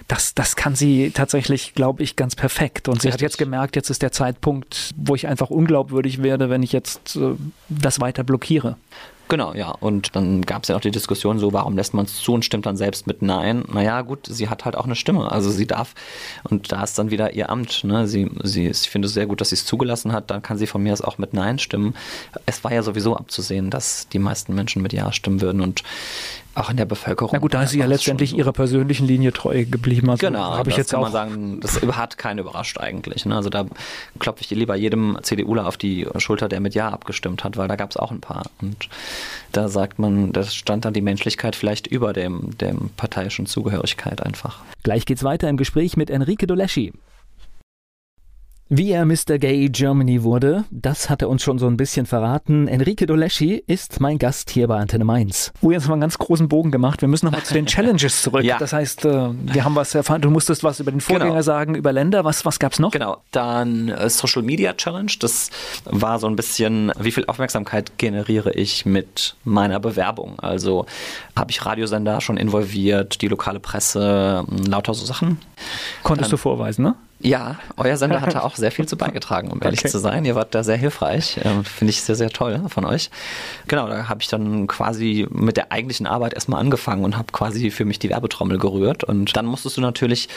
Das, 0.09 0.35
das 0.35 0.57
kann 0.57 0.75
sie 0.75 1.11
tatsächlich, 1.11 1.75
glaube 1.75 2.03
ich, 2.03 2.17
ganz 2.17 2.37
perfekt. 2.37 2.89
Und 2.89 3.03
sie 3.03 3.09
Richtig. 3.09 3.13
hat 3.13 3.21
jetzt 3.21 3.39
gemerkt, 3.39 3.77
jetzt 3.77 3.91
ist 3.91 4.03
der 4.03 4.13
Zeitpunkt, 4.13 4.91
wo 4.97 5.15
ich 5.15 5.27
einfach 5.27 5.51
unglaubwürdig 5.51 6.23
werde, 6.23 6.49
wenn 6.49 6.63
ich 6.63 6.73
jetzt 6.73 7.17
äh, 7.17 7.35
das 7.69 8.01
weiter 8.01 8.25
blockiere. 8.25 8.77
Genau, 9.29 9.55
ja. 9.55 9.71
Und 9.71 10.15
dann 10.15 10.43
gab 10.43 10.63
es 10.63 10.69
ja 10.69 10.77
auch 10.77 10.81
die 10.81 10.91
Diskussion 10.91 11.39
so, 11.39 11.53
warum 11.53 11.77
lässt 11.77 11.95
man 11.95 12.05
es 12.05 12.19
zu 12.19 12.35
und 12.35 12.45
stimmt 12.45 12.67
dann 12.67 12.77
selbst 12.77 13.07
mit 13.07 13.23
Nein? 13.23 13.65
Naja, 13.73 14.03
gut, 14.03 14.27
sie 14.27 14.49
hat 14.49 14.65
halt 14.65 14.77
auch 14.77 14.85
eine 14.85 14.97
Stimme. 14.97 15.33
Also 15.33 15.51
sie 15.51 15.67
darf, 15.67 15.95
und 16.45 16.73
da 16.73 16.83
ist 16.85 16.99
dann 16.99 17.11
wieder 17.11 17.33
ihr 17.33 17.49
Amt. 17.49 17.85
Ne? 17.85 18.07
Sie, 18.07 18.31
sie, 18.43 18.69
ich 18.69 18.91
finde 18.91 19.07
es 19.07 19.15
sehr 19.15 19.27
gut, 19.27 19.41
dass 19.41 19.49
sie 19.49 19.57
es 19.57 19.65
zugelassen 19.65 20.13
hat. 20.13 20.31
Dann 20.31 20.43
kann 20.43 20.59
sie 20.59 20.67
von 20.67 20.83
mir 20.83 20.93
aus 20.93 21.01
auch 21.01 21.17
mit 21.19 21.33
Nein 21.33 21.59
stimmen. 21.59 21.95
Es 22.45 22.65
war 22.65 22.73
ja 22.73 22.83
sowieso 22.83 23.17
abzusehen, 23.17 23.71
dass 23.71 24.09
die 24.09 24.19
meisten 24.19 24.55
Menschen 24.55 24.83
mit 24.83 24.93
Ja 24.93 25.11
stimmen 25.13 25.41
würden. 25.41 25.63
Und 25.63 25.83
auch 26.55 26.71
in 26.71 26.77
der 26.77 26.85
Bevölkerung. 26.85 27.31
Na 27.33 27.39
gut, 27.39 27.55
da 27.55 27.63
ist 27.63 27.71
sie 27.71 27.79
ja 27.79 27.87
letztendlich 27.87 28.37
ihrer 28.37 28.53
persönlichen 28.53 29.07
Linie 29.07 29.33
treu 29.33 29.65
geblieben. 29.65 30.11
Also 30.11 30.27
genau, 30.27 30.57
habe 30.57 30.71
ich 30.71 30.77
jetzt 30.77 30.91
kann 30.91 31.01
auch 31.01 31.05
man 31.05 31.13
sagen, 31.13 31.61
das 31.61 31.81
hat 31.83 32.19
keinen 32.19 32.39
überrascht 32.39 32.79
eigentlich. 32.79 33.27
Ne? 33.27 33.35
Also 33.35 33.51
da 33.51 33.67
klopfe 34.19 34.43
ich 34.43 34.51
lieber 34.51 34.77
jedem 34.77 35.19
CDUler 35.23 35.67
auf 35.67 35.77
die 35.77 36.07
Schulter, 36.19 36.49
der 36.49 36.61
mit 36.61 36.75
Ja 36.75 36.91
abgestimmt 36.91 37.45
hat, 37.45 37.57
weil 37.57 37.69
da 37.69 37.77
gab 37.77 37.91
es 37.91 37.97
auch 37.97 38.11
ein 38.11 38.21
paar. 38.21 38.45
Und 38.61 38.89
da 39.53 39.69
sagt 39.69 39.99
man, 39.99 40.33
da 40.33 40.45
stand 40.45 40.85
dann 40.85 40.95
die 40.95 41.01
Menschlichkeit 41.01 41.57
vielleicht 41.57 41.87
über 41.87 42.13
dem, 42.13 42.57
dem 42.59 42.91
parteiischen 42.97 43.47
Zugehörigkeit 43.47 44.23
einfach. 44.23 44.61
Gleich 44.83 45.07
geht's 45.07 45.25
weiter 45.25 45.49
im 45.49 45.57
Gespräch 45.57 45.97
mit 45.97 46.11
Enrique 46.11 46.47
Doleschi. 46.47 46.93
Wie 48.71 48.93
er 48.93 49.05
Mr. 49.05 49.39
Gay 49.39 49.69
Germany 49.69 50.23
wurde, 50.23 50.65
das 50.71 51.11
hat 51.11 51.21
er 51.21 51.29
uns 51.29 51.43
schon 51.43 51.59
so 51.59 51.67
ein 51.67 51.77
bisschen 51.77 52.07
verraten. 52.07 52.67
Enrique 52.67 53.05
Doleschi 53.07 53.63
ist 53.67 54.01
mein 54.01 54.19
Gast 54.19 54.49
hier 54.49 54.69
bei 54.69 54.79
Antenne 54.79 55.05
Mainz. 55.05 55.53
Oh, 55.61 55.71
jetzt 55.71 55.83
haben 55.83 55.91
wir 55.91 55.95
einen 55.95 56.01
ganz 56.01 56.17
großen 56.17 56.49
Bogen 56.49 56.71
gemacht. 56.71 57.03
Wir 57.03 57.09
müssen 57.09 57.27
nochmal 57.27 57.43
zu 57.43 57.53
den 57.53 57.67
Challenges 57.67 58.23
zurück. 58.23 58.43
Ja. 58.43 58.57
Das 58.57 58.73
heißt, 58.73 59.05
äh, 59.05 59.31
wir 59.33 59.65
haben 59.65 59.75
was 59.75 59.95
erfahren. 59.95 60.23
Du 60.23 60.31
musstest 60.31 60.65
was 60.65 60.81
über 60.81 60.91
den 60.91 61.03
Vorgänger 61.03 61.33
genau. 61.33 61.43
sagen, 61.43 61.75
über 61.75 61.93
Länder. 61.93 62.25
Was, 62.25 62.47
was 62.47 62.59
gab 62.59 62.73
es 62.73 62.79
noch? 62.79 62.91
Genau, 62.91 63.19
dann 63.33 63.91
äh, 63.91 64.09
Social 64.09 64.43
Media 64.43 64.73
Challenge. 64.73 65.13
Das 65.21 65.51
war 65.85 66.19
so 66.19 66.27
ein 66.27 66.35
bisschen, 66.35 66.91
wie 66.99 67.13
viel 67.13 67.27
Aufmerksamkeit 67.27 67.99
generiere 67.99 68.53
ich 68.55 68.87
mit 68.87 69.37
meiner 69.45 69.79
Bewerbung? 69.79 70.39
Also 70.41 70.87
habe 71.37 71.51
ich 71.51 71.67
Radiosender 71.67 72.23
schon 72.23 72.39
involviert, 72.39 73.21
die 73.21 73.29
lokale 73.29 73.61
Presse, 73.61 74.47
lauter 74.67 74.95
so 74.95 75.05
Sachen. 75.05 75.37
Konntest 76.03 76.29
dann, 76.29 76.31
du 76.31 76.37
vorweisen, 76.39 76.83
ne? 76.83 76.95
Ja, 77.25 77.57
euer 77.79 77.97
Sender 77.97 78.21
hatte 78.21 78.45
auch 78.45 78.55
sehr 78.55 78.71
viel 78.71 78.87
zu 78.87 78.97
beigetragen, 78.99 79.51
um 79.51 79.59
ehrlich 79.63 79.81
okay. 79.81 79.89
zu 79.89 79.99
sein. 79.99 80.27
Ihr 80.27 80.35
wart 80.35 80.55
da 80.55 80.63
sehr 80.63 80.77
hilfreich. 80.77 81.41
Ähm, 81.43 81.65
Finde 81.65 81.91
ich 81.91 82.03
sehr, 82.03 82.17
sehr 82.17 82.29
toll 82.29 82.61
von 82.69 82.85
euch. 82.85 83.09
Genau, 83.67 83.89
da 83.89 84.11
habe 84.11 84.21
ich 84.21 84.29
dann 84.29 84.67
quasi 84.67 85.27
mit 85.31 85.57
der 85.57 85.73
eigentlichen 85.73 86.07
Arbeit 86.07 86.35
erstmal 86.35 86.61
angefangen 86.61 87.03
und 87.03 87.17
habe 87.17 87.33
quasi 87.33 87.71
für 87.71 87.87
mich 87.87 87.99
die 87.99 88.11
Werbetrommel 88.11 88.59
gerührt. 88.59 89.05
Und 89.05 89.35
dann 89.39 89.47
musstest 89.47 89.79
du 89.79 89.81
natürlich 89.81 90.29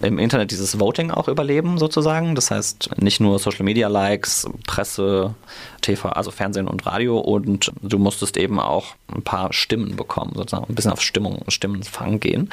im 0.00 0.18
Internet 0.18 0.50
dieses 0.50 0.80
Voting 0.80 1.10
auch 1.10 1.28
überleben, 1.28 1.76
sozusagen. 1.76 2.34
Das 2.34 2.50
heißt, 2.50 3.02
nicht 3.02 3.20
nur 3.20 3.38
Social 3.38 3.64
Media 3.66 3.88
Likes, 3.88 4.48
Presse, 4.66 5.34
TV, 5.82 6.08
also 6.08 6.30
Fernsehen 6.30 6.68
und 6.68 6.86
Radio. 6.86 7.18
Und 7.18 7.70
du 7.82 7.98
musstest 7.98 8.38
eben 8.38 8.58
auch 8.58 8.94
ein 9.14 9.22
paar 9.22 9.52
Stimmen 9.52 9.94
bekommen, 9.94 10.32
sozusagen 10.34 10.64
ein 10.70 10.74
bisschen 10.74 10.92
auf 10.92 11.02
Stimmung, 11.02 11.44
Stimmenfang 11.48 12.18
gehen. 12.18 12.48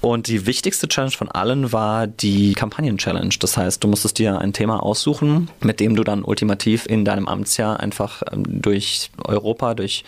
Und 0.00 0.28
die 0.28 0.46
wichtigste 0.46 0.86
Challenge 0.86 1.12
von 1.12 1.28
allen 1.28 1.72
war 1.72 2.06
die 2.06 2.52
Kampagnen-Challenge. 2.52 3.34
Das 3.40 3.56
heißt, 3.56 3.82
du 3.82 3.88
musstest 3.88 4.18
dir 4.18 4.38
ein 4.38 4.52
Thema 4.52 4.82
aussuchen, 4.82 5.50
mit 5.60 5.80
dem 5.80 5.96
du 5.96 6.04
dann 6.04 6.22
ultimativ 6.22 6.86
in 6.86 7.04
deinem 7.04 7.26
Amtsjahr 7.26 7.80
einfach 7.80 8.22
ähm, 8.32 8.44
durch 8.46 9.10
Europa, 9.24 9.74
durch 9.74 10.04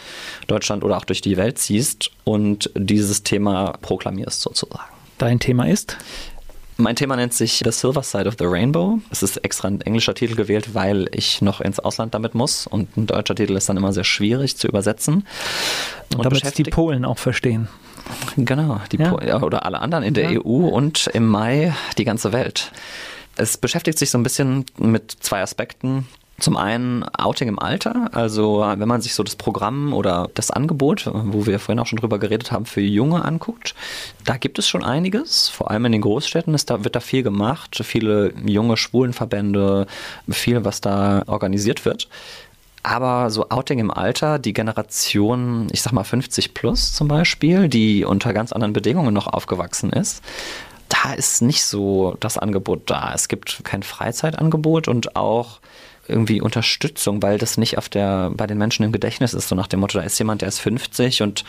Deutschland 0.46 0.84
oder 0.84 0.96
auch 0.96 1.04
durch 1.04 1.20
die 1.20 1.36
Welt 1.36 1.58
ziehst 1.58 2.10
und 2.24 2.70
dieses 2.74 3.24
Thema 3.24 3.72
proklamierst 3.82 4.40
sozusagen. 4.40 4.84
Dein 5.18 5.40
Thema 5.40 5.68
ist? 5.68 5.96
Mein 6.76 6.96
Thema 6.96 7.16
nennt 7.16 7.34
sich 7.34 7.60
The 7.62 7.72
Silver 7.72 8.02
Side 8.02 8.26
of 8.26 8.36
the 8.38 8.46
Rainbow. 8.46 9.00
Es 9.10 9.22
ist 9.22 9.36
extra 9.38 9.68
ein 9.68 9.82
englischer 9.82 10.14
Titel 10.14 10.34
gewählt, 10.34 10.72
weil 10.72 11.08
ich 11.12 11.42
noch 11.42 11.60
ins 11.60 11.78
Ausland 11.78 12.14
damit 12.14 12.34
muss 12.34 12.66
und 12.66 12.96
ein 12.96 13.06
deutscher 13.06 13.34
Titel 13.34 13.54
ist 13.54 13.68
dann 13.68 13.76
immer 13.76 13.92
sehr 13.92 14.04
schwierig 14.04 14.56
zu 14.56 14.66
übersetzen. 14.66 15.26
Und, 16.14 16.16
und 16.16 16.24
damit 16.24 16.56
die 16.56 16.64
Polen 16.64 17.04
auch 17.04 17.18
verstehen. 17.18 17.68
Genau, 18.36 18.80
die 18.92 18.98
ja. 18.98 19.42
oder 19.42 19.64
alle 19.64 19.80
anderen 19.80 20.04
in 20.04 20.14
der 20.14 20.30
ja. 20.30 20.40
EU 20.40 20.68
und 20.68 21.08
im 21.08 21.26
Mai 21.26 21.74
die 21.98 22.04
ganze 22.04 22.32
Welt. 22.32 22.72
Es 23.36 23.56
beschäftigt 23.56 23.98
sich 23.98 24.10
so 24.10 24.18
ein 24.18 24.22
bisschen 24.22 24.66
mit 24.78 25.10
zwei 25.20 25.40
Aspekten. 25.40 26.06
Zum 26.38 26.56
einen 26.56 27.04
Outing 27.04 27.48
im 27.48 27.58
Alter, 27.58 28.08
also 28.12 28.64
wenn 28.74 28.88
man 28.88 29.02
sich 29.02 29.12
so 29.12 29.22
das 29.22 29.36
Programm 29.36 29.92
oder 29.92 30.30
das 30.32 30.50
Angebot, 30.50 31.10
wo 31.12 31.44
wir 31.44 31.58
vorhin 31.58 31.78
auch 31.80 31.86
schon 31.86 31.98
drüber 31.98 32.18
geredet 32.18 32.50
haben, 32.50 32.64
für 32.64 32.80
Junge 32.80 33.26
anguckt, 33.26 33.74
da 34.24 34.38
gibt 34.38 34.58
es 34.58 34.66
schon 34.66 34.82
einiges, 34.82 35.50
vor 35.50 35.70
allem 35.70 35.84
in 35.84 35.92
den 35.92 36.00
Großstädten 36.00 36.54
ist 36.54 36.70
da, 36.70 36.82
wird 36.82 36.96
da 36.96 37.00
viel 37.00 37.22
gemacht, 37.22 37.78
viele 37.84 38.32
junge 38.46 38.78
Schwulenverbände, 38.78 39.86
viel, 40.30 40.64
was 40.64 40.80
da 40.80 41.24
organisiert 41.26 41.84
wird. 41.84 42.08
Aber 42.82 43.30
so 43.30 43.48
Outing 43.50 43.78
im 43.78 43.90
Alter, 43.90 44.38
die 44.38 44.52
Generation, 44.52 45.68
ich 45.70 45.82
sag 45.82 45.92
mal 45.92 46.04
50 46.04 46.54
plus 46.54 46.92
zum 46.94 47.08
Beispiel, 47.08 47.68
die 47.68 48.04
unter 48.04 48.32
ganz 48.32 48.52
anderen 48.52 48.72
Bedingungen 48.72 49.12
noch 49.12 49.26
aufgewachsen 49.26 49.90
ist, 49.90 50.22
da 50.88 51.12
ist 51.12 51.42
nicht 51.42 51.64
so 51.64 52.16
das 52.20 52.38
Angebot 52.38 52.82
da. 52.86 53.12
Es 53.14 53.28
gibt 53.28 53.60
kein 53.64 53.82
Freizeitangebot 53.82 54.88
und 54.88 55.14
auch 55.16 55.60
irgendwie 56.10 56.40
Unterstützung, 56.40 57.22
weil 57.22 57.38
das 57.38 57.56
nicht 57.56 57.78
auf 57.78 57.88
der, 57.88 58.30
bei 58.34 58.46
den 58.46 58.58
Menschen 58.58 58.84
im 58.84 58.92
Gedächtnis 58.92 59.34
ist. 59.34 59.48
So 59.48 59.54
nach 59.54 59.66
dem 59.66 59.80
Motto, 59.80 59.98
da 59.98 60.04
ist 60.04 60.18
jemand, 60.18 60.42
der 60.42 60.48
ist 60.48 60.58
50 60.60 61.22
und 61.22 61.44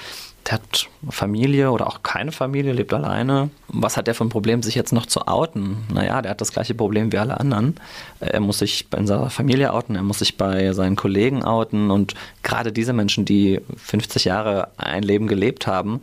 der 0.48 0.54
hat 0.54 0.88
Familie 1.10 1.72
oder 1.72 1.88
auch 1.88 2.02
keine 2.02 2.32
Familie, 2.32 2.74
lebt 2.74 2.94
alleine. 2.94 3.52
Was 3.68 3.96
hat 3.96 4.08
der 4.08 4.16
für 4.16 4.26
ein 4.26 4.30
Problem, 4.30 4.64
sich 4.64 4.74
jetzt 4.76 4.92
noch 4.92 5.06
zu 5.06 5.28
outen? 5.28 5.78
Naja, 5.94 6.22
der 6.22 6.32
hat 6.32 6.42
das 6.42 6.52
gleiche 6.52 6.74
Problem 6.74 7.12
wie 7.12 7.18
alle 7.18 7.40
anderen. 7.40 7.76
Er 8.20 8.40
muss 8.40 8.60
sich 8.60 8.88
in 8.96 9.06
seiner 9.06 9.30
Familie 9.30 9.74
outen, 9.74 9.96
er 9.96 10.04
muss 10.04 10.20
sich 10.20 10.38
bei 10.38 10.74
seinen 10.74 10.96
Kollegen 10.96 11.44
outen 11.44 11.92
und 11.92 12.16
gerade 12.42 12.72
diese 12.72 12.94
Menschen, 12.94 13.26
die 13.26 13.62
50 13.78 14.26
Jahre 14.26 14.70
ein 14.78 15.04
Leben 15.04 15.28
gelebt 15.28 15.68
haben, 15.68 16.02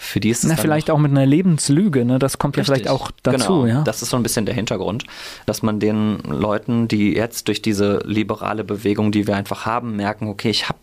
für 0.00 0.20
die 0.20 0.30
ist 0.30 0.44
es. 0.44 0.50
Na, 0.50 0.56
vielleicht 0.56 0.90
auch 0.90 0.98
mit 0.98 1.10
einer 1.10 1.26
Lebenslüge, 1.26 2.04
ne? 2.04 2.20
Das 2.20 2.38
kommt 2.38 2.56
Richtig. 2.56 2.68
ja 2.68 2.74
vielleicht 2.74 2.88
auch 2.88 3.10
dazu, 3.24 3.62
genau. 3.62 3.66
ja. 3.66 3.82
Das 3.82 4.00
ist 4.00 4.10
so 4.10 4.16
ein 4.16 4.22
bisschen 4.22 4.46
der 4.46 4.54
Hintergrund, 4.54 5.04
dass 5.44 5.62
man 5.62 5.80
den 5.80 6.20
Leuten, 6.20 6.86
die 6.86 7.14
jetzt 7.14 7.48
durch 7.48 7.60
diese 7.60 7.98
liberale 8.04 8.62
Bewegung, 8.62 9.10
die 9.10 9.26
wir 9.26 9.36
einfach 9.36 9.66
haben, 9.66 9.96
merken, 9.96 10.28
okay, 10.28 10.50
ich 10.50 10.68
habe 10.68 10.78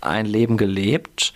ein 0.00 0.26
Leben 0.26 0.56
gelebt 0.56 1.32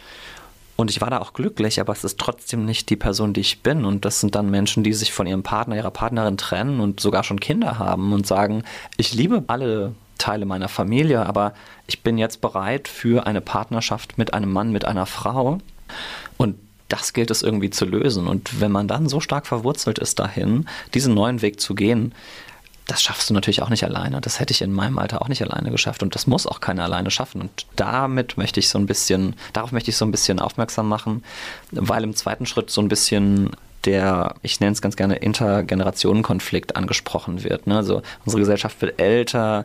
und 0.74 0.91
ich 0.91 1.01
war 1.01 1.09
da 1.09 1.20
auch 1.20 1.33
glücklich, 1.33 1.81
aber 1.81 1.93
es 1.93 2.03
ist 2.03 2.18
trotzdem 2.18 2.64
nicht 2.64 2.91
die 2.91 2.97
Person, 2.97 3.33
die 3.33 3.43
ich 3.43 3.62
bin. 3.62 3.85
Und 3.85 4.05
das 4.05 4.18
sind 4.18 4.35
dann 4.35 4.51
Menschen, 4.51 4.83
die 4.83 4.93
sich 4.93 5.12
von 5.12 5.28
ihrem 5.28 5.45
Partner, 5.45 5.76
ihrer 5.76 5.93
Partnerin 5.93 6.37
trennen 6.37 6.81
und 6.81 6.99
sogar 6.99 7.22
schon 7.22 7.39
Kinder 7.39 7.78
haben 7.78 8.12
und 8.12 8.26
sagen, 8.26 8.64
ich 8.97 9.14
liebe 9.14 9.45
alle 9.47 9.93
Teile 10.18 10.47
meiner 10.47 10.68
Familie, 10.68 11.24
aber 11.26 11.55
ich 11.87 12.03
bin 12.03 12.18
jetzt 12.18 12.41
bereit 12.41 12.89
für 12.89 13.26
eine 13.26 13.41
Partnerschaft 13.41 14.18
mit 14.18 14.35
einem 14.35 14.53
Mann, 14.53 14.72
mit 14.72 14.85
einer 14.85 15.07
Frau. 15.07 15.59
Und 16.37 16.57
das 16.91 17.12
gilt 17.12 17.30
es 17.30 17.43
irgendwie 17.43 17.70
zu 17.70 17.86
lösen. 17.86 18.26
Und 18.26 18.61
wenn 18.61 18.72
man 18.72 18.88
dann 18.88 19.09
so 19.09 19.20
stark 19.20 19.47
verwurzelt 19.47 19.99
ist 19.99 20.18
dahin, 20.18 20.66
diesen 20.93 21.14
neuen 21.14 21.41
Weg 21.41 21.61
zu 21.61 21.74
gehen, 21.74 22.12
das 22.86 23.03
schaffst 23.03 23.30
du 23.30 23.34
natürlich 23.34 23.62
auch 23.62 23.68
nicht 23.68 23.84
alleine. 23.84 24.20
Das 24.20 24.41
hätte 24.41 24.53
ich 24.53 24.62
in 24.62 24.72
meinem 24.72 24.99
Alter 24.99 25.22
auch 25.22 25.28
nicht 25.28 25.43
alleine 25.43 25.70
geschafft 25.70 26.03
und 26.03 26.14
das 26.14 26.26
muss 26.26 26.47
auch 26.47 26.61
keiner 26.61 26.82
alleine 26.84 27.11
schaffen. 27.11 27.41
Und 27.41 27.66
damit 27.76 28.36
möchte 28.36 28.59
ich 28.59 28.68
so 28.68 28.78
ein 28.78 28.86
bisschen, 28.86 29.36
darauf 29.53 29.70
möchte 29.70 29.91
ich 29.91 29.97
so 29.97 30.05
ein 30.05 30.11
bisschen 30.11 30.41
aufmerksam 30.41 30.88
machen, 30.88 31.22
weil 31.70 32.03
im 32.03 32.16
zweiten 32.16 32.47
Schritt 32.47 32.70
so 32.70 32.80
ein 32.80 32.88
bisschen 32.88 33.51
der, 33.85 34.35
ich 34.43 34.61
nenne 34.61 34.72
es 34.72 34.83
ganz 34.83 34.97
gerne, 34.97 35.16
Intergenerationenkonflikt 35.16 36.76
angesprochen 36.76 37.45
wird. 37.45 37.66
Ne? 37.66 37.76
Also 37.76 38.03
unsere 38.24 38.41
Gesellschaft 38.41 38.81
wird 38.83 39.01
älter, 39.01 39.64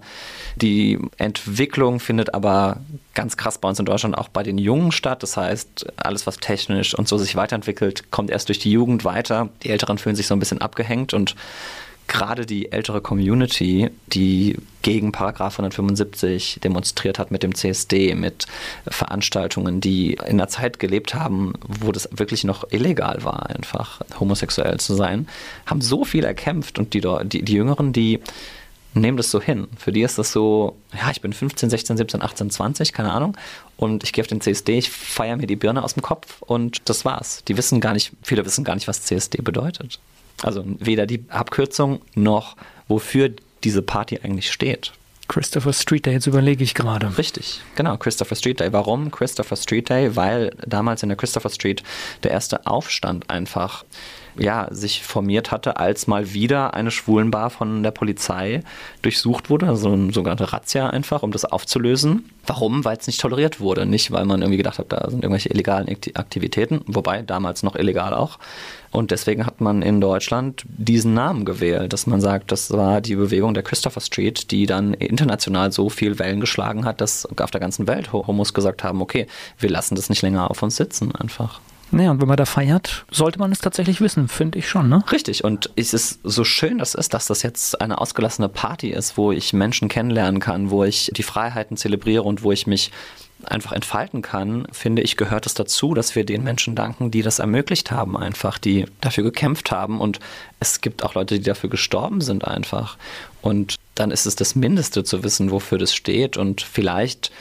die 0.55 0.99
Entwicklung 1.17 1.99
findet 1.99 2.33
aber 2.33 2.77
ganz 3.13 3.37
krass 3.37 3.57
bei 3.57 3.67
uns 3.67 3.79
in 3.79 3.85
Deutschland 3.85 4.17
auch 4.17 4.29
bei 4.29 4.43
den 4.43 4.57
Jungen 4.57 4.91
statt. 4.91 5.23
Das 5.23 5.37
heißt, 5.37 5.87
alles, 5.97 6.27
was 6.27 6.37
technisch 6.37 6.93
und 6.93 7.07
so 7.07 7.17
sich 7.17 7.35
weiterentwickelt, 7.35 8.11
kommt 8.11 8.29
erst 8.29 8.47
durch 8.49 8.59
die 8.59 8.71
Jugend 8.71 9.03
weiter. 9.05 9.49
Die 9.63 9.69
Älteren 9.69 9.97
fühlen 9.97 10.15
sich 10.15 10.27
so 10.27 10.35
ein 10.35 10.39
bisschen 10.39 10.61
abgehängt 10.61 11.13
und 11.13 11.35
gerade 12.07 12.45
die 12.45 12.71
ältere 12.71 13.01
Community, 13.01 13.89
die 14.07 14.57
gegen 14.81 15.11
Paragraph 15.11 15.53
175 15.53 16.59
demonstriert 16.63 17.17
hat 17.17 17.31
mit 17.31 17.43
dem 17.43 17.55
CSD, 17.55 18.13
mit 18.15 18.45
Veranstaltungen, 18.87 19.81
die 19.81 20.13
in 20.13 20.39
einer 20.39 20.47
Zeit 20.47 20.79
gelebt 20.79 21.15
haben, 21.15 21.53
wo 21.67 21.91
das 21.91 22.09
wirklich 22.11 22.43
noch 22.43 22.71
illegal 22.71 23.23
war, 23.23 23.49
einfach 23.49 24.01
homosexuell 24.19 24.79
zu 24.79 24.93
sein, 24.93 25.27
haben 25.65 25.81
so 25.81 26.05
viel 26.05 26.23
erkämpft 26.23 26.77
und 26.77 26.93
die, 26.93 27.01
die, 27.01 27.43
die 27.43 27.53
Jüngeren, 27.53 27.93
die 27.93 28.19
nehmen 28.95 29.17
das 29.17 29.31
so 29.31 29.41
hin. 29.41 29.67
Für 29.77 29.91
die 29.91 30.01
ist 30.01 30.17
das 30.17 30.31
so, 30.31 30.77
ja, 30.93 31.11
ich 31.11 31.21
bin 31.21 31.33
15, 31.33 31.69
16, 31.69 31.97
17, 31.97 32.21
18, 32.21 32.49
20, 32.49 32.93
keine 32.93 33.11
Ahnung. 33.11 33.37
Und 33.77 34.03
ich 34.03 34.13
gehe 34.13 34.23
auf 34.23 34.27
den 34.27 34.41
CSD, 34.41 34.77
ich 34.77 34.89
feiere 34.89 35.35
mir 35.37 35.47
die 35.47 35.57
Birne 35.57 35.83
aus 35.83 35.95
dem 35.95 36.01
Kopf 36.01 36.41
und 36.41 36.81
das 36.85 37.03
war's. 37.03 37.43
Die 37.47 37.57
wissen 37.57 37.81
gar 37.81 37.93
nicht, 37.93 38.13
viele 38.23 38.45
wissen 38.45 38.63
gar 38.63 38.75
nicht, 38.75 38.87
was 38.87 39.01
CSD 39.01 39.41
bedeutet. 39.41 39.99
Also 40.41 40.63
weder 40.65 41.05
die 41.05 41.25
Abkürzung 41.29 42.01
noch 42.13 42.55
wofür 42.87 43.31
diese 43.63 43.81
Party 43.81 44.19
eigentlich 44.23 44.51
steht. 44.51 44.91
Christopher 45.27 45.73
Street 45.73 46.05
Day, 46.05 46.13
jetzt 46.13 46.27
überlege 46.27 46.63
ich 46.63 46.75
gerade. 46.75 47.17
Richtig, 47.17 47.61
genau, 47.75 47.97
Christopher 47.97 48.35
Street 48.35 48.59
Day. 48.59 48.71
Warum 48.71 49.09
Christopher 49.09 49.55
Street 49.55 49.89
Day? 49.89 50.15
Weil 50.15 50.51
damals 50.65 51.01
in 51.01 51.09
der 51.09 51.17
Christopher 51.17 51.49
Street 51.49 51.81
der 52.23 52.31
erste 52.31 52.67
Aufstand 52.67 53.29
einfach 53.29 53.85
ja, 54.37 54.67
sich 54.71 55.03
formiert 55.03 55.51
hatte, 55.51 55.77
als 55.77 56.07
mal 56.07 56.33
wieder 56.33 56.73
eine 56.73 56.91
Schwulenbar 56.91 57.49
von 57.49 57.83
der 57.83 57.91
Polizei 57.91 58.61
durchsucht 59.01 59.49
wurde, 59.49 59.67
also 59.67 59.91
eine 59.91 60.13
sogenannte 60.13 60.51
Razzia 60.51 60.89
einfach, 60.89 61.23
um 61.23 61.31
das 61.31 61.45
aufzulösen. 61.45 62.29
Warum? 62.45 62.85
Weil 62.85 62.97
es 62.97 63.07
nicht 63.07 63.19
toleriert 63.19 63.59
wurde. 63.59 63.85
Nicht, 63.85 64.11
weil 64.11 64.25
man 64.25 64.41
irgendwie 64.41 64.57
gedacht 64.57 64.79
hat, 64.79 64.91
da 64.91 65.09
sind 65.09 65.23
irgendwelche 65.23 65.49
illegalen 65.49 65.87
Aktivitäten, 66.13 66.81
wobei 66.85 67.21
damals 67.21 67.63
noch 67.63 67.75
illegal 67.75 68.13
auch. 68.13 68.37
Und 68.91 69.11
deswegen 69.11 69.45
hat 69.45 69.61
man 69.61 69.81
in 69.81 69.99
Deutschland 69.99 70.63
diesen 70.65 71.13
Namen 71.13 71.43
gewählt, 71.43 71.91
dass 71.91 72.07
man 72.07 72.21
sagt, 72.21 72.51
das 72.51 72.71
war 72.71 73.01
die 73.01 73.15
Bewegung 73.15 73.53
der 73.53 73.63
Christopher 73.63 73.99
Street, 73.99 74.51
die 74.51 74.65
dann 74.67 74.93
international 74.93 75.71
so 75.71 75.89
viel 75.89 76.17
Wellen 76.19 76.39
geschlagen 76.39 76.85
hat, 76.85 77.01
dass 77.01 77.25
auf 77.25 77.51
der 77.51 77.61
ganzen 77.61 77.87
Welt 77.87 78.13
Homos 78.13 78.53
gesagt 78.53 78.83
haben, 78.83 79.01
okay, 79.01 79.27
wir 79.59 79.69
lassen 79.69 79.95
das 79.95 80.09
nicht 80.09 80.21
länger 80.21 80.49
auf 80.49 80.63
uns 80.63 80.77
sitzen 80.77 81.13
einfach. 81.13 81.59
Naja, 81.91 82.11
und 82.11 82.19
wenn 82.19 82.27
man 82.27 82.37
da 82.37 82.45
feiert, 82.45 83.05
sollte 83.11 83.39
man 83.39 83.51
es 83.51 83.59
tatsächlich 83.59 84.01
wissen, 84.01 84.27
finde 84.27 84.59
ich 84.59 84.67
schon, 84.67 84.89
ne? 84.89 85.03
Richtig. 85.11 85.43
Und 85.43 85.69
es 85.75 85.93
ist 85.93 86.19
so 86.23 86.43
schön, 86.43 86.79
das 86.79 86.95
ist, 86.95 87.13
dass 87.13 87.27
das 87.27 87.43
jetzt 87.43 87.79
eine 87.79 87.99
ausgelassene 87.99 88.49
Party 88.49 88.89
ist, 88.89 89.17
wo 89.17 89.31
ich 89.31 89.53
Menschen 89.53 89.87
kennenlernen 89.87 90.39
kann, 90.39 90.71
wo 90.71 90.83
ich 90.83 91.11
die 91.15 91.23
Freiheiten 91.23 91.77
zelebriere 91.77 92.23
und 92.23 92.43
wo 92.43 92.51
ich 92.51 92.67
mich 92.67 92.91
einfach 93.43 93.73
entfalten 93.73 94.21
kann, 94.21 94.67
finde 94.71 95.01
ich, 95.01 95.17
gehört 95.17 95.45
es 95.45 95.53
dazu, 95.53 95.93
dass 95.93 96.15
wir 96.15 96.25
den 96.25 96.43
Menschen 96.43 96.75
danken, 96.75 97.11
die 97.11 97.21
das 97.21 97.39
ermöglicht 97.39 97.91
haben, 97.91 98.17
einfach, 98.17 98.57
die 98.57 98.85
dafür 99.01 99.23
gekämpft 99.23 99.71
haben. 99.71 99.99
Und 99.99 100.19
es 100.59 100.81
gibt 100.81 101.03
auch 101.03 101.13
Leute, 101.15 101.37
die 101.37 101.43
dafür 101.43 101.69
gestorben 101.69 102.21
sind, 102.21 102.45
einfach. 102.45 102.97
Und 103.41 103.75
dann 103.93 104.11
ist 104.11 104.25
es 104.25 104.35
das 104.35 104.55
Mindeste 104.55 105.03
zu 105.03 105.23
wissen, 105.23 105.51
wofür 105.51 105.77
das 105.77 105.93
steht. 105.93 106.37
Und 106.37 106.61
vielleicht 106.61 107.31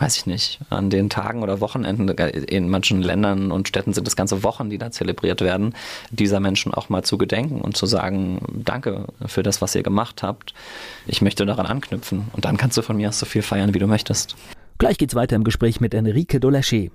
weiß 0.00 0.16
ich 0.16 0.26
nicht, 0.26 0.60
an 0.70 0.88
den 0.88 1.10
Tagen 1.10 1.42
oder 1.42 1.60
Wochenenden, 1.60 2.08
in 2.08 2.70
manchen 2.70 3.02
Ländern 3.02 3.52
und 3.52 3.68
Städten 3.68 3.92
sind 3.92 4.08
es 4.08 4.16
ganze 4.16 4.42
Wochen, 4.42 4.70
die 4.70 4.78
da 4.78 4.90
zelebriert 4.90 5.42
werden, 5.42 5.74
dieser 6.10 6.40
Menschen 6.40 6.72
auch 6.72 6.88
mal 6.88 7.04
zu 7.04 7.18
gedenken 7.18 7.60
und 7.60 7.76
zu 7.76 7.84
sagen, 7.84 8.40
danke 8.64 9.06
für 9.26 9.42
das, 9.42 9.60
was 9.60 9.74
ihr 9.74 9.82
gemacht 9.82 10.22
habt. 10.22 10.54
Ich 11.06 11.20
möchte 11.20 11.44
daran 11.44 11.66
anknüpfen. 11.66 12.28
Und 12.32 12.46
dann 12.46 12.56
kannst 12.56 12.78
du 12.78 12.82
von 12.82 12.96
mir 12.96 13.10
aus 13.10 13.18
so 13.18 13.26
viel 13.26 13.42
feiern, 13.42 13.74
wie 13.74 13.78
du 13.78 13.86
möchtest. 13.86 14.36
Gleich 14.78 14.96
geht's 14.96 15.14
weiter 15.14 15.36
im 15.36 15.44
Gespräch 15.44 15.80
mit 15.80 15.92
Enrique 15.92 16.40
Doleschi. 16.40 16.90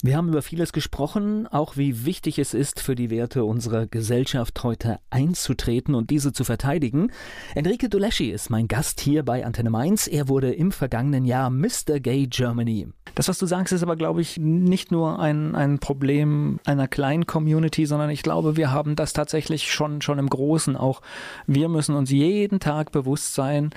Wir 0.00 0.16
haben 0.16 0.28
über 0.28 0.42
vieles 0.42 0.72
gesprochen, 0.72 1.48
auch 1.48 1.76
wie 1.76 2.04
wichtig 2.04 2.38
es 2.38 2.54
ist, 2.54 2.78
für 2.78 2.94
die 2.94 3.10
Werte 3.10 3.44
unserer 3.44 3.88
Gesellschaft 3.88 4.62
heute 4.62 5.00
einzutreten 5.10 5.96
und 5.96 6.10
diese 6.10 6.32
zu 6.32 6.44
verteidigen. 6.44 7.10
Enrique 7.56 7.88
Doleschi 7.88 8.30
ist 8.30 8.48
mein 8.48 8.68
Gast 8.68 9.00
hier 9.00 9.24
bei 9.24 9.44
Antenne 9.44 9.70
Mainz. 9.70 10.06
Er 10.06 10.28
wurde 10.28 10.52
im 10.52 10.70
vergangenen 10.70 11.24
Jahr 11.24 11.50
Mr. 11.50 11.98
Gay 11.98 12.28
Germany. 12.28 12.86
Das, 13.16 13.26
was 13.26 13.38
du 13.38 13.46
sagst, 13.46 13.72
ist 13.72 13.82
aber, 13.82 13.96
glaube 13.96 14.20
ich, 14.20 14.38
nicht 14.38 14.92
nur 14.92 15.18
ein, 15.18 15.56
ein 15.56 15.80
Problem 15.80 16.60
einer 16.64 16.86
kleinen 16.86 17.26
Community, 17.26 17.84
sondern 17.84 18.10
ich 18.10 18.22
glaube, 18.22 18.56
wir 18.56 18.70
haben 18.70 18.94
das 18.94 19.12
tatsächlich 19.12 19.72
schon, 19.72 20.00
schon 20.00 20.20
im 20.20 20.30
Großen 20.30 20.76
auch. 20.76 21.02
Wir 21.48 21.68
müssen 21.68 21.96
uns 21.96 22.12
jeden 22.12 22.60
Tag 22.60 22.92
bewusst 22.92 23.34
sein, 23.34 23.70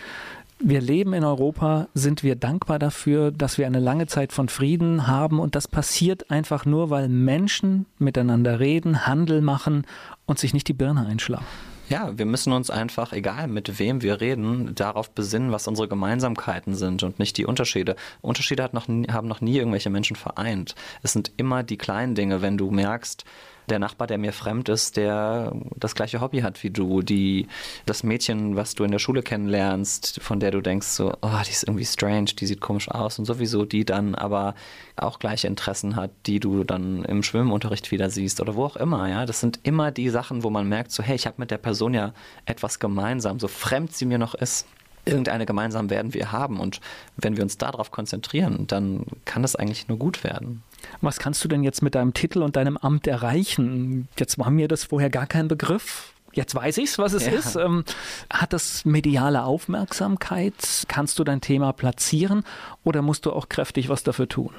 wir 0.63 0.81
leben 0.81 1.13
in 1.13 1.23
Europa, 1.23 1.87
sind 1.93 2.23
wir 2.23 2.35
dankbar 2.35 2.79
dafür, 2.79 3.31
dass 3.31 3.57
wir 3.57 3.65
eine 3.65 3.79
lange 3.79 4.07
Zeit 4.07 4.31
von 4.33 4.49
Frieden 4.49 5.07
haben 5.07 5.39
und 5.39 5.55
das 5.55 5.67
passiert 5.67 6.31
einfach 6.31 6.65
nur, 6.65 6.89
weil 6.89 7.09
Menschen 7.09 7.85
miteinander 7.97 8.59
reden, 8.59 9.05
Handel 9.07 9.41
machen 9.41 9.85
und 10.25 10.39
sich 10.39 10.53
nicht 10.53 10.67
die 10.67 10.73
Birne 10.73 11.05
einschlagen. 11.05 11.45
Ja, 11.89 12.17
wir 12.17 12.25
müssen 12.25 12.53
uns 12.53 12.69
einfach, 12.69 13.11
egal 13.11 13.49
mit 13.49 13.77
wem 13.77 14.01
wir 14.01 14.21
reden, 14.21 14.73
darauf 14.75 15.11
besinnen, 15.11 15.51
was 15.51 15.67
unsere 15.67 15.89
Gemeinsamkeiten 15.89 16.73
sind 16.73 17.03
und 17.03 17.19
nicht 17.19 17.35
die 17.37 17.45
Unterschiede. 17.45 17.97
Unterschiede 18.21 18.69
noch, 18.71 18.87
haben 18.87 19.27
noch 19.27 19.41
nie 19.41 19.57
irgendwelche 19.57 19.89
Menschen 19.89 20.15
vereint. 20.15 20.75
Es 21.03 21.11
sind 21.11 21.33
immer 21.35 21.63
die 21.63 21.77
kleinen 21.77 22.15
Dinge, 22.15 22.41
wenn 22.41 22.57
du 22.57 22.71
merkst, 22.71 23.25
der 23.71 23.79
Nachbar, 23.79 24.07
der 24.07 24.17
mir 24.17 24.33
fremd 24.33 24.69
ist, 24.69 24.97
der 24.97 25.53
das 25.75 25.95
gleiche 25.95 26.21
Hobby 26.21 26.41
hat 26.41 26.61
wie 26.63 26.69
du, 26.69 27.01
die, 27.01 27.47
das 27.85 28.03
Mädchen, 28.03 28.55
was 28.55 28.75
du 28.75 28.83
in 28.83 28.91
der 28.91 28.99
Schule 28.99 29.23
kennenlernst, 29.23 30.21
von 30.21 30.39
der 30.39 30.51
du 30.51 30.61
denkst 30.61 30.87
so, 30.87 31.13
oh, 31.21 31.39
die 31.45 31.51
ist 31.51 31.63
irgendwie 31.63 31.85
strange, 31.85 32.25
die 32.25 32.45
sieht 32.45 32.61
komisch 32.61 32.91
aus 32.91 33.17
und 33.17 33.25
sowieso 33.25 33.65
die 33.65 33.85
dann 33.85 34.13
aber 34.13 34.55
auch 34.97 35.19
gleiche 35.19 35.47
Interessen 35.47 35.95
hat, 35.95 36.11
die 36.25 36.39
du 36.39 36.63
dann 36.63 37.05
im 37.05 37.23
Schwimmunterricht 37.23 37.91
wieder 37.91 38.09
siehst 38.09 38.41
oder 38.41 38.55
wo 38.55 38.65
auch 38.65 38.75
immer, 38.75 39.09
ja. 39.09 39.25
Das 39.25 39.39
sind 39.39 39.59
immer 39.63 39.91
die 39.91 40.09
Sachen, 40.09 40.43
wo 40.43 40.49
man 40.49 40.67
merkt 40.67 40.91
so, 40.91 41.01
hey, 41.01 41.15
ich 41.15 41.25
habe 41.25 41.37
mit 41.39 41.49
der 41.49 41.57
Person 41.57 41.93
ja 41.93 42.13
etwas 42.45 42.79
gemeinsam, 42.79 43.39
so 43.39 43.47
fremd 43.47 43.93
sie 43.93 44.05
mir 44.05 44.17
noch 44.17 44.35
ist 44.35 44.67
irgendeine 45.05 45.45
gemeinsam 45.47 45.89
werden 45.89 46.13
wir 46.13 46.31
haben. 46.31 46.59
Und 46.59 46.79
wenn 47.17 47.35
wir 47.35 47.43
uns 47.43 47.57
darauf 47.57 47.89
konzentrieren, 47.89 48.67
dann 48.67 49.05
kann 49.25 49.41
das 49.41 49.55
eigentlich 49.55 49.87
nur 49.87 49.97
gut 49.97 50.23
werden. 50.23 50.61
Was 51.01 51.19
kannst 51.19 51.43
du 51.43 51.47
denn 51.47 51.63
jetzt 51.63 51.81
mit 51.81 51.95
deinem 51.95 52.13
Titel 52.13 52.41
und 52.41 52.55
deinem 52.55 52.77
Amt 52.77 53.07
erreichen? 53.07 54.07
Jetzt 54.17 54.37
war 54.37 54.49
mir 54.49 54.67
das 54.67 54.85
vorher 54.85 55.09
gar 55.09 55.27
kein 55.27 55.47
Begriff. 55.47 56.13
Jetzt 56.33 56.55
weiß 56.55 56.77
ich 56.77 56.91
es, 56.91 56.97
was 56.97 57.13
es 57.13 57.25
ja. 57.25 57.33
ist. 57.33 57.55
Ähm, 57.55 57.83
hat 58.31 58.53
das 58.53 58.85
mediale 58.85 59.43
Aufmerksamkeit? 59.43 60.53
Kannst 60.87 61.19
du 61.19 61.23
dein 61.23 61.41
Thema 61.41 61.73
platzieren 61.73 62.43
oder 62.83 63.01
musst 63.01 63.25
du 63.25 63.33
auch 63.33 63.49
kräftig 63.49 63.89
was 63.89 64.03
dafür 64.03 64.29
tun? 64.29 64.53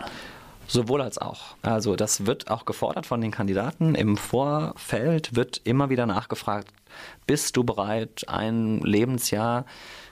Sowohl 0.72 1.02
als 1.02 1.18
auch. 1.18 1.54
Also 1.60 1.96
das 1.96 2.24
wird 2.24 2.50
auch 2.50 2.64
gefordert 2.64 3.04
von 3.04 3.20
den 3.20 3.30
Kandidaten. 3.30 3.94
Im 3.94 4.16
Vorfeld 4.16 5.36
wird 5.36 5.60
immer 5.64 5.90
wieder 5.90 6.06
nachgefragt, 6.06 6.68
bist 7.26 7.58
du 7.58 7.64
bereit, 7.64 8.24
ein 8.26 8.80
Lebensjahr 8.80 9.66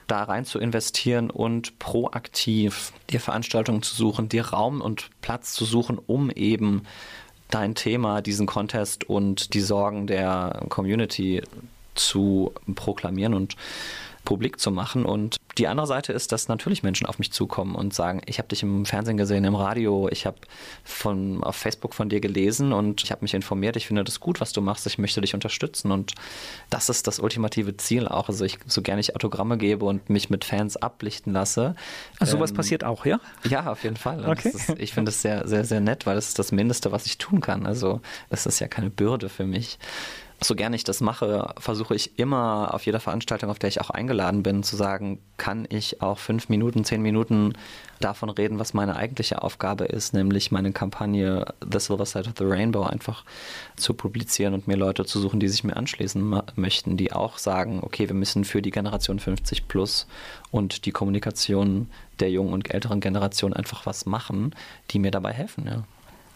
da 0.05 0.21
rein 0.23 0.45
zu 0.45 0.59
investieren 0.59 1.31
und 1.31 1.79
proaktiv 1.79 2.93
dir 3.09 3.19
Veranstaltungen 3.19 3.81
zu 3.81 3.95
suchen, 3.95 4.29
dir 4.29 4.49
Raum 4.49 4.81
und 4.81 5.09
Platz 5.21 5.53
zu 5.53 5.65
suchen, 5.65 5.97
um 5.97 6.29
eben 6.29 6.83
dein 7.49 7.73
Thema, 7.73 8.21
diesen 8.21 8.45
Contest 8.45 9.09
und 9.09 9.55
die 9.55 9.61
Sorgen 9.61 10.05
der 10.05 10.63
Community 10.69 11.41
zu 11.95 12.53
proklamieren 12.75 13.33
und 13.33 13.55
publik 14.25 14.59
zu 14.59 14.71
machen. 14.71 15.05
Und 15.05 15.37
die 15.57 15.67
andere 15.67 15.87
Seite 15.87 16.13
ist, 16.13 16.31
dass 16.31 16.47
natürlich 16.47 16.83
Menschen 16.83 17.07
auf 17.07 17.19
mich 17.19 17.31
zukommen 17.31 17.75
und 17.75 17.93
sagen, 17.93 18.21
ich 18.25 18.37
habe 18.37 18.47
dich 18.47 18.63
im 18.63 18.85
Fernsehen 18.85 19.17
gesehen, 19.17 19.43
im 19.43 19.55
Radio, 19.55 20.07
ich 20.09 20.25
habe 20.25 20.37
von 20.83 21.43
auf 21.43 21.55
Facebook 21.55 21.93
von 21.93 22.09
dir 22.09 22.21
gelesen 22.21 22.73
und 22.73 23.03
ich 23.03 23.11
habe 23.11 23.23
mich 23.23 23.33
informiert, 23.33 23.75
ich 23.75 23.87
finde 23.87 24.03
das 24.03 24.19
gut, 24.19 24.39
was 24.39 24.53
du 24.53 24.61
machst, 24.61 24.85
ich 24.87 24.97
möchte 24.97 25.21
dich 25.21 25.33
unterstützen. 25.33 25.91
Und 25.91 26.13
das 26.69 26.89
ist 26.89 27.07
das 27.07 27.19
ultimative 27.19 27.77
Ziel 27.77 28.07
auch. 28.07 28.29
Also 28.29 28.45
ich, 28.45 28.59
so 28.65 28.81
gerne 28.81 29.01
ich 29.01 29.15
Autogramme 29.15 29.57
gebe 29.57 29.85
und 29.85 30.09
mich 30.09 30.29
mit 30.29 30.45
Fans 30.45 30.77
ablichten 30.77 31.33
lasse. 31.33 31.75
Also 32.19 32.37
sowas 32.37 32.51
ähm, 32.51 32.57
passiert 32.57 32.83
auch, 32.83 33.05
ja? 33.05 33.19
Ja, 33.43 33.71
auf 33.71 33.83
jeden 33.83 33.97
Fall. 33.97 34.27
Okay. 34.27 34.49
Ist, 34.49 34.69
ich 34.77 34.93
finde 34.93 35.09
es 35.09 35.21
sehr, 35.21 35.47
sehr, 35.47 35.65
sehr 35.65 35.81
nett, 35.81 36.05
weil 36.05 36.15
das 36.15 36.29
ist 36.29 36.39
das 36.39 36.51
Mindeste, 36.51 36.91
was 36.91 37.05
ich 37.05 37.17
tun 37.17 37.41
kann. 37.41 37.65
Also 37.65 38.01
es 38.29 38.45
ist 38.45 38.59
ja 38.59 38.67
keine 38.67 38.89
Bürde 38.89 39.29
für 39.29 39.45
mich 39.45 39.79
so 40.43 40.55
gerne 40.55 40.75
ich 40.75 40.83
das 40.83 41.01
mache, 41.01 41.53
versuche 41.59 41.93
ich 41.93 42.17
immer 42.17 42.73
auf 42.73 42.85
jeder 42.87 42.99
Veranstaltung, 42.99 43.51
auf 43.51 43.59
der 43.59 43.69
ich 43.69 43.79
auch 43.79 43.91
eingeladen 43.91 44.41
bin, 44.41 44.63
zu 44.63 44.75
sagen, 44.75 45.19
kann 45.37 45.67
ich 45.69 46.01
auch 46.01 46.17
fünf 46.17 46.49
Minuten, 46.49 46.83
zehn 46.83 47.01
Minuten 47.01 47.53
davon 47.99 48.31
reden, 48.31 48.57
was 48.57 48.73
meine 48.73 48.95
eigentliche 48.95 49.43
Aufgabe 49.43 49.85
ist, 49.85 50.15
nämlich 50.15 50.51
meine 50.51 50.71
Kampagne 50.71 51.45
The 51.71 51.79
Silver 51.79 52.07
Side 52.07 52.27
of 52.27 52.33
the 52.39 52.45
Rainbow 52.45 52.81
einfach 52.81 53.23
zu 53.75 53.93
publizieren 53.93 54.55
und 54.55 54.67
mir 54.67 54.77
Leute 54.77 55.05
zu 55.05 55.19
suchen, 55.19 55.39
die 55.39 55.47
sich 55.47 55.63
mir 55.63 55.77
anschließen 55.77 56.41
möchten, 56.55 56.97
die 56.97 57.13
auch 57.13 57.37
sagen, 57.37 57.79
okay, 57.83 58.07
wir 58.07 58.15
müssen 58.15 58.43
für 58.43 58.63
die 58.63 58.71
Generation 58.71 59.19
50 59.19 59.67
plus 59.67 60.07
und 60.49 60.85
die 60.85 60.91
Kommunikation 60.91 61.87
der 62.19 62.31
jungen 62.31 62.53
und 62.53 62.73
älteren 62.73 62.99
Generation 62.99 63.53
einfach 63.53 63.85
was 63.85 64.07
machen, 64.07 64.55
die 64.89 64.97
mir 64.97 65.11
dabei 65.11 65.33
helfen. 65.33 65.67
Ja. 65.67 65.83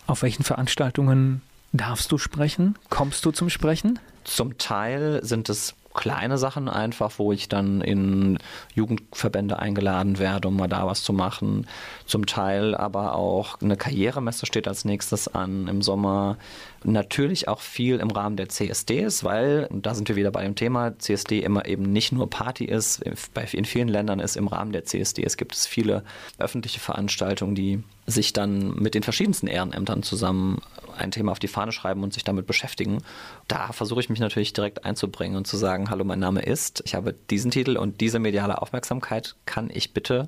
Auf 0.06 0.22
welchen 0.22 0.43
Veranstaltungen 0.43 1.41
Darfst 1.76 2.09
du 2.13 2.17
sprechen? 2.17 2.78
Kommst 2.89 3.26
du 3.26 3.32
zum 3.32 3.49
Sprechen? 3.49 3.99
Zum 4.23 4.57
Teil 4.57 5.19
sind 5.23 5.49
es 5.49 5.76
kleine 5.93 6.38
Sachen 6.38 6.69
einfach, 6.69 7.11
wo 7.17 7.34
ich 7.34 7.49
dann 7.49 7.82
in 7.82 8.39
Jugendverbände 8.76 9.59
eingeladen 9.59 10.17
werde, 10.17 10.47
um 10.47 10.55
mal 10.55 10.69
da 10.69 10.88
was 10.88 11.03
zu 11.03 11.11
machen. 11.11 11.67
Zum 12.05 12.26
Teil 12.26 12.76
aber 12.76 13.15
auch 13.15 13.61
eine 13.61 13.76
Karrieremesse 13.76 14.45
steht 14.45 14.69
als 14.69 14.86
nächstes 14.86 15.28
an 15.28 15.67
im 15.67 15.82
Sommer. 15.82 16.38
Natürlich 16.88 17.47
auch 17.47 17.61
viel 17.61 17.99
im 17.99 18.11
Rahmen 18.11 18.38
der 18.38 18.47
CSDs, 18.47 19.23
weil, 19.23 19.67
und 19.71 19.88
da 19.88 19.95
sind 19.95 20.07
wir 20.07 20.15
wieder 20.15 20.29
bei 20.29 20.43
dem 20.43 20.53
Thema, 20.53 20.97
CSD 20.99 21.39
immer 21.39 21.65
eben 21.65 21.91
nicht 21.91 22.11
nur 22.11 22.29
Party 22.29 22.65
ist. 22.65 23.03
In 23.53 23.65
vielen 23.65 23.88
Ländern 23.88 24.19
ist 24.19 24.38
im 24.38 24.47
Rahmen 24.47 24.71
der 24.71 24.86
CSDs 24.86 25.36
gibt 25.36 25.55
es 25.55 25.65
viele 25.65 26.03
öffentliche 26.38 26.79
Veranstaltungen, 26.79 27.55
die 27.55 27.81
sich 28.05 28.33
dann 28.33 28.75
mit 28.75 28.93
den 28.93 29.01
verschiedensten 29.01 29.47
Ehrenämtern 29.47 30.03
zusammen 30.03 30.61
ein 30.95 31.09
Thema 31.09 31.31
auf 31.31 31.39
die 31.39 31.47
Fahne 31.47 31.71
schreiben 31.71 32.03
und 32.03 32.13
sich 32.13 32.23
damit 32.23 32.45
beschäftigen. 32.45 32.99
Da 33.47 33.71
versuche 33.71 34.01
ich 34.01 34.09
mich 34.09 34.19
natürlich 34.19 34.53
direkt 34.53 34.86
einzubringen 34.86 35.38
und 35.38 35.47
zu 35.47 35.57
sagen, 35.57 35.89
hallo, 35.89 36.03
mein 36.03 36.19
Name 36.19 36.43
ist, 36.43 36.83
ich 36.86 36.93
habe 36.93 37.15
diesen 37.31 37.49
Titel 37.49 37.77
und 37.77 37.99
diese 37.99 38.19
mediale 38.19 38.61
Aufmerksamkeit, 38.61 39.36
kann 39.47 39.71
ich 39.73 39.91
bitte 39.93 40.27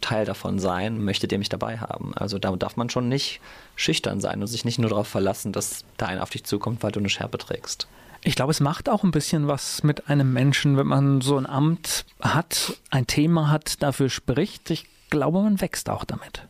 Teil 0.00 0.24
davon 0.24 0.58
sein, 0.58 1.02
möchtet 1.02 1.32
ihr 1.32 1.38
mich 1.38 1.48
dabei 1.48 1.78
haben? 1.78 2.14
Also 2.14 2.38
da 2.38 2.54
darf 2.56 2.76
man 2.76 2.90
schon 2.90 3.08
nicht 3.08 3.40
schüchtern 3.74 4.20
sein 4.20 4.40
und 4.40 4.46
sich 4.46 4.64
nicht 4.64 4.78
nur 4.78 4.90
darauf 4.90 5.08
verlassen, 5.08 5.52
dass 5.52 5.84
da 5.96 6.06
einer 6.06 6.22
auf 6.22 6.30
dich 6.30 6.44
zukommt, 6.44 6.82
weil 6.82 6.92
du 6.92 7.00
eine 7.00 7.08
Schärpe 7.08 7.38
trägst. 7.38 7.88
Ich 8.22 8.34
glaube, 8.34 8.50
es 8.50 8.60
macht 8.60 8.88
auch 8.88 9.04
ein 9.04 9.10
bisschen 9.10 9.46
was 9.46 9.82
mit 9.82 10.08
einem 10.08 10.32
Menschen, 10.32 10.76
wenn 10.76 10.86
man 10.86 11.20
so 11.20 11.36
ein 11.36 11.46
Amt 11.46 12.04
hat, 12.20 12.76
ein 12.90 13.06
Thema 13.06 13.50
hat, 13.50 13.82
dafür 13.82 14.10
spricht. 14.10 14.70
Ich 14.70 14.86
glaube, 15.10 15.40
man 15.42 15.60
wächst 15.60 15.88
auch 15.88 16.04
damit. 16.04 16.42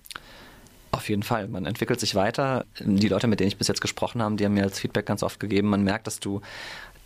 Auf 0.97 1.11
jeden 1.11 1.23
Fall. 1.23 1.49
Man 1.49 1.67
entwickelt 1.67 2.01
sich 2.01 2.15
weiter. 2.15 2.65
Die 2.81 3.09
Leute, 3.09 3.27
mit 3.27 3.41
denen 3.41 3.49
ich 3.49 3.59
bis 3.59 3.69
jetzt 3.69 3.83
gesprochen 3.83 4.23
habe, 4.23 4.37
die 4.37 4.47
haben 4.47 4.55
mir 4.55 4.63
als 4.63 4.79
Feedback 4.79 5.05
ganz 5.05 5.23
oft 5.23 5.39
gegeben, 5.39 5.69
man 5.69 5.83
merkt, 5.83 6.07
dass 6.07 6.21
du 6.21 6.41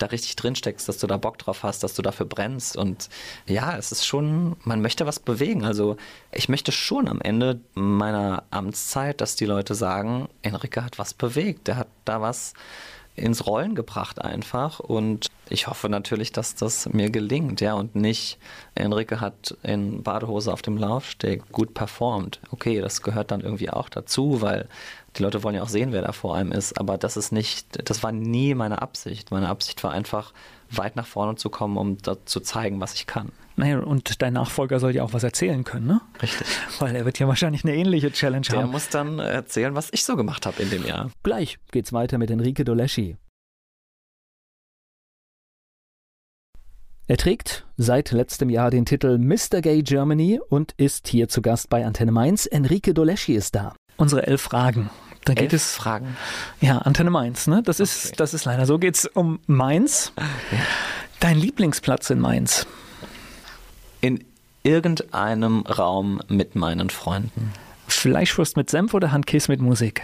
da 0.02 0.06
richtig 0.06 0.36
drin 0.36 0.56
steckst, 0.56 0.88
dass 0.88 0.98
du 0.98 1.06
da 1.06 1.16
Bock 1.16 1.38
drauf 1.38 1.62
hast, 1.62 1.82
dass 1.82 1.94
du 1.94 2.02
dafür 2.02 2.26
brennst. 2.26 2.76
Und 2.76 3.08
ja, 3.46 3.76
es 3.76 3.92
ist 3.92 4.06
schon, 4.06 4.56
man 4.64 4.82
möchte 4.82 5.06
was 5.06 5.20
bewegen. 5.20 5.64
Also 5.64 5.96
ich 6.32 6.48
möchte 6.48 6.72
schon 6.72 7.08
am 7.08 7.20
Ende 7.20 7.60
meiner 7.74 8.44
Amtszeit, 8.50 9.20
dass 9.20 9.36
die 9.36 9.46
Leute 9.46 9.74
sagen, 9.74 10.28
Enrique 10.42 10.82
hat 10.82 10.98
was 10.98 11.14
bewegt, 11.14 11.68
der 11.68 11.76
hat 11.76 11.88
da 12.04 12.20
was 12.20 12.54
ins 13.16 13.46
Rollen 13.46 13.74
gebracht 13.74 14.20
einfach 14.20 14.80
und 14.80 15.28
ich 15.48 15.66
hoffe 15.66 15.88
natürlich, 15.88 16.32
dass 16.32 16.54
das 16.54 16.88
mir 16.90 17.10
gelingt, 17.10 17.60
ja, 17.60 17.74
und 17.74 17.96
nicht 17.96 18.38
Enrique 18.74 19.20
hat 19.20 19.56
in 19.62 20.02
Badehose 20.02 20.52
auf 20.52 20.62
dem 20.62 20.76
Laufsteg 20.76 21.50
gut 21.50 21.74
performt. 21.74 22.40
Okay, 22.50 22.80
das 22.80 23.02
gehört 23.02 23.32
dann 23.32 23.40
irgendwie 23.40 23.68
auch 23.68 23.88
dazu, 23.88 24.40
weil 24.42 24.68
die 25.16 25.22
Leute 25.22 25.42
wollen 25.42 25.54
ja 25.56 25.62
auch 25.62 25.68
sehen, 25.68 25.92
wer 25.92 26.02
da 26.02 26.12
vor 26.12 26.36
einem 26.36 26.52
ist, 26.52 26.78
aber 26.78 26.96
das 26.98 27.16
ist 27.16 27.32
nicht, 27.32 27.88
das 27.88 28.02
war 28.02 28.12
nie 28.12 28.54
meine 28.54 28.80
Absicht. 28.80 29.30
Meine 29.30 29.48
Absicht 29.48 29.82
war 29.82 29.92
einfach, 29.92 30.32
weit 30.70 30.96
nach 30.96 31.06
vorne 31.06 31.34
zu 31.34 31.50
kommen, 31.50 31.76
um 31.76 31.98
da 31.98 32.24
zu 32.24 32.40
zeigen, 32.40 32.80
was 32.80 32.94
ich 32.94 33.06
kann. 33.06 33.32
Naja, 33.56 33.80
und 33.80 34.22
dein 34.22 34.32
Nachfolger 34.34 34.78
soll 34.78 34.94
ja 34.94 35.02
auch 35.02 35.12
was 35.12 35.24
erzählen 35.24 35.64
können, 35.64 35.86
ne? 35.86 36.00
Richtig. 36.22 36.46
Weil 36.78 36.94
er 36.94 37.04
wird 37.04 37.18
ja 37.18 37.26
wahrscheinlich 37.28 37.64
eine 37.64 37.74
ähnliche 37.74 38.12
Challenge 38.12 38.46
Der 38.48 38.62
haben. 38.62 38.70
muss 38.70 38.88
dann 38.88 39.18
erzählen, 39.18 39.74
was 39.74 39.88
ich 39.92 40.04
so 40.04 40.16
gemacht 40.16 40.46
habe 40.46 40.62
in 40.62 40.70
dem 40.70 40.86
Jahr. 40.86 41.10
Gleich 41.22 41.58
geht's 41.72 41.92
weiter 41.92 42.18
mit 42.18 42.30
Enrique 42.30 42.64
Doleschi. 42.64 43.16
Er 47.06 47.16
trägt 47.16 47.66
seit 47.76 48.12
letztem 48.12 48.50
Jahr 48.50 48.70
den 48.70 48.86
Titel 48.86 49.18
Mr. 49.18 49.60
Gay 49.62 49.82
Germany 49.82 50.40
und 50.48 50.72
ist 50.76 51.08
hier 51.08 51.28
zu 51.28 51.42
Gast 51.42 51.68
bei 51.68 51.84
Antenne 51.84 52.12
Mainz. 52.12 52.46
Enrique 52.46 52.94
Doleschi 52.94 53.34
ist 53.34 53.56
da. 53.56 53.74
Unsere 54.00 54.26
elf 54.26 54.40
Fragen. 54.40 54.88
Da 55.26 55.34
geht 55.34 55.52
Elf 55.52 55.62
es 55.62 55.74
Fragen. 55.74 56.16
Ja, 56.62 56.78
Antenne 56.78 57.10
Mainz, 57.10 57.46
ne? 57.46 57.62
Das 57.62 57.76
Okay. 57.76 57.82
ist, 57.84 58.18
das 58.18 58.32
ist 58.32 58.46
leider 58.46 58.64
so. 58.64 58.78
Geht's 58.78 59.04
um 59.04 59.38
Mainz. 59.46 60.12
Dein 61.20 61.38
Lieblingsplatz 61.38 62.08
in 62.08 62.18
Mainz. 62.18 62.66
In 64.00 64.24
irgendeinem 64.62 65.60
Raum 65.60 66.22
mit 66.28 66.54
meinen 66.54 66.88
Freunden. 66.88 67.52
Fleischwurst 67.88 68.56
mit 68.56 68.70
Senf 68.70 68.94
oder 68.94 69.12
Handkäse 69.12 69.52
mit 69.52 69.60
Musik? 69.60 70.00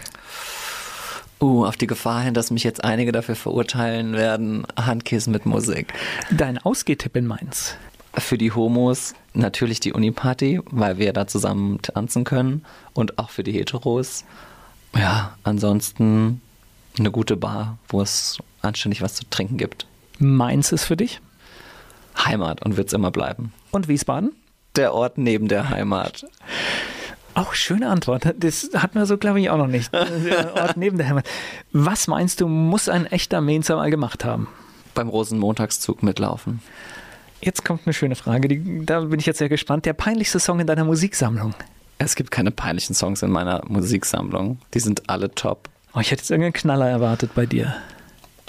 Uh, 1.41 1.65
auf 1.65 1.77
die 1.79 1.87
Gefahr 1.87 2.21
hin, 2.21 2.35
dass 2.35 2.51
mich 2.51 2.65
jetzt 2.65 2.85
einige 2.85 3.13
dafür 3.13 3.37
verurteilen 3.37 4.13
werden, 4.13 4.67
Handkissen 4.77 5.33
mit 5.33 5.47
Musik. 5.47 5.95
Dein 6.31 6.59
Ausgehtipp 6.59 7.17
in 7.17 7.27
Mainz. 7.27 7.77
Für 8.19 8.39
die 8.39 8.53
Homos 8.53 9.15
natürlich 9.35 9.81
die 9.81 9.93
Uniparty, 9.93 10.61
weil 10.71 10.99
wir 10.99 11.13
da 11.13 11.27
zusammen 11.27 11.81
tanzen 11.83 12.25
können. 12.25 12.65
Und 12.95 13.19
auch 13.19 13.31
für 13.31 13.43
die 13.43 13.53
Heteros. 13.53 14.25
Ja, 14.97 15.37
ansonsten 15.43 16.41
eine 16.99 17.11
gute 17.11 17.37
Bar, 17.37 17.79
wo 17.89 18.01
es 18.01 18.39
anständig 18.63 19.03
was 19.03 19.15
zu 19.15 19.25
trinken 19.29 19.59
gibt. 19.59 19.87
Mainz 20.19 20.73
ist 20.73 20.85
für 20.85 20.97
dich. 20.97 21.21
Heimat 22.25 22.65
und 22.65 22.77
wird's 22.77 22.95
immer 22.95 23.11
bleiben. 23.11 23.53
Und 23.71 23.89
Wiesbaden? 23.89 24.33
Der 24.77 24.95
Ort 24.95 25.19
neben 25.19 25.49
der 25.49 25.69
Heimat. 25.69 26.25
Auch 27.35 27.53
schöne 27.53 27.91
Antwort. 27.91 28.35
Das 28.39 28.71
hatten 28.75 28.99
wir 28.99 29.05
so, 29.05 29.19
glaube 29.19 29.43
ich, 29.43 29.51
auch 29.51 29.59
noch 29.59 29.67
nicht. 29.67 29.93
Der 29.93 30.55
Ort 30.55 30.77
neben 30.79 30.97
der 30.97 31.09
Heimat. 31.09 31.27
Was 31.71 32.09
meinst 32.09 32.41
du, 32.41 32.49
muss 32.49 32.89
ein 32.89 33.05
echter 33.05 33.43
Mainzer 33.43 33.77
mal 33.77 33.91
gemacht 33.91 34.25
haben? 34.25 34.49
Beim 34.95 35.11
Rosenmontagszug 35.11 36.03
mitlaufen. 36.03 36.63
Jetzt 37.41 37.65
kommt 37.65 37.83
eine 37.87 37.93
schöne 37.93 38.15
Frage, 38.17 38.49
die, 38.49 38.85
da 38.87 39.01
bin 39.01 39.21
ich 39.21 39.27
jetzt 39.27 39.39
sehr 39.39 39.49
gespannt. 39.49 39.85
Der 39.87 39.93
peinlichste 39.93 40.41
Song 40.41 40.61
in 40.61 40.67
deiner 40.67 40.85
Musiksammlung? 40.85 41.55
Es 41.99 42.15
gibt 42.17 42.31
keine 42.31 42.51
peinlichen 42.51 42.95
Songs 42.95 43.23
in 43.23 43.31
meiner 43.31 43.63
Musiksammlung. 43.69 44.59
Die 44.75 44.81
sind 44.81 45.09
alle 45.09 45.35
top. 45.35 45.69
Oh, 45.95 46.01
ich 46.01 46.11
hätte 46.11 46.21
jetzt 46.23 46.31
irgendeinen 46.31 46.53
Knaller 46.53 46.89
erwartet 46.89 47.31
bei 47.35 47.47
dir. 47.47 47.75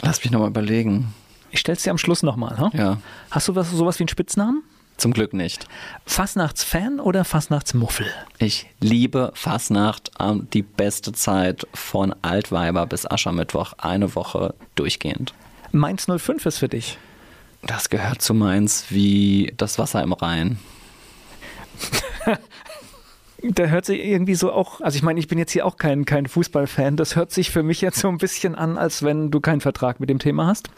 Lass 0.02 0.22
mich 0.24 0.32
nochmal 0.32 0.50
überlegen. 0.50 1.14
Ich 1.52 1.60
stell's 1.60 1.84
dir 1.84 1.92
am 1.92 1.98
Schluss 1.98 2.24
nochmal. 2.24 2.58
Hm? 2.60 2.70
Ja, 2.74 2.98
Hast 3.32 3.48
du 3.48 3.56
was, 3.56 3.72
sowas 3.72 4.00
wie 4.00 4.04
einen 4.04 4.10
Spitznamen? 4.10 4.64
zum 4.98 5.14
Glück 5.14 5.32
nicht. 5.34 5.68
Fastnachtsfan 6.08 7.00
oder 7.00 7.24
Fastnachtsmuffel? 7.24 8.08
Ich 8.40 8.66
liebe 8.80 9.32
Fastnacht, 9.36 10.10
ähm, 10.20 10.48
die 10.54 10.64
beste 10.64 11.12
Zeit 11.14 11.68
von 11.74 12.16
Altweiber 12.24 12.88
bis 12.88 13.06
Aschermittwoch, 13.10 13.74
eine 13.78 14.16
Woche 14.16 14.56
durchgehend. 14.74 15.36
Mainz 15.72 16.08
05 16.08 16.48
ist 16.48 16.58
für 16.58 16.68
dich. 16.68 16.98
Das 17.62 17.90
gehört 17.90 18.22
zu 18.22 18.34
Mainz 18.34 18.86
wie 18.90 19.54
das 19.58 19.80
Wasser 19.80 20.02
im 20.04 20.14
Rhein. 20.14 20.60
Der 23.44 23.70
hört 23.70 23.86
sich 23.86 24.04
irgendwie 24.04 24.36
so 24.36 24.52
auch, 24.52 24.82
also 24.82 24.96
ich 24.96 25.04
meine, 25.04 25.20
ich 25.20 25.28
bin 25.28 25.38
jetzt 25.38 25.52
hier 25.52 25.66
auch 25.66 25.78
kein, 25.78 26.06
kein 26.06 26.26
Fußballfan, 26.26 26.98
das 26.98 27.16
hört 27.16 27.32
sich 27.32 27.52
für 27.52 27.62
mich 27.62 27.82
jetzt 27.82 28.00
so 28.00 28.08
ein 28.08 28.18
bisschen 28.18 28.56
an, 28.56 28.78
als 28.80 29.04
wenn 29.04 29.30
du 29.30 29.40
keinen 29.40 29.62
Vertrag 29.62 30.00
mit 30.00 30.10
dem 30.10 30.18
Thema 30.18 30.48
hast. 30.48 30.70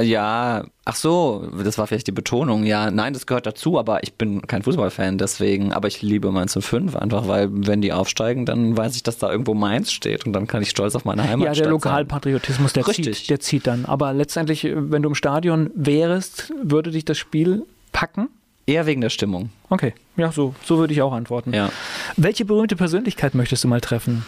Ja, 0.00 0.64
ach 0.84 0.94
so, 0.94 1.48
das 1.64 1.78
war 1.78 1.86
vielleicht 1.86 2.06
die 2.06 2.12
Betonung. 2.12 2.64
Ja, 2.64 2.90
nein, 2.90 3.14
das 3.14 3.26
gehört 3.26 3.46
dazu, 3.46 3.78
aber 3.78 4.02
ich 4.02 4.14
bin 4.14 4.46
kein 4.46 4.62
Fußballfan 4.62 5.16
deswegen. 5.16 5.72
Aber 5.72 5.88
ich 5.88 6.02
liebe 6.02 6.30
Mainz 6.30 6.56
05 6.58 6.96
einfach, 6.96 7.28
weil 7.28 7.48
wenn 7.50 7.80
die 7.80 7.92
aufsteigen, 7.92 8.44
dann 8.44 8.76
weiß 8.76 8.96
ich, 8.96 9.02
dass 9.02 9.16
da 9.16 9.30
irgendwo 9.30 9.54
Mainz 9.54 9.92
steht 9.92 10.26
und 10.26 10.34
dann 10.34 10.46
kann 10.46 10.62
ich 10.62 10.70
stolz 10.70 10.94
auf 10.94 11.04
meine 11.06 11.26
Heimat 11.26 11.46
Ja, 11.46 11.52
der 11.52 11.70
Lokalpatriotismus, 11.70 12.74
der 12.74 12.86
Richtig. 12.86 13.16
zieht, 13.16 13.30
der 13.30 13.40
zieht 13.40 13.66
dann. 13.66 13.86
Aber 13.86 14.12
letztendlich, 14.12 14.64
wenn 14.64 15.02
du 15.02 15.08
im 15.08 15.14
Stadion 15.14 15.70
wärst, 15.74 16.52
würde 16.62 16.90
dich 16.90 17.06
das 17.06 17.16
Spiel 17.16 17.64
packen? 17.92 18.28
Eher 18.66 18.84
wegen 18.84 19.00
der 19.00 19.10
Stimmung. 19.10 19.50
Okay, 19.70 19.94
ja, 20.16 20.32
so, 20.32 20.54
so 20.64 20.78
würde 20.78 20.92
ich 20.92 21.00
auch 21.00 21.12
antworten. 21.12 21.54
Ja. 21.54 21.70
Welche 22.16 22.44
berühmte 22.44 22.76
Persönlichkeit 22.76 23.34
möchtest 23.34 23.64
du 23.64 23.68
mal 23.68 23.80
treffen? 23.80 24.24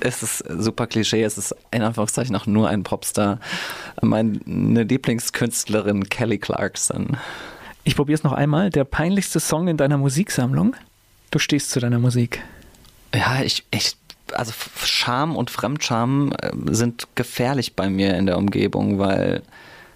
Es 0.00 0.22
ist 0.22 0.44
super 0.48 0.86
Klischee, 0.86 1.22
es 1.22 1.38
ist 1.38 1.54
in 1.70 1.82
Anführungszeichen 1.82 2.34
auch 2.36 2.46
nur 2.46 2.68
ein 2.68 2.82
Popstar. 2.82 3.38
Meine 4.02 4.38
Lieblingskünstlerin 4.44 6.08
Kelly 6.08 6.38
Clarkson. 6.38 7.16
Ich 7.84 7.96
probiere 7.96 8.16
es 8.16 8.24
noch 8.24 8.32
einmal. 8.32 8.70
Der 8.70 8.84
peinlichste 8.84 9.40
Song 9.40 9.68
in 9.68 9.76
deiner 9.76 9.98
Musiksammlung? 9.98 10.74
Du 11.30 11.38
stehst 11.38 11.70
zu 11.70 11.80
deiner 11.80 11.98
Musik. 11.98 12.42
Ja, 13.14 13.42
ich, 13.42 13.64
ich 13.70 13.96
also 14.32 14.52
Scham 14.84 15.36
und 15.36 15.50
Fremdscham 15.50 16.32
äh, 16.40 16.50
sind 16.70 17.08
gefährlich 17.14 17.76
bei 17.76 17.88
mir 17.90 18.16
in 18.16 18.26
der 18.26 18.38
Umgebung, 18.38 18.98
weil 18.98 19.42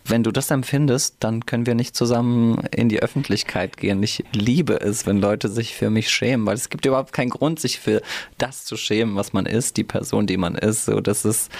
wenn 0.08 0.22
du 0.22 0.30
das 0.32 0.50
empfindest, 0.50 1.16
dann 1.20 1.44
können 1.46 1.66
wir 1.66 1.74
nicht 1.74 1.94
zusammen 1.96 2.58
in 2.74 2.88
die 2.88 3.00
Öffentlichkeit 3.00 3.76
gehen. 3.76 4.02
Ich 4.02 4.24
liebe 4.32 4.80
es, 4.80 5.06
wenn 5.06 5.18
Leute 5.20 5.48
sich 5.48 5.74
für 5.74 5.90
mich 5.90 6.10
schämen, 6.10 6.46
weil 6.46 6.54
es 6.56 6.70
gibt 6.70 6.86
überhaupt 6.86 7.12
keinen 7.12 7.30
Grund, 7.30 7.60
sich 7.60 7.78
für 7.78 8.02
das 8.38 8.64
zu 8.64 8.76
schämen, 8.76 9.16
was 9.16 9.32
man 9.32 9.46
ist, 9.46 9.76
die 9.76 9.84
Person, 9.84 10.26
die 10.26 10.36
man 10.36 10.54
ist. 10.54 10.86
So, 10.86 11.00
das 11.00 11.24
ist 11.24 11.50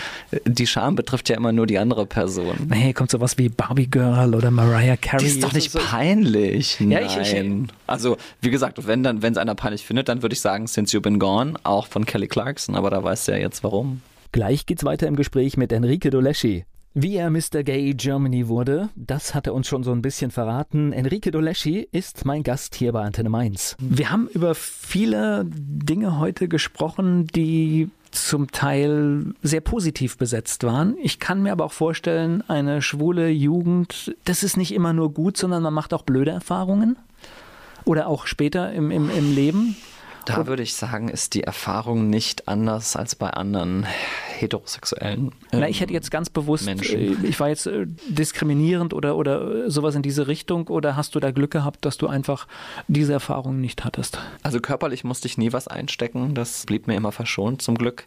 die 0.46 0.66
Scham 0.66 0.96
betrifft 0.96 1.28
ja 1.28 1.36
immer 1.36 1.52
nur 1.52 1.66
die 1.66 1.78
andere 1.78 2.06
Person. 2.06 2.68
Hey, 2.72 2.92
kommt 2.92 3.10
sowas 3.10 3.38
wie 3.38 3.48
Barbie 3.48 3.88
Girl 3.90 4.34
oder 4.34 4.50
Mariah 4.50 4.96
Carey? 4.96 5.24
Die 5.24 5.30
ist 5.30 5.42
doch 5.42 5.52
nicht 5.52 5.70
So- 5.70 5.78
peinlich. 5.78 6.78
Ja, 6.80 6.86
Nein. 7.00 7.06
ich- 7.22 7.32
ich- 7.34 7.68
also, 7.86 8.16
wie 8.40 8.50
gesagt, 8.50 8.86
wenn 8.86 9.02
dann, 9.02 9.22
wenn 9.22 9.32
es 9.32 9.38
einer 9.38 9.54
peinlich 9.54 9.84
findet, 9.84 10.08
dann 10.08 10.22
würde 10.22 10.32
ich 10.34 10.40
sagen, 10.40 10.66
Since 10.66 10.96
You've 10.96 11.02
Been 11.02 11.18
Gone, 11.18 11.54
auch 11.64 11.86
von 11.86 12.04
Kelly 12.06 12.28
Clarkson, 12.28 12.74
aber 12.74 12.90
da 12.90 13.02
weißt 13.02 13.28
du 13.28 13.32
ja 13.32 13.38
jetzt 13.38 13.62
warum. 13.64 14.00
Gleich 14.32 14.66
geht's 14.66 14.84
weiter 14.84 15.06
im 15.06 15.16
Gespräch 15.16 15.56
mit 15.56 15.72
Enrique 15.72 16.10
Doleschi. 16.10 16.64
Wie 16.94 17.16
er 17.16 17.30
Mr. 17.30 17.62
Gay 17.64 17.92
Germany 17.94 18.48
wurde, 18.48 18.88
das 18.96 19.34
hat 19.34 19.46
er 19.46 19.54
uns 19.54 19.68
schon 19.68 19.84
so 19.84 19.92
ein 19.92 20.02
bisschen 20.02 20.30
verraten. 20.30 20.92
Enrique 20.92 21.30
Doleschi 21.30 21.86
ist 21.92 22.24
mein 22.24 22.42
Gast 22.42 22.74
hier 22.74 22.92
bei 22.92 23.02
Antenne 23.02 23.28
Mainz. 23.28 23.76
Wir 23.78 24.10
haben 24.10 24.26
über 24.28 24.54
viele 24.54 25.44
Dinge 25.46 26.18
heute 26.18 26.48
gesprochen, 26.48 27.26
die 27.26 27.90
zum 28.10 28.50
Teil 28.50 29.34
sehr 29.42 29.60
positiv 29.60 30.16
besetzt 30.16 30.64
waren. 30.64 30.96
Ich 31.02 31.20
kann 31.20 31.42
mir 31.42 31.52
aber 31.52 31.66
auch 31.66 31.72
vorstellen, 31.72 32.42
eine 32.48 32.80
schwule 32.80 33.28
Jugend, 33.28 34.16
das 34.24 34.42
ist 34.42 34.56
nicht 34.56 34.72
immer 34.72 34.94
nur 34.94 35.12
gut, 35.12 35.36
sondern 35.36 35.62
man 35.62 35.74
macht 35.74 35.92
auch 35.92 36.02
blöde 36.02 36.30
Erfahrungen. 36.30 36.96
Oder 37.84 38.06
auch 38.06 38.26
später 38.26 38.72
im, 38.72 38.90
im, 38.90 39.10
im 39.10 39.34
Leben. 39.34 39.76
Da 40.28 40.46
würde 40.46 40.62
ich 40.62 40.74
sagen, 40.74 41.08
ist 41.08 41.32
die 41.32 41.42
Erfahrung 41.42 42.10
nicht 42.10 42.48
anders 42.48 42.96
als 42.96 43.14
bei 43.14 43.30
anderen 43.30 43.86
heterosexuellen. 44.38 45.32
Na, 45.52 45.60
ähm, 45.60 45.70
ich 45.70 45.80
hätte 45.80 45.94
jetzt 45.94 46.10
ganz 46.10 46.28
bewusst, 46.28 46.66
Menschen. 46.66 47.24
äh, 47.24 47.26
ich 47.26 47.40
war 47.40 47.48
jetzt 47.48 47.66
äh, 47.66 47.86
diskriminierend 48.08 48.92
oder, 48.92 49.16
oder 49.16 49.66
äh, 49.66 49.70
sowas 49.70 49.94
in 49.94 50.02
diese 50.02 50.28
Richtung 50.28 50.68
oder 50.68 50.96
hast 50.96 51.14
du 51.14 51.20
da 51.20 51.30
Glück 51.30 51.50
gehabt, 51.50 51.84
dass 51.86 51.96
du 51.96 52.08
einfach 52.08 52.46
diese 52.88 53.14
Erfahrung 53.14 53.60
nicht 53.60 53.84
hattest? 53.84 54.18
Also 54.42 54.60
körperlich 54.60 55.02
musste 55.02 55.28
ich 55.28 55.38
nie 55.38 55.54
was 55.54 55.66
einstecken, 55.66 56.34
das 56.34 56.66
blieb 56.66 56.86
mir 56.86 56.94
immer 56.94 57.12
verschont 57.12 57.62
zum 57.62 57.78
Glück. 57.78 58.04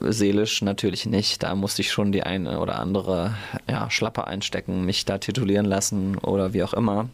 Seelisch 0.00 0.62
natürlich 0.62 1.04
nicht, 1.04 1.42
da 1.42 1.54
musste 1.54 1.82
ich 1.82 1.92
schon 1.92 2.10
die 2.10 2.22
eine 2.22 2.58
oder 2.60 2.78
andere 2.78 3.34
ja, 3.68 3.90
Schlappe 3.90 4.26
einstecken, 4.26 4.86
mich 4.86 5.04
da 5.04 5.18
titulieren 5.18 5.66
lassen 5.66 6.16
oder 6.16 6.54
wie 6.54 6.62
auch 6.62 6.72
immer. 6.72 7.10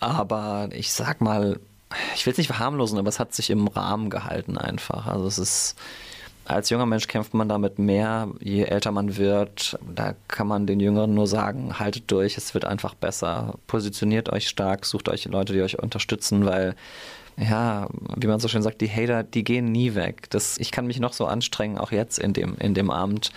Aber 0.00 0.70
ich 0.72 0.92
sag 0.92 1.20
mal, 1.20 1.60
ich 2.14 2.26
will 2.26 2.32
es 2.32 2.38
nicht 2.38 2.48
verharmlosen, 2.48 2.98
aber 2.98 3.08
es 3.08 3.18
hat 3.18 3.34
sich 3.34 3.50
im 3.50 3.68
Rahmen 3.68 4.10
gehalten 4.10 4.58
einfach. 4.58 5.06
Also 5.06 5.26
es 5.26 5.38
ist 5.38 5.76
als 6.46 6.68
junger 6.68 6.84
Mensch 6.84 7.08
kämpft 7.08 7.32
man 7.32 7.48
damit 7.48 7.78
mehr, 7.78 8.28
je 8.40 8.64
älter 8.64 8.92
man 8.92 9.16
wird. 9.16 9.78
Da 9.94 10.14
kann 10.28 10.46
man 10.46 10.66
den 10.66 10.78
Jüngeren 10.78 11.14
nur 11.14 11.26
sagen, 11.26 11.78
haltet 11.78 12.10
durch, 12.10 12.36
es 12.36 12.52
wird 12.52 12.66
einfach 12.66 12.94
besser. 12.94 13.54
Positioniert 13.66 14.30
euch 14.30 14.48
stark, 14.48 14.84
sucht 14.84 15.08
euch 15.08 15.24
Leute, 15.24 15.54
die 15.54 15.62
euch 15.62 15.78
unterstützen, 15.78 16.44
weil 16.44 16.74
ja, 17.36 17.88
wie 18.16 18.28
man 18.28 18.38
so 18.38 18.46
schön 18.46 18.62
sagt, 18.62 18.80
die 18.80 18.90
Hater, 18.90 19.24
die 19.24 19.42
gehen 19.42 19.72
nie 19.72 19.94
weg. 19.94 20.30
Das, 20.30 20.56
ich 20.58 20.70
kann 20.70 20.86
mich 20.86 21.00
noch 21.00 21.12
so 21.12 21.26
anstrengen, 21.26 21.78
auch 21.78 21.90
jetzt 21.90 22.18
in 22.18 22.32
dem, 22.32 22.56
in 22.58 22.74
dem 22.74 22.90
Amt. 22.90 23.32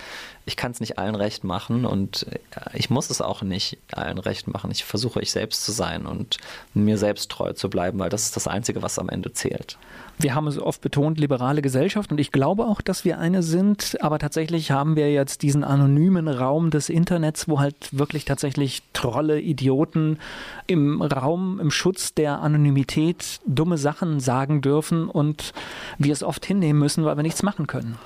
Ich 0.48 0.56
kann 0.56 0.72
es 0.72 0.80
nicht 0.80 0.98
allen 0.98 1.14
recht 1.14 1.44
machen 1.44 1.84
und 1.84 2.24
ich 2.72 2.88
muss 2.88 3.10
es 3.10 3.20
auch 3.20 3.42
nicht 3.42 3.76
allen 3.92 4.16
recht 4.16 4.48
machen. 4.48 4.70
Ich 4.70 4.82
versuche, 4.82 5.20
ich 5.20 5.30
selbst 5.30 5.62
zu 5.62 5.72
sein 5.72 6.06
und 6.06 6.38
mir 6.72 6.96
selbst 6.96 7.30
treu 7.30 7.52
zu 7.52 7.68
bleiben, 7.68 7.98
weil 7.98 8.08
das 8.08 8.24
ist 8.24 8.34
das 8.34 8.48
Einzige, 8.48 8.80
was 8.82 8.98
am 8.98 9.10
Ende 9.10 9.30
zählt. 9.34 9.76
Wir 10.18 10.34
haben 10.34 10.46
es 10.46 10.58
oft 10.58 10.80
betont, 10.80 11.20
liberale 11.20 11.60
Gesellschaft 11.60 12.10
und 12.10 12.18
ich 12.18 12.32
glaube 12.32 12.64
auch, 12.64 12.80
dass 12.80 13.04
wir 13.04 13.18
eine 13.18 13.42
sind, 13.42 13.98
aber 14.00 14.18
tatsächlich 14.18 14.70
haben 14.70 14.96
wir 14.96 15.12
jetzt 15.12 15.42
diesen 15.42 15.64
anonymen 15.64 16.28
Raum 16.28 16.70
des 16.70 16.88
Internets, 16.88 17.46
wo 17.46 17.60
halt 17.60 17.76
wirklich 17.92 18.24
tatsächlich 18.24 18.82
Trolle, 18.94 19.38
Idioten 19.40 20.18
im 20.66 21.02
Raum, 21.02 21.60
im 21.60 21.70
Schutz 21.70 22.14
der 22.14 22.40
Anonymität 22.40 23.40
dumme 23.46 23.76
Sachen 23.76 24.18
sagen 24.18 24.62
dürfen 24.62 25.10
und 25.10 25.52
wir 25.98 26.14
es 26.14 26.22
oft 26.22 26.46
hinnehmen 26.46 26.80
müssen, 26.80 27.04
weil 27.04 27.16
wir 27.16 27.22
nichts 27.22 27.42
machen 27.42 27.66
können. 27.66 27.98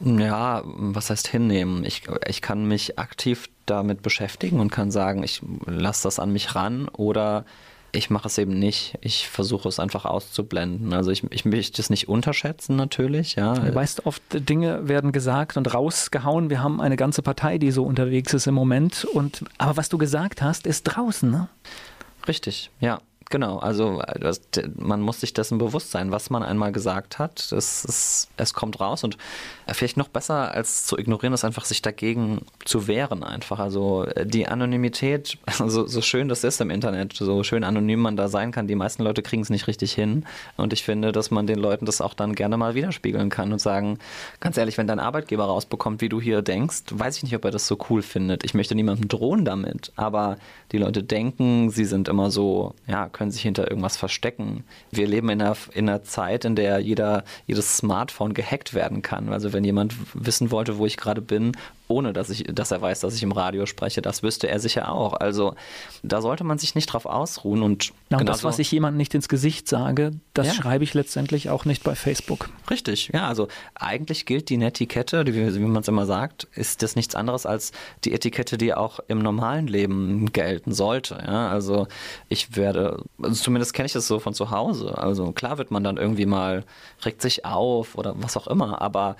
Ja, 0.00 0.62
was 0.64 1.10
heißt 1.10 1.26
hinnehmen? 1.28 1.84
Ich, 1.84 2.02
ich 2.26 2.42
kann 2.42 2.66
mich 2.66 2.98
aktiv 2.98 3.48
damit 3.64 4.02
beschäftigen 4.02 4.60
und 4.60 4.70
kann 4.70 4.90
sagen, 4.90 5.22
ich 5.22 5.42
lasse 5.64 6.04
das 6.04 6.18
an 6.18 6.32
mich 6.32 6.54
ran 6.54 6.88
oder 6.88 7.44
ich 7.92 8.10
mache 8.10 8.28
es 8.28 8.36
eben 8.36 8.58
nicht. 8.58 8.98
Ich 9.00 9.28
versuche 9.28 9.68
es 9.68 9.80
einfach 9.80 10.04
auszublenden. 10.04 10.92
Also 10.92 11.10
ich, 11.10 11.24
ich 11.30 11.44
möchte 11.44 11.80
es 11.80 11.88
nicht 11.88 12.08
unterschätzen 12.08 12.76
natürlich. 12.76 13.36
Ja. 13.36 13.54
Du 13.54 13.74
weißt, 13.74 14.06
oft 14.06 14.22
Dinge 14.32 14.88
werden 14.88 15.12
gesagt 15.12 15.56
und 15.56 15.72
rausgehauen. 15.72 16.50
Wir 16.50 16.62
haben 16.62 16.80
eine 16.80 16.96
ganze 16.96 17.22
Partei, 17.22 17.58
die 17.58 17.70
so 17.70 17.84
unterwegs 17.84 18.34
ist 18.34 18.46
im 18.46 18.54
Moment. 18.54 19.04
Und 19.04 19.44
aber 19.58 19.76
was 19.76 19.88
du 19.88 19.98
gesagt 19.98 20.42
hast, 20.42 20.66
ist 20.66 20.84
draußen. 20.84 21.30
Ne? 21.30 21.48
Richtig, 22.28 22.70
ja. 22.80 22.98
Genau, 23.28 23.58
also 23.58 24.00
das, 24.20 24.40
man 24.76 25.00
muss 25.00 25.20
sich 25.20 25.34
dessen 25.34 25.58
bewusst 25.58 25.90
sein, 25.90 26.12
was 26.12 26.30
man 26.30 26.44
einmal 26.44 26.70
gesagt 26.70 27.18
hat. 27.18 27.50
Es, 27.50 27.84
es, 27.84 28.28
es 28.36 28.54
kommt 28.54 28.78
raus 28.78 29.02
und 29.02 29.18
vielleicht 29.66 29.96
noch 29.96 30.06
besser 30.06 30.52
als 30.52 30.86
zu 30.86 30.96
ignorieren, 30.96 31.34
ist 31.34 31.44
einfach 31.44 31.64
sich 31.64 31.82
dagegen 31.82 32.42
zu 32.64 32.86
wehren 32.86 33.24
einfach. 33.24 33.58
Also 33.58 34.06
die 34.22 34.46
Anonymität, 34.46 35.38
also 35.58 35.88
so 35.88 36.00
schön 36.02 36.28
das 36.28 36.44
ist 36.44 36.60
im 36.60 36.70
Internet, 36.70 37.14
so 37.14 37.42
schön 37.42 37.64
anonym 37.64 38.00
man 38.00 38.16
da 38.16 38.28
sein 38.28 38.52
kann, 38.52 38.68
die 38.68 38.76
meisten 38.76 39.02
Leute 39.02 39.22
kriegen 39.22 39.42
es 39.42 39.50
nicht 39.50 39.66
richtig 39.66 39.92
hin. 39.92 40.24
Und 40.56 40.72
ich 40.72 40.84
finde, 40.84 41.10
dass 41.10 41.32
man 41.32 41.48
den 41.48 41.58
Leuten 41.58 41.84
das 41.84 42.00
auch 42.00 42.14
dann 42.14 42.36
gerne 42.36 42.56
mal 42.56 42.76
widerspiegeln 42.76 43.28
kann 43.28 43.52
und 43.52 43.58
sagen, 43.58 43.98
ganz 44.38 44.56
ehrlich, 44.56 44.78
wenn 44.78 44.86
dein 44.86 45.00
Arbeitgeber 45.00 45.46
rausbekommt, 45.46 46.00
wie 46.00 46.08
du 46.08 46.20
hier 46.20 46.42
denkst, 46.42 46.82
weiß 46.92 47.16
ich 47.16 47.22
nicht, 47.24 47.34
ob 47.34 47.44
er 47.44 47.50
das 47.50 47.66
so 47.66 47.76
cool 47.90 48.02
findet. 48.02 48.44
Ich 48.44 48.54
möchte 48.54 48.76
niemandem 48.76 49.08
drohen 49.08 49.44
damit, 49.44 49.90
aber 49.96 50.36
die 50.70 50.78
Leute 50.78 51.02
denken, 51.02 51.70
sie 51.70 51.84
sind 51.84 52.06
immer 52.06 52.30
so, 52.30 52.74
ja, 52.86 53.08
können 53.16 53.30
sich 53.30 53.42
hinter 53.42 53.70
irgendwas 53.70 53.96
verstecken. 53.96 54.64
Wir 54.90 55.06
leben 55.06 55.30
in 55.30 55.40
einer, 55.40 55.56
in 55.72 55.88
einer 55.88 56.02
Zeit, 56.02 56.44
in 56.44 56.54
der 56.54 56.80
jeder, 56.80 57.24
jedes 57.46 57.78
Smartphone 57.78 58.34
gehackt 58.34 58.74
werden 58.74 59.00
kann. 59.00 59.32
Also 59.32 59.54
wenn 59.54 59.64
jemand 59.64 59.94
wissen 60.12 60.50
wollte, 60.50 60.76
wo 60.76 60.84
ich 60.84 60.98
gerade 60.98 61.22
bin, 61.22 61.52
ohne 61.88 62.12
dass, 62.12 62.30
ich, 62.30 62.44
dass 62.44 62.70
er 62.70 62.80
weiß, 62.80 63.00
dass 63.00 63.14
ich 63.14 63.22
im 63.22 63.32
Radio 63.32 63.66
spreche. 63.66 64.02
Das 64.02 64.22
wüsste 64.22 64.48
er 64.48 64.58
sicher 64.58 64.90
auch. 64.90 65.14
Also 65.14 65.54
da 66.02 66.20
sollte 66.20 66.44
man 66.44 66.58
sich 66.58 66.74
nicht 66.74 66.86
drauf 66.86 67.06
ausruhen. 67.06 67.62
Und, 67.62 67.92
und 68.10 68.28
das, 68.28 68.44
was 68.44 68.58
ich 68.58 68.70
jemandem 68.72 68.98
nicht 68.98 69.14
ins 69.14 69.28
Gesicht 69.28 69.68
sage, 69.68 70.12
das 70.34 70.48
ja. 70.48 70.54
schreibe 70.54 70.84
ich 70.84 70.94
letztendlich 70.94 71.48
auch 71.48 71.64
nicht 71.64 71.84
bei 71.84 71.94
Facebook. 71.94 72.50
Richtig, 72.70 73.10
ja. 73.12 73.28
Also 73.28 73.48
eigentlich 73.74 74.26
gilt 74.26 74.48
die 74.48 74.56
Netiquette, 74.56 75.24
die, 75.24 75.34
wie 75.34 75.60
man 75.60 75.82
es 75.82 75.88
immer 75.88 76.06
sagt, 76.06 76.48
ist 76.54 76.82
das 76.82 76.96
nichts 76.96 77.14
anderes 77.14 77.46
als 77.46 77.72
die 78.04 78.12
Etikette, 78.12 78.58
die 78.58 78.74
auch 78.74 79.00
im 79.08 79.20
normalen 79.20 79.66
Leben 79.68 80.32
gelten 80.32 80.72
sollte. 80.72 81.22
Ja? 81.26 81.48
Also 81.48 81.86
ich 82.28 82.56
werde, 82.56 83.02
also 83.22 83.42
zumindest 83.42 83.74
kenne 83.74 83.86
ich 83.86 83.92
das 83.92 84.08
so 84.08 84.18
von 84.18 84.34
zu 84.34 84.50
Hause. 84.50 84.98
Also 84.98 85.32
klar 85.32 85.58
wird 85.58 85.70
man 85.70 85.84
dann 85.84 85.96
irgendwie 85.96 86.26
mal, 86.26 86.64
regt 87.04 87.22
sich 87.22 87.44
auf 87.44 87.96
oder 87.96 88.14
was 88.16 88.36
auch 88.36 88.48
immer, 88.48 88.82
aber 88.82 89.16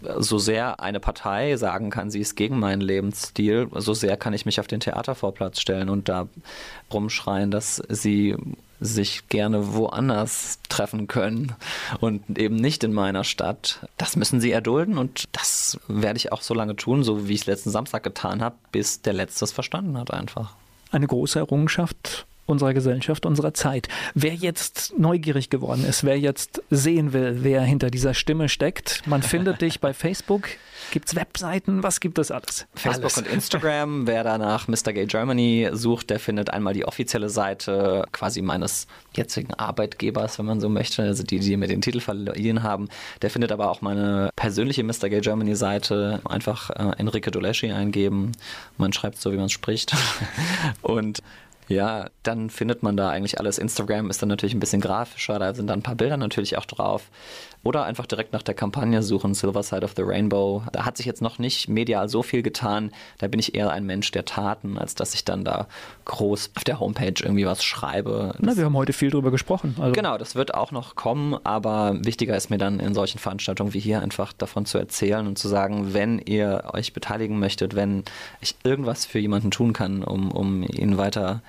so 0.00 0.38
sehr 0.38 0.80
eine 0.80 1.00
Partei 1.00 1.56
sagen 1.56 1.90
kann, 1.90 2.10
sie 2.10 2.20
ist 2.20 2.36
gegen 2.36 2.58
meinen 2.58 2.80
Lebensstil, 2.80 3.68
so 3.74 3.94
sehr 3.94 4.16
kann 4.16 4.32
ich 4.32 4.46
mich 4.46 4.60
auf 4.60 4.68
den 4.68 4.80
Theatervorplatz 4.80 5.60
stellen 5.60 5.88
und 5.88 6.08
da 6.08 6.28
rumschreien, 6.92 7.50
dass 7.50 7.82
sie 7.88 8.36
sich 8.80 9.28
gerne 9.28 9.74
woanders 9.74 10.60
treffen 10.68 11.08
können 11.08 11.56
und 11.98 12.38
eben 12.38 12.54
nicht 12.54 12.84
in 12.84 12.92
meiner 12.92 13.24
Stadt. 13.24 13.88
Das 13.96 14.14
müssen 14.14 14.40
sie 14.40 14.52
erdulden 14.52 14.98
und 14.98 15.24
das 15.32 15.80
werde 15.88 16.16
ich 16.16 16.30
auch 16.30 16.42
so 16.42 16.54
lange 16.54 16.76
tun, 16.76 17.02
so 17.02 17.28
wie 17.28 17.34
ich 17.34 17.40
es 17.40 17.46
letzten 17.46 17.70
Samstag 17.70 18.04
getan 18.04 18.40
habe, 18.40 18.54
bis 18.70 19.02
der 19.02 19.14
Letzte 19.14 19.46
es 19.46 19.52
verstanden 19.52 19.98
hat 19.98 20.12
einfach. 20.12 20.54
Eine 20.92 21.08
große 21.08 21.40
Errungenschaft 21.40 22.27
unserer 22.48 22.74
Gesellschaft, 22.74 23.26
unserer 23.26 23.54
Zeit. 23.54 23.88
Wer 24.14 24.34
jetzt 24.34 24.98
neugierig 24.98 25.50
geworden 25.50 25.84
ist, 25.84 26.02
wer 26.04 26.18
jetzt 26.18 26.62
sehen 26.70 27.12
will, 27.12 27.38
wer 27.42 27.62
hinter 27.62 27.90
dieser 27.90 28.14
Stimme 28.14 28.48
steckt, 28.48 29.06
man 29.06 29.22
findet 29.22 29.60
dich 29.60 29.80
bei 29.80 29.92
Facebook. 29.92 30.48
Gibt 30.90 31.08
es 31.08 31.14
Webseiten? 31.14 31.82
Was 31.82 32.00
gibt 32.00 32.18
es 32.18 32.30
alles? 32.30 32.66
Facebook 32.74 33.04
alles. 33.04 33.18
und 33.18 33.26
Instagram. 33.26 34.06
Wer 34.06 34.24
danach 34.24 34.68
Mr. 34.68 34.92
Gay 34.94 35.06
Germany 35.06 35.68
sucht, 35.72 36.08
der 36.08 36.18
findet 36.18 36.50
einmal 36.50 36.72
die 36.72 36.86
offizielle 36.86 37.28
Seite 37.28 38.06
quasi 38.12 38.40
meines 38.40 38.86
jetzigen 39.14 39.52
Arbeitgebers, 39.54 40.38
wenn 40.38 40.46
man 40.46 40.60
so 40.60 40.68
möchte, 40.68 41.02
also 41.02 41.22
die, 41.24 41.40
die 41.40 41.56
mir 41.56 41.68
den 41.68 41.82
Titel 41.82 42.00
verliehen 42.00 42.62
haben. 42.62 42.88
Der 43.20 43.28
findet 43.28 43.52
aber 43.52 43.70
auch 43.70 43.82
meine 43.82 44.30
persönliche 44.36 44.82
Mr. 44.82 45.10
Gay 45.10 45.20
Germany 45.20 45.56
Seite. 45.56 46.20
Einfach 46.24 46.70
äh, 46.70 46.98
Enrique 46.98 47.30
Doleschi 47.30 47.70
eingeben. 47.70 48.32
Man 48.78 48.92
schreibt 48.92 49.20
so, 49.20 49.32
wie 49.32 49.36
man 49.36 49.50
spricht. 49.50 49.94
und 50.82 51.20
ja, 51.68 52.08
dann 52.22 52.50
findet 52.50 52.82
man 52.82 52.96
da 52.96 53.10
eigentlich 53.10 53.38
alles. 53.38 53.58
Instagram 53.58 54.10
ist 54.10 54.22
dann 54.22 54.28
natürlich 54.28 54.54
ein 54.54 54.60
bisschen 54.60 54.80
grafischer, 54.80 55.38
da 55.38 55.54
sind 55.54 55.68
dann 55.68 55.80
ein 55.80 55.82
paar 55.82 55.94
Bilder 55.94 56.16
natürlich 56.16 56.56
auch 56.56 56.64
drauf. 56.64 57.10
Oder 57.64 57.84
einfach 57.84 58.06
direkt 58.06 58.32
nach 58.32 58.42
der 58.42 58.54
Kampagne 58.54 59.02
suchen, 59.02 59.34
Silver 59.34 59.62
Side 59.62 59.84
of 59.84 59.92
the 59.96 60.02
Rainbow. 60.02 60.62
Da 60.72 60.84
hat 60.84 60.96
sich 60.96 61.06
jetzt 61.06 61.20
noch 61.20 61.38
nicht 61.38 61.68
medial 61.68 62.08
so 62.08 62.22
viel 62.22 62.42
getan. 62.42 62.92
Da 63.18 63.26
bin 63.26 63.40
ich 63.40 63.54
eher 63.54 63.70
ein 63.70 63.84
Mensch 63.84 64.10
der 64.12 64.24
Taten, 64.24 64.78
als 64.78 64.94
dass 64.94 65.12
ich 65.12 65.24
dann 65.24 65.44
da 65.44 65.66
groß 66.04 66.52
auf 66.54 66.64
der 66.64 66.78
Homepage 66.78 67.14
irgendwie 67.20 67.46
was 67.46 67.64
schreibe. 67.64 68.34
Na, 68.38 68.56
wir 68.56 68.64
haben 68.64 68.76
heute 68.76 68.92
viel 68.92 69.10
drüber 69.10 69.32
gesprochen. 69.32 69.74
Also. 69.80 69.92
Genau, 69.92 70.16
das 70.18 70.36
wird 70.36 70.54
auch 70.54 70.70
noch 70.70 70.94
kommen, 70.94 71.36
aber 71.44 71.96
wichtiger 72.04 72.36
ist 72.36 72.48
mir 72.48 72.58
dann 72.58 72.78
in 72.78 72.94
solchen 72.94 73.18
Veranstaltungen 73.18 73.74
wie 73.74 73.80
hier 73.80 74.02
einfach 74.02 74.32
davon 74.32 74.64
zu 74.64 74.78
erzählen 74.78 75.26
und 75.26 75.36
zu 75.36 75.48
sagen, 75.48 75.92
wenn 75.92 76.20
ihr 76.20 76.70
euch 76.72 76.92
beteiligen 76.92 77.40
möchtet, 77.40 77.74
wenn 77.74 78.04
ich 78.40 78.54
irgendwas 78.62 79.04
für 79.04 79.18
jemanden 79.18 79.50
tun 79.50 79.72
kann, 79.72 80.04
um, 80.04 80.30
um 80.30 80.62
ihn 80.62 80.96
weiter 80.96 81.42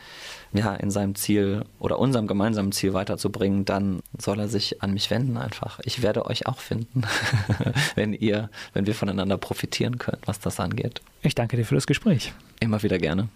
ja, 0.53 0.73
in 0.75 0.91
seinem 0.91 1.15
Ziel 1.15 1.63
oder 1.79 1.99
unserem 1.99 2.27
gemeinsamen 2.27 2.71
Ziel 2.71 2.93
weiterzubringen, 2.93 3.65
dann 3.65 4.01
soll 4.17 4.39
er 4.39 4.47
sich 4.47 4.81
an 4.81 4.93
mich 4.93 5.09
wenden 5.09 5.37
einfach. 5.37 5.79
Ich 5.83 6.01
werde 6.01 6.25
euch 6.25 6.47
auch 6.47 6.59
finden, 6.59 7.03
wenn 7.95 8.13
ihr, 8.13 8.49
wenn 8.73 8.87
wir 8.87 8.95
voneinander 8.95 9.37
profitieren 9.37 9.97
können, 9.97 10.21
was 10.25 10.39
das 10.39 10.59
angeht. 10.59 11.01
Ich 11.21 11.35
danke 11.35 11.57
dir 11.57 11.65
für 11.65 11.75
das 11.75 11.87
Gespräch. 11.87 12.33
Immer 12.59 12.81
wieder 12.83 12.97
gerne. 12.97 13.29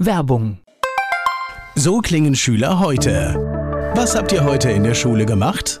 Werbung. 0.00 0.58
So 1.74 1.98
klingen 1.98 2.36
Schüler 2.36 2.78
heute. 2.78 3.34
Was 3.96 4.14
habt 4.14 4.32
ihr 4.32 4.44
heute 4.44 4.70
in 4.70 4.84
der 4.84 4.94
Schule 4.94 5.26
gemacht? 5.26 5.80